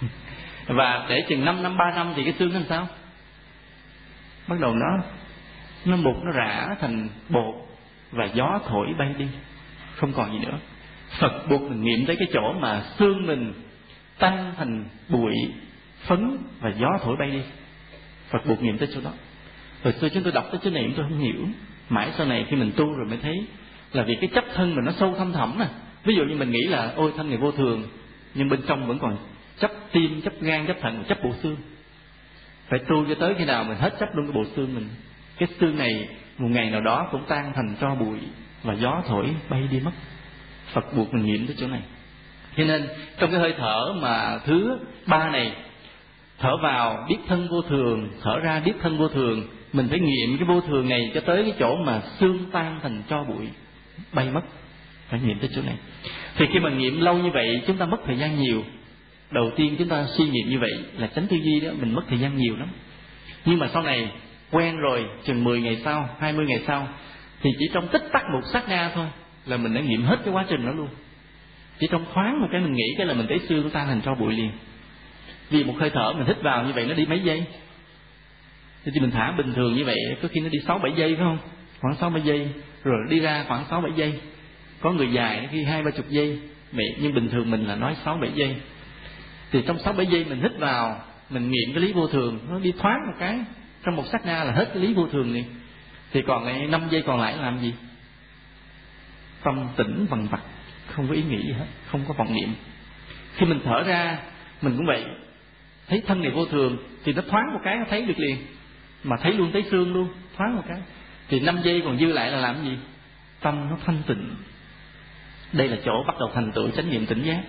và 0.66 1.06
để 1.08 1.24
chừng 1.28 1.44
5 1.44 1.62
năm 1.62 1.76
ba 1.76 1.92
năm 1.94 2.12
thì 2.16 2.24
cái 2.24 2.32
xương 2.38 2.52
nó 2.52 2.58
làm 2.58 2.68
sao? 2.68 2.88
Bắt 4.48 4.60
đầu 4.60 4.74
nó 4.74 4.98
nó 5.84 5.96
mục 5.96 6.16
nó 6.24 6.32
rã 6.32 6.68
thành 6.80 7.08
bột 7.28 7.54
và 8.12 8.24
gió 8.34 8.60
thổi 8.68 8.86
bay 8.98 9.14
đi 9.18 9.26
không 9.96 10.12
còn 10.12 10.32
gì 10.32 10.46
nữa. 10.46 10.58
Phật 11.20 11.48
buộc 11.48 11.62
mình 11.62 11.82
nghiệm 11.82 12.06
tới 12.06 12.16
cái 12.16 12.28
chỗ 12.32 12.52
mà 12.52 12.82
xương 12.98 13.26
mình 13.26 13.52
tan 14.18 14.54
thành 14.56 14.84
bụi, 15.08 15.34
phấn 16.06 16.38
và 16.60 16.72
gió 16.78 16.88
thổi 17.02 17.16
bay 17.16 17.30
đi. 17.30 17.40
Phật 18.30 18.46
buộc 18.46 18.62
nghiệm 18.62 18.78
tới 18.78 18.88
chỗ 18.94 19.00
đó. 19.04 19.12
Hồi 19.84 19.92
xưa 19.92 20.08
chúng 20.08 20.22
tôi 20.22 20.32
đọc 20.32 20.44
tới 20.50 20.60
chỗ 20.64 20.70
này 20.70 20.82
chúng 20.82 20.94
tôi 20.96 21.06
không 21.08 21.18
hiểu. 21.18 21.48
Mãi 21.88 22.12
sau 22.16 22.26
này 22.26 22.46
khi 22.48 22.56
mình 22.56 22.72
tu 22.76 22.92
rồi 22.92 23.06
mới 23.08 23.18
thấy 23.22 23.46
là 23.92 24.02
vì 24.02 24.14
cái 24.14 24.30
chấp 24.34 24.44
thân 24.54 24.74
mình 24.74 24.84
nó 24.84 24.92
sâu 24.92 25.14
thâm 25.18 25.32
thẳm 25.32 25.58
nè 25.58 25.66
ví 26.04 26.14
dụ 26.14 26.24
như 26.24 26.36
mình 26.36 26.50
nghĩ 26.50 26.62
là, 26.62 26.92
ôi 26.96 27.12
thân 27.16 27.28
này 27.28 27.38
vô 27.38 27.52
thường. 27.52 27.82
Nhưng 28.34 28.48
bên 28.48 28.60
trong 28.66 28.86
vẫn 28.86 28.98
còn 28.98 29.16
chấp 29.58 29.70
tim, 29.92 30.22
chấp 30.22 30.32
gan 30.40 30.66
chấp 30.66 30.76
thận, 30.80 31.04
chấp 31.08 31.18
bộ 31.24 31.30
xương. 31.42 31.56
Phải 32.68 32.78
tu 32.88 33.04
cho 33.08 33.14
tới 33.14 33.34
khi 33.38 33.44
nào 33.44 33.64
mình 33.64 33.78
hết 33.78 33.94
chấp 34.00 34.08
luôn 34.14 34.26
cái 34.26 34.32
bộ 34.34 34.44
xương 34.56 34.74
mình. 34.74 34.88
Cái 35.38 35.48
xương 35.60 35.78
này, 35.78 36.08
một 36.38 36.48
ngày 36.50 36.70
nào 36.70 36.80
đó 36.80 37.08
cũng 37.12 37.24
tan 37.28 37.52
thành 37.54 37.76
cho 37.80 37.94
bụi 37.94 38.18
và 38.62 38.74
gió 38.74 39.02
thổi 39.06 39.26
bay 39.48 39.68
đi 39.70 39.80
mất. 39.80 39.90
Phật 40.72 40.94
buộc 40.96 41.14
mình 41.14 41.24
nghiệm 41.24 41.46
tới 41.46 41.56
chỗ 41.58 41.68
này 41.68 41.80
cho 42.56 42.64
nên, 42.64 42.88
trong 43.18 43.30
cái 43.30 43.40
hơi 43.40 43.54
thở 43.58 43.92
mà 43.92 44.38
thứ 44.44 44.78
ba 45.06 45.30
này, 45.30 45.52
thở 46.38 46.56
vào, 46.62 47.06
biết 47.08 47.18
thân 47.28 47.48
vô 47.50 47.62
thường, 47.62 48.08
thở 48.22 48.38
ra 48.38 48.60
biết 48.60 48.72
thân 48.82 48.98
vô 48.98 49.08
thường, 49.08 49.48
mình 49.72 49.88
phải 49.88 49.98
nghiệm 49.98 50.38
cái 50.38 50.48
vô 50.48 50.60
thường 50.60 50.88
này 50.88 51.10
cho 51.14 51.20
tới 51.20 51.42
cái 51.42 51.52
chỗ 51.58 51.76
mà 51.76 52.00
xương 52.18 52.38
tan 52.52 52.78
thành 52.82 53.02
cho 53.08 53.24
bụi, 53.24 53.48
bay 54.12 54.30
mất. 54.30 54.42
Phải 55.08 55.20
nghiệm 55.20 55.38
tới 55.38 55.50
chỗ 55.54 55.62
này. 55.62 55.76
Thì 56.36 56.46
khi 56.52 56.58
mà 56.58 56.70
nghiệm 56.70 57.00
lâu 57.00 57.18
như 57.18 57.30
vậy, 57.30 57.62
chúng 57.66 57.76
ta 57.76 57.86
mất 57.86 57.96
thời 58.06 58.18
gian 58.18 58.40
nhiều. 58.40 58.62
Đầu 59.30 59.50
tiên 59.56 59.76
chúng 59.78 59.88
ta 59.88 60.04
suy 60.06 60.24
nghiệm 60.24 60.48
như 60.48 60.58
vậy 60.58 60.72
là 60.98 61.06
tránh 61.06 61.26
tư 61.26 61.36
duy 61.36 61.60
đó, 61.60 61.70
mình 61.80 61.94
mất 61.94 62.02
thời 62.08 62.18
gian 62.18 62.36
nhiều 62.36 62.56
lắm. 62.56 62.68
Nhưng 63.44 63.58
mà 63.58 63.68
sau 63.72 63.82
này, 63.82 64.08
quen 64.50 64.76
rồi, 64.76 65.06
chừng 65.24 65.44
10 65.44 65.60
ngày 65.60 65.80
sau 65.84 66.08
20 66.18 66.46
ngày 66.46 66.60
sau, 66.66 66.88
thì 67.42 67.50
chỉ 67.58 67.66
trong 67.72 67.88
tích 67.88 68.02
tắc 68.12 68.22
một 68.32 68.40
sát 68.52 68.68
na 68.68 68.90
thôi 68.94 69.06
là 69.46 69.56
mình 69.56 69.74
đã 69.74 69.80
nghiệm 69.80 70.02
hết 70.02 70.16
cái 70.24 70.34
quá 70.34 70.44
trình 70.48 70.66
đó 70.66 70.72
luôn 70.72 70.88
chỉ 71.78 71.86
trong 71.90 72.04
thoáng 72.14 72.40
một 72.40 72.48
cái 72.52 72.60
mình 72.60 72.72
nghĩ 72.72 72.94
cái 72.98 73.06
là 73.06 73.14
mình 73.14 73.26
thấy 73.28 73.40
xương 73.48 73.70
tan 73.70 73.86
thành 73.86 74.00
tro 74.00 74.14
bụi 74.14 74.32
liền. 74.32 74.50
Vì 75.50 75.64
một 75.64 75.74
hơi 75.78 75.90
thở 75.90 76.12
mình 76.12 76.26
hít 76.26 76.42
vào 76.42 76.64
như 76.64 76.72
vậy 76.72 76.86
nó 76.86 76.94
đi 76.94 77.06
mấy 77.06 77.20
giây. 77.20 77.44
Thì 78.84 79.00
mình 79.00 79.10
thả 79.10 79.32
bình 79.32 79.52
thường 79.54 79.74
như 79.74 79.84
vậy, 79.84 79.96
có 80.22 80.28
khi 80.32 80.40
nó 80.40 80.48
đi 80.48 80.58
sáu 80.66 80.78
bảy 80.78 80.92
giây, 80.96 81.14
phải 81.14 81.24
không? 81.24 81.38
Khoảng 81.80 81.96
sáu 81.96 82.10
bảy 82.10 82.22
giây, 82.22 82.48
rồi 82.84 82.96
đi 83.10 83.20
ra 83.20 83.44
khoảng 83.48 83.64
sáu 83.70 83.80
bảy 83.80 83.92
giây. 83.96 84.20
Có 84.80 84.92
người 84.92 85.12
dài 85.12 85.48
khi 85.50 85.64
hai 85.64 85.82
ba 85.82 85.90
chục 85.90 86.08
giây. 86.08 86.38
Vậy 86.72 86.96
nhưng 87.00 87.14
bình 87.14 87.28
thường 87.28 87.50
mình 87.50 87.66
là 87.66 87.76
nói 87.76 87.96
sáu 88.04 88.16
bảy 88.16 88.30
giây. 88.34 88.56
Thì 89.50 89.62
trong 89.66 89.78
sáu 89.78 89.92
bảy 89.92 90.06
giây 90.06 90.24
mình 90.28 90.40
hít 90.40 90.52
vào, 90.58 91.00
mình 91.30 91.50
nghiệm 91.50 91.74
cái 91.74 91.82
lý 91.82 91.92
vô 91.92 92.06
thường, 92.06 92.38
nó 92.50 92.58
đi 92.58 92.72
thoáng 92.78 93.06
một 93.06 93.12
cái. 93.18 93.38
Trong 93.84 93.96
một 93.96 94.04
sát 94.12 94.26
na 94.26 94.44
là 94.44 94.52
hết 94.52 94.70
cái 94.74 94.82
lý 94.82 94.94
vô 94.94 95.06
thường 95.06 95.34
liền. 95.34 95.44
Thì 96.12 96.22
còn 96.26 96.44
lại 96.44 96.66
năm 96.66 96.88
giây 96.90 97.02
còn 97.02 97.20
lại 97.20 97.36
làm 97.36 97.60
gì? 97.60 97.74
Tâm 99.42 99.68
tĩnh 99.76 100.06
vần 100.10 100.26
vặt 100.28 100.40
không 100.96 101.08
có 101.08 101.14
ý 101.14 101.22
nghĩ 101.22 101.42
gì 101.42 101.52
hết, 101.52 101.66
không 101.86 102.04
có 102.08 102.14
vọng 102.14 102.34
niệm. 102.34 102.54
Khi 103.36 103.46
mình 103.46 103.60
thở 103.64 103.82
ra, 103.82 104.18
mình 104.62 104.76
cũng 104.76 104.86
vậy. 104.86 105.04
Thấy 105.88 106.02
thân 106.06 106.22
này 106.22 106.30
vô 106.30 106.44
thường, 106.44 106.76
thì 107.04 107.12
nó 107.12 107.22
thoáng 107.30 107.52
một 107.54 107.60
cái 107.64 107.76
nó 107.76 107.84
thấy 107.90 108.02
được 108.02 108.18
liền. 108.18 108.36
Mà 109.04 109.16
thấy 109.22 109.32
luôn 109.32 109.52
thấy 109.52 109.64
xương 109.70 109.92
luôn, 109.92 110.08
thoáng 110.36 110.56
một 110.56 110.62
cái. 110.68 110.78
Thì 111.28 111.40
năm 111.40 111.60
giây 111.62 111.82
còn 111.84 111.98
dư 111.98 112.06
lại 112.06 112.30
là 112.30 112.38
làm 112.38 112.64
gì? 112.64 112.78
Tâm 113.40 113.70
nó 113.70 113.76
thanh 113.86 114.02
tịnh. 114.06 114.34
Đây 115.52 115.68
là 115.68 115.76
chỗ 115.84 116.04
bắt 116.06 116.16
đầu 116.18 116.30
thành 116.34 116.52
tựu 116.52 116.70
chánh 116.70 116.90
niệm 116.90 117.06
tỉnh 117.06 117.22
giác. 117.22 117.42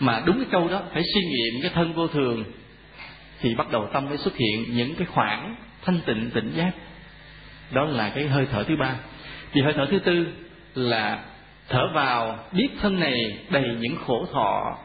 Mà 0.00 0.22
đúng 0.26 0.36
cái 0.36 0.46
câu 0.50 0.68
đó, 0.68 0.82
phải 0.92 1.02
suy 1.14 1.20
nghiệm 1.20 1.62
cái 1.62 1.70
thân 1.74 1.92
vô 1.92 2.08
thường, 2.08 2.44
thì 3.40 3.54
bắt 3.54 3.70
đầu 3.70 3.88
tâm 3.92 4.04
mới 4.08 4.18
xuất 4.18 4.36
hiện 4.36 4.76
những 4.76 4.94
cái 4.94 5.06
khoảng 5.06 5.56
thanh 5.84 6.00
tịnh 6.06 6.30
tỉnh 6.30 6.52
giác. 6.56 6.70
Đó 7.70 7.84
là 7.84 8.12
cái 8.14 8.28
hơi 8.28 8.46
thở 8.52 8.64
thứ 8.64 8.76
ba. 8.76 8.94
Thì 9.52 9.60
hơi 9.60 9.72
thở 9.72 9.86
thứ 9.90 9.98
tư 9.98 10.26
là 10.74 11.24
thở 11.68 11.88
vào, 11.94 12.38
biết 12.52 12.68
thân 12.80 13.00
này 13.00 13.38
đầy 13.50 13.76
những 13.80 13.96
khổ 14.06 14.26
thọ. 14.32 14.78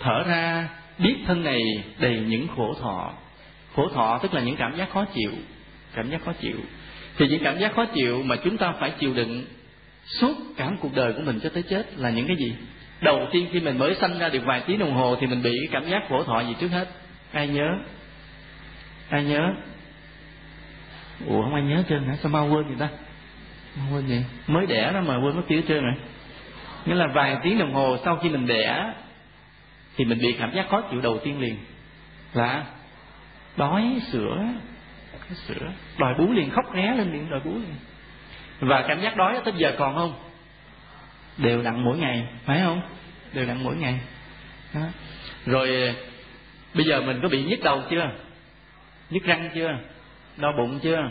Thở 0.00 0.22
ra, 0.26 0.68
biết 0.98 1.14
thân 1.26 1.44
này 1.44 1.62
đầy 1.98 2.20
những 2.20 2.48
khổ 2.56 2.74
thọ. 2.80 3.12
Khổ 3.74 3.88
thọ 3.88 4.18
tức 4.22 4.34
là 4.34 4.40
những 4.40 4.56
cảm 4.56 4.76
giác 4.76 4.90
khó 4.92 5.04
chịu, 5.14 5.30
cảm 5.94 6.10
giác 6.10 6.24
khó 6.24 6.32
chịu. 6.32 6.56
Thì 7.18 7.28
những 7.28 7.44
cảm 7.44 7.58
giác 7.58 7.74
khó 7.74 7.84
chịu 7.84 8.22
mà 8.22 8.36
chúng 8.36 8.56
ta 8.56 8.72
phải 8.80 8.90
chịu 8.90 9.14
đựng 9.14 9.44
suốt 10.04 10.34
cả 10.56 10.70
cuộc 10.80 10.94
đời 10.94 11.12
của 11.12 11.22
mình 11.22 11.40
cho 11.42 11.48
tới 11.48 11.62
chết 11.62 11.98
là 11.98 12.10
những 12.10 12.26
cái 12.26 12.36
gì? 12.36 12.54
Đầu 13.00 13.28
tiên 13.32 13.46
khi 13.52 13.60
mình 13.60 13.78
mới 13.78 13.94
sanh 13.94 14.18
ra 14.18 14.28
được 14.28 14.44
vài 14.44 14.62
tiếng 14.66 14.78
đồng 14.78 14.94
hồ 14.94 15.16
thì 15.20 15.26
mình 15.26 15.42
bị 15.42 15.50
cái 15.60 15.68
cảm 15.72 15.90
giác 15.90 16.02
khổ 16.08 16.24
thọ 16.24 16.40
gì 16.40 16.54
trước 16.60 16.68
hết? 16.68 16.88
Ai 17.32 17.48
nhớ? 17.48 17.68
Ai 19.08 19.24
nhớ? 19.24 19.54
Ủa, 21.26 21.42
không 21.42 21.54
ai 21.54 21.62
nhớ 21.62 21.82
trơn 21.88 22.04
hả? 22.04 22.16
Sao 22.22 22.30
mau 22.32 22.48
quên 22.48 22.66
vậy 22.66 22.76
ta? 22.78 22.88
Mau 23.76 23.86
quên 23.92 24.06
vậy 24.06 24.24
mới 24.46 24.66
đẻ 24.66 24.92
ra 24.92 25.00
mà 25.00 25.16
quên 25.16 25.36
mất 25.36 25.42
tiêu 25.48 25.62
trơn 25.68 25.84
rồi 25.84 25.94
nghĩa 26.86 26.94
là 26.94 27.06
vài 27.06 27.36
tiếng 27.42 27.58
đồng 27.58 27.74
hồ 27.74 27.96
sau 28.04 28.16
khi 28.16 28.28
mình 28.28 28.46
đẻ 28.46 28.92
thì 29.96 30.04
mình 30.04 30.18
bị 30.18 30.36
cảm 30.38 30.52
giác 30.54 30.66
khó 30.70 30.80
chịu 30.80 31.00
đầu 31.00 31.18
tiên 31.24 31.40
liền. 31.40 31.56
Là 32.34 32.64
đói 33.56 34.00
sữa 34.12 34.46
sữa. 35.34 35.72
Đòi 35.98 36.14
bú 36.14 36.32
liền, 36.32 36.50
khóc 36.50 36.64
ré 36.74 36.94
lên 36.96 37.12
liền, 37.12 37.30
đòi 37.30 37.40
bú 37.40 37.50
liền. 37.50 37.74
Và 38.60 38.84
cảm 38.88 39.00
giác 39.00 39.16
đói 39.16 39.40
tới 39.44 39.54
giờ 39.56 39.74
còn 39.78 39.96
không? 39.96 40.14
Đều 41.38 41.62
đặn 41.62 41.84
mỗi 41.84 41.98
ngày, 41.98 42.26
phải 42.44 42.60
không? 42.64 42.80
Đều 43.32 43.46
đặn 43.46 43.64
mỗi 43.64 43.76
ngày. 43.76 44.00
Đó. 44.74 44.80
rồi, 45.46 45.94
bây 46.74 46.84
giờ 46.84 47.00
mình 47.00 47.18
có 47.22 47.28
bị 47.28 47.44
nhức 47.44 47.60
đầu 47.62 47.82
chưa? 47.90 48.10
Nhức 49.10 49.24
răng 49.24 49.50
chưa? 49.54 49.78
Đau 50.36 50.52
bụng 50.58 50.78
chưa? 50.82 51.10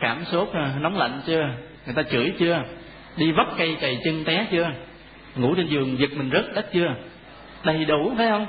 Cảm 0.00 0.24
sốt 0.24 0.48
à, 0.52 0.74
nóng 0.80 0.96
lạnh 0.96 1.20
chưa? 1.26 1.42
Người 1.86 1.94
ta 1.94 2.02
chửi 2.02 2.32
chưa? 2.38 2.62
Đi 3.16 3.32
vấp 3.32 3.46
cây 3.58 3.76
cày 3.80 4.00
chân 4.04 4.24
té 4.24 4.46
chưa? 4.50 4.70
Ngủ 5.38 5.54
trên 5.54 5.66
giường, 5.66 5.98
giật 5.98 6.10
mình 6.16 6.30
rất 6.30 6.44
ít 6.54 6.70
chưa? 6.72 6.94
Đầy 7.64 7.84
đủ, 7.84 8.14
phải 8.16 8.28
không? 8.28 8.46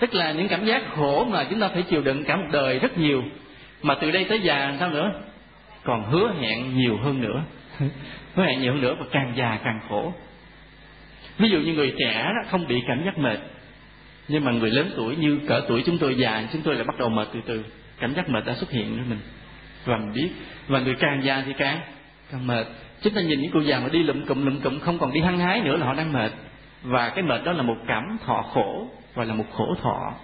Tức 0.00 0.14
là 0.14 0.32
những 0.32 0.48
cảm 0.48 0.64
giác 0.64 0.82
khổ 0.96 1.24
mà 1.24 1.46
chúng 1.50 1.60
ta 1.60 1.68
phải 1.68 1.82
chịu 1.82 2.02
đựng 2.02 2.24
cả 2.24 2.36
một 2.36 2.46
đời 2.52 2.78
rất 2.78 2.98
nhiều. 2.98 3.22
Mà 3.82 3.94
từ 4.00 4.10
đây 4.10 4.24
tới 4.24 4.40
già 4.40 4.76
sao 4.78 4.90
nữa? 4.90 5.12
Còn 5.84 6.10
hứa 6.10 6.32
hẹn 6.40 6.76
nhiều 6.76 6.96
hơn 6.96 7.20
nữa. 7.20 7.42
Hứa 8.34 8.44
hẹn 8.44 8.60
nhiều 8.60 8.72
hơn 8.72 8.82
nữa 8.82 8.96
và 8.98 9.06
càng 9.10 9.32
già 9.36 9.58
càng 9.64 9.80
khổ. 9.88 10.12
Ví 11.38 11.50
dụ 11.50 11.58
như 11.58 11.72
người 11.72 11.94
trẻ 11.98 12.22
đó, 12.24 12.48
không 12.50 12.66
bị 12.68 12.82
cảm 12.88 13.04
giác 13.04 13.18
mệt. 13.18 13.38
Nhưng 14.28 14.44
mà 14.44 14.52
người 14.52 14.70
lớn 14.70 14.90
tuổi 14.96 15.16
như 15.16 15.38
cỡ 15.48 15.62
tuổi 15.68 15.82
chúng 15.86 15.98
tôi 15.98 16.14
già, 16.14 16.44
chúng 16.52 16.62
tôi 16.62 16.74
lại 16.74 16.84
bắt 16.84 16.98
đầu 16.98 17.08
mệt 17.08 17.28
từ 17.32 17.40
từ. 17.46 17.64
Cảm 17.98 18.14
giác 18.14 18.28
mệt 18.28 18.44
đã 18.46 18.54
xuất 18.54 18.70
hiện 18.70 18.96
với 18.96 19.04
mình. 19.08 19.18
Và 19.84 19.96
mình 19.96 20.12
biết. 20.14 20.28
Và 20.68 20.80
người 20.80 20.94
càng 20.98 21.20
già 21.24 21.42
thì 21.46 21.52
càng 21.58 21.80
càng 22.32 22.46
mệt 22.46 22.66
chúng 23.02 23.14
ta 23.14 23.20
nhìn 23.20 23.40
những 23.40 23.52
cụ 23.52 23.60
già 23.60 23.80
mà 23.80 23.88
đi 23.88 24.02
lụm 24.02 24.26
cụm 24.26 24.44
lụm 24.44 24.60
cụm, 24.60 24.78
không 24.80 24.98
còn 24.98 25.12
đi 25.12 25.20
hăng 25.20 25.38
hái 25.38 25.60
nữa 25.60 25.76
là 25.76 25.86
họ 25.86 25.94
đang 25.94 26.12
mệt. 26.12 26.32
Và 26.82 27.08
cái 27.08 27.24
mệt 27.24 27.44
đó 27.44 27.52
là 27.52 27.62
một 27.62 27.76
cảm 27.86 28.18
thọ 28.26 28.42
khổ 28.54 28.90
và 29.14 29.24
là 29.24 29.34
một 29.34 29.44
khổ 29.52 29.74
thọ. 29.82 30.14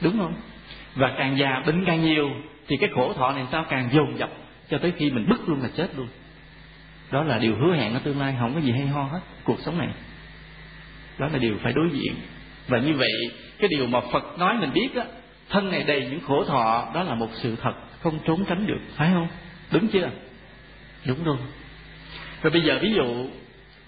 Đúng 0.00 0.18
không? 0.18 0.34
Và 0.94 1.14
càng 1.18 1.38
già 1.38 1.62
bệnh 1.66 1.84
càng 1.84 2.02
nhiều, 2.02 2.30
thì 2.68 2.76
cái 2.76 2.90
khổ 2.94 3.12
thọ 3.12 3.32
này 3.32 3.44
sao 3.52 3.64
càng 3.68 3.88
dồn 3.92 4.18
dập 4.18 4.30
cho 4.70 4.78
tới 4.78 4.92
khi 4.96 5.10
mình 5.10 5.26
bứt 5.28 5.48
luôn 5.48 5.62
là 5.62 5.68
chết 5.76 5.88
luôn. 5.96 6.08
Đó 7.10 7.22
là 7.22 7.38
điều 7.38 7.56
hứa 7.56 7.74
hẹn 7.74 7.94
ở 7.94 8.00
tương 8.04 8.20
lai, 8.20 8.34
không 8.40 8.54
có 8.54 8.60
gì 8.60 8.72
hay 8.72 8.86
ho 8.86 9.02
hết 9.02 9.20
cuộc 9.44 9.60
sống 9.60 9.78
này. 9.78 9.88
Đó 11.18 11.28
là 11.32 11.38
điều 11.38 11.54
phải 11.62 11.72
đối 11.72 11.90
diện. 11.90 12.14
Và 12.68 12.78
như 12.78 12.94
vậy, 12.94 13.10
cái 13.58 13.68
điều 13.68 13.86
mà 13.86 14.00
phật 14.12 14.38
nói 14.38 14.54
mình 14.60 14.72
biết 14.72 14.88
á, 14.96 15.04
thân 15.48 15.70
này 15.70 15.82
đầy 15.82 16.00
những 16.10 16.20
khổ 16.20 16.44
thọ, 16.44 16.90
đó 16.94 17.02
là 17.02 17.14
một 17.14 17.28
sự 17.32 17.56
thật 17.62 17.74
không 18.00 18.18
trốn 18.26 18.44
tránh 18.44 18.66
được, 18.66 18.80
phải 18.96 19.10
không? 19.12 19.28
Đúng 19.72 19.88
chưa? 19.88 20.10
Đúng 21.06 21.24
luôn 21.24 21.38
rồi 22.44 22.50
bây 22.50 22.62
giờ 22.62 22.78
ví 22.82 22.92
dụ 22.96 23.28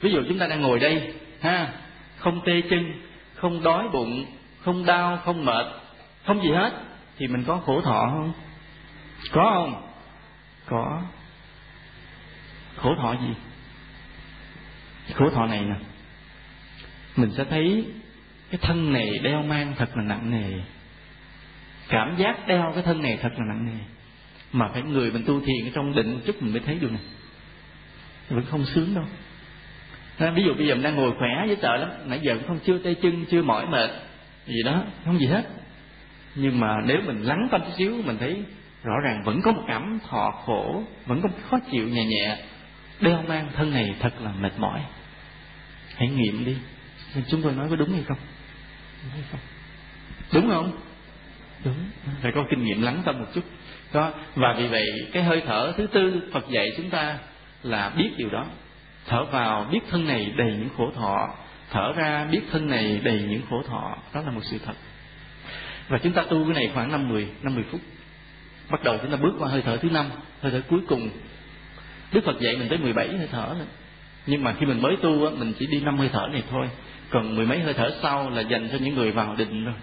ví 0.01 0.13
dụ 0.13 0.23
chúng 0.29 0.39
ta 0.39 0.47
đang 0.47 0.61
ngồi 0.61 0.79
đây, 0.79 1.13
ha, 1.41 1.73
không 2.17 2.41
tê 2.47 2.63
chân, 2.71 2.93
không 3.35 3.63
đói 3.63 3.89
bụng, 3.93 4.27
không 4.61 4.85
đau, 4.85 5.17
không 5.25 5.45
mệt, 5.45 5.67
không 6.25 6.43
gì 6.43 6.51
hết, 6.51 6.73
thì 7.19 7.29
mình 7.29 7.45
có 7.47 7.57
khổ 7.57 7.81
thọ 7.81 8.09
không? 8.11 8.33
Có 9.33 9.51
không? 9.55 9.83
Có. 10.67 11.03
Khổ 12.77 12.95
thọ 13.03 13.13
gì? 13.13 13.35
Khổ 15.15 15.31
thọ 15.31 15.47
này 15.47 15.65
nè, 15.65 15.77
mình 17.17 17.31
sẽ 17.37 17.45
thấy 17.45 17.87
cái 18.51 18.59
thân 18.63 18.93
này 18.93 19.19
đeo 19.23 19.43
mang 19.43 19.75
thật 19.79 19.97
là 19.97 20.03
nặng 20.03 20.31
nề. 20.31 20.53
Cảm 21.89 22.17
giác 22.17 22.47
đeo 22.47 22.73
cái 22.75 22.83
thân 22.83 23.03
này 23.03 23.19
thật 23.23 23.33
là 23.39 23.45
nặng 23.49 23.67
nề. 23.67 23.85
Mà 24.53 24.69
phải 24.73 24.83
người 24.83 25.11
mình 25.11 25.25
tu 25.27 25.41
thiền 25.41 25.67
ở 25.67 25.71
trong 25.75 25.95
định 25.95 26.15
một 26.15 26.21
chút 26.27 26.43
mình 26.43 26.53
mới 26.53 26.63
thấy 26.67 26.75
được 26.75 26.93
này 26.93 27.03
vẫn 28.29 28.45
không 28.51 28.65
sướng 28.65 28.95
đâu. 28.95 29.05
Nên 30.19 30.35
ví 30.35 30.43
dụ 30.43 30.55
bây 30.55 30.67
giờ 30.67 30.75
mình 30.75 30.83
đang 30.83 30.97
ngồi 30.97 31.13
khỏe 31.19 31.47
với 31.47 31.57
sợ 31.63 31.77
lắm, 31.77 31.91
nãy 32.07 32.21
giờ 32.23 32.35
cũng 32.35 32.49
không, 32.49 32.59
chưa 32.67 32.79
tay 32.79 32.95
chân, 33.03 33.25
chưa 33.31 33.43
mỏi 33.43 33.67
mệt, 33.67 33.91
gì 34.47 34.63
đó, 34.65 34.85
không 35.05 35.19
gì 35.19 35.27
hết. 35.27 35.43
Nhưng 36.35 36.61
mà 36.61 36.77
nếu 36.87 36.97
mình 37.07 37.23
lắng 37.23 37.49
tâm 37.51 37.61
chút 37.61 37.73
xíu, 37.79 38.03
mình 38.05 38.17
thấy 38.19 38.43
rõ 38.85 38.95
ràng 39.05 39.23
vẫn 39.25 39.41
có 39.43 39.53
một 39.53 39.63
cảm 39.69 39.99
thọ 40.09 40.31
khổ, 40.47 40.83
vẫn 41.07 41.21
có 41.23 41.29
một 41.29 41.35
khó 41.51 41.59
chịu 41.71 41.89
nhẹ 41.89 42.05
nhẹ, 42.05 42.39
đeo 43.01 43.23
mang 43.29 43.49
thân 43.55 43.71
này 43.71 43.95
thật 44.01 44.13
là 44.21 44.33
mệt 44.41 44.53
mỏi. 44.59 44.81
Hãy 45.97 46.09
nghiệm 46.09 46.45
đi. 46.45 46.57
Chúng 47.29 47.43
tôi 47.43 47.53
nói 47.53 47.67
có 47.71 47.77
đúng 47.77 47.93
hay 47.93 48.03
không? 48.09 48.19
Đúng 49.03 49.13
hay 49.13 49.23
không? 49.31 49.41
Đúng 50.33 50.51
không? 50.51 50.79
Đúng. 51.65 51.75
Phải 52.23 52.33
có 52.35 52.45
kinh 52.51 52.65
nghiệm 52.65 52.83
lắng 52.83 53.03
tâm 53.05 53.19
một 53.19 53.27
chút. 53.35 53.45
Đó 53.93 54.13
và 54.35 54.55
vì 54.59 54.67
vậy, 54.67 54.87
cái 55.13 55.23
hơi 55.23 55.43
thở 55.47 55.73
thứ 55.77 55.87
tư 55.87 56.21
phật 56.33 56.45
dạy 56.49 56.73
chúng 56.77 56.91
ta 56.91 57.19
là 57.67 57.89
biết 57.97 58.11
điều 58.17 58.31
đó. 58.31 58.47
Thở 59.07 59.25
vào 59.25 59.67
biết 59.71 59.81
thân 59.91 60.07
này 60.07 60.33
đầy 60.37 60.53
những 60.53 60.69
khổ 60.77 60.91
thọ, 60.95 61.35
thở 61.71 61.93
ra 61.97 62.25
biết 62.25 62.41
thân 62.53 62.67
này 62.67 63.01
đầy 63.05 63.25
những 63.29 63.43
khổ 63.51 63.63
thọ. 63.69 63.97
Đó 64.15 64.21
là 64.21 64.31
một 64.31 64.41
sự 64.45 64.59
thật. 64.67 64.75
Và 65.89 65.99
chúng 65.99 66.13
ta 66.13 66.23
tu 66.23 66.45
cái 66.45 66.55
này 66.55 66.71
khoảng 66.75 66.93
năm 66.93 67.09
mười 67.09 67.29
năm 67.43 67.55
mười 67.55 67.65
phút. 67.65 67.81
Bắt 68.71 68.83
đầu 68.85 68.99
chúng 69.03 69.11
ta 69.11 69.17
bước 69.17 69.33
qua 69.39 69.49
hơi 69.49 69.63
thở 69.63 69.77
thứ 69.77 69.91
năm, 69.91 70.07
hơi 70.43 70.53
thở 70.53 70.63
cuối 70.69 70.81
cùng. 70.89 71.11
Đức 72.13 72.21
phật 72.25 72.41
dạy 72.41 72.57
mình 72.57 72.69
tới 72.69 72.79
mười 72.79 72.93
bảy 72.93 73.09
hơi 73.09 73.29
thở 73.33 73.55
nữa. 73.59 73.65
Nhưng 74.27 74.45
mà 74.45 74.55
khi 74.61 74.67
mình 74.67 74.83
mới 74.83 74.97
tu 75.03 75.25
á, 75.25 75.31
mình 75.39 75.53
chỉ 75.59 75.67
đi 75.67 75.81
năm 75.81 75.99
hơi 75.99 76.11
thở 76.13 76.29
này 76.33 76.43
thôi. 76.51 76.69
Còn 77.11 77.37
mười 77.37 77.47
mấy 77.47 77.61
hơi 77.61 77.75
thở 77.75 77.91
sau 78.03 78.31
là 78.31 78.41
dành 78.41 78.69
cho 78.73 78.79
những 78.81 78.95
người 78.95 79.11
vào 79.11 79.35
định 79.37 79.65
rồi. 79.65 79.75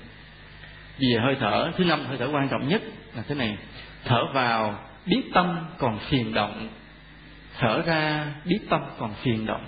Vì 0.98 1.08
hơi 1.22 1.36
thở 1.40 1.72
thứ 1.78 1.86
năm, 1.86 2.06
hơi 2.06 2.18
thở 2.18 2.30
quan 2.32 2.50
trọng 2.50 2.68
nhất 2.68 2.82
là 3.16 3.24
thế 3.28 3.36
này. 3.36 3.58
Thở 4.06 4.26
vào, 4.34 4.80
biết 5.06 5.22
tâm 5.34 5.58
còn 5.78 6.00
phiền 6.00 6.34
động 6.34 6.70
thở 7.60 7.82
ra, 7.82 8.26
biết 8.46 8.60
tâm 8.70 8.82
còn 9.00 9.14
phiền 9.14 9.46
động. 9.46 9.66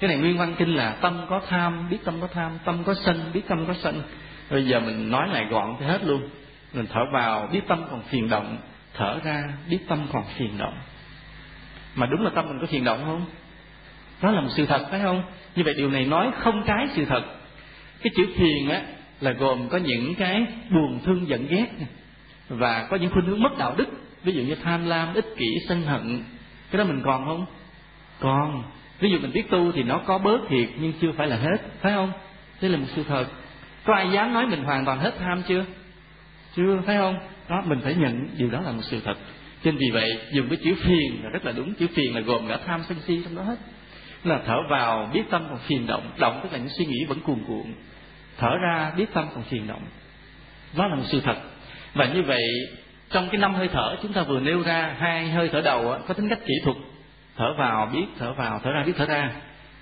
Cái 0.00 0.08
này 0.08 0.16
nguyên 0.16 0.38
văn 0.38 0.54
kinh 0.58 0.74
là 0.74 0.90
tâm 1.00 1.26
có 1.28 1.40
tham, 1.48 1.90
biết 1.90 1.98
tâm 2.04 2.20
có 2.20 2.26
tham, 2.26 2.58
tâm 2.64 2.84
có 2.84 2.94
sân, 2.94 3.30
biết 3.32 3.42
tâm 3.48 3.66
có 3.66 3.74
sân. 3.74 4.02
Bây 4.50 4.66
giờ 4.66 4.80
mình 4.80 5.10
nói 5.10 5.28
lại 5.28 5.46
gọn 5.50 5.76
thì 5.80 5.86
hết 5.86 6.04
luôn. 6.04 6.28
Mình 6.72 6.86
thở 6.92 7.00
vào, 7.12 7.48
biết 7.52 7.60
tâm 7.68 7.84
còn 7.90 8.02
phiền 8.02 8.28
động. 8.28 8.58
Thở 8.94 9.18
ra, 9.24 9.42
biết 9.70 9.78
tâm 9.88 10.06
còn 10.12 10.24
phiền 10.36 10.58
động. 10.58 10.78
Mà 11.94 12.06
đúng 12.06 12.22
là 12.24 12.30
tâm 12.34 12.48
mình 12.48 12.58
có 12.60 12.66
phiền 12.66 12.84
động 12.84 13.02
không? 13.04 13.26
Đó 14.22 14.30
là 14.30 14.40
một 14.40 14.48
sự 14.56 14.66
thật, 14.66 14.86
phải 14.90 15.00
không? 15.00 15.22
Như 15.56 15.62
vậy 15.64 15.74
điều 15.74 15.90
này 15.90 16.04
nói 16.04 16.30
không 16.38 16.62
trái 16.66 16.86
sự 16.94 17.04
thật. 17.04 17.22
Cái 18.02 18.10
chữ 18.16 18.26
phiền 18.36 18.70
á, 18.70 18.82
là 19.20 19.32
gồm 19.32 19.68
có 19.68 19.78
những 19.78 20.14
cái 20.14 20.46
buồn, 20.70 21.00
thương, 21.04 21.28
giận, 21.28 21.46
ghét 21.46 21.66
và 22.48 22.86
có 22.90 22.96
những 22.96 23.12
khuynh 23.12 23.26
hướng 23.26 23.42
mất 23.42 23.58
đạo 23.58 23.74
đức. 23.76 23.88
Ví 24.24 24.32
dụ 24.32 24.42
như 24.42 24.54
tham 24.54 24.86
lam, 24.86 25.14
ích 25.14 25.26
kỷ, 25.36 25.46
sân 25.68 25.82
hận 25.82 26.22
cái 26.74 26.78
đó 26.78 26.92
mình 26.92 27.02
còn 27.04 27.24
không? 27.24 27.46
Còn. 28.20 28.62
Ví 29.00 29.10
dụ 29.10 29.18
mình 29.18 29.32
biết 29.32 29.50
tu 29.50 29.72
thì 29.72 29.82
nó 29.82 29.98
có 29.98 30.18
bớt 30.18 30.38
thiệt, 30.48 30.68
nhưng 30.80 30.92
chưa 31.00 31.12
phải 31.12 31.26
là 31.26 31.36
hết, 31.36 31.56
phải 31.80 31.92
không? 31.92 32.12
Đây 32.60 32.70
là 32.70 32.78
một 32.78 32.86
sự 32.96 33.04
thật. 33.08 33.26
Có 33.84 33.94
ai 33.94 34.10
dám 34.10 34.34
nói 34.34 34.46
mình 34.46 34.64
hoàn 34.64 34.84
toàn 34.84 34.98
hết 34.98 35.14
tham 35.18 35.42
chưa? 35.48 35.64
Chưa, 36.56 36.80
phải 36.86 36.96
không? 36.96 37.18
Đó, 37.48 37.62
mình 37.66 37.80
phải 37.80 37.94
nhận 37.94 38.28
điều 38.38 38.50
đó 38.50 38.60
là 38.60 38.72
một 38.72 38.82
sự 38.82 39.00
thật. 39.04 39.14
Nên 39.64 39.76
vì 39.76 39.90
vậy, 39.92 40.18
dùng 40.32 40.48
cái 40.48 40.58
chữ 40.64 40.74
phiền 40.84 41.20
là 41.22 41.30
rất 41.30 41.44
là 41.44 41.52
đúng. 41.52 41.74
Chữ 41.74 41.86
phiền 41.94 42.14
là 42.14 42.20
gồm 42.20 42.48
cả 42.48 42.58
tham 42.66 42.82
sân 42.88 42.98
si 43.06 43.20
trong 43.24 43.36
đó 43.36 43.42
hết. 43.42 43.56
Là 44.24 44.40
thở 44.46 44.56
vào, 44.70 45.10
biết 45.14 45.22
tâm 45.30 45.46
còn 45.48 45.58
phiền 45.58 45.86
động. 45.86 46.10
Động 46.18 46.40
tức 46.42 46.52
là 46.52 46.58
những 46.58 46.68
suy 46.78 46.86
nghĩ 46.86 47.04
vẫn 47.08 47.20
cuồn 47.20 47.38
cuộn. 47.46 47.74
Thở 48.38 48.56
ra, 48.62 48.92
biết 48.96 49.06
tâm 49.12 49.26
còn 49.34 49.42
phiền 49.42 49.66
động. 49.66 49.82
Đó 50.76 50.86
là 50.86 50.94
một 50.94 51.04
sự 51.06 51.20
thật. 51.20 51.36
Và 51.94 52.06
như 52.06 52.22
vậy 52.22 52.42
trong 53.14 53.28
cái 53.28 53.40
năm 53.40 53.54
hơi 53.54 53.68
thở, 53.68 53.96
chúng 54.02 54.12
ta 54.12 54.22
vừa 54.22 54.40
nêu 54.40 54.62
ra 54.62 54.94
hai 54.98 55.30
hơi 55.30 55.48
thở 55.52 55.60
đầu 55.60 55.98
có 56.08 56.14
tính 56.14 56.28
cách 56.28 56.38
kỹ 56.46 56.54
thuật. 56.64 56.76
Thở 57.36 57.54
vào 57.58 57.86
biết, 57.86 58.06
thở 58.18 58.32
vào, 58.32 58.60
thở 58.64 58.72
ra 58.72 58.82
biết, 58.82 58.92
thở 58.96 59.06
ra. 59.06 59.30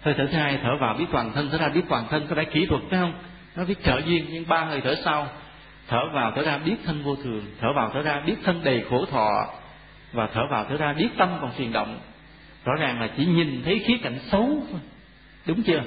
Hơi 0.02 0.14
thở 0.18 0.26
thứ 0.26 0.36
hai, 0.36 0.58
thở 0.62 0.76
vào 0.76 0.94
biết 0.94 1.04
toàn 1.12 1.32
thân, 1.32 1.48
thở 1.52 1.58
ra 1.58 1.68
biết 1.68 1.82
toàn 1.88 2.04
thân, 2.10 2.26
có 2.28 2.34
phải 2.34 2.44
kỹ 2.44 2.66
thuật, 2.66 2.82
phải 2.90 2.98
không? 2.98 3.12
Nó 3.56 3.64
biết 3.64 3.84
trợ 3.84 4.00
duyên, 4.06 4.26
nhưng 4.30 4.44
ba 4.48 4.64
hơi 4.64 4.80
thở 4.80 4.94
sau. 5.04 5.28
Thở 5.88 6.08
vào, 6.12 6.32
thở 6.36 6.42
ra 6.42 6.58
biết 6.58 6.76
thân 6.84 7.02
vô 7.02 7.16
thường. 7.16 7.42
Thở 7.60 7.72
vào, 7.72 7.90
thở 7.94 8.02
ra 8.02 8.20
biết 8.20 8.36
thân 8.44 8.60
đầy 8.64 8.84
khổ 8.90 9.04
thọ. 9.10 9.46
Và 10.12 10.28
thở 10.34 10.46
vào, 10.50 10.66
thở 10.68 10.76
ra 10.76 10.92
biết 10.92 11.08
tâm 11.18 11.28
còn 11.40 11.50
phiền 11.52 11.72
động. 11.72 11.98
Rõ 12.64 12.72
ràng 12.80 13.00
là 13.00 13.08
chỉ 13.16 13.26
nhìn 13.26 13.62
thấy 13.64 13.78
khía 13.86 13.96
cạnh 14.02 14.18
xấu 14.30 14.62
thôi. 14.70 14.80
Đúng 15.46 15.62
chưa? 15.62 15.82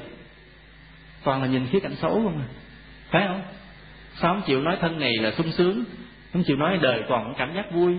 Toàn 1.24 1.42
là 1.42 1.48
nhìn 1.48 1.68
khía 1.72 1.80
cạnh 1.80 1.96
xấu 1.96 2.12
không 2.12 2.42
à? 2.42 2.48
phải 3.10 3.28
không? 3.28 3.42
Sao 4.14 4.34
không 4.34 4.44
chịu 4.46 4.62
nói 4.62 4.78
thân 4.82 5.00
này 5.00 5.14
là 5.22 5.32
sung 5.32 5.52
sướng 5.52 5.84
không 6.36 6.44
chịu 6.44 6.58
nói 6.58 6.78
đời 6.82 7.04
còn 7.10 7.34
cảm 7.38 7.54
giác 7.56 7.72
vui, 7.72 7.96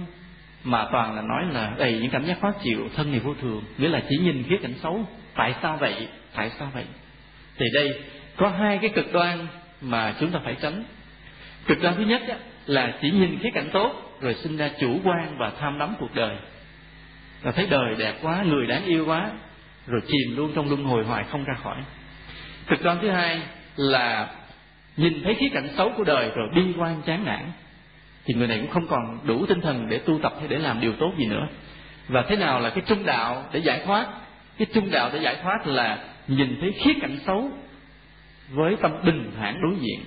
mà 0.64 0.86
toàn 0.92 1.16
là 1.16 1.22
nói 1.22 1.44
là 1.52 1.72
đầy 1.78 1.92
những 1.92 2.10
cảm 2.10 2.24
giác 2.24 2.40
khó 2.40 2.52
chịu, 2.62 2.88
thân 2.96 3.10
này 3.10 3.20
vô 3.20 3.34
thường. 3.42 3.62
Nghĩa 3.78 3.88
là 3.88 4.02
chỉ 4.08 4.16
nhìn 4.16 4.42
khía 4.48 4.56
cạnh 4.62 4.74
xấu, 4.82 5.04
tại 5.34 5.54
sao 5.62 5.76
vậy? 5.76 6.08
Tại 6.34 6.50
sao 6.58 6.70
vậy? 6.74 6.84
Thì 7.58 7.66
đây, 7.74 8.00
có 8.36 8.48
hai 8.48 8.78
cái 8.78 8.90
cực 8.90 9.12
đoan 9.12 9.46
mà 9.80 10.14
chúng 10.20 10.30
ta 10.30 10.38
phải 10.44 10.56
tránh. 10.60 10.84
Cực 11.66 11.82
đoan 11.82 11.94
thứ 11.96 12.02
nhất 12.02 12.22
là 12.66 12.98
chỉ 13.02 13.10
nhìn 13.10 13.38
khía 13.38 13.50
cạnh 13.54 13.68
tốt, 13.72 14.18
rồi 14.20 14.34
sinh 14.34 14.56
ra 14.56 14.70
chủ 14.80 15.00
quan 15.04 15.38
và 15.38 15.52
tham 15.60 15.78
đắm 15.78 15.94
cuộc 15.98 16.14
đời. 16.14 16.36
Là 17.42 17.52
thấy 17.52 17.66
đời 17.70 17.94
đẹp 17.98 18.14
quá, 18.22 18.42
người 18.42 18.66
đáng 18.66 18.84
yêu 18.84 19.04
quá, 19.06 19.30
rồi 19.86 20.00
chìm 20.00 20.36
luôn 20.36 20.52
trong 20.54 20.68
luân 20.68 20.84
hồi 20.84 21.04
hoài 21.04 21.24
không 21.24 21.44
ra 21.44 21.54
khỏi. 21.62 21.76
Cực 22.66 22.82
đoan 22.82 22.98
thứ 23.02 23.10
hai 23.10 23.40
là 23.76 24.28
nhìn 24.96 25.22
thấy 25.24 25.34
khía 25.34 25.48
cạnh 25.52 25.68
xấu 25.76 25.92
của 25.96 26.04
đời 26.04 26.30
rồi 26.34 26.48
bi 26.54 26.62
quan 26.78 27.02
chán 27.06 27.24
nản 27.24 27.50
thì 28.26 28.34
người 28.34 28.46
này 28.46 28.58
cũng 28.58 28.70
không 28.70 28.86
còn 28.86 29.18
đủ 29.24 29.46
tinh 29.46 29.60
thần 29.60 29.88
để 29.88 29.98
tu 29.98 30.18
tập 30.22 30.34
hay 30.38 30.48
để 30.48 30.58
làm 30.58 30.80
điều 30.80 30.92
tốt 30.92 31.12
gì 31.18 31.26
nữa. 31.26 31.48
Và 32.08 32.22
thế 32.28 32.36
nào 32.36 32.60
là 32.60 32.70
cái 32.70 32.84
trung 32.86 33.06
đạo 33.06 33.44
để 33.52 33.58
giải 33.58 33.82
thoát? 33.86 34.06
Cái 34.58 34.66
trung 34.74 34.90
đạo 34.90 35.10
để 35.12 35.18
giải 35.18 35.36
thoát 35.42 35.66
là 35.66 35.98
nhìn 36.28 36.56
thấy 36.60 36.72
khía 36.72 36.92
cạnh 37.00 37.18
xấu 37.26 37.50
với 38.50 38.76
tâm 38.76 38.92
bình 39.04 39.30
thản 39.38 39.60
đối 39.62 39.74
diện. 39.80 40.00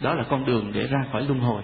Đó 0.00 0.14
là 0.14 0.24
con 0.28 0.44
đường 0.44 0.72
để 0.74 0.86
ra 0.86 0.98
khỏi 1.12 1.22
luân 1.22 1.40
hồi. 1.40 1.62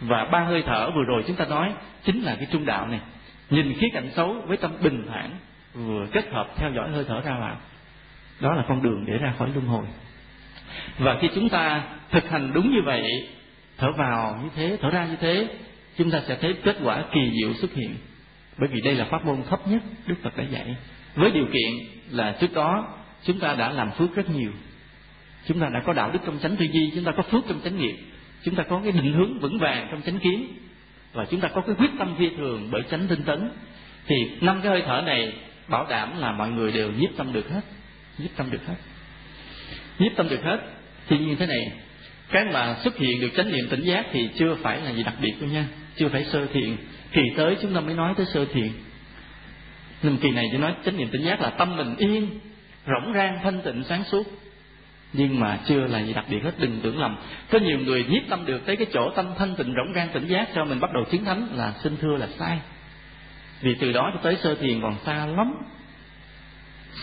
Và 0.00 0.24
ba 0.24 0.40
hơi 0.40 0.62
thở 0.66 0.90
vừa 0.90 1.04
rồi 1.04 1.24
chúng 1.26 1.36
ta 1.36 1.44
nói 1.44 1.72
chính 2.04 2.22
là 2.22 2.34
cái 2.34 2.46
trung 2.52 2.64
đạo 2.64 2.86
này. 2.86 3.00
Nhìn 3.50 3.74
khía 3.78 3.88
cạnh 3.92 4.10
xấu 4.16 4.36
với 4.46 4.56
tâm 4.56 4.72
bình 4.82 5.06
thản 5.08 5.30
vừa 5.74 6.06
kết 6.12 6.24
hợp 6.32 6.48
theo 6.56 6.72
dõi 6.72 6.90
hơi 6.90 7.04
thở 7.08 7.20
ra 7.20 7.38
vào. 7.40 7.56
Đó 8.40 8.54
là 8.54 8.64
con 8.68 8.82
đường 8.82 9.04
để 9.06 9.18
ra 9.18 9.34
khỏi 9.38 9.48
luân 9.54 9.66
hồi. 9.66 9.84
Và 10.98 11.18
khi 11.20 11.28
chúng 11.34 11.48
ta 11.48 11.82
thực 12.10 12.30
hành 12.30 12.52
đúng 12.52 12.70
như 12.70 12.82
vậy 12.84 13.28
thở 13.78 13.92
vào 13.92 14.40
như 14.42 14.48
thế, 14.56 14.78
thở 14.82 14.90
ra 14.90 15.06
như 15.06 15.16
thế, 15.20 15.48
chúng 15.98 16.10
ta 16.10 16.22
sẽ 16.28 16.38
thấy 16.40 16.54
kết 16.64 16.76
quả 16.84 17.04
kỳ 17.12 17.20
diệu 17.40 17.54
xuất 17.54 17.74
hiện. 17.74 17.94
Bởi 18.58 18.68
vì 18.68 18.80
đây 18.80 18.94
là 18.94 19.04
pháp 19.04 19.24
môn 19.24 19.42
thấp 19.50 19.68
nhất 19.68 19.82
đức 20.06 20.14
phật 20.22 20.36
đã 20.36 20.44
dạy. 20.44 20.76
Với 21.14 21.30
điều 21.30 21.46
kiện 21.46 21.72
là 22.10 22.36
trước 22.40 22.54
đó 22.54 22.94
chúng 23.22 23.40
ta 23.40 23.54
đã 23.54 23.70
làm 23.70 23.90
phước 23.90 24.14
rất 24.14 24.30
nhiều. 24.30 24.50
Chúng 25.46 25.60
ta 25.60 25.68
đã 25.74 25.82
có 25.86 25.92
đạo 25.92 26.10
đức 26.12 26.18
trong 26.26 26.38
chánh 26.38 26.56
tư 26.56 26.66
duy, 26.72 26.92
chúng 26.94 27.04
ta 27.04 27.12
có 27.16 27.22
phước 27.22 27.44
trong 27.48 27.60
chánh 27.64 27.78
nghiệp, 27.78 27.96
chúng 28.44 28.54
ta 28.54 28.62
có 28.62 28.80
cái 28.82 28.92
định 28.92 29.12
hướng 29.12 29.38
vững 29.38 29.58
vàng 29.58 29.88
trong 29.90 30.02
chánh 30.02 30.18
kiến, 30.18 30.46
và 31.12 31.24
chúng 31.30 31.40
ta 31.40 31.48
có 31.48 31.60
cái 31.60 31.74
quyết 31.78 31.90
tâm 31.98 32.14
phi 32.18 32.28
thường 32.36 32.68
bởi 32.70 32.82
chánh 32.90 33.06
tinh 33.08 33.22
tấn, 33.22 33.50
thì 34.06 34.16
năm 34.40 34.60
cái 34.62 34.72
hơi 34.72 34.82
thở 34.86 35.02
này 35.06 35.32
bảo 35.68 35.86
đảm 35.90 36.18
là 36.18 36.32
mọi 36.32 36.50
người 36.50 36.72
đều 36.72 36.92
nhiếp 36.92 37.10
tâm 37.16 37.32
được 37.32 37.50
hết, 37.50 37.60
nhiếp 38.18 38.30
tâm 38.36 38.50
được 38.50 38.66
hết. 38.66 38.74
Nhiếp 39.98 40.12
tâm 40.16 40.28
được 40.28 40.42
hết, 40.42 40.60
thì 41.08 41.18
như 41.18 41.34
thế 41.34 41.46
này 41.46 41.72
cái 42.30 42.44
mà 42.44 42.76
xuất 42.84 42.96
hiện 42.96 43.20
được 43.20 43.28
chánh 43.36 43.52
niệm 43.52 43.68
tỉnh 43.70 43.82
giác 43.82 44.06
thì 44.12 44.28
chưa 44.38 44.54
phải 44.54 44.80
là 44.80 44.90
gì 44.90 45.02
đặc 45.02 45.14
biệt 45.20 45.32
đâu 45.40 45.50
nha. 45.50 45.64
Chưa 45.96 46.08
phải 46.08 46.24
sơ 46.24 46.46
thiện. 46.46 46.76
Kỳ 47.12 47.22
tới 47.36 47.56
chúng 47.62 47.74
ta 47.74 47.80
mới 47.80 47.94
nói 47.94 48.14
tới 48.16 48.26
sơ 48.26 48.44
thiện. 48.44 48.72
Nên 50.02 50.16
kỳ 50.16 50.30
này 50.30 50.44
chỉ 50.52 50.58
nói 50.58 50.74
chánh 50.84 50.96
niệm 50.96 51.08
tỉnh 51.08 51.22
giác 51.22 51.40
là 51.40 51.50
tâm 51.50 51.76
mình 51.76 51.96
yên, 51.96 52.40
rỗng 52.86 53.14
rang, 53.14 53.38
thanh 53.42 53.60
tịnh, 53.60 53.84
sáng 53.84 54.04
suốt. 54.04 54.26
Nhưng 55.12 55.40
mà 55.40 55.58
chưa 55.66 55.86
là 55.86 56.02
gì 56.02 56.12
đặc 56.12 56.24
biệt 56.30 56.38
hết, 56.44 56.52
đừng 56.58 56.80
tưởng 56.82 56.98
lầm. 56.98 57.16
Có 57.50 57.58
nhiều 57.58 57.78
người 57.78 58.04
nhiếp 58.08 58.22
tâm 58.28 58.46
được 58.46 58.66
tới 58.66 58.76
cái 58.76 58.86
chỗ 58.92 59.10
tâm 59.16 59.26
thanh 59.38 59.54
tịnh, 59.56 59.66
rỗng 59.66 59.94
rang, 59.94 60.08
tỉnh 60.12 60.26
giác, 60.26 60.48
cho 60.54 60.64
mình 60.64 60.80
bắt 60.80 60.90
đầu 60.94 61.04
chiến 61.10 61.24
thánh 61.24 61.48
là 61.54 61.72
xin 61.82 61.96
thưa 61.96 62.16
là 62.16 62.28
sai. 62.38 62.58
Vì 63.60 63.74
từ 63.74 63.92
đó 63.92 64.10
cho 64.14 64.20
tới 64.22 64.36
sơ 64.42 64.54
thiền 64.54 64.80
còn 64.82 64.96
xa 65.04 65.26
lắm. 65.26 65.54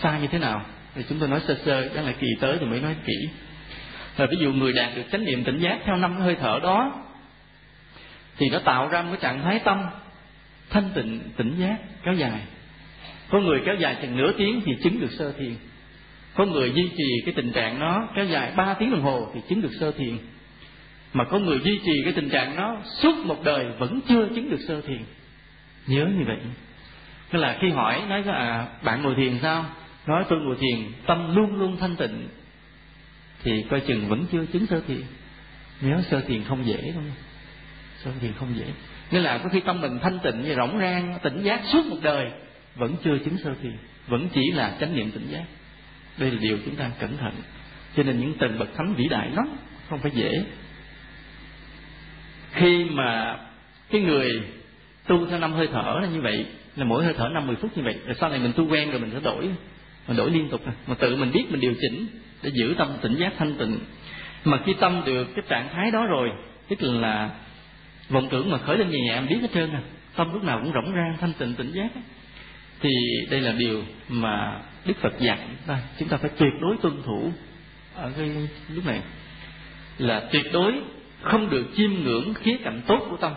Xa 0.02 0.18
như 0.18 0.26
thế 0.26 0.38
nào? 0.38 0.62
Thì 0.94 1.02
chúng 1.08 1.18
tôi 1.18 1.28
nói 1.28 1.40
sơ 1.48 1.58
sơ 1.64 1.88
đó 1.94 2.02
là 2.02 2.12
kỳ 2.12 2.26
tới 2.40 2.56
thì 2.60 2.66
mới 2.66 2.80
nói 2.80 2.96
kỹ 3.06 3.28
rồi 4.16 4.28
ví 4.30 4.36
dụ 4.40 4.52
người 4.52 4.72
đạt 4.72 4.96
được 4.96 5.02
chánh 5.12 5.24
niệm 5.24 5.44
tỉnh 5.44 5.58
giác 5.58 5.78
theo 5.84 5.96
năm 5.96 6.16
hơi 6.16 6.36
thở 6.40 6.60
đó, 6.62 7.02
thì 8.38 8.48
nó 8.50 8.58
tạo 8.58 8.88
ra 8.88 9.02
một 9.02 9.08
cái 9.12 9.20
trạng 9.20 9.42
thái 9.42 9.58
tâm 9.58 9.86
thanh 10.70 10.90
tịnh, 10.94 11.20
tỉnh 11.36 11.56
giác, 11.58 11.76
kéo 12.04 12.14
dài. 12.14 12.40
Có 13.30 13.40
người 13.40 13.60
kéo 13.66 13.74
dài 13.74 13.96
chừng 14.02 14.16
nửa 14.16 14.32
tiếng 14.38 14.60
thì 14.64 14.72
chứng 14.82 15.00
được 15.00 15.10
sơ 15.18 15.32
thiền. 15.32 15.54
Có 16.34 16.44
người 16.44 16.72
duy 16.72 16.90
trì 16.96 17.04
cái 17.24 17.34
tình 17.36 17.52
trạng 17.52 17.78
nó 17.78 18.08
kéo 18.16 18.24
dài 18.24 18.52
ba 18.56 18.74
tiếng 18.74 18.90
đồng 18.90 19.02
hồ 19.02 19.30
thì 19.34 19.40
chứng 19.48 19.62
được 19.62 19.72
sơ 19.80 19.92
thiền. 19.92 20.18
Mà 21.12 21.24
có 21.24 21.38
người 21.38 21.60
duy 21.60 21.80
trì 21.86 21.92
cái 22.04 22.12
tình 22.12 22.28
trạng 22.28 22.56
nó 22.56 22.76
suốt 23.02 23.16
một 23.26 23.44
đời 23.44 23.66
vẫn 23.78 24.00
chưa 24.08 24.28
chứng 24.34 24.50
được 24.50 24.60
sơ 24.68 24.80
thiền. 24.80 25.04
Nhớ 25.86 26.06
như 26.18 26.24
vậy. 26.26 26.38
Tức 27.30 27.38
là 27.38 27.58
khi 27.60 27.70
hỏi, 27.70 28.02
nói 28.08 28.22
à 28.26 28.66
bạn 28.82 29.02
ngồi 29.02 29.14
thiền 29.14 29.38
sao? 29.42 29.64
Nói, 30.06 30.24
tôi 30.28 30.38
ngồi 30.38 30.56
thiền, 30.60 30.92
tâm 31.06 31.36
luôn 31.36 31.54
luôn 31.56 31.76
thanh 31.76 31.96
tịnh 31.96 32.28
thì 33.46 33.64
coi 33.70 33.80
chừng 33.80 34.08
vẫn 34.08 34.26
chưa 34.32 34.46
chứng 34.46 34.66
sơ 34.66 34.80
thiền. 34.88 35.02
Nhớ 35.80 36.02
sơ 36.10 36.20
thiền 36.20 36.44
không 36.44 36.66
dễ 36.66 36.92
đâu 36.94 37.02
sơ 38.04 38.10
thiền 38.20 38.32
không 38.32 38.48
dễ. 38.56 38.64
Nghĩa 39.10 39.20
là 39.20 39.38
có 39.38 39.48
khi 39.48 39.60
tâm 39.60 39.80
mình 39.80 39.98
thanh 40.02 40.18
tịnh 40.22 40.42
như 40.42 40.54
rỗng 40.54 40.78
rang, 40.78 41.18
tỉnh 41.22 41.42
giác 41.42 41.60
suốt 41.72 41.86
một 41.86 41.96
đời, 42.02 42.30
vẫn 42.76 42.96
chưa 43.04 43.18
chứng 43.18 43.38
sơ 43.38 43.54
thiền, 43.62 43.76
vẫn 44.08 44.28
chỉ 44.34 44.50
là 44.54 44.76
chánh 44.80 44.96
niệm 44.96 45.10
tỉnh 45.10 45.28
giác. 45.30 45.44
Đây 46.18 46.30
là 46.30 46.38
điều 46.40 46.58
chúng 46.64 46.76
ta 46.76 46.90
cẩn 46.98 47.16
thận. 47.16 47.32
Cho 47.96 48.02
nên 48.02 48.20
những 48.20 48.34
tầng 48.38 48.58
bậc 48.58 48.68
thánh 48.76 48.94
vĩ 48.94 49.08
đại 49.08 49.30
lắm, 49.30 49.48
không 49.88 49.98
phải 49.98 50.10
dễ. 50.14 50.44
Khi 52.52 52.84
mà 52.84 53.38
cái 53.90 54.00
người 54.00 54.30
tu 55.06 55.26
theo 55.26 55.38
năm 55.38 55.52
hơi 55.52 55.68
thở 55.72 55.98
là 56.02 56.08
như 56.08 56.20
vậy, 56.20 56.46
là 56.76 56.84
mỗi 56.84 57.04
hơi 57.04 57.14
thở 57.18 57.28
năm 57.34 57.46
mười 57.46 57.56
phút 57.56 57.76
như 57.76 57.82
vậy, 57.82 57.98
rồi 58.06 58.16
sau 58.20 58.30
này 58.30 58.38
mình 58.38 58.52
tu 58.56 58.68
quen 58.68 58.90
rồi 58.90 59.00
mình 59.00 59.10
sẽ 59.12 59.20
đổi, 59.20 59.48
mình 60.08 60.16
đổi 60.16 60.30
liên 60.30 60.48
tục. 60.48 60.62
Mà 60.86 60.94
tự 60.94 61.16
mình 61.16 61.32
biết, 61.32 61.44
mình 61.50 61.60
điều 61.60 61.74
chỉnh 61.80 62.06
để 62.42 62.50
giữ 62.54 62.74
tâm 62.78 62.88
tỉnh 63.02 63.14
giác 63.14 63.32
thanh 63.38 63.54
tịnh. 63.54 63.78
Mà 64.44 64.58
khi 64.66 64.74
tâm 64.80 65.02
được 65.06 65.28
cái 65.36 65.44
trạng 65.48 65.68
thái 65.72 65.90
đó 65.90 66.06
rồi, 66.06 66.32
tức 66.68 66.82
là 66.82 67.30
vọng 68.08 68.28
tưởng 68.30 68.50
mà 68.50 68.58
khởi 68.58 68.78
lên 68.78 68.90
nhẹ 68.90 68.98
nhẹ 69.06 69.14
em 69.14 69.26
biết 69.28 69.38
hết 69.42 69.48
trơn 69.54 69.70
à. 69.70 69.80
Tâm 70.16 70.32
lúc 70.32 70.44
nào 70.44 70.60
cũng 70.62 70.72
rỗng 70.72 70.94
rang 70.94 71.16
thanh 71.20 71.32
tịnh, 71.38 71.54
tỉnh 71.54 71.72
giác 71.72 71.88
thì 72.80 72.90
đây 73.30 73.40
là 73.40 73.52
điều 73.52 73.82
mà 74.08 74.60
đức 74.84 74.94
phật 75.00 75.12
dặn 75.18 75.38
ta. 75.66 75.78
Chúng 75.98 76.08
ta 76.08 76.16
phải 76.16 76.30
tuyệt 76.36 76.52
đối 76.60 76.76
tuân 76.76 77.02
thủ 77.02 77.32
ở 77.94 78.12
cái 78.16 78.30
lúc 78.74 78.86
này. 78.86 79.00
Là 79.98 80.28
tuyệt 80.32 80.46
đối 80.52 80.74
không 81.22 81.50
được 81.50 81.66
chiêm 81.76 81.90
ngưỡng 81.92 82.34
khía 82.34 82.56
cạnh 82.64 82.80
tốt 82.86 83.06
của 83.10 83.16
tâm. 83.16 83.32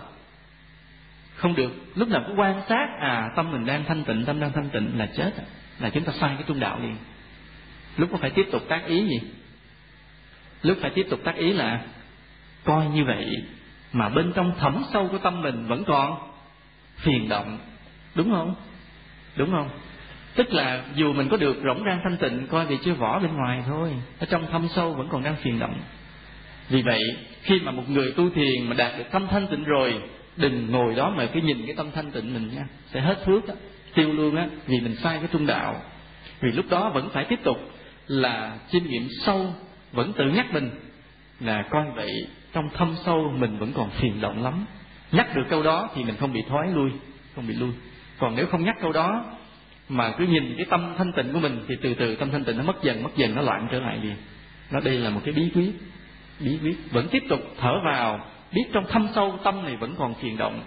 Không 1.35 1.55
được, 1.55 1.71
lúc 1.95 2.07
nào 2.07 2.23
cũng 2.27 2.39
quan 2.39 2.61
sát 2.69 2.87
à 3.01 3.29
tâm 3.35 3.51
mình 3.51 3.65
đang 3.65 3.85
thanh 3.85 4.03
tịnh, 4.03 4.25
tâm 4.25 4.39
đang 4.39 4.51
thanh 4.51 4.69
tịnh 4.69 4.97
là 4.97 5.05
chết 5.05 5.31
à. 5.37 5.43
là 5.79 5.89
chúng 5.89 6.03
ta 6.03 6.11
sai 6.19 6.33
cái 6.35 6.43
trung 6.47 6.59
đạo 6.59 6.79
liền 6.81 6.95
lúc 7.97 8.09
có 8.11 8.17
phải 8.17 8.29
tiếp 8.29 8.47
tục 8.51 8.61
tác 8.69 8.85
ý 8.85 9.07
gì? 9.07 9.19
Lúc 10.61 10.77
phải 10.81 10.91
tiếp 10.91 11.07
tục 11.09 11.19
tác 11.23 11.35
ý 11.35 11.53
là 11.53 11.81
coi 12.63 12.85
như 12.85 13.05
vậy 13.05 13.25
mà 13.93 14.09
bên 14.09 14.31
trong 14.35 14.55
thẩm 14.59 14.83
sâu 14.93 15.07
của 15.07 15.17
tâm 15.17 15.41
mình 15.41 15.67
vẫn 15.67 15.83
còn 15.83 16.17
phiền 16.97 17.29
động. 17.29 17.57
Đúng 18.15 18.31
không? 18.31 18.55
Đúng 19.35 19.51
không? 19.51 19.69
Tức 20.35 20.53
là 20.53 20.83
dù 20.95 21.13
mình 21.13 21.29
có 21.29 21.37
được 21.37 21.61
rỗng 21.63 21.83
rang 21.85 21.99
thanh 22.03 22.17
tịnh 22.17 22.47
coi 22.47 22.65
thì 22.69 22.77
chưa 22.85 22.93
vỏ 22.93 23.19
bên 23.19 23.33
ngoài 23.35 23.63
thôi. 23.67 23.93
Ở 24.19 24.25
trong 24.29 24.51
thâm 24.51 24.67
sâu 24.75 24.93
vẫn 24.93 25.07
còn 25.11 25.23
đang 25.23 25.35
phiền 25.35 25.59
động. 25.59 25.79
Vì 26.69 26.81
vậy 26.81 27.01
khi 27.41 27.59
mà 27.59 27.71
một 27.71 27.89
người 27.89 28.11
tu 28.11 28.29
thiền 28.29 28.63
mà 28.65 28.75
đạt 28.75 28.97
được 28.97 29.03
tâm 29.11 29.27
thanh 29.27 29.47
tịnh 29.47 29.63
rồi 29.63 30.01
đừng 30.37 30.71
ngồi 30.71 30.95
đó 30.95 31.13
mà 31.17 31.25
cứ 31.33 31.41
nhìn 31.41 31.65
cái 31.65 31.75
tâm 31.75 31.91
thanh 31.91 32.11
tịnh 32.11 32.33
mình 32.33 32.51
nha. 32.55 32.67
Sẽ 32.93 33.01
hết 33.01 33.25
phước 33.25 33.47
đó, 33.47 33.53
tiêu 33.93 34.13
luôn 34.13 34.35
á 34.35 34.47
vì 34.67 34.79
mình 34.79 34.95
sai 34.95 35.17
cái 35.17 35.27
trung 35.31 35.45
đạo. 35.45 35.81
Vì 36.41 36.51
lúc 36.51 36.65
đó 36.69 36.89
vẫn 36.89 37.09
phải 37.13 37.25
tiếp 37.25 37.39
tục 37.43 37.57
là 38.09 38.57
chiêm 38.71 38.83
nghiệm 38.83 39.07
sâu, 39.21 39.53
vẫn 39.91 40.13
tự 40.13 40.25
nhắc 40.29 40.53
mình. 40.53 40.69
Là 41.39 41.63
coi 41.69 41.85
vậy, 41.95 42.11
trong 42.53 42.69
thâm 42.69 42.95
sâu 43.05 43.33
mình 43.37 43.57
vẫn 43.57 43.71
còn 43.75 43.89
phiền 43.89 44.21
động 44.21 44.43
lắm. 44.43 44.65
Nhắc 45.11 45.35
được 45.35 45.43
câu 45.49 45.63
đó 45.63 45.89
thì 45.95 46.03
mình 46.03 46.15
không 46.19 46.33
bị 46.33 46.41
thoái 46.49 46.67
lui, 46.67 46.91
không 47.35 47.47
bị 47.47 47.53
lui. 47.53 47.71
Còn 48.19 48.35
nếu 48.35 48.45
không 48.45 48.65
nhắc 48.65 48.75
câu 48.81 48.91
đó, 48.91 49.25
mà 49.89 50.11
cứ 50.17 50.25
nhìn 50.25 50.53
cái 50.57 50.65
tâm 50.69 50.93
thanh 50.97 51.11
tịnh 51.13 51.33
của 51.33 51.39
mình, 51.39 51.65
thì 51.67 51.75
từ 51.81 51.93
từ 51.93 52.15
tâm 52.15 52.31
thanh 52.31 52.43
tịnh 52.43 52.57
nó 52.57 52.63
mất 52.63 52.83
dần 52.83 53.03
mất 53.03 53.15
dần, 53.15 53.35
nó 53.35 53.41
loạn 53.41 53.67
trở 53.71 53.79
lại 53.79 53.99
liền. 54.03 54.15
Nó 54.71 54.79
đây 54.79 54.97
là 54.97 55.09
một 55.09 55.21
cái 55.25 55.33
bí 55.33 55.49
quyết 55.55 55.71
bí 56.39 56.57
quyết. 56.63 56.91
Vẫn 56.91 57.07
tiếp 57.11 57.23
tục 57.29 57.39
thở 57.59 57.73
vào, 57.85 58.19
biết 58.53 58.63
trong 58.73 58.85
thâm 58.89 59.07
sâu 59.15 59.39
tâm 59.43 59.63
này 59.63 59.75
vẫn 59.75 59.95
còn 59.97 60.15
phiền 60.15 60.37
động. 60.37 60.61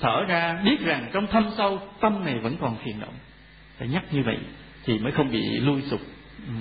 Thở 0.00 0.24
ra, 0.28 0.60
biết 0.64 0.80
rằng 0.80 1.10
trong 1.12 1.26
thâm 1.26 1.50
sâu 1.56 1.80
tâm 2.00 2.24
này 2.24 2.38
vẫn 2.38 2.56
còn 2.60 2.76
phiền 2.84 3.00
động. 3.00 3.14
Phải 3.78 3.88
nhắc 3.88 4.04
như 4.12 4.22
vậy 4.22 4.38
thì 4.84 4.98
mới 4.98 5.12
không 5.12 5.30
bị 5.30 5.42
lui 5.60 5.82
sụp. 5.82 6.00
Ừ 6.46 6.52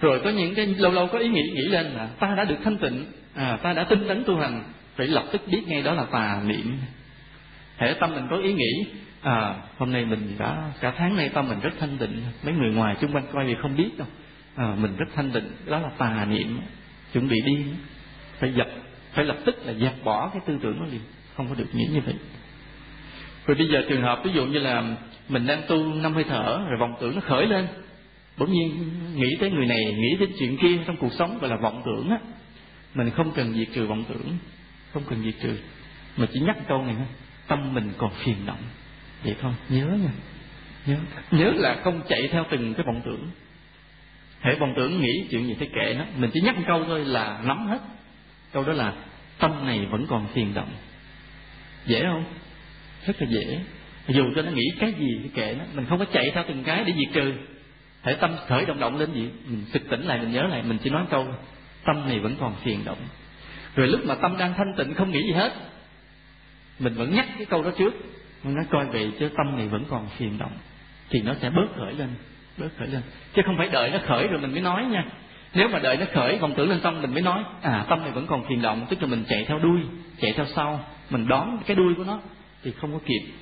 rồi 0.00 0.20
có 0.24 0.30
những 0.30 0.54
cái 0.54 0.66
lâu 0.66 0.92
lâu 0.92 1.06
có 1.06 1.18
ý 1.18 1.28
nghĩ 1.28 1.42
nghĩ 1.54 1.62
lên 1.62 1.86
là 1.86 2.06
ta 2.06 2.34
đã 2.34 2.44
được 2.44 2.56
thanh 2.64 2.78
tịnh 2.78 3.04
à, 3.34 3.58
ta 3.62 3.72
đã 3.72 3.84
tinh 3.84 4.04
tấn 4.08 4.24
tu 4.24 4.36
hành 4.36 4.62
phải 4.96 5.06
lập 5.06 5.24
tức 5.32 5.42
biết 5.46 5.62
ngay 5.66 5.82
đó 5.82 5.94
là 5.94 6.04
tà 6.04 6.42
niệm. 6.46 6.78
Hệ 7.76 7.94
tâm 8.00 8.14
mình 8.14 8.26
có 8.30 8.36
ý 8.36 8.52
nghĩ 8.52 8.84
à 9.22 9.54
hôm 9.78 9.92
nay 9.92 10.04
mình 10.04 10.34
đã 10.38 10.72
cả 10.80 10.92
tháng 10.96 11.16
nay 11.16 11.28
tâm 11.28 11.48
mình 11.48 11.60
rất 11.60 11.70
thanh 11.80 11.98
tịnh. 11.98 12.22
Mấy 12.42 12.54
người 12.54 12.70
ngoài 12.70 12.96
xung 13.00 13.12
quanh 13.12 13.24
coi 13.32 13.44
thì 13.46 13.54
không 13.62 13.76
biết 13.76 13.98
đâu. 13.98 14.08
À, 14.56 14.74
mình 14.78 14.96
rất 14.96 15.06
thanh 15.14 15.30
tịnh 15.30 15.50
đó 15.66 15.78
là 15.78 15.88
tà 15.98 16.26
niệm. 16.30 16.60
Chuẩn 17.12 17.28
bị 17.28 17.36
đi 17.46 17.64
phải 18.38 18.52
dập 18.52 18.68
phải 19.12 19.24
lập 19.24 19.36
tức 19.44 19.66
là 19.66 19.72
dẹp 19.72 20.04
bỏ 20.04 20.30
cái 20.32 20.42
tư 20.46 20.58
tưởng 20.62 20.80
đó 20.80 20.86
liền 20.92 21.00
không 21.36 21.48
có 21.48 21.54
được 21.54 21.74
nghĩ 21.74 21.86
như 21.92 22.00
vậy. 22.00 22.14
Rồi 23.46 23.56
bây 23.56 23.68
giờ 23.68 23.82
trường 23.88 24.02
hợp 24.02 24.20
ví 24.24 24.32
dụ 24.32 24.46
như 24.46 24.58
là 24.58 24.84
mình 25.28 25.46
đang 25.46 25.62
tu 25.68 25.94
năm 25.94 26.14
hơi 26.14 26.24
thở 26.24 26.60
rồi 26.68 26.78
vòng 26.80 26.94
tưởng 27.00 27.14
nó 27.14 27.20
khởi 27.20 27.46
lên 27.46 27.66
bỗng 28.36 28.52
nhiên 28.52 28.90
nghĩ 29.16 29.36
tới 29.40 29.50
người 29.50 29.66
này, 29.66 29.84
nghĩ 29.84 30.16
đến 30.20 30.30
chuyện 30.38 30.56
kia 30.62 30.78
trong 30.86 30.96
cuộc 30.96 31.12
sống 31.12 31.38
gọi 31.38 31.50
là 31.50 31.56
vọng 31.56 31.82
tưởng 31.86 32.10
á. 32.10 32.18
Mình 32.94 33.10
không 33.10 33.32
cần 33.32 33.54
diệt 33.54 33.68
trừ 33.74 33.86
vọng 33.86 34.04
tưởng, 34.08 34.36
không 34.92 35.02
cần 35.08 35.22
diệt 35.24 35.34
trừ. 35.42 35.56
Mà 36.16 36.26
chỉ 36.32 36.40
nhắc 36.40 36.56
câu 36.68 36.84
này 36.84 36.94
thôi, 36.98 37.06
tâm 37.46 37.74
mình 37.74 37.92
còn 37.98 38.10
phiền 38.24 38.36
động. 38.46 38.62
Vậy 39.24 39.36
thôi, 39.40 39.52
nhớ 39.68 39.86
nha. 39.86 40.10
Nhớ 40.86 40.96
nhớ 41.30 41.52
là 41.56 41.80
không 41.84 42.02
chạy 42.08 42.28
theo 42.28 42.46
từng 42.50 42.74
cái 42.74 42.86
vọng 42.86 43.00
tưởng. 43.04 43.30
Hệ 44.40 44.54
vọng 44.54 44.72
tưởng 44.76 45.00
nghĩ 45.00 45.26
chuyện 45.30 45.46
gì 45.46 45.56
thế 45.60 45.66
kệ 45.66 45.94
nó, 45.94 46.04
mình 46.16 46.30
chỉ 46.34 46.40
nhắc 46.40 46.56
một 46.56 46.62
câu 46.66 46.84
thôi 46.84 47.04
là 47.04 47.40
nắm 47.44 47.66
hết. 47.66 47.78
Câu 48.52 48.64
đó 48.64 48.72
là 48.72 48.92
tâm 49.38 49.66
này 49.66 49.86
vẫn 49.86 50.06
còn 50.08 50.26
phiền 50.34 50.54
động. 50.54 50.70
Dễ 51.86 52.02
không? 52.02 52.24
Rất 53.06 53.22
là 53.22 53.28
dễ. 53.30 53.60
Dù 54.08 54.24
cho 54.36 54.42
nó 54.42 54.50
nghĩ 54.50 54.64
cái 54.80 54.92
gì 54.98 55.20
thì 55.22 55.28
kệ 55.34 55.54
nó, 55.58 55.64
mình 55.74 55.86
không 55.88 55.98
có 55.98 56.04
chạy 56.04 56.30
theo 56.34 56.44
từng 56.48 56.64
cái 56.64 56.84
để 56.84 56.92
diệt 56.92 57.14
trừ 57.14 57.32
thể 58.02 58.14
tâm 58.14 58.36
khởi 58.46 58.66
động 58.66 58.80
động 58.80 58.98
lên 58.98 59.12
gì? 59.12 59.30
Mình 59.46 59.64
sực 59.72 59.82
tỉnh 59.90 60.02
lại, 60.02 60.18
mình 60.18 60.32
nhớ 60.32 60.42
lại, 60.42 60.62
mình 60.62 60.78
chỉ 60.82 60.90
nói 60.90 61.04
câu, 61.10 61.26
tâm 61.84 62.08
này 62.08 62.18
vẫn 62.18 62.36
còn 62.40 62.54
phiền 62.62 62.84
động. 62.84 62.98
Rồi 63.74 63.88
lúc 63.88 64.00
mà 64.06 64.14
tâm 64.14 64.36
đang 64.38 64.54
thanh 64.54 64.74
tịnh, 64.76 64.94
không 64.94 65.10
nghĩ 65.10 65.22
gì 65.22 65.32
hết, 65.32 65.52
mình 66.78 66.94
vẫn 66.94 67.14
nhắc 67.14 67.26
cái 67.36 67.46
câu 67.46 67.62
đó 67.62 67.70
trước. 67.78 67.94
Mình 68.44 68.54
nói, 68.54 68.64
coi 68.70 68.86
về 68.86 69.10
chứ 69.18 69.28
tâm 69.36 69.56
này 69.56 69.68
vẫn 69.68 69.84
còn 69.88 70.08
phiền 70.08 70.38
động. 70.38 70.52
Thì 71.10 71.22
nó 71.22 71.34
sẽ 71.40 71.50
bớt 71.50 71.66
khởi 71.76 71.94
lên, 71.94 72.08
bớt 72.58 72.68
khởi 72.78 72.88
lên. 72.88 73.02
Chứ 73.34 73.42
không 73.46 73.54
phải 73.58 73.68
đợi 73.68 73.90
nó 73.90 73.98
khởi 74.06 74.26
rồi 74.26 74.40
mình 74.40 74.52
mới 74.52 74.60
nói 74.60 74.84
nha. 74.84 75.04
Nếu 75.54 75.68
mà 75.68 75.78
đợi 75.78 75.96
nó 75.96 76.06
khởi 76.12 76.38
vọng 76.38 76.54
tưởng 76.56 76.70
lên 76.70 76.80
xong 76.80 77.02
mình 77.02 77.12
mới 77.12 77.22
nói 77.22 77.44
à 77.62 77.84
tâm 77.88 78.02
này 78.02 78.10
vẫn 78.10 78.26
còn 78.26 78.44
phiền 78.48 78.62
động. 78.62 78.86
Tức 78.90 79.02
là 79.02 79.08
mình 79.08 79.24
chạy 79.28 79.44
theo 79.44 79.58
đuôi, 79.58 79.80
chạy 80.20 80.32
theo 80.32 80.46
sau, 80.46 80.84
mình 81.10 81.28
đón 81.28 81.58
cái 81.66 81.76
đuôi 81.76 81.94
của 81.94 82.04
nó 82.04 82.20
thì 82.64 82.72
không 82.80 82.92
có 82.92 82.98
kịp. 83.06 83.32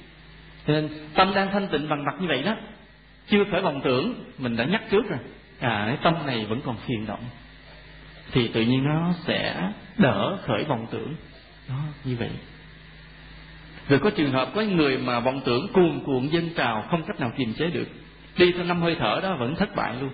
Cho 0.66 0.72
nên 0.72 0.88
tâm 1.14 1.34
đang 1.34 1.50
thanh 1.52 1.68
tịnh 1.68 1.88
bằng 1.88 2.04
mặt 2.04 2.14
như 2.20 2.26
vậy 2.28 2.42
đó 2.42 2.56
chưa 3.30 3.44
khởi 3.50 3.60
vọng 3.60 3.80
tưởng 3.84 4.14
mình 4.38 4.56
đã 4.56 4.64
nhắc 4.64 4.82
trước 4.90 5.08
rồi. 5.08 5.18
À 5.60 5.84
cái 5.86 5.98
tâm 6.02 6.26
này 6.26 6.44
vẫn 6.44 6.60
còn 6.64 6.76
phiền 6.76 7.06
động. 7.06 7.24
Thì 8.32 8.48
tự 8.48 8.60
nhiên 8.62 8.84
nó 8.84 9.14
sẽ 9.26 9.70
đỡ 9.98 10.38
khởi 10.46 10.64
vọng 10.64 10.86
tưởng. 10.90 11.14
Đó 11.68 11.80
như 12.04 12.16
vậy. 12.16 12.30
Rồi 13.88 13.98
có 13.98 14.10
trường 14.10 14.32
hợp 14.32 14.48
có 14.54 14.62
người 14.62 14.98
mà 14.98 15.20
vọng 15.20 15.40
tưởng 15.44 15.72
cuồn 15.72 16.00
cuộn 16.06 16.28
dâng 16.28 16.50
trào 16.56 16.86
không 16.90 17.02
cách 17.06 17.20
nào 17.20 17.32
kiềm 17.36 17.54
chế 17.54 17.70
được. 17.70 17.88
Đi 18.38 18.52
theo 18.52 18.64
năm 18.64 18.82
hơi 18.82 18.96
thở 18.98 19.20
đó 19.22 19.36
vẫn 19.36 19.54
thất 19.54 19.76
bại 19.76 19.94
luôn. 20.00 20.10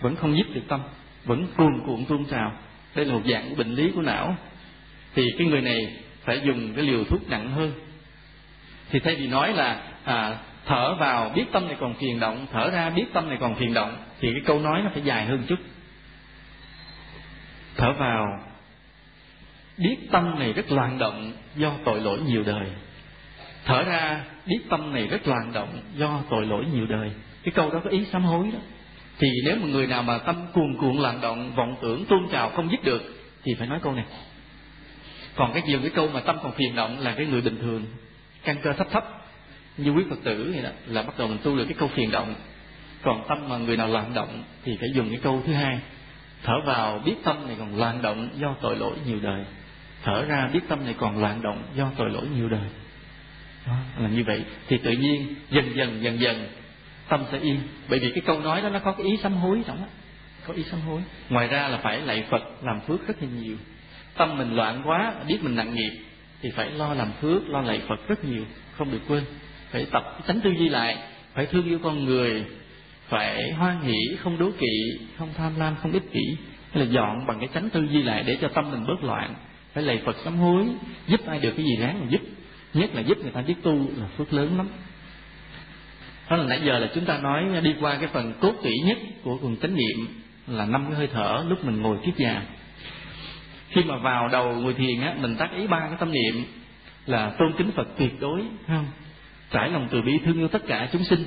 Vẫn 0.00 0.16
không 0.16 0.36
giúp 0.36 0.46
được 0.54 0.62
tâm. 0.68 0.80
Vẫn 1.24 1.46
cuồn 1.56 1.80
cuộn 1.86 2.04
tuôn 2.04 2.24
trào. 2.24 2.52
Đây 2.94 3.04
là 3.04 3.14
một 3.14 3.22
dạng 3.26 3.48
của 3.48 3.54
bệnh 3.54 3.74
lý 3.74 3.90
của 3.94 4.02
não. 4.02 4.36
Thì 5.14 5.22
cái 5.38 5.46
người 5.46 5.60
này 5.60 5.96
phải 6.24 6.40
dùng 6.44 6.72
cái 6.74 6.84
liều 6.84 7.04
thuốc 7.04 7.30
nặng 7.30 7.50
hơn. 7.50 7.72
Thì 8.90 8.98
thay 9.00 9.16
vì 9.16 9.26
nói 9.26 9.52
là 9.52 9.82
à, 10.04 10.38
thở 10.66 10.94
vào, 10.94 11.30
biết 11.34 11.44
tâm 11.52 11.66
này 11.66 11.76
còn 11.80 11.94
phiền 11.94 12.20
động. 12.20 12.46
Thở 12.52 12.70
ra, 12.70 12.90
biết 12.90 13.04
tâm 13.12 13.28
này 13.28 13.38
còn 13.40 13.54
phiền 13.54 13.74
động. 13.74 13.96
Thì 14.20 14.28
cái 14.32 14.42
câu 14.46 14.60
nói 14.60 14.80
nó 14.84 14.90
phải 14.92 15.02
dài 15.02 15.26
hơn 15.26 15.42
chút. 15.48 15.58
Thở 17.76 17.92
vào, 17.92 18.26
biết 19.78 19.96
tâm 20.10 20.38
này 20.38 20.52
rất 20.52 20.72
loạn 20.72 20.98
động 20.98 21.32
do 21.56 21.72
tội 21.84 22.00
lỗi 22.00 22.18
nhiều 22.26 22.42
đời. 22.46 22.66
Thở 23.64 23.82
ra, 23.82 24.24
biết 24.46 24.58
tâm 24.70 24.92
này 24.92 25.06
rất 25.06 25.28
loạn 25.28 25.52
động 25.52 25.82
do 25.96 26.20
tội 26.30 26.46
lỗi 26.46 26.64
nhiều 26.72 26.86
đời. 26.86 27.10
Cái 27.42 27.52
câu 27.52 27.70
đó 27.70 27.80
có 27.84 27.90
ý 27.90 28.04
sám 28.04 28.24
hối 28.24 28.50
đó. 28.52 28.58
Thì 29.18 29.28
nếu 29.44 29.56
mà 29.56 29.66
người 29.66 29.86
nào 29.86 30.02
mà 30.02 30.18
tâm 30.18 30.46
cuồn 30.52 30.76
cuộn 30.80 30.96
loạn 30.96 31.20
động, 31.20 31.52
vọng 31.56 31.76
tưởng, 31.82 32.04
tôn 32.04 32.28
trào, 32.32 32.50
không 32.50 32.70
dứt 32.70 32.84
được, 32.84 33.02
thì 33.44 33.54
phải 33.58 33.68
nói 33.68 33.78
câu 33.82 33.92
này. 33.92 34.04
Còn 35.34 35.52
cái 35.52 35.62
nhiều 35.62 35.78
cái 35.82 35.90
câu 35.94 36.08
mà 36.14 36.20
tâm 36.20 36.36
còn 36.42 36.52
phiền 36.52 36.76
động 36.76 36.98
là 36.98 37.14
cái 37.16 37.26
người 37.26 37.40
bình 37.40 37.58
thường. 37.60 37.84
Căn 38.44 38.56
cơ 38.62 38.72
thấp 38.72 38.86
thấp 38.90 39.25
như 39.76 39.90
quý 39.90 40.04
phật 40.10 40.18
tử 40.24 40.50
vậy 40.54 40.62
đó 40.62 40.70
là 40.86 41.02
bắt 41.02 41.18
đầu 41.18 41.28
mình 41.28 41.38
tu 41.42 41.56
được 41.56 41.64
cái 41.64 41.76
câu 41.78 41.88
phiền 41.88 42.10
động. 42.10 42.34
Còn 43.02 43.24
tâm 43.28 43.48
mà 43.48 43.56
người 43.56 43.76
nào 43.76 43.88
loạn 43.88 44.14
động 44.14 44.42
thì 44.64 44.76
phải 44.80 44.88
dùng 44.94 45.08
cái 45.08 45.18
câu 45.22 45.42
thứ 45.46 45.52
hai. 45.52 45.78
Thở 46.42 46.54
vào 46.64 46.98
biết 46.98 47.14
tâm 47.24 47.46
này 47.46 47.56
còn 47.58 47.78
loạn 47.78 48.02
động 48.02 48.28
do 48.40 48.54
tội 48.60 48.76
lỗi 48.76 48.96
nhiều 49.06 49.18
đời. 49.22 49.44
Thở 50.02 50.24
ra 50.24 50.48
biết 50.52 50.60
tâm 50.68 50.84
này 50.84 50.94
còn 50.98 51.20
loạn 51.20 51.42
động 51.42 51.62
do 51.76 51.90
tội 51.96 52.10
lỗi 52.10 52.26
nhiều 52.36 52.48
đời. 52.48 52.68
Đó, 53.66 53.76
là 53.98 54.08
như 54.08 54.24
vậy. 54.26 54.44
Thì 54.68 54.78
tự 54.78 54.90
nhiên 54.90 55.34
dần 55.50 55.76
dần 55.76 56.02
dần 56.02 56.20
dần 56.20 56.48
tâm 57.08 57.24
sẽ 57.32 57.38
yên. 57.38 57.60
Bởi 57.88 57.98
vì 57.98 58.10
cái 58.10 58.22
câu 58.26 58.40
nói 58.40 58.62
đó 58.62 58.68
nó 58.68 58.78
có 58.78 58.92
cái 58.92 59.06
ý 59.06 59.16
sám 59.22 59.32
hối 59.32 59.62
trong 59.66 59.76
đó. 59.76 59.86
Có 60.46 60.54
ý 60.54 60.62
sám 60.62 60.80
hối. 60.80 61.00
Ngoài 61.28 61.48
ra 61.48 61.68
là 61.68 61.78
phải 61.78 62.00
lạy 62.00 62.24
phật 62.30 62.42
làm 62.62 62.80
phước 62.80 63.06
rất 63.06 63.22
là 63.22 63.28
nhiều. 63.42 63.56
Tâm 64.14 64.38
mình 64.38 64.54
loạn 64.54 64.82
quá 64.84 65.14
biết 65.28 65.38
mình 65.42 65.56
nặng 65.56 65.74
nghiệp 65.74 65.92
thì 66.42 66.50
phải 66.50 66.70
lo 66.70 66.94
làm 66.94 67.12
phước 67.20 67.48
lo 67.48 67.60
lạy 67.60 67.82
phật 67.88 68.08
rất 68.08 68.24
nhiều 68.24 68.44
không 68.76 68.92
được 68.92 69.00
quên 69.08 69.24
phải 69.70 69.86
tập 69.90 70.18
tránh 70.26 70.40
tư 70.40 70.50
duy 70.58 70.68
lại, 70.68 70.96
phải 71.34 71.46
thương 71.46 71.64
yêu 71.64 71.78
con 71.82 72.04
người, 72.04 72.44
phải 73.08 73.52
hoan 73.52 73.80
hỷ, 73.80 74.16
không 74.18 74.38
đố 74.38 74.50
kỵ, 74.58 75.06
không 75.18 75.28
tham 75.36 75.52
lam, 75.58 75.74
không 75.82 75.92
ích 75.92 76.12
kỷ. 76.12 76.36
Hay 76.72 76.84
là 76.84 76.90
dọn 76.92 77.26
bằng 77.26 77.38
cái 77.38 77.48
tránh 77.54 77.70
tư 77.70 77.86
duy 77.90 78.02
lại 78.02 78.22
để 78.26 78.36
cho 78.40 78.48
tâm 78.48 78.70
mình 78.70 78.86
bớt 78.86 79.04
loạn, 79.04 79.34
phải 79.72 79.82
lạy 79.82 80.02
phật 80.04 80.16
sám 80.24 80.36
hối, 80.36 80.66
giúp 81.06 81.26
ai 81.26 81.38
được 81.38 81.52
cái 81.56 81.64
gì 81.66 81.76
ráng 81.80 82.00
mà 82.00 82.06
giúp. 82.10 82.20
Nhất 82.74 82.90
là 82.94 83.00
giúp 83.00 83.18
người 83.22 83.30
ta 83.30 83.42
biết 83.42 83.54
tu 83.62 83.90
là 83.96 84.06
phước 84.16 84.32
lớn 84.32 84.56
lắm. 84.56 84.68
Đó 86.30 86.36
là 86.36 86.44
nãy 86.44 86.60
giờ 86.64 86.78
là 86.78 86.90
chúng 86.94 87.04
ta 87.04 87.18
nói 87.18 87.44
đi 87.62 87.74
qua 87.80 87.96
cái 87.96 88.08
phần 88.12 88.32
cốt 88.40 88.52
tủy 88.62 88.72
nhất 88.84 88.98
của 89.22 89.38
phần 89.42 89.56
chánh 89.56 89.74
niệm 89.74 90.06
là 90.46 90.66
năm 90.66 90.86
cái 90.88 90.96
hơi 90.96 91.08
thở 91.12 91.44
lúc 91.48 91.64
mình 91.64 91.82
ngồi 91.82 91.98
kiết 92.04 92.16
già. 92.16 92.42
Khi 93.68 93.82
mà 93.82 93.96
vào 93.96 94.28
đầu 94.28 94.54
ngồi 94.54 94.74
thiền 94.74 95.00
á, 95.00 95.14
mình 95.20 95.36
tác 95.36 95.50
ý 95.56 95.66
ba 95.66 95.80
cái 95.80 95.96
tâm 95.98 96.12
niệm 96.12 96.44
là 97.06 97.32
tôn 97.38 97.52
kính 97.58 97.70
phật 97.70 97.88
tuyệt 97.98 98.20
đối 98.20 98.42
không? 98.66 98.86
Trải 99.50 99.70
lòng 99.70 99.88
từ 99.90 100.02
bi 100.02 100.12
thương 100.24 100.38
yêu 100.38 100.48
tất 100.48 100.62
cả 100.66 100.88
chúng 100.92 101.04
sinh. 101.04 101.24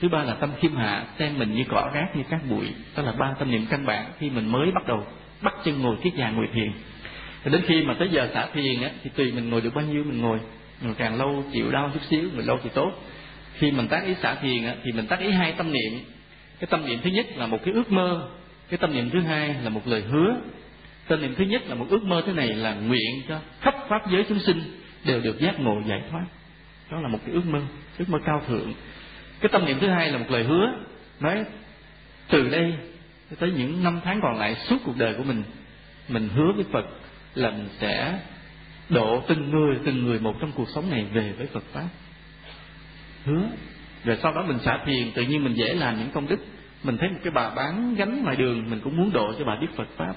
Thứ 0.00 0.08
ba 0.08 0.22
là 0.22 0.34
tâm 0.34 0.50
khiêm 0.60 0.76
hạ 0.76 1.04
xem 1.18 1.38
mình 1.38 1.54
như 1.54 1.64
cỏ 1.68 1.90
rác 1.94 2.16
như 2.16 2.22
cát 2.30 2.40
bụi. 2.50 2.66
Đó 2.96 3.02
là 3.02 3.12
ba 3.12 3.34
tâm 3.38 3.50
niệm 3.50 3.66
căn 3.70 3.86
bản 3.86 4.06
khi 4.18 4.30
mình 4.30 4.52
mới 4.52 4.70
bắt 4.74 4.86
đầu 4.86 5.06
bắt 5.42 5.54
chân 5.64 5.82
ngồi 5.82 5.96
kiết 6.02 6.14
già 6.14 6.30
ngồi 6.30 6.48
thiền. 6.54 6.72
Thì 7.44 7.50
đến 7.50 7.62
khi 7.66 7.82
mà 7.82 7.94
tới 7.98 8.08
giờ 8.12 8.28
xả 8.34 8.46
thiền 8.54 8.82
á 8.82 8.90
thì 9.04 9.10
tùy 9.14 9.32
mình 9.32 9.50
ngồi 9.50 9.60
được 9.60 9.74
bao 9.74 9.84
nhiêu 9.84 10.04
mình 10.04 10.20
ngồi. 10.20 10.38
Mình 10.82 10.94
càng 10.94 11.18
lâu 11.18 11.44
chịu 11.52 11.70
đau 11.70 11.90
chút 11.94 12.00
xíu 12.10 12.28
mình 12.36 12.46
lâu 12.46 12.58
thì 12.64 12.70
tốt. 12.74 12.92
Khi 13.54 13.70
mình 13.70 13.88
tác 13.88 14.04
ý 14.06 14.14
xả 14.22 14.34
thiền 14.34 14.64
á, 14.64 14.74
thì 14.84 14.92
mình 14.92 15.06
tác 15.06 15.20
ý 15.20 15.30
hai 15.30 15.52
tâm 15.52 15.72
niệm. 15.72 16.00
Cái 16.60 16.66
tâm 16.70 16.86
niệm 16.86 16.98
thứ 17.02 17.10
nhất 17.10 17.26
là 17.36 17.46
một 17.46 17.58
cái 17.64 17.74
ước 17.74 17.92
mơ 17.92 18.28
cái 18.68 18.78
tâm 18.78 18.94
niệm 18.94 19.10
thứ 19.10 19.20
hai 19.20 19.54
là 19.62 19.68
một 19.68 19.80
lời 19.84 20.02
hứa. 20.02 20.36
Tâm 21.08 21.22
niệm 21.22 21.34
thứ 21.34 21.44
nhất 21.44 21.62
là 21.66 21.74
một 21.74 21.86
ước 21.90 22.02
mơ 22.04 22.22
thế 22.26 22.32
này 22.32 22.48
là 22.48 22.74
nguyện 22.74 23.22
cho 23.28 23.40
khắp 23.60 23.74
pháp 23.88 24.10
giới 24.10 24.24
chúng 24.28 24.38
sinh 24.38 24.80
đều 25.04 25.20
được 25.20 25.40
giác 25.40 25.60
ngộ 25.60 25.82
giải 25.86 26.02
thoát 26.10 26.24
đó 26.90 27.00
là 27.00 27.08
một 27.08 27.18
cái 27.26 27.34
ước 27.34 27.46
mơ 27.46 27.60
ước 27.98 28.08
mơ 28.08 28.18
cao 28.24 28.42
thượng. 28.48 28.72
Cái 29.40 29.48
tâm 29.52 29.64
niệm 29.64 29.78
thứ 29.80 29.88
hai 29.88 30.10
là 30.12 30.18
một 30.18 30.30
lời 30.30 30.44
hứa, 30.44 30.72
nói 31.20 31.44
từ 32.28 32.50
đây 32.50 32.74
tới 33.38 33.52
những 33.56 33.84
năm 33.84 34.00
tháng 34.04 34.20
còn 34.22 34.38
lại 34.38 34.54
suốt 34.54 34.76
cuộc 34.84 34.96
đời 34.96 35.14
của 35.14 35.24
mình 35.24 35.42
mình 36.08 36.28
hứa 36.28 36.52
với 36.52 36.64
phật 36.72 36.84
là 37.34 37.50
mình 37.50 37.68
sẽ 37.78 38.18
độ 38.88 39.22
từng 39.28 39.50
người 39.50 39.78
từng 39.84 40.04
người 40.04 40.18
một 40.18 40.34
trong 40.40 40.52
cuộc 40.52 40.68
sống 40.74 40.90
này 40.90 41.06
về 41.12 41.32
với 41.38 41.46
phật 41.46 41.64
pháp. 41.72 41.88
Hứa. 43.24 43.48
Rồi 44.04 44.18
sau 44.22 44.32
đó 44.34 44.44
mình 44.48 44.58
xả 44.58 44.78
thiền, 44.86 45.12
tự 45.14 45.22
nhiên 45.22 45.44
mình 45.44 45.54
dễ 45.54 45.74
làm 45.74 45.98
những 45.98 46.10
công 46.14 46.28
đức. 46.28 46.44
Mình 46.82 46.98
thấy 46.98 47.08
một 47.08 47.18
cái 47.24 47.30
bà 47.30 47.50
bán 47.50 47.94
gánh 47.94 48.22
ngoài 48.24 48.36
đường, 48.36 48.70
mình 48.70 48.80
cũng 48.84 48.96
muốn 48.96 49.12
độ 49.12 49.32
cho 49.38 49.44
bà 49.44 49.56
biết 49.60 49.66
phật 49.76 49.88
pháp. 49.96 50.14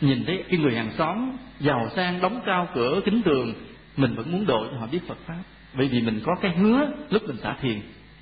Nhìn 0.00 0.24
thấy 0.24 0.44
cái 0.48 0.58
người 0.58 0.74
hàng 0.74 0.92
xóm 0.98 1.36
giàu 1.60 1.88
sang, 1.96 2.20
đóng 2.20 2.40
cao 2.46 2.68
cửa 2.74 3.00
kính 3.04 3.22
tường, 3.22 3.54
mình 3.96 4.14
vẫn 4.14 4.32
muốn 4.32 4.46
độ 4.46 4.66
cho 4.70 4.78
họ 4.78 4.86
biết 4.86 5.00
phật 5.08 5.18
pháp 5.26 5.42
bởi 5.74 5.88
vì 5.88 6.00
mình 6.00 6.20
có 6.24 6.36
cái 6.42 6.56
hứa 6.56 6.86
lúc 7.10 7.22
mình 7.26 7.36
xả 7.42 7.54
thiền 7.60 7.80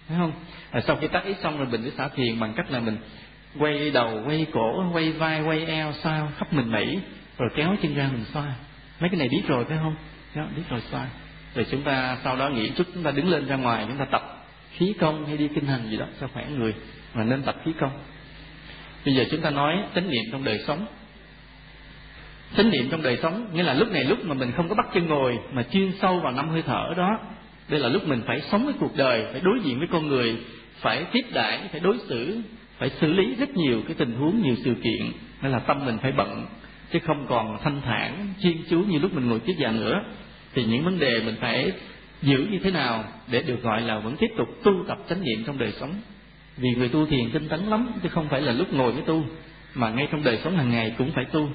phải 0.08 0.18
không? 0.18 0.32
À, 0.70 0.80
sau 0.86 0.96
khi 0.96 1.08
tắt 1.08 1.24
ý 1.24 1.34
xong 1.42 1.58
rồi 1.58 1.66
mình 1.70 1.82
sẽ 1.84 1.90
xả 1.90 2.08
thiền 2.08 2.40
bằng 2.40 2.52
cách 2.56 2.70
là 2.70 2.80
mình 2.80 2.96
quay 3.58 3.90
đầu 3.90 4.22
quay 4.26 4.46
cổ 4.52 4.84
quay 4.92 5.12
vai 5.12 5.42
quay 5.42 5.66
eo 5.66 5.92
sao 5.92 6.32
khắp 6.38 6.52
mình 6.52 6.72
mẩy 6.72 7.00
rồi 7.38 7.48
kéo 7.56 7.76
chân 7.82 7.94
ra 7.94 8.08
mình 8.12 8.24
xoa. 8.32 8.54
Mấy 9.00 9.10
cái 9.10 9.18
này 9.18 9.28
biết 9.28 9.42
rồi 9.46 9.64
phải 9.64 9.78
không? 9.82 9.94
Đó, 10.34 10.46
biết 10.56 10.62
rồi 10.70 10.80
xoa. 10.90 11.06
Rồi 11.54 11.66
chúng 11.70 11.82
ta 11.82 12.18
sau 12.24 12.36
đó 12.36 12.48
nghĩ 12.48 12.70
chút 12.70 12.86
chúng 12.94 13.02
ta 13.02 13.10
đứng 13.10 13.28
lên 13.28 13.46
ra 13.46 13.56
ngoài 13.56 13.84
chúng 13.88 13.98
ta 13.98 14.04
tập 14.04 14.46
khí 14.72 14.94
công 15.00 15.26
hay 15.26 15.36
đi 15.36 15.48
kinh 15.54 15.66
hành 15.66 15.90
gì 15.90 15.96
đó 15.96 16.06
cho 16.20 16.28
khỏe 16.28 16.46
người 16.58 16.74
mà 17.14 17.24
nên 17.24 17.42
tập 17.42 17.56
khí 17.64 17.72
công. 17.80 17.98
Bây 19.04 19.14
giờ 19.14 19.24
chúng 19.30 19.40
ta 19.40 19.50
nói 19.50 19.84
chánh 19.94 20.10
niệm 20.10 20.24
trong 20.32 20.44
đời 20.44 20.58
sống. 20.66 20.86
Chánh 22.56 22.70
niệm 22.70 22.88
trong 22.90 23.02
đời 23.02 23.18
sống 23.22 23.50
nghĩa 23.52 23.62
là 23.62 23.74
lúc 23.74 23.90
này 23.90 24.04
lúc 24.04 24.24
mà 24.24 24.34
mình 24.34 24.52
không 24.56 24.68
có 24.68 24.74
bắt 24.74 24.86
chân 24.94 25.06
ngồi 25.06 25.38
mà 25.52 25.62
chuyên 25.62 25.92
sâu 26.00 26.20
vào 26.20 26.32
năm 26.32 26.48
hơi 26.48 26.62
thở 26.62 26.94
đó 26.96 27.20
đây 27.68 27.80
là 27.80 27.88
lúc 27.88 28.08
mình 28.08 28.22
phải 28.26 28.40
sống 28.40 28.64
với 28.64 28.74
cuộc 28.80 28.96
đời, 28.96 29.26
phải 29.32 29.40
đối 29.40 29.60
diện 29.64 29.78
với 29.78 29.88
con 29.92 30.08
người, 30.08 30.36
phải 30.80 31.04
tiếp 31.12 31.24
đãi, 31.32 31.68
phải 31.72 31.80
đối 31.80 31.98
xử, 32.08 32.40
phải 32.78 32.90
xử 33.00 33.12
lý 33.12 33.34
rất 33.34 33.56
nhiều 33.56 33.82
cái 33.86 33.94
tình 33.98 34.12
huống, 34.12 34.42
nhiều 34.42 34.54
sự 34.64 34.74
kiện. 34.74 35.12
Nên 35.42 35.52
là 35.52 35.58
tâm 35.58 35.86
mình 35.86 35.98
phải 36.02 36.12
bận, 36.12 36.46
chứ 36.92 36.98
không 37.06 37.26
còn 37.28 37.58
thanh 37.64 37.80
thản 37.80 38.28
chuyên 38.42 38.56
chú 38.70 38.78
như 38.78 38.98
lúc 38.98 39.14
mình 39.14 39.28
ngồi 39.28 39.40
tiếp 39.40 39.54
già 39.58 39.70
nữa. 39.70 40.02
Thì 40.54 40.64
những 40.64 40.84
vấn 40.84 40.98
đề 40.98 41.20
mình 41.24 41.34
phải 41.40 41.72
giữ 42.22 42.46
như 42.50 42.58
thế 42.58 42.70
nào 42.70 43.04
để 43.30 43.42
được 43.42 43.62
gọi 43.62 43.82
là 43.82 43.98
vẫn 43.98 44.16
tiếp 44.16 44.30
tục 44.38 44.48
tu 44.62 44.84
tập 44.88 44.98
chánh 45.08 45.22
niệm 45.22 45.44
trong 45.46 45.58
đời 45.58 45.72
sống? 45.72 45.94
Vì 46.56 46.68
người 46.76 46.88
tu 46.88 47.06
thiền 47.06 47.30
tinh 47.32 47.48
tấn 47.48 47.60
lắm, 47.60 47.92
chứ 48.02 48.08
không 48.08 48.28
phải 48.28 48.42
là 48.42 48.52
lúc 48.52 48.72
ngồi 48.72 48.92
mới 48.92 49.02
tu, 49.02 49.24
mà 49.74 49.90
ngay 49.90 50.08
trong 50.10 50.24
đời 50.24 50.38
sống 50.44 50.56
hàng 50.56 50.70
ngày 50.70 50.94
cũng 50.98 51.10
phải 51.14 51.24
tu. 51.24 51.50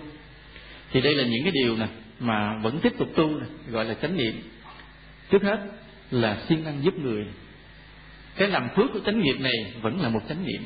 Thì 0.92 1.02
đây 1.02 1.16
là 1.16 1.24
những 1.24 1.44
cái 1.44 1.52
điều 1.64 1.78
nè, 1.78 1.88
mà 2.20 2.58
vẫn 2.58 2.80
tiếp 2.80 2.94
tục 2.98 3.10
tu 3.16 3.40
nè, 3.40 3.46
gọi 3.72 3.86
là 3.86 3.94
chánh 3.94 4.18
niệm. 4.18 4.34
Trước 5.32 5.44
hết 5.44 5.60
là 6.14 6.38
siêng 6.50 6.64
năng 6.64 6.84
giúp 6.84 7.00
người. 7.00 7.26
Cái 8.36 8.48
làm 8.48 8.70
phước 8.76 8.94
của 8.94 9.00
chánh 9.06 9.22
nghiệp 9.22 9.40
này 9.40 9.54
vẫn 9.82 10.02
là 10.02 10.10
một 10.10 10.20
chánh 10.30 10.46
niệm. 10.46 10.62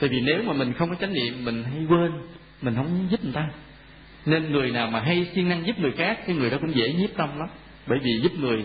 Tại 0.00 0.08
vì 0.08 0.20
nếu 0.20 0.42
mà 0.42 0.52
mình 0.52 0.72
không 0.72 0.88
có 0.88 0.94
chánh 0.94 1.12
niệm, 1.12 1.44
mình 1.44 1.64
hay 1.64 1.86
quên, 1.88 2.12
mình 2.62 2.74
không 2.74 3.08
giúp 3.10 3.24
người 3.24 3.32
ta. 3.32 3.48
Nên 4.26 4.52
người 4.52 4.70
nào 4.70 4.90
mà 4.90 5.00
hay 5.00 5.26
siêng 5.34 5.48
năng 5.48 5.66
giúp 5.66 5.78
người 5.78 5.92
khác, 5.92 6.18
cái 6.26 6.36
người 6.36 6.50
đó 6.50 6.58
cũng 6.60 6.76
dễ 6.76 6.92
nhiếp 6.92 7.10
tâm 7.16 7.38
lắm. 7.38 7.48
Bởi 7.86 7.98
vì 8.02 8.20
giúp 8.22 8.32
người, 8.38 8.64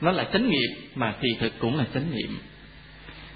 nó 0.00 0.12
là 0.12 0.24
chánh 0.32 0.50
nghiệp 0.50 0.76
mà 0.94 1.14
kỳ 1.20 1.28
thực 1.40 1.52
cũng 1.58 1.78
là 1.78 1.86
chánh 1.94 2.10
niệm. 2.14 2.38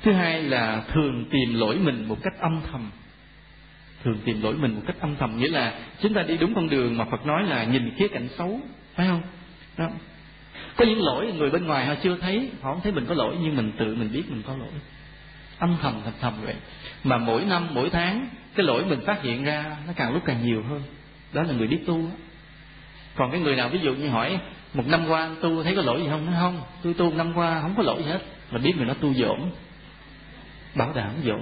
Thứ 0.03 0.13
hai 0.13 0.43
là 0.43 0.83
thường 0.93 1.25
tìm 1.31 1.55
lỗi 1.55 1.77
mình 1.77 2.09
một 2.09 2.19
cách 2.23 2.35
âm 2.41 2.61
thầm. 2.71 2.91
Thường 4.05 4.19
tìm 4.25 4.43
lỗi 4.43 4.55
mình 4.55 4.75
một 4.75 4.83
cách 4.87 4.97
âm 5.01 5.17
thầm, 5.17 5.39
nghĩa 5.39 5.49
là 5.49 5.79
chúng 6.03 6.15
ta 6.15 6.23
đi 6.23 6.37
đúng 6.37 6.55
con 6.55 6.69
đường 6.69 6.97
mà 6.97 7.05
Phật 7.05 7.27
nói 7.27 7.45
là 7.45 7.65
nhìn 7.65 7.91
khía 7.97 8.09
cạnh 8.09 8.29
xấu, 8.39 8.61
phải 8.95 9.07
không? 9.07 9.23
Đó 9.77 9.91
có 10.77 10.85
những 10.85 11.03
lỗi 11.03 11.33
người 11.39 11.51
bên 11.51 11.67
ngoài 11.67 11.87
họ 11.87 11.95
chưa 12.03 12.17
thấy, 12.17 12.51
họ 12.63 12.73
không 12.73 12.81
thấy 12.83 12.93
mình 12.93 13.07
có 13.07 13.15
lỗi, 13.15 13.37
nhưng 13.43 13.57
mình 13.57 13.73
tự 13.79 13.95
mình 13.95 14.13
biết 14.13 14.23
mình 14.31 14.43
có 14.47 14.57
lỗi. 14.57 14.69
Âm 15.59 15.77
thầm 15.83 16.01
thầm 16.05 16.13
thầm 16.21 16.33
vậy. 16.45 16.55
Mà 17.05 17.19
mỗi 17.19 17.45
năm, 17.45 17.69
mỗi 17.71 17.91
tháng, 17.91 18.29
cái 18.55 18.67
lỗi 18.67 18.85
mình 18.85 19.01
phát 19.07 19.23
hiện 19.23 19.45
ra 19.45 19.77
nó 19.87 19.93
càng 19.97 20.15
lúc 20.15 20.23
càng 20.25 20.47
nhiều 20.47 20.63
hơn. 20.63 20.83
Đó 21.33 21.43
là 21.43 21.53
người 21.53 21.67
biết 21.67 21.81
tu 21.87 22.03
đó. 22.03 22.15
còn 23.15 23.31
cái 23.31 23.41
người 23.41 23.57
nào 23.57 23.69
ví 23.69 23.79
dụ 23.79 23.95
như 23.95 24.09
hỏi, 24.09 24.39
một 24.75 24.87
năm 24.87 25.07
qua 25.09 25.31
tu 25.41 25.63
thấy 25.63 25.77
có 25.77 25.83
lỗi 25.83 26.01
gì 26.03 26.09
không? 26.11 26.27
Nói, 26.27 26.35
không, 26.41 26.61
tôi 26.83 26.95
tu 26.95 27.15
năm 27.15 27.33
qua 27.35 27.61
không 27.61 27.75
có 27.77 27.83
lỗi 27.83 28.03
gì 28.03 28.11
hết. 28.11 28.21
Mà 28.51 28.59
biết 28.59 28.73
mình 28.77 28.89
nó 28.89 28.95
tu 28.95 29.15
dỗn 29.15 29.41
bảo 30.75 30.93
đảm 30.95 31.13
dỗn 31.25 31.41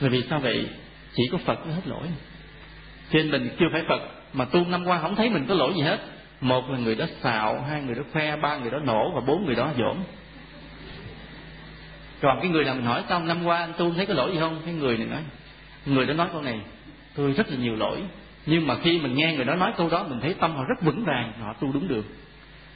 bởi 0.00 0.10
vì 0.10 0.22
sao 0.30 0.40
vậy? 0.40 0.66
Chỉ 1.14 1.22
có 1.32 1.38
phật 1.38 1.66
mới 1.66 1.74
hết 1.74 1.82
lỗi. 1.86 2.08
Cho 3.12 3.18
nên 3.18 3.30
mình 3.30 3.48
chưa 3.58 3.66
phải 3.72 3.82
phật, 3.88 4.00
mà 4.32 4.44
tu 4.44 4.64
năm 4.64 4.84
qua 4.84 4.98
không 5.00 5.16
thấy 5.16 5.30
mình 5.30 5.46
có 5.48 5.54
lỗi 5.54 5.72
gì 5.76 5.82
hết 5.82 5.98
một 6.42 6.70
là 6.70 6.78
người 6.78 6.94
đó 6.94 7.06
xạo 7.22 7.62
hai 7.70 7.82
người 7.82 7.94
đó 7.94 8.02
khoe 8.12 8.36
ba 8.36 8.56
người 8.56 8.70
đó 8.70 8.78
nổ 8.78 9.12
và 9.14 9.20
bốn 9.20 9.46
người 9.46 9.54
đó 9.54 9.70
dỗn 9.78 9.96
còn 12.22 12.40
cái 12.40 12.50
người 12.50 12.64
nào 12.64 12.74
mình 12.74 12.84
hỏi 12.84 13.02
xong 13.08 13.28
năm 13.28 13.44
qua 13.44 13.58
anh 13.58 13.72
tu 13.78 13.94
thấy 13.94 14.06
có 14.06 14.14
lỗi 14.14 14.32
gì 14.32 14.38
không? 14.40 14.60
Cái 14.64 14.74
người 14.74 14.96
này 14.96 15.06
nói 15.06 15.22
người 15.86 16.06
đó 16.06 16.14
nói 16.14 16.28
câu 16.32 16.42
này 16.42 16.60
tôi 17.14 17.32
rất 17.32 17.48
là 17.50 17.56
nhiều 17.56 17.76
lỗi 17.76 18.02
nhưng 18.46 18.66
mà 18.66 18.76
khi 18.82 18.98
mình 18.98 19.14
nghe 19.14 19.34
người 19.36 19.44
đó 19.44 19.54
nói 19.54 19.72
câu 19.76 19.88
đó 19.88 20.04
mình 20.08 20.20
thấy 20.20 20.34
tâm 20.34 20.56
họ 20.56 20.64
rất 20.64 20.82
vững 20.82 21.04
vàng 21.04 21.32
họ 21.40 21.52
tu 21.60 21.72
đúng 21.72 21.88
đường. 21.88 22.04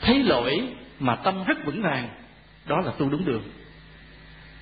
Thấy 0.00 0.22
lỗi 0.22 0.68
mà 0.98 1.16
tâm 1.16 1.44
rất 1.44 1.64
vững 1.64 1.82
vàng 1.82 2.08
đó 2.66 2.80
là 2.84 2.92
tu 2.98 3.08
đúng 3.08 3.24
đường. 3.24 3.42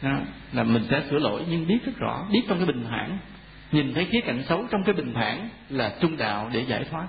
Đó, 0.03 0.19
là 0.53 0.63
mình 0.63 0.85
sẽ 0.91 1.03
sửa 1.11 1.19
lỗi 1.19 1.43
nhưng 1.51 1.67
biết 1.67 1.79
rất 1.85 1.93
rõ 1.97 2.27
biết 2.33 2.43
trong 2.49 2.59
cái 2.59 2.67
bình 2.67 2.85
thản 2.91 3.19
nhìn 3.73 3.95
thấy 3.95 4.05
khía 4.05 4.21
cạnh 4.21 4.43
xấu 4.49 4.67
trong 4.71 4.85
cái 4.85 4.95
bình 4.95 5.15
thản 5.15 5.49
là 5.69 5.95
trung 6.01 6.17
đạo 6.17 6.51
để 6.53 6.61
giải 6.61 6.85
thoát 6.91 7.07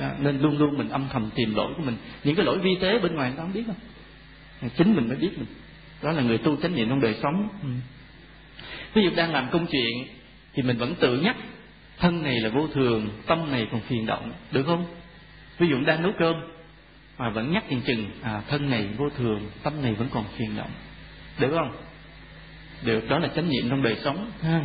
đó, 0.00 0.08
nên 0.18 0.40
luôn 0.40 0.58
luôn 0.58 0.78
mình 0.78 0.88
âm 0.88 1.06
thầm 1.12 1.30
tìm 1.34 1.54
lỗi 1.54 1.72
của 1.76 1.82
mình. 1.82 1.96
Những 2.24 2.36
cái 2.36 2.44
lỗi 2.44 2.58
vi 2.58 2.70
tế 2.80 2.98
bên 2.98 3.14
ngoài 3.14 3.30
người 3.30 3.36
ta 3.36 3.42
không 3.42 3.52
biết 3.52 3.64
đâu. 3.66 3.76
Chính 4.76 4.96
mình 4.96 5.08
mới 5.08 5.16
biết 5.16 5.30
mình. 5.36 5.46
Đó 6.02 6.12
là 6.12 6.22
người 6.22 6.38
tu 6.38 6.56
chánh 6.56 6.74
niệm 6.74 6.88
trong 6.88 7.00
đời 7.00 7.14
sống. 7.22 7.48
Ừ. 7.62 7.68
ví 8.94 9.02
dụ 9.02 9.10
đang 9.16 9.32
làm 9.32 9.48
công 9.50 9.66
chuyện 9.66 10.06
thì 10.54 10.62
mình 10.62 10.78
vẫn 10.78 10.94
tự 11.00 11.20
nhắc 11.20 11.36
thân 11.98 12.22
này 12.22 12.40
là 12.40 12.48
vô 12.48 12.68
thường 12.74 13.08
tâm 13.26 13.52
này 13.52 13.68
còn 13.72 13.80
phiền 13.80 14.06
động 14.06 14.32
được 14.52 14.62
không? 14.66 14.86
Ví 15.58 15.68
dụ 15.68 15.80
đang 15.80 16.02
nấu 16.02 16.12
cơm 16.18 16.34
mà 17.18 17.30
vẫn 17.30 17.52
nhắc 17.52 17.64
chừng 17.70 17.80
chừng 17.86 18.10
à, 18.22 18.42
thân 18.48 18.70
này 18.70 18.88
vô 18.96 19.10
thường 19.10 19.50
tâm 19.62 19.82
này 19.82 19.94
vẫn 19.94 20.08
còn 20.12 20.24
phiền 20.36 20.56
động 20.56 20.70
được 21.38 21.50
không? 21.54 21.72
Được 22.84 23.08
đó 23.08 23.18
là 23.18 23.28
chánh 23.28 23.48
niệm 23.48 23.70
trong 23.70 23.82
đời 23.82 23.96
sống 24.04 24.30
ha. 24.42 24.60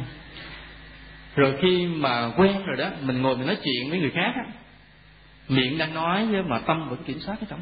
Rồi 1.35 1.57
khi 1.61 1.85
mà 1.85 2.31
quen 2.37 2.65
rồi 2.65 2.77
đó 2.77 2.89
mình 3.01 3.21
ngồi 3.21 3.37
mình 3.37 3.47
nói 3.47 3.57
chuyện 3.63 3.89
với 3.89 3.99
người 3.99 4.11
khác 4.11 4.31
á 4.35 4.64
miệng 5.49 5.77
đang 5.77 5.93
nói 5.93 6.27
mà 6.47 6.59
tâm 6.59 6.89
vẫn 6.89 7.03
kiểm 7.03 7.19
soát 7.19 7.35
cái 7.39 7.47
tâm 7.49 7.59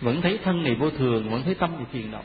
vẫn 0.00 0.20
thấy 0.20 0.38
thân 0.44 0.62
này 0.62 0.74
vô 0.74 0.90
thường, 0.90 1.30
vẫn 1.30 1.42
thấy 1.44 1.54
tâm 1.54 1.70
thì 1.78 1.84
phiền 1.92 2.10
động. 2.10 2.24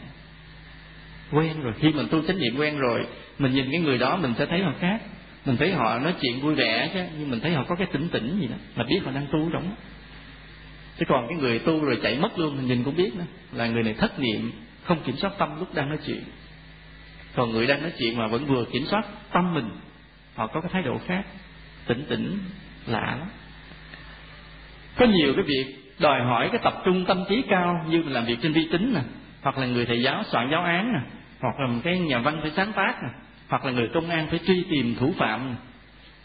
Quen 1.31 1.61
rồi, 1.61 1.73
khi 1.79 1.89
mình 1.89 2.07
tu 2.11 2.21
chánh 2.27 2.39
niệm 2.39 2.55
quen 2.57 2.77
rồi, 2.77 3.07
mình 3.39 3.53
nhìn 3.53 3.71
cái 3.71 3.81
người 3.81 3.97
đó, 3.97 4.17
mình 4.17 4.33
sẽ 4.37 4.45
thấy 4.45 4.63
họ 4.63 4.73
khác. 4.79 5.01
Mình 5.45 5.57
thấy 5.57 5.73
họ 5.73 5.99
nói 5.99 6.13
chuyện 6.21 6.39
vui 6.41 6.55
vẻ 6.55 6.89
chứ, 6.93 6.99
nhưng 7.19 7.31
mình 7.31 7.39
thấy 7.39 7.53
họ 7.53 7.63
có 7.63 7.75
cái 7.75 7.87
tỉnh 7.91 8.09
tỉnh 8.09 8.39
gì 8.41 8.47
đó 8.47 8.55
là 8.75 8.83
biết 8.83 8.99
họ 9.05 9.11
đang 9.11 9.27
tu 9.31 9.49
trong 9.53 9.75
chứ 10.99 11.05
còn 11.09 11.27
cái 11.27 11.37
người 11.37 11.59
tu 11.59 11.85
rồi 11.85 11.99
chạy 12.03 12.17
mất 12.19 12.39
luôn, 12.39 12.57
mình 12.57 12.67
nhìn 12.67 12.83
cũng 12.83 12.95
biết 12.95 13.15
nữa. 13.15 13.25
Là 13.51 13.67
người 13.67 13.83
này 13.83 13.93
thất 13.93 14.19
niệm, 14.19 14.51
không 14.83 15.03
kiểm 15.03 15.15
soát 15.17 15.31
tâm 15.37 15.59
lúc 15.59 15.73
đang 15.73 15.89
nói 15.89 15.97
chuyện. 16.05 16.23
Còn 17.35 17.51
người 17.51 17.67
đang 17.67 17.81
nói 17.81 17.91
chuyện 17.99 18.17
mà 18.17 18.27
vẫn 18.27 18.45
vừa 18.45 18.65
kiểm 18.65 18.85
soát 18.85 19.05
tâm 19.33 19.53
mình, 19.53 19.69
họ 20.35 20.47
có 20.47 20.61
cái 20.61 20.69
thái 20.73 20.83
độ 20.83 20.97
khác. 21.07 21.25
Tỉnh 21.87 22.05
tỉnh 22.09 22.39
lạ 22.87 23.17
lắm 23.19 23.27
có 24.95 25.05
nhiều 25.05 25.33
cái 25.35 25.43
việc 25.43 25.75
đòi 25.99 26.21
hỏi 26.21 26.49
cái 26.51 26.61
tập 26.63 26.73
trung 26.85 27.05
tâm 27.05 27.23
trí 27.29 27.41
cao 27.49 27.85
như 27.89 28.03
làm 28.03 28.25
việc 28.25 28.37
trên 28.41 28.53
vi 28.53 28.67
tính 28.71 28.93
nè, 28.93 29.01
hoặc 29.41 29.57
là 29.57 29.65
người 29.65 29.85
thầy 29.85 30.01
giáo 30.01 30.23
soạn 30.23 30.49
giáo 30.51 30.61
án 30.61 30.93
nè, 30.93 30.99
hoặc 31.39 31.59
là 31.59 31.67
một 31.67 31.79
cái 31.83 31.99
nhà 31.99 32.19
văn 32.19 32.37
phải 32.41 32.51
sáng 32.55 32.73
tác 32.73 33.03
nè, 33.03 33.09
hoặc 33.47 33.65
là 33.65 33.71
người 33.71 33.89
công 33.93 34.09
an 34.09 34.27
phải 34.29 34.39
truy 34.47 34.63
tìm 34.69 34.95
thủ 34.99 35.13
phạm 35.17 35.55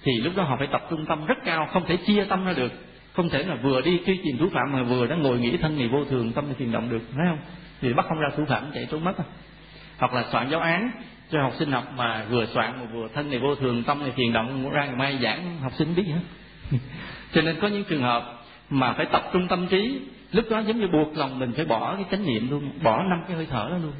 thì 0.02 0.12
lúc 0.20 0.36
đó 0.36 0.42
họ 0.42 0.56
phải 0.58 0.68
tập 0.72 0.86
trung 0.90 1.06
tâm 1.06 1.26
rất 1.26 1.38
cao, 1.44 1.68
không 1.72 1.86
thể 1.86 1.96
chia 1.96 2.24
tâm 2.24 2.44
ra 2.44 2.52
được. 2.52 2.72
Không 3.12 3.28
thể 3.28 3.42
là 3.42 3.54
vừa 3.54 3.80
đi 3.80 4.00
truy 4.06 4.20
tìm 4.24 4.38
thủ 4.38 4.48
phạm 4.52 4.72
mà 4.72 4.82
vừa 4.82 5.06
đã 5.06 5.16
ngồi 5.16 5.38
nghĩ 5.38 5.56
thân 5.56 5.78
này 5.78 5.88
vô 5.88 6.04
thường, 6.04 6.32
tâm 6.32 6.44
này 6.46 6.54
thiền 6.58 6.72
động 6.72 6.90
được, 6.90 7.00
phải 7.16 7.26
không? 7.28 7.38
Thì 7.80 7.92
bắt 7.92 8.06
không 8.08 8.18
ra 8.18 8.28
thủ 8.36 8.44
phạm, 8.44 8.70
chạy 8.74 8.86
trốn 8.90 9.04
mất 9.04 9.18
à. 9.18 9.24
hoặc 9.98 10.14
là 10.14 10.24
soạn 10.32 10.50
giáo 10.50 10.60
án 10.60 10.90
cho 11.30 11.42
học 11.42 11.52
sinh 11.58 11.72
học 11.72 11.84
mà 11.96 12.24
vừa 12.30 12.46
soạn 12.46 12.72
mà 12.80 12.84
vừa 12.92 13.08
thân 13.14 13.30
này 13.30 13.38
vô 13.38 13.54
thường, 13.54 13.84
tâm 13.84 14.00
này 14.00 14.12
thiền 14.16 14.32
động, 14.32 14.70
ra 14.70 14.84
ngày 14.84 14.96
mai 14.96 15.18
giảng, 15.22 15.58
học 15.60 15.72
sinh 15.78 15.94
biết 15.94 16.04
hết. 16.06 16.20
Cho 17.32 17.42
nên 17.42 17.56
có 17.60 17.68
những 17.68 17.84
trường 17.84 18.02
hợp 18.02 18.37
mà 18.70 18.92
phải 18.92 19.06
tập 19.12 19.22
trung 19.32 19.48
tâm 19.48 19.66
trí. 19.70 20.00
Lúc 20.32 20.44
đó 20.50 20.58
giống 20.58 20.80
như 20.80 20.88
buộc 20.88 21.16
lòng 21.16 21.38
mình 21.38 21.52
phải 21.56 21.64
bỏ 21.64 21.94
cái 21.96 22.04
chánh 22.10 22.26
niệm 22.26 22.50
luôn 22.50 22.70
bỏ 22.82 23.02
năm 23.02 23.22
cái 23.28 23.36
hơi 23.36 23.46
thở 23.50 23.68
đó 23.70 23.78
luôn. 23.78 23.92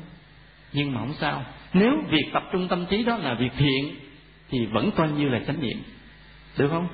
Nhưng 0.73 0.93
mà 0.93 1.01
không 1.01 1.15
sao. 1.21 1.45
Nếu 1.73 1.93
việc 2.11 2.31
tập 2.33 2.43
trung 2.53 2.69
tâm 2.69 2.87
trí 2.91 3.05
đó 3.05 3.17
là 3.17 3.35
việc 3.35 3.53
thiện 3.59 3.95
thì 4.51 4.67
vẫn 4.67 4.91
coi 4.97 5.09
như 5.11 5.29
là 5.29 5.41
chánh 5.47 5.61
niệm. 5.61 5.79
Được 6.59 6.69
không? 6.69 6.89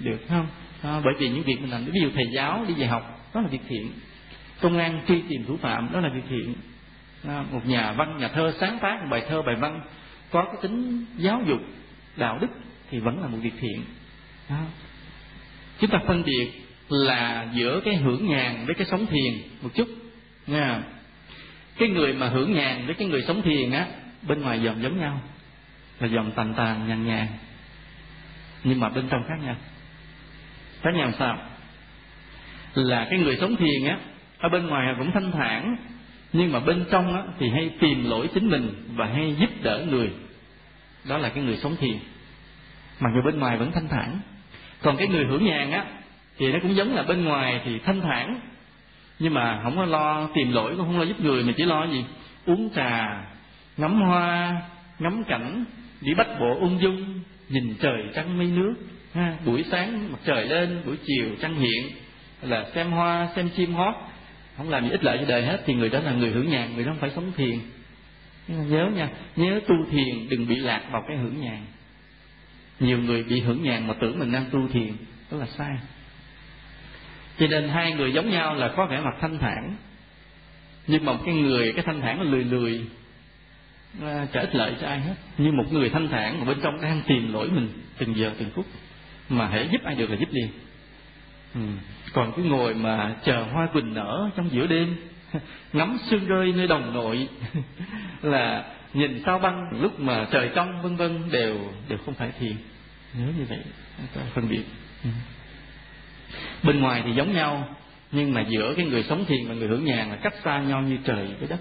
Được 0.00 0.18
không? 0.28 0.46
À, 0.82 1.00
bởi 1.04 1.14
vì 1.18 1.28
những 1.28 1.42
việc 1.42 1.60
mình 1.60 1.70
làm 1.70 1.84
ví 1.84 2.00
dụ 2.02 2.10
thầy 2.14 2.24
giáo 2.34 2.64
đi 2.68 2.74
dạy 2.74 2.88
học 2.88 3.30
đó 3.34 3.40
là 3.40 3.48
việc 3.48 3.62
thiện. 3.68 3.90
Công 4.60 4.78
an 4.78 5.00
truy 5.08 5.22
tìm 5.28 5.44
thủ 5.44 5.56
phạm 5.56 5.88
đó 5.92 6.00
là 6.00 6.08
việc 6.08 6.24
thiện. 6.28 6.54
À, 7.28 7.44
một 7.52 7.66
nhà 7.66 7.92
văn 7.92 8.18
nhà 8.18 8.28
thơ 8.28 8.52
sáng 8.60 8.78
tác 8.82 8.98
một 9.02 9.08
bài 9.10 9.22
thơ 9.28 9.42
bài 9.42 9.56
văn 9.56 9.80
có 10.30 10.44
cái 10.44 10.56
tính 10.62 11.04
giáo 11.16 11.42
dục 11.46 11.60
đạo 12.16 12.38
đức 12.40 12.48
thì 12.90 12.98
vẫn 12.98 13.20
là 13.20 13.26
một 13.26 13.38
việc 13.42 13.54
thiện. 13.60 13.82
À. 14.48 14.64
chúng 15.80 15.90
ta 15.90 15.98
phân 16.06 16.22
biệt 16.22 16.67
là 16.88 17.46
giữa 17.52 17.80
cái 17.84 17.96
hưởng 17.96 18.28
nhàn 18.28 18.66
với 18.66 18.74
cái 18.74 18.86
sống 18.90 19.06
thiền 19.06 19.32
một 19.62 19.70
chút 19.74 19.88
nha 20.46 20.82
cái 21.78 21.88
người 21.88 22.12
mà 22.12 22.28
hưởng 22.28 22.52
nhàn 22.52 22.86
với 22.86 22.94
cái 22.94 23.08
người 23.08 23.22
sống 23.22 23.42
thiền 23.42 23.70
á, 23.70 23.86
bên 24.22 24.40
ngoài 24.40 24.60
dòm 24.64 24.82
giống 24.82 25.00
nhau 25.00 25.20
là 26.00 26.08
dòm 26.08 26.32
tàn 26.32 26.54
tàn, 26.56 26.88
nhàn 26.88 27.06
nhàn, 27.06 27.26
nhưng 28.64 28.80
mà 28.80 28.88
bên 28.88 29.08
trong 29.10 29.22
khác 29.28 29.44
nhau. 29.44 29.56
Khác 30.82 30.90
nhau 30.94 31.12
sao? 31.18 31.38
Là 32.74 33.06
cái 33.10 33.18
người 33.18 33.36
sống 33.40 33.56
thiền 33.56 33.84
á, 33.88 33.98
ở 34.38 34.48
bên 34.48 34.66
ngoài 34.66 34.94
cũng 34.98 35.12
thanh 35.12 35.32
thản, 35.32 35.76
nhưng 36.32 36.52
mà 36.52 36.60
bên 36.60 36.84
trong 36.90 37.14
á 37.14 37.22
thì 37.38 37.48
hay 37.50 37.70
tìm 37.80 38.10
lỗi 38.10 38.28
chính 38.34 38.48
mình 38.50 38.74
và 38.94 39.06
hay 39.06 39.36
giúp 39.38 39.50
đỡ 39.62 39.84
người. 39.90 40.10
Đó 41.08 41.18
là 41.18 41.28
cái 41.28 41.44
người 41.44 41.56
sống 41.56 41.76
thiền. 41.76 41.98
Mặc 43.00 43.10
dù 43.14 43.22
bên 43.24 43.38
ngoài 43.38 43.56
vẫn 43.56 43.72
thanh 43.72 43.88
thản. 43.88 44.20
Còn 44.82 44.96
cái 44.96 45.08
người 45.08 45.24
hưởng 45.24 45.44
nhàn 45.44 45.70
á 45.70 45.84
thì 46.38 46.52
nó 46.52 46.58
cũng 46.62 46.76
giống 46.76 46.94
là 46.94 47.02
bên 47.02 47.24
ngoài 47.24 47.60
thì 47.64 47.78
thanh 47.78 48.00
thản. 48.00 48.40
Nhưng 49.18 49.34
mà 49.34 49.60
không 49.62 49.76
có 49.76 49.84
lo 49.84 50.28
tìm 50.34 50.52
lỗi 50.52 50.76
cũng 50.76 50.86
không 50.86 50.98
lo 50.98 51.04
giúp 51.04 51.20
người 51.20 51.44
mà 51.44 51.52
chỉ 51.56 51.64
lo 51.64 51.84
gì? 51.84 52.04
Uống 52.46 52.70
trà 52.74 53.24
ngắm 53.76 54.00
hoa 54.00 54.62
ngắm 54.98 55.24
cảnh 55.28 55.64
đi 56.00 56.14
bắt 56.14 56.26
bộ 56.40 56.58
ung 56.60 56.80
dung 56.80 57.20
nhìn 57.48 57.74
trời 57.80 58.02
trăng 58.14 58.38
mây 58.38 58.46
nước. 58.46 58.74
Ha, 59.14 59.36
buổi 59.44 59.64
sáng 59.70 60.12
mặt 60.12 60.18
trời 60.24 60.48
lên 60.48 60.82
buổi 60.86 60.96
chiều 61.06 61.28
trăng 61.40 61.54
hiện. 61.54 61.90
Là 62.42 62.66
xem 62.74 62.90
hoa 62.90 63.28
xem 63.36 63.48
chim 63.56 63.74
hót. 63.74 63.94
Không 64.56 64.70
làm 64.70 64.84
gì 64.84 64.90
ích 64.90 65.04
lợi 65.04 65.18
cho 65.18 65.24
đời 65.28 65.42
hết 65.42 65.62
thì 65.66 65.74
người 65.74 65.88
đó 65.88 66.00
là 66.00 66.12
người 66.12 66.30
hưởng 66.30 66.50
nhàn 66.50 66.74
người 66.74 66.84
đó 66.84 66.92
không 66.92 67.00
phải 67.00 67.10
sống 67.10 67.32
thiền. 67.36 67.58
Nhớ 68.48 68.90
nha 68.94 69.08
nhớ 69.36 69.60
tu 69.68 69.74
thiền 69.90 70.28
đừng 70.28 70.48
bị 70.48 70.56
lạc 70.56 70.82
vào 70.90 71.04
cái 71.08 71.16
hưởng 71.16 71.40
nhàn 71.40 71.58
nhiều 72.80 72.98
người 72.98 73.22
bị 73.22 73.40
hưởng 73.40 73.62
nhàn 73.62 73.86
mà 73.86 73.94
tưởng 74.00 74.18
mình 74.18 74.32
đang 74.32 74.44
tu 74.50 74.68
thiền 74.68 74.92
đó 75.30 75.38
là 75.38 75.46
sai 75.46 75.76
cho 77.38 77.46
nên 77.46 77.68
hai 77.68 77.92
người 77.92 78.12
giống 78.12 78.30
nhau 78.30 78.54
là 78.54 78.68
có 78.68 78.86
vẻ 78.86 79.00
mặt 79.00 79.14
thanh 79.20 79.38
thản. 79.38 79.76
Nhưng 80.86 81.04
mà 81.04 81.12
một 81.12 81.18
cái 81.24 81.34
người, 81.34 81.72
cái 81.72 81.84
thanh 81.84 82.00
thản 82.00 82.18
là 82.22 82.30
lười 82.30 82.44
lười 82.44 82.84
chả 84.32 84.40
ích 84.40 84.54
lợi 84.54 84.74
cho 84.80 84.86
ai 84.86 85.00
hết. 85.00 85.14
Như 85.38 85.52
một 85.52 85.72
người 85.72 85.90
thanh 85.90 86.08
thản 86.08 86.40
mà 86.40 86.44
bên 86.44 86.60
trong 86.62 86.80
đang 86.80 87.02
tìm 87.06 87.32
lỗi 87.32 87.48
mình 87.50 87.68
từng 87.98 88.16
giờ 88.16 88.32
từng 88.38 88.50
phút, 88.54 88.66
mà 89.28 89.46
hãy 89.46 89.68
giúp 89.72 89.80
ai 89.84 89.94
được 89.94 90.10
là 90.10 90.16
giúp 90.16 90.28
liền. 90.32 90.48
Ừ. 91.54 91.60
còn 92.12 92.32
cứ 92.36 92.42
ngồi 92.42 92.74
mà 92.74 93.16
chờ 93.24 93.42
hoa 93.42 93.66
quỳnh 93.66 93.94
nở 93.94 94.30
trong 94.36 94.52
giữa 94.52 94.66
đêm, 94.66 94.96
ngắm 95.72 95.98
sương 96.10 96.26
rơi 96.26 96.52
nơi 96.52 96.66
đồng 96.66 96.94
nội, 96.94 97.28
là 98.22 98.64
nhìn 98.94 99.22
sao 99.24 99.38
băng 99.38 99.80
lúc 99.80 100.00
mà 100.00 100.26
trời 100.30 100.50
trong, 100.54 100.82
vân 100.82 100.96
vân 100.96 101.30
đều 101.30 101.58
đều 101.88 101.98
không 102.04 102.14
phải 102.14 102.32
thiền. 102.40 102.56
Nhớ 103.14 103.26
như 103.38 103.44
vậy 103.48 103.58
phân 104.34 104.48
biệt. 104.48 104.62
Ừ 105.04 105.10
bên 106.62 106.80
ngoài 106.80 107.02
thì 107.04 107.12
giống 107.12 107.32
nhau, 107.32 107.76
nhưng 108.12 108.34
mà 108.34 108.44
giữa 108.48 108.74
cái 108.76 108.86
người 108.86 109.02
sống 109.02 109.24
thiền 109.24 109.48
và 109.48 109.54
người 109.54 109.68
hưởng 109.68 109.84
nhàn 109.84 110.10
là 110.10 110.16
cách 110.16 110.34
xa 110.44 110.58
nhau 110.60 110.82
như 110.82 110.96
trời 111.04 111.26
với 111.38 111.48
đất. 111.48 111.60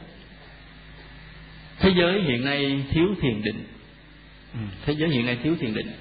Thế 1.79 1.89
giới 1.99 2.21
hiện 2.21 2.45
nay 2.45 2.83
thiếu 2.91 3.07
thiền 3.21 3.41
định. 3.43 3.63
Ừ, 4.53 4.59
thế 4.85 4.93
giới 4.93 5.09
hiện 5.09 5.25
nay 5.25 5.37
thiếu 5.43 5.55
thiền 5.59 5.73
định. 5.73 5.91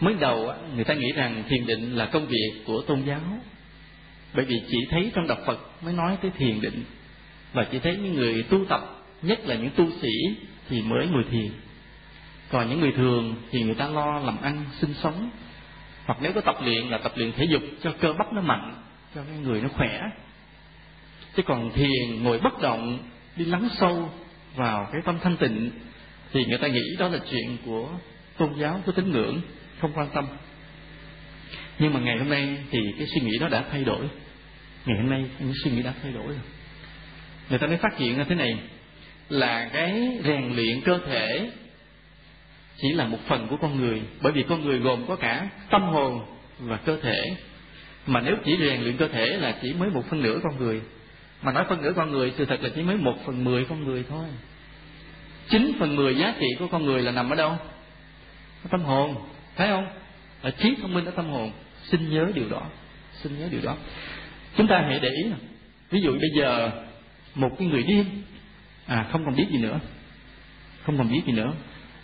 Mới 0.00 0.14
đầu 0.20 0.52
người 0.74 0.84
ta 0.84 0.94
nghĩ 0.94 1.12
rằng 1.12 1.42
thiền 1.48 1.66
định 1.66 1.96
là 1.96 2.06
công 2.06 2.26
việc 2.26 2.62
của 2.64 2.82
tôn 2.82 3.02
giáo. 3.04 3.20
Bởi 4.34 4.44
vì 4.44 4.56
chỉ 4.70 4.78
thấy 4.90 5.10
trong 5.14 5.26
đọc 5.26 5.38
phật 5.46 5.58
mới 5.82 5.94
nói 5.94 6.16
tới 6.22 6.30
thiền 6.38 6.60
định. 6.60 6.84
Và 7.52 7.66
chỉ 7.72 7.78
thấy 7.78 7.96
những 7.96 8.14
người 8.14 8.42
tu 8.42 8.64
tập, 8.64 9.04
nhất 9.22 9.40
là 9.44 9.54
những 9.54 9.70
tu 9.76 9.90
sĩ, 10.02 10.08
thì 10.68 10.82
mới 10.82 11.06
ngồi 11.06 11.24
thiền. 11.30 11.48
Còn 12.50 12.68
những 12.68 12.80
người 12.80 12.92
thường 12.92 13.34
thì 13.50 13.62
người 13.62 13.74
ta 13.74 13.88
lo 13.88 14.18
làm 14.18 14.42
ăn, 14.42 14.64
sinh 14.80 14.94
sống 15.02 15.30
hoặc 16.06 16.18
nếu 16.20 16.32
có 16.32 16.40
tập 16.40 16.56
luyện 16.62 16.88
là 16.88 16.98
tập 16.98 17.12
luyện 17.16 17.32
thể 17.32 17.44
dục 17.44 17.62
cho 17.82 17.92
cơ 18.00 18.12
bắp 18.12 18.32
nó 18.32 18.40
mạnh, 18.40 18.74
cho 19.14 19.20
cái 19.28 19.36
người 19.36 19.60
nó 19.60 19.68
khỏe. 19.68 20.00
Chứ 21.36 21.42
còn 21.42 21.72
thiền, 21.72 22.22
ngồi 22.22 22.38
bất 22.38 22.60
động, 22.62 22.98
đi 23.36 23.44
lắng 23.44 23.68
sâu 23.78 24.10
vào 24.54 24.88
cái 24.92 25.02
tâm 25.04 25.18
thanh 25.22 25.36
tịnh, 25.36 25.70
thì 26.32 26.44
người 26.44 26.58
ta 26.58 26.68
nghĩ 26.68 26.96
đó 26.98 27.08
là 27.08 27.18
chuyện 27.30 27.56
của 27.64 27.88
tôn 28.38 28.54
giáo 28.58 28.80
của 28.86 28.92
tín 28.92 29.10
ngưỡng, 29.10 29.40
không 29.80 29.92
quan 29.94 30.08
tâm. 30.14 30.26
Nhưng 31.78 31.94
mà 31.94 32.00
ngày 32.00 32.18
hôm 32.18 32.28
nay 32.28 32.58
thì 32.70 32.78
cái 32.98 33.06
suy 33.14 33.20
nghĩ 33.20 33.38
đó 33.40 33.48
đã 33.48 33.64
thay 33.70 33.84
đổi. 33.84 34.08
Ngày 34.86 34.96
hôm 34.96 35.10
nay 35.10 35.24
những 35.38 35.52
suy 35.64 35.70
nghĩ 35.70 35.82
đã 35.82 35.92
thay 36.02 36.12
đổi 36.12 36.26
rồi. 36.26 36.40
Người 37.50 37.58
ta 37.58 37.66
mới 37.66 37.76
phát 37.76 37.98
hiện 37.98 38.18
ra 38.18 38.24
thế 38.28 38.34
này, 38.34 38.58
là 39.28 39.70
cái 39.72 40.18
rèn 40.24 40.52
luyện 40.56 40.80
cơ 40.80 40.98
thể 41.06 41.50
chỉ 42.78 42.92
là 42.92 43.06
một 43.06 43.18
phần 43.26 43.46
của 43.48 43.56
con 43.56 43.80
người, 43.80 44.02
bởi 44.22 44.32
vì 44.32 44.42
con 44.42 44.64
người 44.64 44.78
gồm 44.78 45.06
có 45.06 45.16
cả 45.16 45.48
tâm 45.70 45.82
hồn 45.82 46.26
và 46.58 46.76
cơ 46.76 47.00
thể. 47.02 47.36
Mà 48.06 48.20
nếu 48.20 48.36
chỉ 48.44 48.56
rèn 48.60 48.82
luyện 48.82 48.96
cơ 48.96 49.08
thể 49.08 49.26
là 49.26 49.56
chỉ 49.62 49.72
mới 49.72 49.90
một 49.90 50.02
phân 50.10 50.22
nửa 50.22 50.38
con 50.42 50.56
người. 50.58 50.80
Mà 51.42 51.52
nói 51.52 51.64
phân 51.68 51.82
nửa 51.82 51.92
con 51.96 52.10
người, 52.10 52.32
sự 52.38 52.44
thật 52.44 52.62
là 52.62 52.68
chỉ 52.74 52.82
mới 52.82 52.96
một 52.96 53.14
phần 53.26 53.44
mười 53.44 53.64
con 53.64 53.84
người 53.84 54.04
thôi. 54.08 54.26
Chín 55.48 55.72
phần 55.78 55.96
mười 55.96 56.16
giá 56.16 56.34
trị 56.40 56.46
của 56.58 56.66
con 56.66 56.84
người 56.84 57.02
là 57.02 57.12
nằm 57.12 57.30
ở 57.30 57.36
đâu? 57.36 57.50
Ở 58.62 58.68
tâm 58.70 58.80
hồn 58.80 59.14
thấy 59.56 59.68
không? 59.68 59.86
Ở 60.42 60.50
trí 60.50 60.74
thông 60.82 60.94
minh 60.94 61.04
ở 61.04 61.10
tâm 61.10 61.28
hồn. 61.28 61.52
Xin 61.82 62.10
nhớ 62.10 62.26
điều 62.34 62.48
đó, 62.48 62.62
xin 63.22 63.38
nhớ 63.38 63.48
điều 63.50 63.60
đó. 63.64 63.76
Chúng 64.56 64.66
ta 64.66 64.84
hãy 64.88 64.98
để 65.02 65.08
ý 65.08 65.30
ví 65.90 66.00
dụ 66.00 66.12
bây 66.12 66.30
giờ 66.38 66.70
một 67.34 67.50
cái 67.58 67.68
người 67.68 67.82
điên. 67.82 68.04
À 68.86 69.06
không 69.12 69.24
còn 69.24 69.36
biết 69.36 69.46
gì 69.50 69.58
nữa. 69.58 69.80
Không 70.82 70.98
còn 70.98 71.12
biết 71.12 71.22
gì 71.26 71.32
nữa 71.32 71.52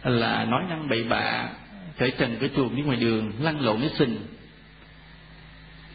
là 0.02 0.44
nói 0.44 0.64
năng 0.68 0.88
bậy 0.88 1.04
bạ 1.04 1.48
cởi 1.98 2.10
trần 2.10 2.36
cởi 2.40 2.50
chuồng 2.56 2.76
đi 2.76 2.82
ngoài 2.82 2.98
đường, 3.00 3.32
lăn 3.40 3.60
lộn 3.60 3.80
với 3.80 3.90
sình. 3.98 4.18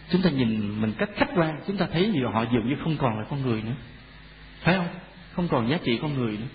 Chúng 0.09 0.21
ta 0.21 0.29
nhìn 0.29 0.81
mình 0.81 0.93
cách 0.97 1.09
khách 1.15 1.29
quan, 1.35 1.59
chúng 1.67 1.77
ta 1.77 1.88
thấy 1.93 2.11
điều 2.13 2.29
họ 2.29 2.45
dường 2.53 2.69
như 2.69 2.75
không 2.84 2.97
còn 2.97 3.19
là 3.19 3.25
con 3.29 3.41
người 3.41 3.61
nữa. 3.61 3.75
Phải 4.61 4.75
không? 4.75 4.88
Không 5.34 5.47
còn 5.47 5.69
giá 5.69 5.77
trị 5.84 5.99
con 6.01 6.13
người 6.17 6.31
nữa. 6.31 6.47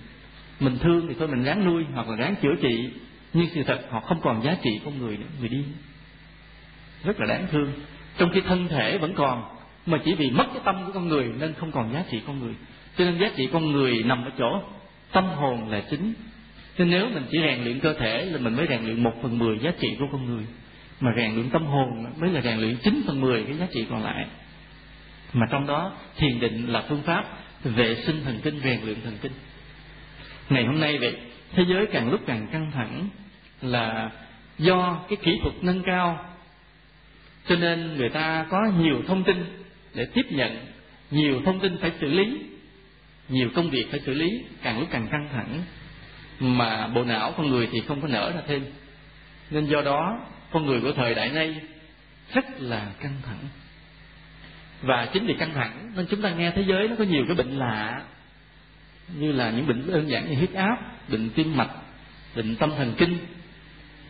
Mình 0.60 0.78
thương 0.78 1.08
thì 1.08 1.14
thôi, 1.18 1.28
mình 1.28 1.44
ráng 1.44 1.64
nuôi 1.64 1.84
hoặc 1.94 2.08
là 2.08 2.16
ráng 2.16 2.34
chữa 2.42 2.54
trị, 2.62 2.90
nhưng 3.32 3.48
sự 3.54 3.62
thật 3.62 3.80
họ 3.90 4.00
không 4.00 4.20
còn 4.20 4.42
giá 4.42 4.56
trị 4.62 4.80
con 4.84 4.98
người 4.98 5.16
nữa, 5.16 5.26
người 5.40 5.48
đi. 5.48 5.64
Rất 7.04 7.20
là 7.20 7.26
đáng 7.26 7.46
thương. 7.50 7.72
Trong 8.18 8.30
khi 8.34 8.40
thân 8.40 8.68
thể 8.68 8.98
vẫn 8.98 9.14
còn, 9.14 9.44
mà 9.86 9.98
chỉ 10.04 10.14
vì 10.14 10.30
mất 10.30 10.46
cái 10.54 10.62
tâm 10.64 10.86
của 10.86 10.92
con 10.92 11.08
người 11.08 11.32
nên 11.40 11.54
không 11.54 11.72
còn 11.72 11.92
giá 11.92 12.04
trị 12.10 12.20
con 12.26 12.38
người. 12.38 12.54
Cho 12.96 13.04
nên 13.04 13.18
giá 13.18 13.30
trị 13.36 13.48
con 13.52 13.72
người 13.72 14.02
nằm 14.02 14.24
ở 14.24 14.30
chỗ 14.38 14.62
tâm 15.12 15.24
hồn 15.24 15.68
là 15.68 15.82
chính 15.90 16.14
nên 16.78 16.90
nếu 16.90 17.08
mình 17.08 17.24
chỉ 17.30 17.38
rèn 17.40 17.64
luyện 17.64 17.80
cơ 17.80 17.94
thể 17.94 18.24
là 18.24 18.38
mình 18.38 18.56
mới 18.56 18.66
rèn 18.68 18.84
luyện 18.84 19.02
một 19.02 19.12
phần 19.22 19.38
mười 19.38 19.58
giá 19.58 19.72
trị 19.80 19.96
của 19.98 20.06
con 20.12 20.26
người, 20.26 20.44
mà 21.00 21.10
rèn 21.16 21.34
luyện 21.34 21.50
tâm 21.50 21.66
hồn 21.66 21.88
mới 22.18 22.30
là 22.30 22.40
rèn 22.40 22.58
luyện 22.58 22.76
chín 22.84 23.02
phần 23.06 23.20
mười 23.20 23.44
cái 23.44 23.56
giá 23.56 23.66
trị 23.72 23.86
còn 23.90 24.04
lại. 24.04 24.26
Mà 25.32 25.46
trong 25.50 25.66
đó, 25.66 25.92
thiền 26.16 26.40
định 26.40 26.66
là 26.66 26.84
phương 26.88 27.02
pháp 27.02 27.24
vệ 27.64 27.96
sinh 28.06 28.20
thần 28.24 28.40
kinh, 28.42 28.60
rèn 28.64 28.80
luyện 28.84 28.96
thần 29.04 29.16
kinh. 29.22 29.32
Ngày 30.50 30.64
hôm 30.64 30.80
nay 30.80 30.98
vậy, 30.98 31.16
thế 31.52 31.64
giới 31.68 31.86
càng 31.86 32.10
lúc 32.10 32.20
càng 32.26 32.46
căng 32.52 32.70
thẳng 32.74 33.08
là 33.62 34.10
do 34.58 35.00
cái 35.08 35.16
kỹ 35.22 35.38
thuật 35.42 35.54
nâng 35.62 35.82
cao, 35.82 36.24
cho 37.48 37.56
nên 37.56 37.96
người 37.96 38.08
ta 38.08 38.46
có 38.50 38.58
nhiều 38.78 39.02
thông 39.06 39.24
tin 39.24 39.44
để 39.94 40.06
tiếp 40.14 40.26
nhận, 40.30 40.56
nhiều 41.10 41.40
thông 41.44 41.60
tin 41.60 41.78
phải 41.78 41.92
xử 42.00 42.06
lý, 42.06 42.38
nhiều 43.28 43.48
công 43.54 43.70
việc 43.70 43.86
phải 43.90 44.00
xử 44.06 44.14
lý 44.14 44.44
càng 44.62 44.80
lúc 44.80 44.88
càng 44.90 45.08
căng 45.10 45.28
thẳng 45.32 45.62
mà 46.42 46.86
bộ 46.86 47.04
não 47.04 47.34
con 47.36 47.50
người 47.50 47.68
thì 47.72 47.80
không 47.88 48.00
có 48.00 48.08
nở 48.08 48.32
ra 48.34 48.40
thêm. 48.46 48.64
Nên 49.50 49.66
do 49.66 49.82
đó, 49.82 50.18
con 50.50 50.66
người 50.66 50.80
của 50.80 50.92
thời 50.92 51.14
đại 51.14 51.28
nay 51.28 51.60
rất 52.34 52.44
là 52.58 52.90
căng 53.00 53.14
thẳng. 53.26 53.38
Và 54.82 55.08
chính 55.12 55.26
vì 55.26 55.34
căng 55.38 55.54
thẳng 55.54 55.92
nên 55.96 56.06
chúng 56.10 56.22
ta 56.22 56.30
nghe 56.30 56.50
thế 56.50 56.62
giới 56.62 56.88
nó 56.88 56.94
có 56.98 57.04
nhiều 57.04 57.24
cái 57.26 57.36
bệnh 57.36 57.58
lạ, 57.58 58.02
như 59.18 59.32
là 59.32 59.50
những 59.50 59.66
bệnh 59.66 59.86
đơn 59.86 60.10
giản 60.10 60.30
như 60.30 60.36
huyết 60.36 60.52
áp, 60.52 60.76
bệnh 61.08 61.30
tim 61.30 61.56
mạch, 61.56 61.70
bệnh 62.36 62.56
tâm 62.56 62.70
thần 62.76 62.94
kinh, 62.98 63.18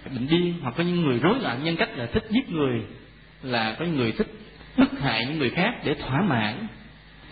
bệnh 0.04 0.28
điên, 0.28 0.54
hoặc 0.62 0.74
có 0.76 0.84
những 0.84 1.02
người 1.02 1.18
rối 1.18 1.40
loạn 1.40 1.64
nhân 1.64 1.76
cách 1.76 1.90
là 1.96 2.06
thích 2.06 2.24
giết 2.30 2.50
người, 2.50 2.82
là 3.42 3.76
có 3.78 3.84
những 3.84 3.96
người 3.96 4.12
thích 4.12 4.28
bức 4.76 5.00
hại 5.00 5.26
những 5.26 5.38
người 5.38 5.50
khác 5.50 5.74
để 5.84 5.94
thỏa 5.94 6.22
mãn 6.22 6.66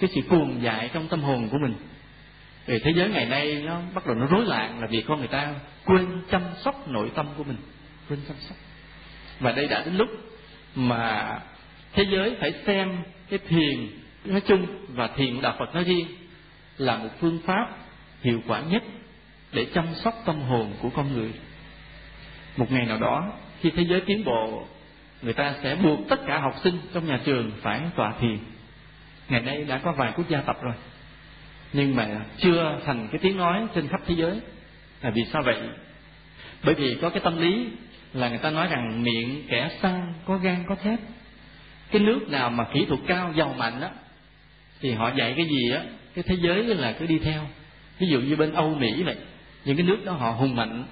cái 0.01 0.11
sự 0.15 0.21
cuồng 0.29 0.63
dại 0.63 0.91
trong 0.93 1.09
tâm 1.09 1.21
hồn 1.21 1.49
của 1.49 1.59
mình 1.59 1.75
vì 2.71 2.79
thế 2.79 2.91
giới 2.97 3.09
ngày 3.09 3.27
nay 3.27 3.63
nó 3.67 3.81
bắt 3.95 4.07
đầu 4.07 4.15
nó 4.15 4.27
rối 4.27 4.45
loạn 4.45 4.81
là 4.81 4.87
vì 4.87 5.03
con 5.09 5.19
người 5.19 5.29
ta 5.29 5.55
quên 5.85 6.23
chăm 6.31 6.43
sóc 6.65 6.89
nội 6.89 7.11
tâm 7.15 7.27
của 7.37 7.45
mình. 7.45 7.57
Quên 8.09 8.21
chăm 8.29 8.37
sóc. 8.41 8.57
Và 9.41 9.53
đây 9.53 9.69
đã 9.69 9.83
đến 9.85 9.97
lúc 9.97 10.09
mà 10.75 11.39
thế 11.93 12.05
giới 12.11 12.37
phải 12.41 12.53
xem 12.67 13.03
cái 13.31 13.39
thiền 13.49 13.89
nói 14.25 14.41
chung 14.41 14.67
và 14.89 15.09
thiền 15.17 15.41
đạo 15.43 15.57
Phật 15.59 15.75
nói 15.75 15.85
riêng 15.85 16.07
là 16.79 16.97
một 16.97 17.09
phương 17.21 17.39
pháp 17.47 17.69
hiệu 18.23 18.41
quả 18.47 18.61
nhất 18.61 18.83
để 19.53 19.67
chăm 19.75 19.87
sóc 19.95 20.15
tâm 20.25 20.41
hồn 20.41 20.73
của 20.83 20.91
con 20.91 21.13
người. 21.13 21.33
Một 22.57 22.73
ngày 22.73 22.87
nào 22.87 22.99
đó, 22.99 23.33
khi 23.61 23.71
thế 23.71 23.83
giới 23.89 24.01
tiến 24.01 24.25
bộ, 24.25 24.67
người 25.23 25.33
ta 25.33 25.55
sẽ 25.63 25.75
buộc 25.75 25.99
tất 26.09 26.21
cả 26.27 26.39
học 26.39 26.55
sinh 26.65 26.79
trong 26.95 27.07
nhà 27.07 27.21
trường 27.25 27.51
phải 27.63 27.81
tọa 27.97 28.15
thiền. 28.21 28.39
Ngày 29.29 29.41
nay 29.41 29.65
đã 29.65 29.79
có 29.79 29.93
vài 29.93 30.13
quốc 30.17 30.29
gia 30.29 30.41
tập 30.41 30.57
rồi 30.63 30.75
nhưng 31.73 31.97
mà 31.97 32.09
chưa 32.39 32.79
thành 32.87 33.09
cái 33.13 33.19
tiếng 33.23 33.37
nói 33.37 33.63
trên 33.75 33.89
khắp 33.89 34.01
thế 34.07 34.15
giới. 34.19 34.41
Là 35.03 35.11
vì 35.11 35.23
sao 35.33 35.43
vậy? 35.43 35.57
Bởi 36.65 36.75
vì 36.75 36.97
có 37.03 37.11
cái 37.11 37.21
tâm 37.25 37.41
lý 37.41 37.67
là 38.13 38.29
người 38.29 38.39
ta 38.39 38.51
nói 38.51 38.69
rằng 38.71 39.03
miệng 39.03 39.43
kẻ 39.49 39.71
sang 39.83 40.13
có 40.27 40.37
gan, 40.37 40.65
có 40.69 40.75
thép. 40.75 40.99
Cái 41.91 42.03
nước 42.03 42.29
nào 42.29 42.51
mà 42.51 42.65
kỹ 42.75 42.85
thuật 42.85 43.01
cao, 43.07 43.33
giàu 43.37 43.55
mạnh 43.59 43.81
á, 43.81 43.91
thì 44.81 44.93
họ 44.93 45.13
dạy 45.15 45.35
cái 45.37 45.47
gì 45.47 45.73
á, 45.75 45.83
cái 46.15 46.25
thế 46.27 46.37
giới 46.41 46.65
là 46.65 46.93
cứ 46.93 47.07
đi 47.07 47.19
theo. 47.19 47.47
Ví 47.99 48.07
dụ 48.07 48.21
như 48.21 48.37
bên 48.37 48.53
âu 48.53 48.75
mỹ 48.75 49.03
vậy, 49.03 49.17
những 49.65 49.77
cái 49.77 49.87
nước 49.87 50.05
đó 50.05 50.13
họ 50.13 50.31
hùng 50.31 50.57
mạnh, 50.57 50.85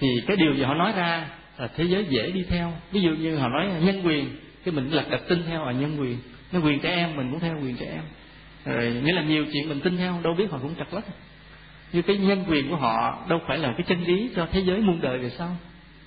thì 0.00 0.08
cái 0.26 0.36
điều 0.36 0.54
gì 0.54 0.62
họ 0.62 0.74
nói 0.74 0.92
ra 0.96 1.28
là 1.58 1.68
thế 1.76 1.84
giới 1.84 2.06
dễ 2.08 2.30
đi 2.30 2.44
theo. 2.48 2.72
Ví 2.92 3.00
dụ 3.00 3.10
như 3.10 3.36
họ 3.36 3.48
nói 3.48 3.68
nhân 3.84 4.06
quyền, 4.06 4.36
cái 4.64 4.74
mình 4.74 4.90
lật 4.90 5.10
đặt 5.10 5.20
tin 5.28 5.42
theo 5.46 5.64
là 5.64 5.72
nhân 5.72 5.96
quyền. 6.00 6.18
Nó 6.52 6.60
quyền 6.60 6.80
trẻ 6.80 6.90
em, 6.90 7.16
mình 7.16 7.30
cũng 7.30 7.40
theo 7.40 7.58
quyền 7.62 7.76
trẻ 7.76 7.86
em 7.86 8.02
rồi, 8.64 9.00
nghĩa 9.04 9.12
là 9.12 9.22
nhiều 9.22 9.46
chuyện 9.52 9.68
mình 9.68 9.80
tin 9.80 9.96
theo 9.96 10.20
đâu 10.22 10.34
biết 10.34 10.50
họ 10.50 10.58
cũng 10.62 10.74
chặt 10.74 10.94
lắm 10.94 11.02
như 11.92 12.02
cái 12.02 12.16
nhân 12.16 12.44
quyền 12.48 12.70
của 12.70 12.76
họ, 12.76 13.24
đâu 13.28 13.40
phải 13.48 13.58
là 13.58 13.72
cái 13.76 13.86
chân 13.88 14.04
lý 14.04 14.30
cho 14.36 14.48
thế 14.52 14.60
giới 14.60 14.80
muôn 14.80 15.00
đời 15.00 15.18
về 15.18 15.30
sau. 15.30 15.56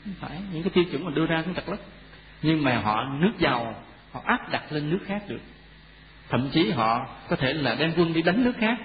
Không 0.03 0.13
phải, 0.19 0.37
những 0.53 0.63
cái 0.63 0.69
tiêu 0.69 0.83
chuẩn 0.83 1.05
mình 1.05 1.15
đưa 1.15 1.25
ra 1.25 1.41
cũng 1.41 1.53
chặt 1.53 1.69
lắm 1.69 1.79
nhưng 2.41 2.63
mà 2.63 2.77
họ 2.77 3.03
nước 3.19 3.31
giàu, 3.39 3.75
họ 4.11 4.21
áp 4.25 4.51
đặt 4.51 4.71
lên 4.71 4.89
nước 4.89 4.99
khác 5.05 5.23
được. 5.27 5.41
Thậm 6.29 6.49
chí 6.53 6.71
họ 6.71 7.07
có 7.29 7.35
thể 7.35 7.53
là 7.53 7.75
đem 7.75 7.93
quân 7.97 8.13
đi 8.13 8.21
đánh 8.21 8.43
nước 8.43 8.53
khác, 8.59 8.77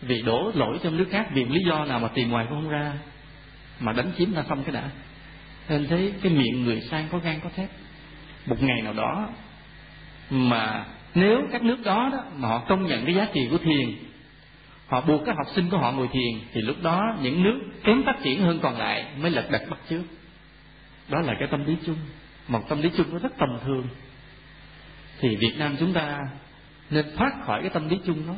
vì 0.00 0.22
đổ 0.22 0.52
lỗi 0.54 0.78
cho 0.82 0.90
nước 0.90 1.06
khác 1.10 1.28
vì 1.32 1.44
lý 1.44 1.60
do 1.66 1.84
nào 1.84 2.00
mà 2.00 2.08
tìm 2.08 2.30
ngoài 2.30 2.46
cũng 2.48 2.62
không 2.62 2.70
ra, 2.70 2.92
mà 3.80 3.92
đánh 3.92 4.12
chiếm 4.18 4.32
ta 4.32 4.44
xong 4.48 4.64
cái 4.64 4.72
đã. 4.74 4.90
Nên 5.68 5.86
thấy 5.86 6.12
cái 6.22 6.32
miệng 6.32 6.64
người 6.64 6.80
sang 6.80 7.08
có 7.12 7.18
gan 7.18 7.40
có 7.40 7.50
thép. 7.56 7.70
Một 8.46 8.62
ngày 8.62 8.82
nào 8.82 8.92
đó 8.92 9.28
mà 10.30 10.84
nếu 11.14 11.40
các 11.52 11.62
nước 11.62 11.76
đó, 11.84 12.08
đó 12.12 12.24
mà 12.36 12.48
họ 12.48 12.64
công 12.68 12.86
nhận 12.86 13.04
cái 13.04 13.14
giá 13.14 13.26
trị 13.34 13.40
của 13.50 13.58
thiền 13.58 13.90
họ 14.86 15.00
buộc 15.00 15.22
các 15.26 15.36
học 15.36 15.46
sinh 15.54 15.70
của 15.70 15.78
họ 15.78 15.92
ngồi 15.92 16.08
thiền 16.12 16.40
thì 16.52 16.60
lúc 16.60 16.76
đó 16.82 17.16
những 17.22 17.42
nước 17.42 17.60
kém 17.84 18.02
phát 18.06 18.16
triển 18.22 18.42
hơn 18.42 18.58
còn 18.62 18.78
lại 18.78 19.06
mới 19.20 19.30
lật 19.30 19.48
đật 19.50 19.62
bắt 19.70 19.78
trước 19.88 20.02
đó 21.10 21.20
là 21.20 21.34
cái 21.38 21.48
tâm 21.50 21.64
lý 21.64 21.76
chung. 21.86 21.96
Một 22.48 22.68
tâm 22.68 22.82
lý 22.82 22.90
chung 22.96 23.06
nó 23.12 23.18
rất 23.18 23.32
tầm 23.38 23.48
thường. 23.64 23.86
Thì 25.20 25.36
Việt 25.36 25.54
Nam 25.58 25.76
chúng 25.78 25.92
ta 25.92 26.18
nên 26.90 27.06
thoát 27.16 27.32
khỏi 27.44 27.60
cái 27.60 27.70
tâm 27.70 27.88
lý 27.88 27.98
chung 28.06 28.26
đó. 28.26 28.34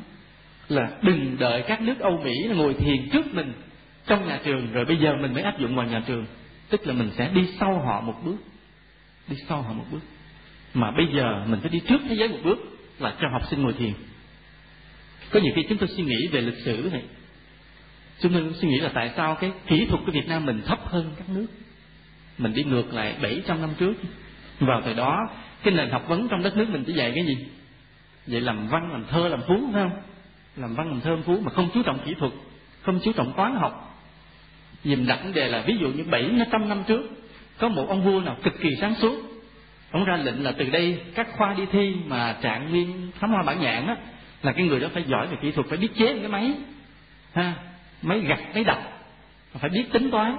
Là 0.69 0.91
đừng 1.03 1.37
đợi 1.39 1.63
các 1.63 1.81
nước 1.81 2.01
Âu 2.01 2.21
Mỹ 2.25 2.33
ngồi 2.55 2.75
thiền 2.75 3.11
trước 3.13 3.35
mình 3.35 3.53
trong 4.07 4.29
nhà 4.29 4.41
trường 4.45 4.73
rồi 4.73 4.85
bây 4.85 4.97
giờ 4.97 5.17
mình 5.17 5.35
mới 5.35 5.43
áp 5.43 5.59
dụng 5.59 5.77
vào 5.77 5.87
nhà 5.87 6.03
trường. 6.07 6.27
Tức 6.69 6.87
là 6.87 6.93
mình 6.93 7.11
sẽ 7.17 7.31
đi 7.35 7.49
sau 7.61 7.79
họ 7.79 8.01
một 8.01 8.15
bước. 8.25 8.37
Đi 9.29 9.37
sau 9.49 9.63
họ 9.63 9.73
một 9.73 9.85
bước 9.91 10.01
mà 10.75 10.91
bây 10.91 11.07
giờ 11.15 11.45
mình 11.47 11.61
phải 11.61 11.71
đi 11.71 11.81
trước 11.81 11.99
thế 12.09 12.15
giới 12.15 12.29
một 12.29 12.39
bước 12.45 12.59
là 12.99 13.15
cho 13.21 13.29
học 13.33 13.43
sinh 13.51 13.63
ngồi 13.63 13.73
thiền. 13.73 13.93
Có 15.31 15.41
nhiều 15.41 15.53
khi 15.57 15.63
chúng 15.69 15.79
tôi 15.79 15.89
suy 15.89 16.05
nghĩ 16.05 16.29
về 16.33 16.41
lịch 16.41 16.59
sử 16.65 16.89
này 16.93 17.03
chúng 18.23 18.33
tôi 18.33 18.43
suy 18.55 18.69
nghĩ 18.69 18.81
là 18.81 18.91
tại 18.95 19.11
sao 19.17 19.35
cái 19.35 19.53
kỹ 19.67 19.87
thuật 19.87 20.01
của 20.07 20.13
Việt 20.13 20.29
Nam 20.29 20.47
mình 20.47 20.63
thấp 20.67 20.79
hơn 20.85 21.11
các 21.19 21.29
nước. 21.29 21.47
Mình 22.39 22.53
đi 22.55 22.65
ngược 22.65 22.95
lại 22.95 23.15
700 23.23 23.61
năm 23.61 23.71
trước. 23.79 23.93
Vào 24.61 24.81
thời 24.85 24.95
đó, 24.95 25.19
cái 25.63 25.75
nền 25.75 25.91
học 25.91 26.09
vấn 26.09 26.29
trong 26.29 26.43
đất 26.43 26.57
nước 26.57 26.69
mình 26.69 26.85
chỉ 26.87 26.93
dạy 26.93 27.13
cái 27.15 27.25
gì? 27.27 27.47
Dạy 28.27 28.41
làm 28.41 28.69
văn, 28.69 28.93
làm 28.93 29.05
thơ, 29.11 29.29
làm 29.29 29.41
phú 29.49 29.71
phải 29.73 29.83
không? 29.83 30.03
Làm 30.57 30.75
văn, 30.75 30.89
làm 30.89 31.01
thơ, 31.01 31.11
làm 31.11 31.23
phú 31.23 31.41
mà 31.41 31.53
không 31.53 31.69
chú 31.75 31.83
trọng 31.83 31.99
kỹ 32.05 32.15
thuật, 32.19 32.33
không 32.83 33.01
chú 33.05 33.13
trọng 33.13 33.33
toán 33.37 33.55
học. 33.55 34.03
Nhìn 34.85 35.07
đặt 35.07 35.21
vấn 35.23 35.33
đề 35.33 35.49
là 35.49 35.63
ví 35.67 35.77
dụ 35.81 35.89
như 35.89 36.05
bảy 36.05 36.31
trăm 36.53 36.69
năm 36.69 36.83
trước, 36.87 37.03
có 37.59 37.69
một 37.69 37.87
ông 37.89 38.05
vua 38.05 38.21
nào 38.21 38.37
cực 38.43 38.61
kỳ 38.61 38.69
sáng 38.81 38.95
suốt 38.95 39.32
ông 39.93 40.05
ra 40.05 40.17
lệnh 40.17 40.45
là 40.45 40.53
từ 40.53 40.71
đây 40.71 41.01
các 41.15 41.29
khoa 41.33 41.55
đi 41.55 41.67
thi 41.73 41.95
mà 42.07 42.37
trạng 42.43 42.71
nguyên 42.71 43.11
thám 43.21 43.31
hoa 43.31 43.43
bản 43.43 43.61
nhãn 43.61 43.87
á, 43.87 43.97
là 44.43 44.53
cái 44.53 44.67
người 44.67 44.81
đó 44.81 44.89
phải 44.95 45.05
giỏi 45.07 45.27
về 45.27 45.37
kỹ 45.43 45.51
thuật, 45.51 45.67
phải 45.67 45.79
biết 45.79 45.89
chế 45.97 46.19
cái 46.19 46.29
máy, 46.29 46.53
ha, 47.33 47.55
máy 48.03 48.21
gặt 48.21 48.41
máy 48.55 48.65
đập, 48.65 48.79
phải 49.53 49.71
biết 49.71 49.85
tính 49.93 50.11
toán. 50.11 50.37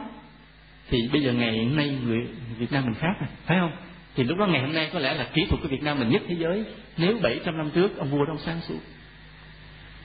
Thì 0.90 0.98
bây 1.12 1.22
giờ 1.22 1.34
ngày 1.34 1.58
hôm 1.58 1.76
nay 1.76 1.98
người 2.06 2.28
Việt 2.58 2.72
Nam 2.72 2.86
mình 2.86 2.94
khác 2.94 3.14
rồi, 3.20 3.30
phải 3.46 3.60
không? 3.60 3.72
Thì 4.16 4.24
lúc 4.24 4.38
đó 4.38 4.46
ngày 4.46 4.62
hôm 4.62 4.74
nay 4.74 4.90
có 4.94 5.00
lẽ 5.00 5.14
là 5.14 5.28
kỹ 5.34 5.46
thuật 5.50 5.62
của 5.62 5.68
Việt 5.68 5.84
Nam 5.84 6.00
mình 6.00 6.10
nhất 6.10 6.22
thế 6.28 6.36
giới. 6.40 6.64
Nếu 6.98 7.18
700 7.22 7.58
năm 7.58 7.70
trước, 7.76 7.98
ông 7.98 8.10
vua 8.10 8.26
đông 8.26 8.38
ông 8.38 8.46
sáng 8.46 8.62
suốt. 8.62 8.80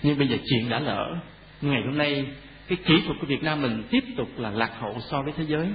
Nhưng 0.02 0.18
bây 0.18 0.28
giờ 0.28 0.36
chuyện 0.44 0.68
đã 0.68 0.78
lỡ. 0.78 1.16
Ngày 1.60 1.82
hôm 1.86 1.98
nay, 1.98 2.26
cái 2.68 2.78
kỹ 2.84 2.94
thuật 3.06 3.16
của 3.20 3.26
Việt 3.26 3.42
Nam 3.42 3.62
mình 3.62 3.82
tiếp 3.90 4.04
tục 4.16 4.28
là 4.38 4.50
lạc 4.50 4.70
hậu 4.78 4.96
so 5.10 5.22
với 5.22 5.32
thế 5.36 5.44
giới. 5.44 5.68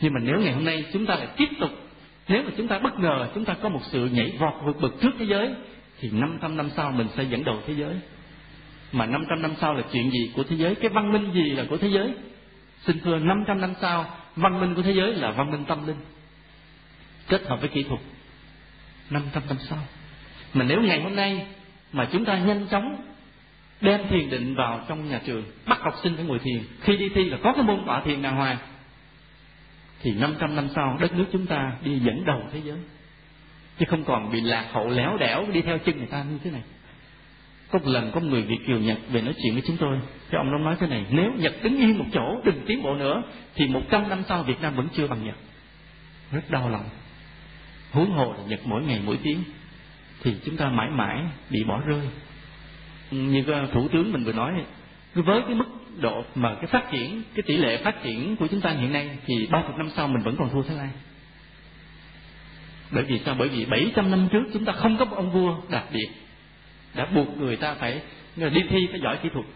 Nhưng 0.00 0.12
mà 0.12 0.20
nếu 0.22 0.40
ngày 0.40 0.52
hôm 0.52 0.64
nay 0.64 0.84
chúng 0.92 1.06
ta 1.06 1.14
lại 1.14 1.28
tiếp 1.36 1.48
tục 1.60 1.70
nếu 2.28 2.42
mà 2.42 2.50
chúng 2.56 2.68
ta 2.68 2.78
bất 2.78 2.98
ngờ, 2.98 3.28
chúng 3.34 3.44
ta 3.44 3.54
có 3.62 3.68
một 3.68 3.80
sự 3.82 4.06
nhảy 4.06 4.36
vọt 4.38 4.54
vượt 4.64 4.80
bậc 4.80 4.92
trước 5.00 5.10
thế 5.18 5.24
giới, 5.24 5.54
thì 6.00 6.10
500 6.10 6.56
năm 6.56 6.70
sau 6.76 6.92
mình 6.92 7.06
sẽ 7.16 7.22
dẫn 7.22 7.44
đầu 7.44 7.60
thế 7.66 7.74
giới. 7.74 7.94
Mà 8.92 9.06
500 9.06 9.42
năm 9.42 9.54
sau 9.60 9.74
là 9.74 9.82
chuyện 9.92 10.10
gì 10.10 10.30
của 10.36 10.42
thế 10.42 10.56
giới? 10.56 10.74
Cái 10.74 10.88
văn 10.88 11.12
minh 11.12 11.30
gì 11.32 11.50
là 11.50 11.64
của 11.70 11.76
thế 11.76 11.88
giới? 11.88 12.14
Xin 12.86 13.00
thưa 13.00 13.18
500 13.18 13.60
năm 13.60 13.74
sau, 13.80 14.04
văn 14.36 14.60
minh 14.60 14.74
của 14.74 14.82
thế 14.82 14.92
giới 14.92 15.14
là 15.14 15.30
văn 15.30 15.50
minh 15.50 15.64
tâm 15.64 15.86
linh. 15.86 15.96
Kết 17.28 17.42
hợp 17.46 17.60
với 17.60 17.68
kỹ 17.68 17.82
thuật. 17.82 18.00
500 19.10 19.42
năm 19.48 19.56
sau. 19.60 19.78
Mà 20.54 20.64
nếu 20.64 20.82
ngày 20.82 21.02
hôm 21.02 21.16
nay 21.16 21.46
mà 21.92 22.08
chúng 22.12 22.24
ta 22.24 22.38
nhanh 22.38 22.66
chóng 22.70 22.96
đem 23.80 24.08
thiền 24.08 24.30
định 24.30 24.54
vào 24.54 24.84
trong 24.88 25.10
nhà 25.10 25.20
trường, 25.26 25.44
bắt 25.66 25.78
học 25.80 25.94
sinh 26.02 26.16
phải 26.16 26.24
ngồi 26.24 26.38
thiền, 26.38 26.62
khi 26.80 26.96
đi 26.96 27.08
thi 27.08 27.24
là 27.24 27.38
có 27.42 27.52
cái 27.52 27.62
môn 27.62 27.84
tọa 27.86 28.00
thiền 28.00 28.22
đàng 28.22 28.36
hoàng 28.36 28.56
thì 30.06 30.14
500 30.14 30.56
năm 30.56 30.68
sau 30.74 30.98
đất 31.00 31.12
nước 31.14 31.24
chúng 31.32 31.46
ta 31.46 31.72
đi 31.84 31.98
dẫn 31.98 32.24
đầu 32.24 32.42
thế 32.52 32.60
giới. 32.64 32.78
Chứ 33.78 33.86
không 33.88 34.04
còn 34.04 34.32
bị 34.32 34.40
lạc 34.40 34.66
hậu 34.72 34.88
léo 34.88 35.16
đẻo 35.16 35.46
đi 35.52 35.62
theo 35.62 35.78
chân 35.78 35.98
người 35.98 36.06
ta 36.06 36.22
như 36.22 36.38
thế 36.44 36.50
này. 36.50 36.62
Có 37.70 37.78
một 37.78 37.88
lần 37.88 38.10
có 38.12 38.20
một 38.20 38.26
người 38.30 38.42
Việt 38.42 38.58
kiều 38.66 38.78
Nhật 38.78 38.98
về 39.12 39.22
nói 39.22 39.34
chuyện 39.42 39.54
với 39.54 39.62
chúng 39.66 39.76
tôi 39.76 39.98
cái 40.30 40.38
ông 40.38 40.50
nó 40.50 40.58
nói 40.58 40.76
thế 40.80 40.86
này, 40.86 41.04
nếu 41.10 41.32
Nhật 41.38 41.54
đứng 41.62 41.76
yên 41.76 41.98
một 41.98 42.04
chỗ, 42.12 42.40
đừng 42.44 42.64
tiến 42.66 42.82
bộ 42.82 42.94
nữa, 42.94 43.22
thì 43.54 43.66
một 43.66 43.82
trăm 43.90 44.08
năm 44.08 44.22
sau 44.28 44.42
Việt 44.42 44.60
Nam 44.60 44.76
vẫn 44.76 44.88
chưa 44.96 45.06
bằng 45.06 45.24
Nhật. 45.24 45.34
Rất 46.32 46.50
đau 46.50 46.70
lòng. 46.70 46.84
Huống 47.90 48.10
hồ 48.10 48.32
là 48.32 48.44
Nhật 48.48 48.60
mỗi 48.64 48.82
ngày 48.82 49.00
mỗi 49.04 49.18
tiếng, 49.22 49.38
thì 50.22 50.34
chúng 50.44 50.56
ta 50.56 50.68
mãi 50.68 50.90
mãi 50.90 51.22
bị 51.50 51.64
bỏ 51.64 51.80
rơi. 51.86 52.08
Như 53.10 53.44
thủ 53.72 53.88
tướng 53.88 54.12
mình 54.12 54.24
vừa 54.24 54.32
nói 54.32 54.52
với 55.22 55.42
cái 55.46 55.54
mức 55.54 55.64
độ 56.00 56.24
mà 56.34 56.54
cái 56.54 56.66
phát 56.66 56.90
triển, 56.90 57.22
cái 57.34 57.42
tỷ 57.46 57.56
lệ 57.56 57.82
phát 57.82 58.02
triển 58.02 58.36
của 58.36 58.46
chúng 58.46 58.60
ta 58.60 58.70
hiện 58.70 58.92
nay 58.92 59.10
thì 59.26 59.46
ba 59.50 59.62
chục 59.66 59.76
năm 59.76 59.90
sau 59.96 60.08
mình 60.08 60.22
vẫn 60.22 60.36
còn 60.38 60.50
thua 60.50 60.62
Thái 60.62 60.76
Lan. 60.76 60.90
Bởi 62.90 63.04
vì 63.04 63.20
sao? 63.24 63.34
Bởi 63.38 63.48
vì 63.48 63.64
700 63.64 64.10
năm 64.10 64.28
trước 64.32 64.42
chúng 64.52 64.64
ta 64.64 64.72
không 64.72 64.96
có 64.96 65.04
một 65.04 65.16
ông 65.16 65.30
vua 65.30 65.56
đặc 65.70 65.84
biệt 65.92 66.08
đã 66.94 67.06
buộc 67.14 67.38
người 67.38 67.56
ta 67.56 67.74
phải 67.74 68.00
đi 68.36 68.62
thi, 68.68 68.86
phải 68.90 69.00
giỏi 69.00 69.18
kỹ 69.22 69.28
thuật. 69.32 69.46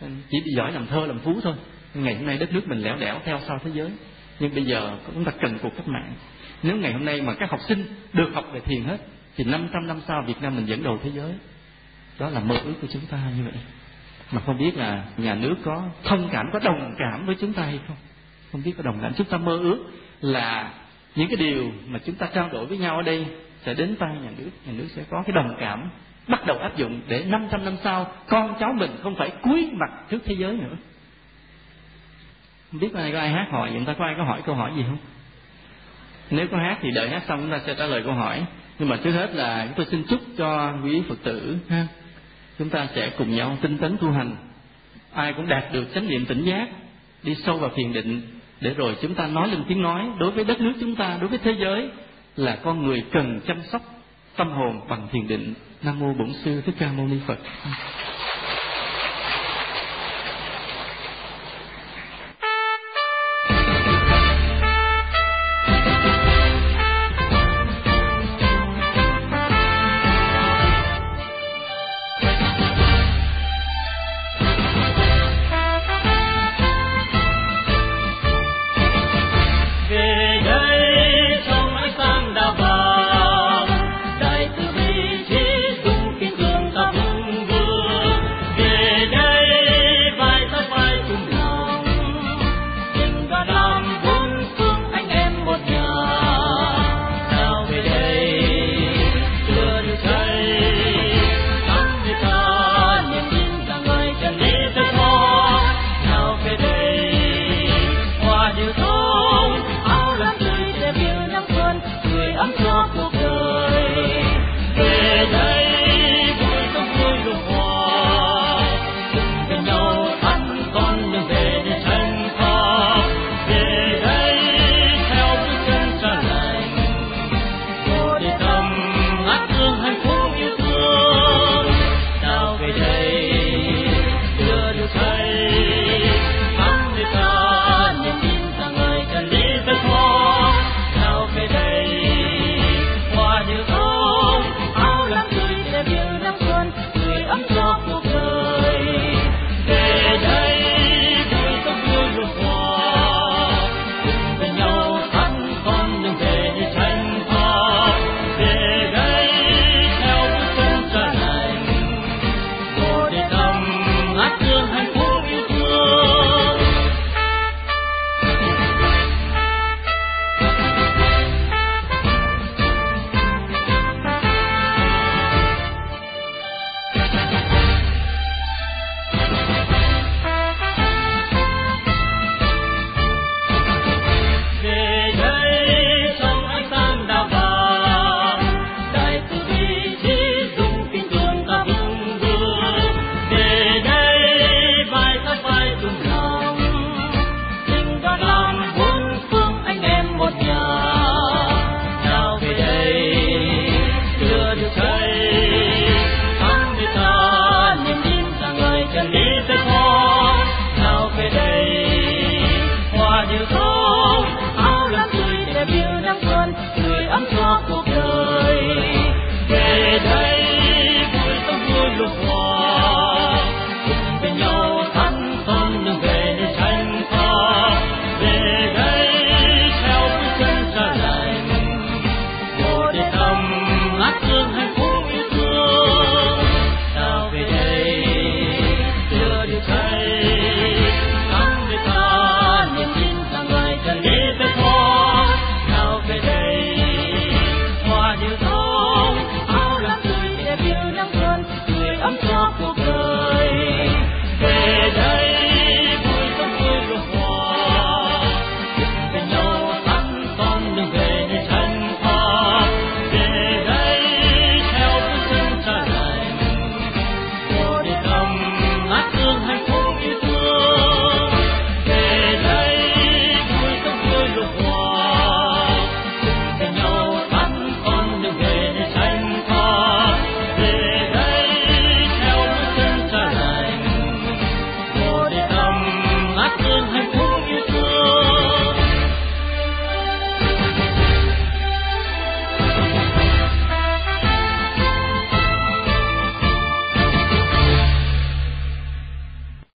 Chỉ 0.00 0.40
bị 0.44 0.50
giỏi 0.56 0.72
làm 0.72 0.86
thơ, 0.86 1.06
làm 1.06 1.18
phú 1.18 1.40
thôi. 1.42 1.54
Ngày 1.94 2.14
hôm 2.14 2.26
nay 2.26 2.38
đất 2.38 2.52
nước 2.52 2.68
mình 2.68 2.82
lẻo 2.82 2.96
đẻo 2.96 3.20
theo 3.24 3.40
sau 3.48 3.58
thế 3.64 3.70
giới. 3.74 3.90
Nhưng 4.40 4.54
bây 4.54 4.64
giờ 4.64 4.96
chúng 5.14 5.24
ta 5.24 5.32
cần 5.40 5.58
cuộc 5.62 5.76
cách 5.76 5.88
mạng. 5.88 6.14
Nếu 6.62 6.76
ngày 6.76 6.92
hôm 6.92 7.04
nay 7.04 7.22
mà 7.22 7.34
các 7.34 7.50
học 7.50 7.60
sinh 7.68 7.84
được 8.12 8.30
học 8.34 8.50
về 8.52 8.60
thiền 8.60 8.84
hết, 8.84 8.98
thì 9.36 9.44
500 9.44 9.86
năm 9.86 10.00
sau 10.08 10.24
Việt 10.26 10.42
Nam 10.42 10.56
mình 10.56 10.66
dẫn 10.66 10.82
đầu 10.82 10.98
thế 11.02 11.10
giới. 11.14 11.32
Đó 12.18 12.28
là 12.28 12.40
mơ 12.40 12.56
ước 12.64 12.74
của 12.80 12.86
chúng 12.92 13.06
ta 13.10 13.30
như 13.36 13.44
vậy 13.44 13.54
mà 14.32 14.40
không 14.46 14.58
biết 14.58 14.76
là 14.76 15.04
nhà 15.16 15.34
nước 15.34 15.54
có 15.64 15.82
thông 16.04 16.28
cảm, 16.32 16.46
có 16.52 16.58
đồng 16.58 16.94
cảm 16.98 17.26
với 17.26 17.36
chúng 17.40 17.52
ta 17.52 17.62
hay 17.62 17.80
không? 17.88 17.96
Không 18.52 18.62
biết 18.64 18.72
có 18.76 18.82
đồng 18.82 18.98
cảm. 19.02 19.14
Chúng 19.14 19.26
ta 19.26 19.38
mơ 19.38 19.58
ước 19.58 19.78
là 20.20 20.72
những 21.14 21.28
cái 21.28 21.36
điều 21.36 21.72
mà 21.86 21.98
chúng 22.06 22.14
ta 22.14 22.28
trao 22.34 22.48
đổi 22.48 22.66
với 22.66 22.78
nhau 22.78 22.96
ở 22.96 23.02
đây 23.02 23.26
sẽ 23.64 23.74
đến 23.74 23.96
tay 23.96 24.16
nhà 24.22 24.30
nước. 24.38 24.50
Nhà 24.66 24.72
nước 24.76 24.86
sẽ 24.96 25.02
có 25.10 25.22
cái 25.26 25.32
đồng 25.32 25.56
cảm 25.60 25.90
bắt 26.28 26.46
đầu 26.46 26.58
áp 26.58 26.76
dụng 26.76 27.00
để 27.08 27.24
500 27.24 27.64
năm 27.64 27.76
sau 27.82 28.12
con 28.28 28.54
cháu 28.60 28.72
mình 28.72 28.90
không 29.02 29.14
phải 29.16 29.30
cúi 29.42 29.70
mặt 29.72 29.90
trước 30.10 30.18
thế 30.24 30.34
giới 30.38 30.52
nữa. 30.52 30.76
Không 32.70 32.80
biết 32.80 32.94
ai 32.94 33.12
có 33.12 33.18
ai 33.18 33.30
hát 33.30 33.46
hỏi 33.50 33.70
chúng 33.74 33.84
ta 33.84 33.94
có 33.98 34.04
ai 34.04 34.14
có 34.18 34.24
hỏi 34.24 34.42
câu 34.44 34.54
hỏi 34.54 34.72
gì 34.76 34.82
không? 34.82 34.98
Nếu 36.30 36.46
có 36.50 36.58
hát 36.58 36.78
thì 36.80 36.90
đợi 36.90 37.08
hát 37.08 37.22
xong 37.28 37.40
chúng 37.40 37.50
ta 37.50 37.60
sẽ 37.66 37.74
trả 37.74 37.86
lời 37.86 38.02
câu 38.04 38.14
hỏi. 38.14 38.44
Nhưng 38.78 38.88
mà 38.88 38.96
trước 38.96 39.10
hết 39.10 39.34
là 39.34 39.64
chúng 39.66 39.74
tôi 39.76 39.86
xin 39.90 40.04
chúc 40.08 40.20
cho 40.36 40.74
quý 40.84 41.02
phật 41.08 41.18
tử 41.22 41.58
ha 41.68 41.86
chúng 42.58 42.70
ta 42.70 42.88
sẽ 42.94 43.10
cùng 43.18 43.36
nhau 43.36 43.58
tinh 43.62 43.78
tấn 43.78 43.96
tu 44.00 44.10
hành. 44.10 44.36
Ai 45.12 45.32
cũng 45.32 45.48
đạt 45.48 45.72
được 45.72 45.84
chánh 45.94 46.08
niệm 46.08 46.26
tỉnh 46.26 46.44
giác, 46.44 46.68
đi 47.22 47.34
sâu 47.34 47.58
vào 47.58 47.70
thiền 47.76 47.92
định, 47.92 48.22
để 48.60 48.74
rồi 48.74 48.96
chúng 49.02 49.14
ta 49.14 49.26
nói 49.26 49.48
lên 49.48 49.64
tiếng 49.68 49.82
nói 49.82 50.08
đối 50.18 50.30
với 50.30 50.44
đất 50.44 50.60
nước 50.60 50.72
chúng 50.80 50.96
ta, 50.96 51.18
đối 51.20 51.28
với 51.28 51.38
thế 51.38 51.54
giới, 51.60 51.88
là 52.36 52.56
con 52.56 52.86
người 52.86 53.04
cần 53.12 53.40
chăm 53.46 53.62
sóc 53.62 53.82
tâm 54.36 54.50
hồn 54.50 54.80
bằng 54.88 55.08
thiền 55.12 55.28
định. 55.28 55.54
Nam 55.82 55.98
mô 55.98 56.14
bổn 56.14 56.32
sư 56.44 56.62
thích 56.66 56.74
ca 56.78 56.92
mâu 56.92 57.08
ni 57.08 57.16
phật. 57.26 57.38